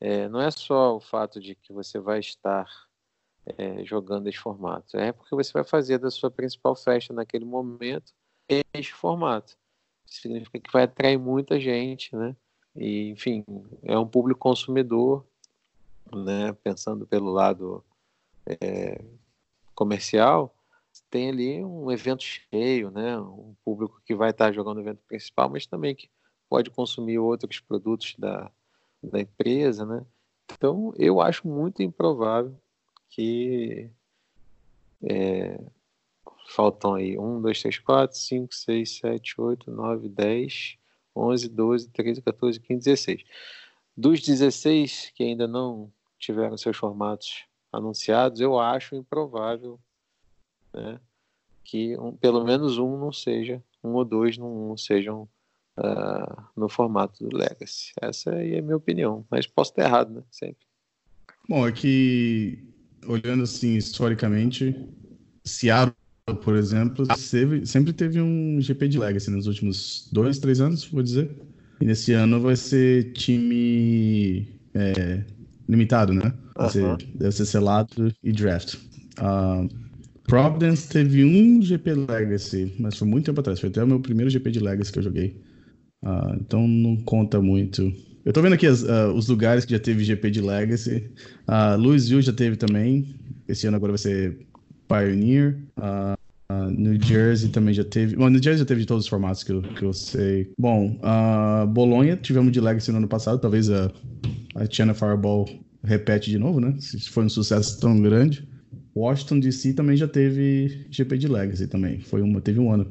É, 0.00 0.28
não 0.28 0.40
é 0.40 0.50
só 0.50 0.96
o 0.96 1.00
fato 1.00 1.40
de 1.40 1.54
que 1.54 1.72
você 1.72 1.98
vai 1.98 2.18
estar 2.20 2.68
é, 3.46 3.84
jogando 3.84 4.28
esse 4.28 4.38
formato, 4.38 4.96
é 4.96 5.12
porque 5.12 5.34
você 5.34 5.52
vai 5.52 5.64
fazer 5.64 5.98
da 5.98 6.10
sua 6.10 6.30
principal 6.30 6.74
festa 6.74 7.12
naquele 7.12 7.44
momento 7.44 8.12
este 8.48 8.92
formato. 8.92 9.56
Significa 10.06 10.60
que 10.60 10.72
vai 10.72 10.84
atrair 10.84 11.18
muita 11.18 11.58
gente, 11.58 12.14
né? 12.14 12.36
E, 12.76 13.10
enfim, 13.10 13.44
é 13.82 13.98
um 13.98 14.06
público 14.06 14.40
consumidor 14.40 15.24
né, 16.12 16.52
pensando 16.62 17.06
pelo 17.06 17.30
lado 17.30 17.84
é, 18.46 19.02
comercial, 19.74 20.54
tem 21.10 21.30
ali 21.30 21.64
um 21.64 21.90
evento 21.90 22.22
cheio, 22.22 22.90
né, 22.90 23.18
um 23.18 23.54
público 23.64 24.00
que 24.04 24.14
vai 24.14 24.30
estar 24.30 24.52
jogando 24.52 24.78
o 24.78 24.80
evento 24.80 25.00
principal, 25.06 25.48
mas 25.48 25.66
também 25.66 25.94
que 25.94 26.08
pode 26.48 26.70
consumir 26.70 27.18
outros 27.18 27.60
produtos 27.60 28.14
da, 28.18 28.50
da 29.02 29.20
empresa, 29.20 29.84
né? 29.84 30.04
Então, 30.52 30.92
eu 30.96 31.20
acho 31.20 31.48
muito 31.48 31.82
improvável 31.82 32.56
que 33.08 33.90
é, 35.02 35.58
faltam 36.48 36.94
aí 36.94 37.18
1, 37.18 37.42
2, 37.42 37.62
3, 37.62 37.78
4, 37.78 38.16
5, 38.16 38.54
6, 38.54 38.98
7, 38.98 39.40
8, 39.40 39.70
9, 39.70 40.08
10, 40.08 40.78
11, 41.16 41.48
12, 41.48 41.88
13, 41.90 42.22
14, 42.22 42.60
15, 42.60 42.84
16. 42.84 43.24
Dos 43.96 44.20
16 44.20 45.12
que 45.14 45.22
ainda 45.22 45.46
não 45.46 45.92
tiveram 46.18 46.56
seus 46.56 46.76
formatos 46.76 47.44
anunciados, 47.72 48.40
eu 48.40 48.58
acho 48.58 48.94
improvável 48.94 49.78
né, 50.74 51.00
que 51.64 51.96
um, 51.98 52.12
pelo 52.12 52.44
menos 52.44 52.78
um 52.78 52.98
não 52.98 53.12
seja, 53.12 53.62
um 53.82 53.90
ou 53.90 54.04
dois 54.04 54.36
não, 54.36 54.68
não 54.68 54.76
sejam 54.76 55.28
uh, 55.78 56.42
no 56.56 56.68
formato 56.68 57.26
do 57.26 57.36
Legacy. 57.36 57.92
Essa 58.00 58.34
aí 58.34 58.54
é 58.54 58.58
a 58.58 58.62
minha 58.62 58.76
opinião, 58.76 59.26
mas 59.30 59.46
posso 59.46 59.70
estar 59.70 59.84
errado, 59.84 60.14
né? 60.14 60.22
Sempre. 60.30 60.66
Bom, 61.48 61.66
é 61.66 61.72
que 61.72 62.58
olhando 63.06 63.42
assim 63.42 63.76
historicamente, 63.76 64.74
Seattle, 65.44 65.94
por 66.42 66.54
exemplo, 66.56 67.06
sempre, 67.16 67.92
teve 67.92 68.20
um 68.20 68.58
GP 68.60 68.88
de 68.88 68.98
Legacy 68.98 69.30
nos 69.30 69.46
últimos 69.46 70.08
dois, 70.10 70.38
três 70.38 70.60
anos, 70.60 70.84
vou 70.86 71.02
dizer. 71.02 71.30
E 71.80 71.84
nesse 71.84 72.12
ano 72.12 72.40
vai 72.40 72.56
ser 72.56 73.12
time 73.12 74.48
é, 74.72 75.24
limitado, 75.68 76.14
né? 76.14 76.32
Você, 76.56 76.82
uh 76.82 76.96
-huh. 76.96 77.16
Deve 77.16 77.32
ser 77.32 77.44
selado 77.44 78.14
e 78.22 78.32
draft. 78.32 78.76
Uh, 79.18 79.68
Providence 80.26 80.88
teve 80.88 81.24
um 81.24 81.60
GP 81.60 81.94
Legacy, 81.94 82.74
mas 82.78 82.96
foi 82.96 83.06
muito 83.06 83.26
tempo 83.26 83.40
atrás. 83.40 83.60
Foi 83.60 83.68
até 83.68 83.82
o 83.82 83.86
meu 83.86 84.00
primeiro 84.00 84.30
GP 84.30 84.50
de 84.50 84.60
Legacy 84.60 84.92
que 84.92 84.98
eu 84.98 85.02
joguei. 85.02 85.36
Uh, 86.02 86.36
então 86.40 86.66
não 86.66 86.96
conta 86.96 87.40
muito. 87.40 87.92
Eu 88.24 88.32
tô 88.32 88.40
vendo 88.40 88.54
aqui 88.54 88.66
as, 88.66 88.82
uh, 88.82 89.12
os 89.14 89.28
lugares 89.28 89.64
que 89.64 89.72
já 89.72 89.78
teve 89.78 90.02
GP 90.02 90.30
de 90.30 90.40
Legacy. 90.40 91.10
Uh, 91.46 91.76
Louisville 91.78 92.22
já 92.22 92.32
teve 92.32 92.56
também. 92.56 93.14
Esse 93.46 93.66
ano 93.66 93.76
agora 93.76 93.92
vai 93.92 93.98
ser 93.98 94.38
Pioneer. 94.88 95.58
Uh, 95.78 96.70
New 96.70 97.00
Jersey 97.00 97.50
também 97.50 97.74
já 97.74 97.84
teve. 97.84 98.16
Bom, 98.16 98.28
New 98.28 98.42
Jersey 98.42 98.60
já 98.60 98.64
teve 98.64 98.80
de 98.80 98.86
todos 98.86 99.04
os 99.04 99.10
formatos 99.10 99.42
que 99.42 99.52
eu, 99.52 99.60
que 99.60 99.82
eu 99.82 99.92
sei. 99.92 100.50
Bom, 100.58 100.98
uh, 101.02 101.66
Bolonha 101.66 102.16
tivemos 102.16 102.50
de 102.50 102.60
Legacy 102.60 102.90
no 102.92 102.98
ano 102.98 103.08
passado. 103.08 103.38
Talvez 103.38 103.68
a, 103.70 103.92
a 104.54 104.66
China 104.70 104.94
Fireball 104.94 105.46
repete 105.82 106.30
de 106.30 106.38
novo, 106.38 106.60
né? 106.60 106.74
Se 106.78 106.98
for 107.10 107.24
um 107.24 107.28
sucesso 107.28 107.78
tão 107.78 108.00
grande. 108.00 108.48
Washington 108.96 109.40
DC 109.40 109.72
também 109.74 109.96
já 109.96 110.06
teve 110.06 110.86
GP 110.90 111.18
de 111.18 111.28
Legacy 111.28 111.66
também. 111.66 112.00
Foi 112.00 112.22
uma, 112.22 112.40
teve 112.40 112.60
um 112.60 112.72
ano. 112.72 112.90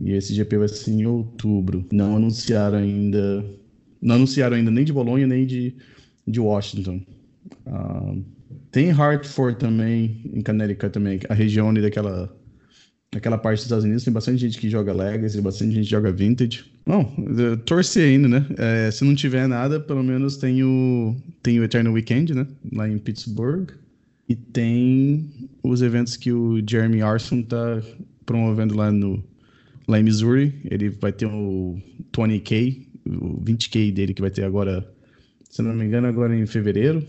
E 0.00 0.12
esse 0.12 0.34
GP 0.34 0.58
vai 0.58 0.68
ser 0.68 0.90
em 0.90 1.06
outubro. 1.06 1.86
Não 1.92 2.16
anunciaram 2.16 2.78
ainda. 2.78 3.44
Não 4.02 4.16
anunciaram 4.16 4.56
ainda 4.56 4.70
nem 4.70 4.84
de 4.84 4.92
Bolonha 4.92 5.26
nem 5.26 5.46
de, 5.46 5.74
de 6.26 6.40
Washington. 6.40 7.00
Uh, 7.66 8.22
tem 8.70 8.90
Hartford 8.90 9.58
também, 9.58 10.20
em 10.32 10.42
Connecticut 10.42 10.92
também, 10.92 11.20
a 11.28 11.34
região 11.34 11.70
ali 11.70 11.80
daquela 11.80 12.28
naquela 13.14 13.38
parte 13.38 13.58
dos 13.58 13.66
Estados 13.66 13.84
Unidos 13.84 14.02
tem 14.02 14.12
bastante 14.12 14.38
gente 14.38 14.58
que 14.58 14.68
joga 14.68 14.92
Legacy, 14.92 15.40
bastante 15.40 15.72
gente 15.74 15.84
que 15.84 15.90
joga 15.90 16.10
Vintage. 16.10 16.64
Bom, 16.84 17.14
torcer 17.64 18.08
ainda, 18.08 18.28
né? 18.28 18.46
É, 18.58 18.90
se 18.90 19.04
não 19.04 19.14
tiver 19.14 19.46
nada, 19.46 19.78
pelo 19.78 20.02
menos 20.02 20.36
tem 20.36 20.64
o, 20.64 21.14
tem 21.42 21.60
o 21.60 21.64
Eternal 21.64 21.92
Weekend, 21.92 22.34
né? 22.34 22.46
Lá 22.72 22.88
em 22.88 22.98
Pittsburgh. 22.98 23.70
E 24.28 24.34
tem 24.34 25.50
os 25.62 25.82
eventos 25.82 26.16
que 26.16 26.32
o 26.32 26.62
Jeremy 26.66 27.02
Arson 27.02 27.42
tá 27.42 27.82
promovendo 28.24 28.74
lá, 28.76 28.90
no, 28.90 29.22
lá 29.86 30.00
em 30.00 30.02
Missouri. 30.02 30.60
Ele 30.64 30.90
vai 30.90 31.12
ter 31.12 31.26
o 31.26 31.78
20K, 32.12 32.86
o 33.06 33.40
20K 33.42 33.92
dele 33.92 34.14
que 34.14 34.22
vai 34.22 34.30
ter 34.30 34.44
agora, 34.44 34.90
se 35.50 35.62
não 35.62 35.74
me 35.74 35.84
engano, 35.84 36.06
agora 36.06 36.34
em 36.34 36.46
fevereiro. 36.46 37.06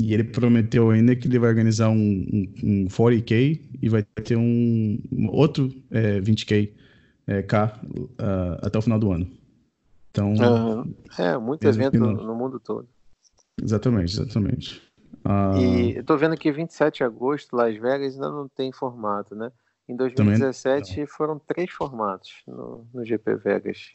E 0.00 0.12
ele 0.12 0.24
prometeu 0.24 0.90
ainda 0.90 1.16
que 1.16 1.26
ele 1.26 1.38
vai 1.38 1.48
organizar 1.48 1.88
um, 1.88 1.96
um, 1.96 2.54
um 2.62 2.86
40K 2.86 3.60
e 3.80 3.88
vai 3.88 4.02
ter 4.02 4.36
um, 4.36 4.98
um 5.10 5.28
outro 5.28 5.72
é, 5.90 6.20
20K 6.20 6.70
é, 7.26 7.42
K 7.42 7.80
uh, 7.86 8.66
até 8.66 8.78
o 8.78 8.82
final 8.82 8.98
do 8.98 9.12
ano. 9.12 9.30
Então. 10.10 10.34
Uhum. 10.34 10.94
É, 11.18 11.38
muito 11.38 11.66
evento 11.66 11.98
no, 11.98 12.12
no, 12.12 12.34
mundo 12.34 12.60
todo. 12.60 12.88
Exatamente, 13.62 14.14
exatamente. 14.14 14.82
Uh... 15.26 15.58
E 15.58 15.96
eu 15.96 16.04
tô 16.04 16.16
vendo 16.16 16.36
que 16.36 16.52
27 16.52 16.98
de 16.98 17.04
agosto, 17.04 17.56
Las 17.56 17.76
Vegas 17.76 18.14
ainda 18.14 18.30
não 18.30 18.48
tem 18.48 18.70
formato, 18.70 19.34
né? 19.34 19.50
Em 19.88 19.96
2017 19.96 21.06
foram 21.06 21.38
três 21.38 21.70
formatos 21.70 22.30
no, 22.46 22.86
no 22.92 23.04
GP 23.04 23.36
Vegas. 23.36 23.92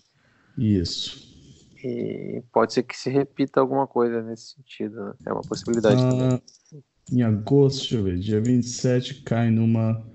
Isso. 0.58 1.32
E 1.84 2.44
pode 2.52 2.74
ser 2.74 2.84
que 2.84 2.95
se 2.95 3.10
repita 3.10 3.60
alguma 3.60 3.88
coisa 3.88 4.22
nesse 4.22 4.56
sentido, 4.56 5.03
né? 5.03 5.14
É 5.26 5.34
uma 5.34 5.41
possibilidade 5.41 6.02
ah, 6.02 6.10
também. 6.10 6.41
Em 7.12 7.24
agosto, 7.24 7.80
deixa 7.80 7.95
eu 7.95 8.03
ver, 8.03 8.20
dia 8.20 8.41
27 8.41 9.24
cai 9.24 9.49
numa, 9.49 10.06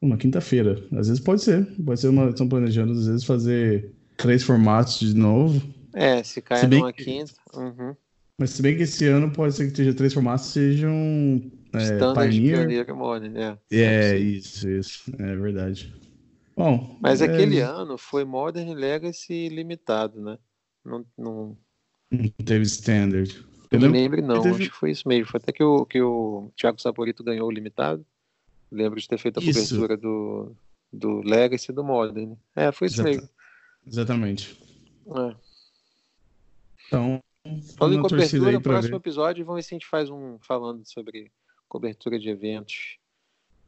uma 0.00 0.16
quinta-feira. 0.16 0.82
Às 0.92 1.08
vezes 1.08 1.20
pode 1.20 1.42
ser. 1.42 1.66
Pode 1.84 2.00
ser 2.00 2.08
uma. 2.08 2.30
Estão 2.30 2.48
planejando, 2.48 2.92
às 2.92 3.06
vezes, 3.06 3.24
fazer 3.24 3.92
três 4.16 4.42
formatos 4.42 4.98
de 4.98 5.14
novo. 5.14 5.60
É, 5.92 6.22
se 6.22 6.40
cai 6.40 6.58
se 6.58 6.66
numa 6.66 6.92
que, 6.92 7.04
quinta. 7.04 7.32
Uhum. 7.54 7.94
Mas 8.38 8.50
se 8.50 8.62
bem 8.62 8.76
que 8.76 8.82
esse 8.82 9.06
ano 9.06 9.32
pode 9.32 9.54
ser 9.54 9.70
que 9.70 9.76
seja 9.76 9.94
três 9.94 10.12
formatos 10.12 10.46
sejam 10.46 10.92
é, 11.72 11.78
Standard 11.78 12.30
Pioneer. 12.30 12.58
Pioneer 12.58 12.94
Modern, 12.94 13.36
é. 13.36 13.58
É, 13.70 14.18
isso, 14.18 14.68
isso. 14.68 15.10
É 15.18 15.36
verdade. 15.36 15.94
Bom, 16.54 16.98
Mas 17.00 17.20
é... 17.20 17.24
aquele 17.24 17.60
ano 17.60 17.96
foi 17.96 18.24
Modern 18.24 18.74
Legacy 18.74 19.48
limitado, 19.48 20.20
né? 20.20 20.38
Não, 20.84 21.04
não... 21.16 21.58
não 22.10 22.28
teve 22.44 22.64
Standard. 22.64 23.44
Eu 23.70 23.80
não 23.80 23.90
lembro, 23.90 24.22
não. 24.22 24.42
Teve... 24.42 24.62
Acho 24.62 24.70
que 24.70 24.76
foi 24.76 24.90
isso 24.90 25.08
mesmo. 25.08 25.26
Foi 25.26 25.38
até 25.38 25.52
que 25.52 25.62
o, 25.62 25.84
que 25.84 26.00
o 26.00 26.50
Thiago 26.56 26.80
Saporito 26.80 27.24
ganhou 27.24 27.48
o 27.48 27.50
limitado. 27.50 28.06
Lembro 28.70 29.00
de 29.00 29.08
ter 29.08 29.18
feito 29.18 29.40
a 29.40 29.42
isso. 29.42 29.52
cobertura 29.52 29.96
do, 29.96 30.56
do 30.92 31.20
Legacy 31.20 31.70
e 31.70 31.74
do 31.74 31.82
Modern. 31.84 32.36
É, 32.54 32.70
foi 32.70 32.86
isso 32.86 33.00
Exata... 33.00 33.10
mesmo. 33.10 33.28
Exatamente. 33.86 34.60
É. 35.08 35.36
Então, 36.86 37.20
falando 37.76 37.98
em 37.98 38.02
cobertura, 38.02 38.52
no 38.52 38.60
próximo 38.60 38.90
ver. 38.90 38.96
episódio 38.96 39.44
vamos 39.44 39.58
ver 39.58 39.68
se 39.68 39.74
a 39.74 39.76
gente 39.76 39.86
faz 39.86 40.10
um 40.10 40.38
falando 40.40 40.82
sobre 40.84 41.30
cobertura 41.68 42.18
de 42.18 42.28
eventos. 42.28 42.98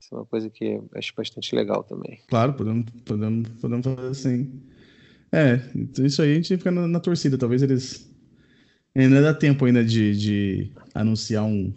Isso 0.01 0.15
é 0.15 0.19
uma 0.19 0.27
coisa 0.27 0.49
que 0.49 0.81
acho 0.95 1.13
bastante 1.15 1.55
legal 1.55 1.83
também. 1.83 2.21
Claro, 2.29 2.55
podemos, 2.55 2.87
podemos, 3.05 3.49
podemos 3.61 3.85
fazer 3.85 4.09
assim. 4.09 4.63
É, 5.33 5.61
então 5.75 6.07
isso 6.07 6.23
aí 6.23 6.33
a 6.33 6.35
gente 6.35 6.57
fica 6.57 6.71
na, 6.71 6.87
na 6.87 7.01
torcida. 7.01 7.37
Talvez 7.37 7.63
eles. 7.63 8.09
Ainda 8.95 9.21
dá 9.21 9.35
tempo 9.35 9.65
ainda 9.65 9.85
de, 9.85 10.17
de 10.17 10.73
anunciar 10.95 11.45
um, 11.45 11.73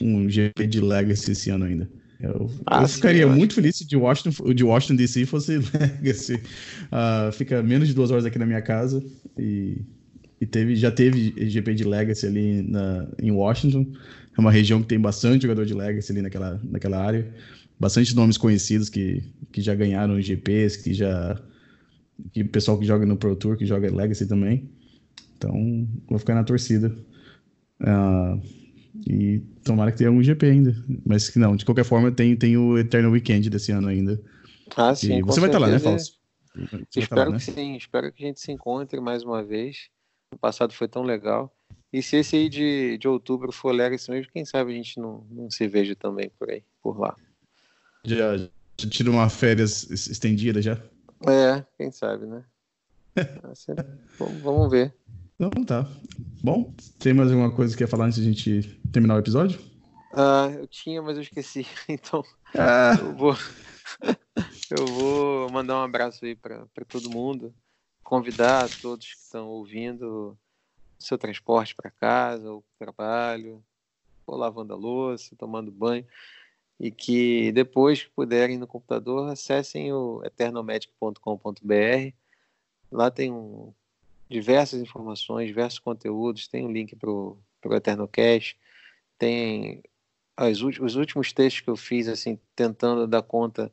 um 0.00 0.28
GP 0.28 0.66
de 0.66 0.80
Legacy 0.80 1.32
esse 1.32 1.50
ano 1.50 1.64
ainda. 1.64 1.90
Eu, 2.20 2.48
ah, 2.66 2.82
eu 2.82 2.88
sim, 2.88 2.94
ficaria 2.94 3.22
eu 3.22 3.30
muito 3.30 3.54
feliz 3.54 3.76
se 3.76 3.84
de 3.84 3.96
Washington, 3.96 4.54
de 4.54 4.62
Washington 4.62 4.94
DC 4.94 5.26
fosse 5.26 5.58
Legacy. 5.74 6.34
Uh, 6.34 7.32
fica 7.32 7.62
menos 7.62 7.88
de 7.88 7.94
duas 7.94 8.12
horas 8.12 8.24
aqui 8.24 8.38
na 8.38 8.46
minha 8.46 8.62
casa 8.62 9.02
e, 9.36 9.78
e 10.42 10.46
teve, 10.46 10.74
já 10.74 10.90
teve 10.90 11.32
GP 11.48 11.72
de 11.72 11.84
Legacy 11.84 12.26
ali 12.26 12.62
na, 12.62 13.06
em 13.22 13.30
Washington. 13.30 13.86
É 14.36 14.40
uma 14.40 14.50
região 14.50 14.82
que 14.82 14.88
tem 14.88 14.98
bastante 14.98 15.42
jogador 15.42 15.64
de 15.64 15.72
Legacy 15.72 16.10
ali 16.10 16.20
naquela, 16.20 16.60
naquela 16.64 17.00
área. 17.00 17.32
Bastante 17.78 18.12
nomes 18.16 18.36
conhecidos 18.36 18.88
que, 18.88 19.22
que 19.52 19.62
já 19.62 19.72
ganharam 19.72 20.20
GPs, 20.20 20.82
que 20.82 20.92
já. 20.92 21.40
que 22.32 22.42
pessoal 22.42 22.76
que 22.76 22.84
joga 22.84 23.06
no 23.06 23.16
Pro 23.16 23.36
Tour, 23.36 23.56
que 23.56 23.64
joga 23.64 23.94
Legacy 23.94 24.26
também. 24.26 24.68
Então, 25.38 25.86
vou 26.08 26.18
ficar 26.18 26.34
na 26.34 26.42
torcida. 26.42 26.92
Uh, 27.80 28.42
e 29.06 29.38
tomara 29.62 29.92
que 29.92 29.98
tenha 29.98 30.10
algum 30.10 30.24
GP 30.24 30.44
ainda. 30.46 30.84
Mas 31.06 31.30
que 31.30 31.38
não, 31.38 31.54
de 31.54 31.64
qualquer 31.64 31.84
forma, 31.84 32.10
tem, 32.10 32.34
tem 32.34 32.56
o 32.56 32.76
Eternal 32.76 33.12
Weekend 33.12 33.48
desse 33.48 33.70
ano 33.70 33.86
ainda. 33.86 34.20
Ah, 34.76 34.92
sim. 34.92 35.22
você 35.22 35.38
vai 35.38 35.48
estar 35.48 35.60
tá 35.60 35.66
lá, 35.66 35.70
né, 35.70 35.78
Fausto? 35.78 36.16
Espero 36.96 37.30
lá, 37.30 37.30
né? 37.30 37.38
que 37.38 37.44
sim. 37.44 37.76
Espero 37.76 38.12
que 38.12 38.24
a 38.24 38.26
gente 38.26 38.40
se 38.40 38.50
encontre 38.50 39.00
mais 39.00 39.22
uma 39.22 39.40
vez. 39.40 39.88
O 40.32 40.38
passado 40.38 40.72
foi 40.72 40.88
tão 40.88 41.02
legal. 41.02 41.54
E 41.92 42.02
se 42.02 42.16
esse 42.16 42.36
aí 42.36 42.48
de, 42.48 42.96
de 42.96 43.06
outubro 43.06 43.52
for 43.52 43.70
Legacy 43.70 44.10
mesmo, 44.10 44.32
quem 44.32 44.44
sabe 44.44 44.72
a 44.72 44.74
gente 44.74 44.98
não, 44.98 45.26
não 45.30 45.50
se 45.50 45.68
veja 45.68 45.94
também 45.94 46.30
por 46.38 46.50
aí, 46.50 46.64
por 46.82 46.98
lá. 46.98 47.14
Já, 48.04 48.36
já 48.36 48.48
tira 48.88 49.10
uma 49.10 49.28
férias 49.28 49.88
estendida 49.90 50.62
já? 50.62 50.80
É, 51.28 51.64
quem 51.76 51.92
sabe, 51.92 52.26
né? 52.26 52.44
vamos 54.42 54.70
ver. 54.70 54.94
Então 55.38 55.64
tá. 55.64 55.86
Bom, 56.42 56.72
tem 56.98 57.12
mais 57.12 57.30
alguma 57.30 57.54
coisa 57.54 57.74
que 57.74 57.84
quer 57.84 57.88
falar 57.88 58.06
antes 58.06 58.22
de 58.22 58.28
a 58.28 58.32
gente 58.32 58.80
terminar 58.90 59.16
o 59.16 59.18
episódio? 59.18 59.60
Ah, 60.14 60.50
eu 60.58 60.66
tinha, 60.66 61.02
mas 61.02 61.16
eu 61.16 61.22
esqueci. 61.22 61.66
Então, 61.88 62.24
ah. 62.56 62.96
eu 62.98 63.14
vou 63.14 63.36
eu 64.70 64.86
vou 64.86 65.50
mandar 65.50 65.76
um 65.76 65.82
abraço 65.82 66.24
aí 66.24 66.34
para 66.34 66.66
todo 66.88 67.10
mundo, 67.10 67.54
convidar 68.12 68.68
todos 68.68 69.06
que 69.06 69.20
estão 69.20 69.48
ouvindo 69.48 70.36
seu 70.98 71.16
transporte 71.16 71.74
para 71.74 71.90
casa 71.90 72.52
ou 72.52 72.62
trabalho, 72.78 73.64
ou 74.26 74.36
lavando 74.36 74.74
a 74.74 74.76
louça, 74.76 75.34
tomando 75.34 75.72
banho, 75.72 76.06
e 76.78 76.90
que 76.90 77.50
depois 77.52 78.02
que 78.02 78.10
puderem 78.10 78.58
no 78.58 78.66
computador, 78.66 79.30
acessem 79.30 79.94
o 79.94 80.22
eternomedic.com.br. 80.26 82.14
Lá 82.90 83.10
tem 83.10 83.32
um, 83.32 83.72
diversas 84.28 84.82
informações, 84.82 85.46
diversos 85.46 85.78
conteúdos, 85.78 86.46
tem 86.46 86.66
um 86.66 86.70
link 86.70 86.94
para 86.94 87.10
o 87.10 87.38
Eternocast, 87.64 88.58
tem 89.16 89.82
as, 90.36 90.60
os 90.60 90.96
últimos 90.96 91.32
textos 91.32 91.62
que 91.62 91.70
eu 91.70 91.76
fiz, 91.76 92.08
assim, 92.08 92.38
tentando 92.54 93.06
dar 93.06 93.22
conta 93.22 93.72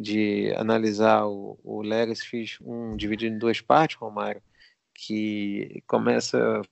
de 0.00 0.52
analisar 0.56 1.26
o, 1.26 1.58
o 1.62 1.82
Legacy, 1.82 2.26
fiz 2.26 2.58
um 2.60 2.96
dividido 2.96 3.34
em 3.34 3.38
duas 3.38 3.60
partes, 3.60 3.96
Romário, 3.96 4.42
que 4.94 5.82
começa 5.86 6.62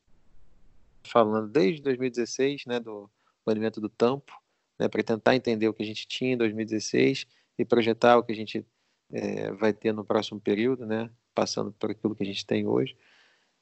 falando 1.04 1.48
desde 1.48 1.82
2016, 1.82 2.66
né, 2.66 2.80
do 2.80 3.10
banimento 3.44 3.80
do 3.80 3.88
tampo, 3.88 4.32
né, 4.78 4.88
para 4.88 5.02
tentar 5.02 5.34
entender 5.34 5.68
o 5.68 5.74
que 5.74 5.82
a 5.82 5.86
gente 5.86 6.06
tinha 6.06 6.32
em 6.32 6.36
2016 6.36 7.26
e 7.58 7.64
projetar 7.64 8.16
o 8.16 8.22
que 8.22 8.32
a 8.32 8.36
gente 8.36 8.64
é, 9.12 9.50
vai 9.52 9.72
ter 9.72 9.92
no 9.92 10.04
próximo 10.04 10.40
período, 10.40 10.86
né, 10.86 11.10
passando 11.34 11.72
por 11.72 11.90
aquilo 11.90 12.14
que 12.14 12.22
a 12.22 12.26
gente 12.26 12.46
tem 12.46 12.66
hoje. 12.66 12.96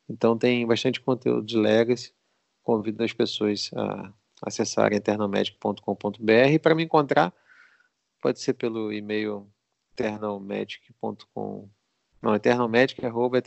Então 0.08 0.38
tem 0.38 0.66
bastante 0.66 1.00
conteúdo 1.00 1.44
de 1.44 1.56
Legacy. 1.56 2.12
Convido 2.62 3.02
as 3.02 3.12
pessoas 3.12 3.70
a 3.74 4.12
acessarem 4.42 4.98
eternalmedic.com.br 4.98 6.58
para 6.62 6.74
me 6.74 6.84
encontrar 6.84 7.34
pode 8.20 8.40
ser 8.40 8.54
pelo 8.54 8.92
e-mail 8.92 9.48
eternalmedic.com 9.92 11.68
não, 12.20 12.34
eternalmedic, 12.34 13.04
arroba 13.04 13.40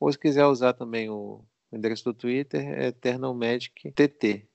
ou 0.00 0.12
se 0.12 0.18
quiser 0.18 0.46
usar 0.46 0.72
também 0.72 1.08
o 1.10 1.44
endereço 1.72 2.04
do 2.04 2.14
Twitter, 2.14 2.60
é 2.60 2.88
eternalmedictt 2.88 3.92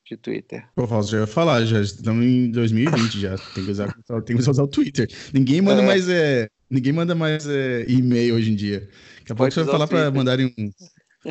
de 0.06 0.18
Twitter. 0.18 0.68
Pô, 0.76 0.88
Fausto, 0.88 1.11
já 1.11 1.19
ia 1.19 1.27
falar, 1.27 1.65
já 1.65 1.81
estamos 1.81 2.26
em 2.26 2.52
2020 2.52 3.19
já, 3.19 3.38
tem 3.38 3.65
que 3.65 3.72
usar, 3.72 3.94
tem 4.26 4.35
que 4.35 4.49
usar 4.49 4.64
o 4.64 4.68
Twitter. 4.68 5.07
Ninguém 5.34 5.61
manda 5.61 5.81
é. 5.81 5.85
mais 5.85 6.10
é, 6.10 6.48
ninguém 6.69 6.94
manda 6.94 7.15
mais 7.15 7.48
é, 7.48 7.85
e-mail 7.88 8.35
hoje 8.35 8.52
em 8.52 8.56
dia. 8.56 8.89
Daqui 9.19 9.31
a 9.31 9.35
pouco 9.35 9.52
você 9.52 9.64
vai 9.64 9.72
falar 9.72 9.88
para 9.88 10.11
mandarem 10.11 10.53
um, 10.57 10.72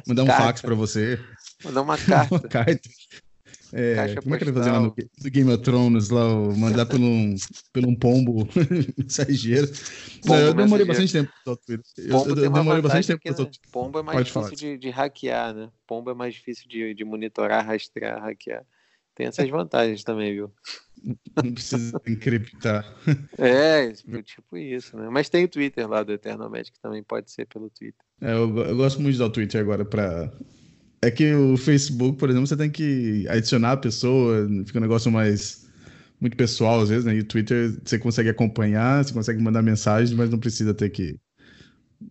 mandar 0.07 0.25
um 0.25 0.27
fax 0.27 0.61
para 0.61 0.75
você. 0.75 1.19
Mandar 1.65 1.83
uma 1.83 1.99
carta. 1.99 2.35
uma 2.35 2.41
carta. 2.41 2.89
É, 3.79 4.15
como 4.23 4.35
é 4.35 4.39
que 4.39 4.45
ele 4.45 4.53
vai 4.53 4.63
fazer 4.63 4.73
lá 4.73 4.81
no, 4.81 4.87
no, 4.87 5.31
Game 5.31 5.53
of 5.53 5.63
Thrones, 5.63 6.09
lá, 6.09 6.25
mandar 6.57 6.87
pelo 6.87 7.05
um, 7.05 7.37
pelo 7.75 7.89
um 7.89 7.95
pombo 7.95 8.49
mensageiro? 8.97 9.71
Pombo 10.23 10.41
eu 10.41 10.55
demorei 10.55 10.87
bastante 10.87 11.13
tempo 11.13 11.31
para 11.45 11.59
Eu, 11.99 12.27
eu 12.29 12.35
demorei 12.35 12.81
bastante 12.81 13.07
tempo 13.07 13.23
para 13.23 13.51
Pombo 13.71 13.99
é 13.99 14.03
mais 14.03 14.31
Pode 14.31 14.47
difícil 14.47 14.71
de, 14.71 14.79
de, 14.79 14.89
hackear, 14.89 15.53
né? 15.53 15.71
Pombo 15.87 16.11
é 16.11 16.15
mais 16.15 16.33
difícil 16.33 16.67
de, 16.67 16.95
de 16.95 17.05
monitorar, 17.05 17.67
rastrear, 17.67 18.19
hackear. 18.23 18.65
Tem 19.15 19.27
essas 19.27 19.49
vantagens 19.51 20.03
também, 20.03 20.33
viu? 20.33 20.51
Não 21.37 21.53
precisa 21.53 22.01
encriptar. 22.07 22.87
É, 23.37 23.93
tipo 24.23 24.57
isso, 24.57 24.97
né? 24.97 25.09
Mas 25.11 25.29
tem 25.29 25.45
o 25.45 25.49
Twitter 25.49 25.87
lá 25.87 26.03
do 26.03 26.15
Eternamente, 26.15 26.73
que 26.73 26.81
também 26.81 27.03
pode 27.03 27.31
ser 27.31 27.47
pelo 27.47 27.69
Twitter. 27.69 28.05
É, 28.23 28.33
eu, 28.33 28.57
eu 28.57 28.77
gosto 28.77 29.03
muito 29.03 29.13
de 29.13 29.19
usar 29.19 29.27
o 29.27 29.33
Twitter 29.33 29.61
agora 29.61 29.85
para 29.85 30.33
é 31.07 31.11
que 31.11 31.35
o 31.35 31.57
Facebook, 31.57 32.19
por 32.19 32.29
exemplo, 32.29 32.47
você 32.47 32.57
tem 32.57 32.71
que 32.71 33.27
adicionar 33.29 33.73
a 33.73 33.77
pessoa, 33.77 34.49
fica 34.67 34.79
um 34.79 34.83
negócio 34.83 35.11
mais 35.11 35.67
muito 36.21 36.37
pessoal 36.37 36.81
às 36.81 36.89
vezes, 36.89 37.05
né? 37.05 37.15
E 37.15 37.21
o 37.21 37.25
Twitter 37.25 37.79
você 37.85 37.99
consegue 37.99 38.29
acompanhar, 38.29 39.05
você 39.05 39.13
consegue 39.13 39.41
mandar 39.43 39.63
mensagem, 39.63 40.17
mas 40.17 40.31
não 40.31 40.39
precisa 40.39 40.75
ter 40.75 40.91
que. 40.91 41.17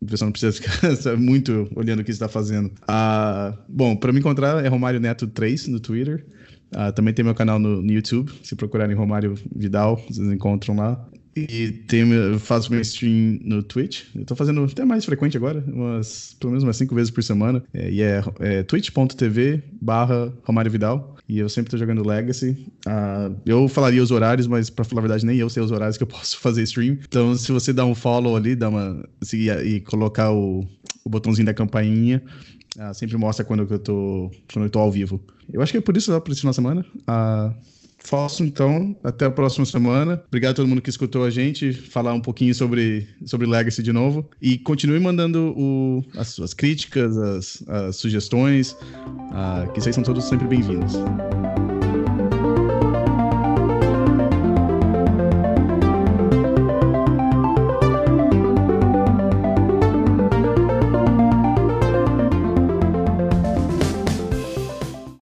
A 0.01 0.05
pessoa 0.05 0.27
não 0.27 0.31
precisa 0.31 0.53
ficar 0.53 1.17
muito 1.17 1.69
olhando 1.75 1.99
o 1.99 2.03
que 2.03 2.11
está 2.11 2.29
fazendo. 2.29 2.71
Ah, 2.87 3.57
bom, 3.67 3.95
para 3.95 4.13
me 4.13 4.19
encontrar 4.19 4.63
é 4.63 4.67
Romário 4.67 4.99
Neto 4.99 5.27
3 5.27 5.67
no 5.67 5.79
Twitter. 5.79 6.25
Ah, 6.73 6.91
também 6.91 7.13
tem 7.13 7.23
meu 7.23 7.35
canal 7.35 7.59
no, 7.59 7.81
no, 7.81 7.91
YouTube. 7.91 8.31
Se 8.43 8.55
procurarem 8.55 8.95
Romário 8.95 9.35
Vidal, 9.55 9.97
vocês 9.97 10.27
encontram 10.31 10.75
lá. 10.75 11.07
E 11.35 11.69
tem, 11.87 12.05
faço 12.39 12.71
meu 12.71 12.79
stream 12.79 13.39
no 13.43 13.61
Twitch. 13.61 14.03
Eu 14.15 14.23
tô 14.23 14.35
fazendo 14.35 14.63
até 14.63 14.85
mais 14.85 15.03
frequente 15.03 15.35
agora, 15.35 15.61
umas, 15.67 16.33
pelo 16.39 16.51
menos 16.51 16.63
umas 16.63 16.77
cinco 16.77 16.95
vezes 16.95 17.11
por 17.11 17.21
semana. 17.21 17.61
É, 17.73 17.91
e 17.91 18.01
é, 18.01 18.23
é 18.39 18.63
twitch.tv 18.63 19.61
barra 19.81 20.31
Romário 20.43 20.71
Vidal. 20.71 21.15
E 21.27 21.39
eu 21.39 21.49
sempre 21.49 21.71
tô 21.71 21.77
jogando 21.77 22.07
Legacy. 22.07 22.51
Uh, 22.87 23.35
eu 23.45 23.67
falaria 23.67 24.01
os 24.01 24.11
horários, 24.11 24.47
mas 24.47 24.69
pra 24.69 24.85
falar 24.85 24.99
a 24.99 25.01
verdade, 25.01 25.25
nem 25.25 25.37
eu 25.37 25.49
sei 25.49 25.61
os 25.61 25.71
horários 25.71 25.97
que 25.97 26.03
eu 26.03 26.07
posso 26.07 26.39
fazer 26.39 26.63
stream. 26.63 26.99
Então, 27.05 27.35
se 27.35 27.51
você 27.51 27.73
dar 27.73 27.85
um 27.85 27.95
follow 27.95 28.35
ali, 28.35 28.55
dar 28.55 28.69
uma, 28.69 29.03
seguir 29.21 29.65
e 29.65 29.81
colocar 29.81 30.31
o, 30.31 30.65
o 31.03 31.09
botãozinho 31.09 31.47
da 31.47 31.53
campainha, 31.53 32.23
uh, 32.77 32.93
sempre 32.93 33.17
mostra 33.17 33.43
quando 33.43 33.67
eu 33.69 33.79
tô, 33.79 34.31
quando 34.53 34.65
eu 34.65 34.69
tô 34.69 34.79
ao 34.79 34.91
vivo. 34.91 35.19
Eu 35.51 35.61
acho 35.61 35.71
que 35.71 35.79
é 35.79 35.81
por 35.81 35.97
isso, 35.97 36.19
por 36.21 36.31
esse 36.31 36.41
final 36.41 36.51
de 36.51 36.55
semana. 36.55 36.85
Uh, 37.01 37.74
Falso, 38.05 38.43
então. 38.43 38.95
Até 39.03 39.25
a 39.25 39.31
próxima 39.31 39.65
semana. 39.65 40.23
Obrigado 40.27 40.51
a 40.51 40.55
todo 40.55 40.67
mundo 40.67 40.81
que 40.81 40.89
escutou 40.89 41.25
a 41.25 41.29
gente 41.29 41.73
falar 41.73 42.13
um 42.13 42.21
pouquinho 42.21 42.53
sobre, 42.53 43.07
sobre 43.25 43.47
Legacy 43.47 43.81
de 43.81 43.91
novo. 43.91 44.29
E 44.41 44.57
continue 44.59 44.99
mandando 44.99 45.53
o, 45.57 46.03
as 46.15 46.29
suas 46.29 46.53
críticas, 46.53 47.17
as, 47.17 47.63
as 47.67 47.95
sugestões, 47.95 48.71
uh, 48.71 49.71
que 49.73 49.81
vocês 49.81 49.95
são 49.95 50.03
todos 50.03 50.23
sempre 50.25 50.47
bem-vindos. 50.47 50.93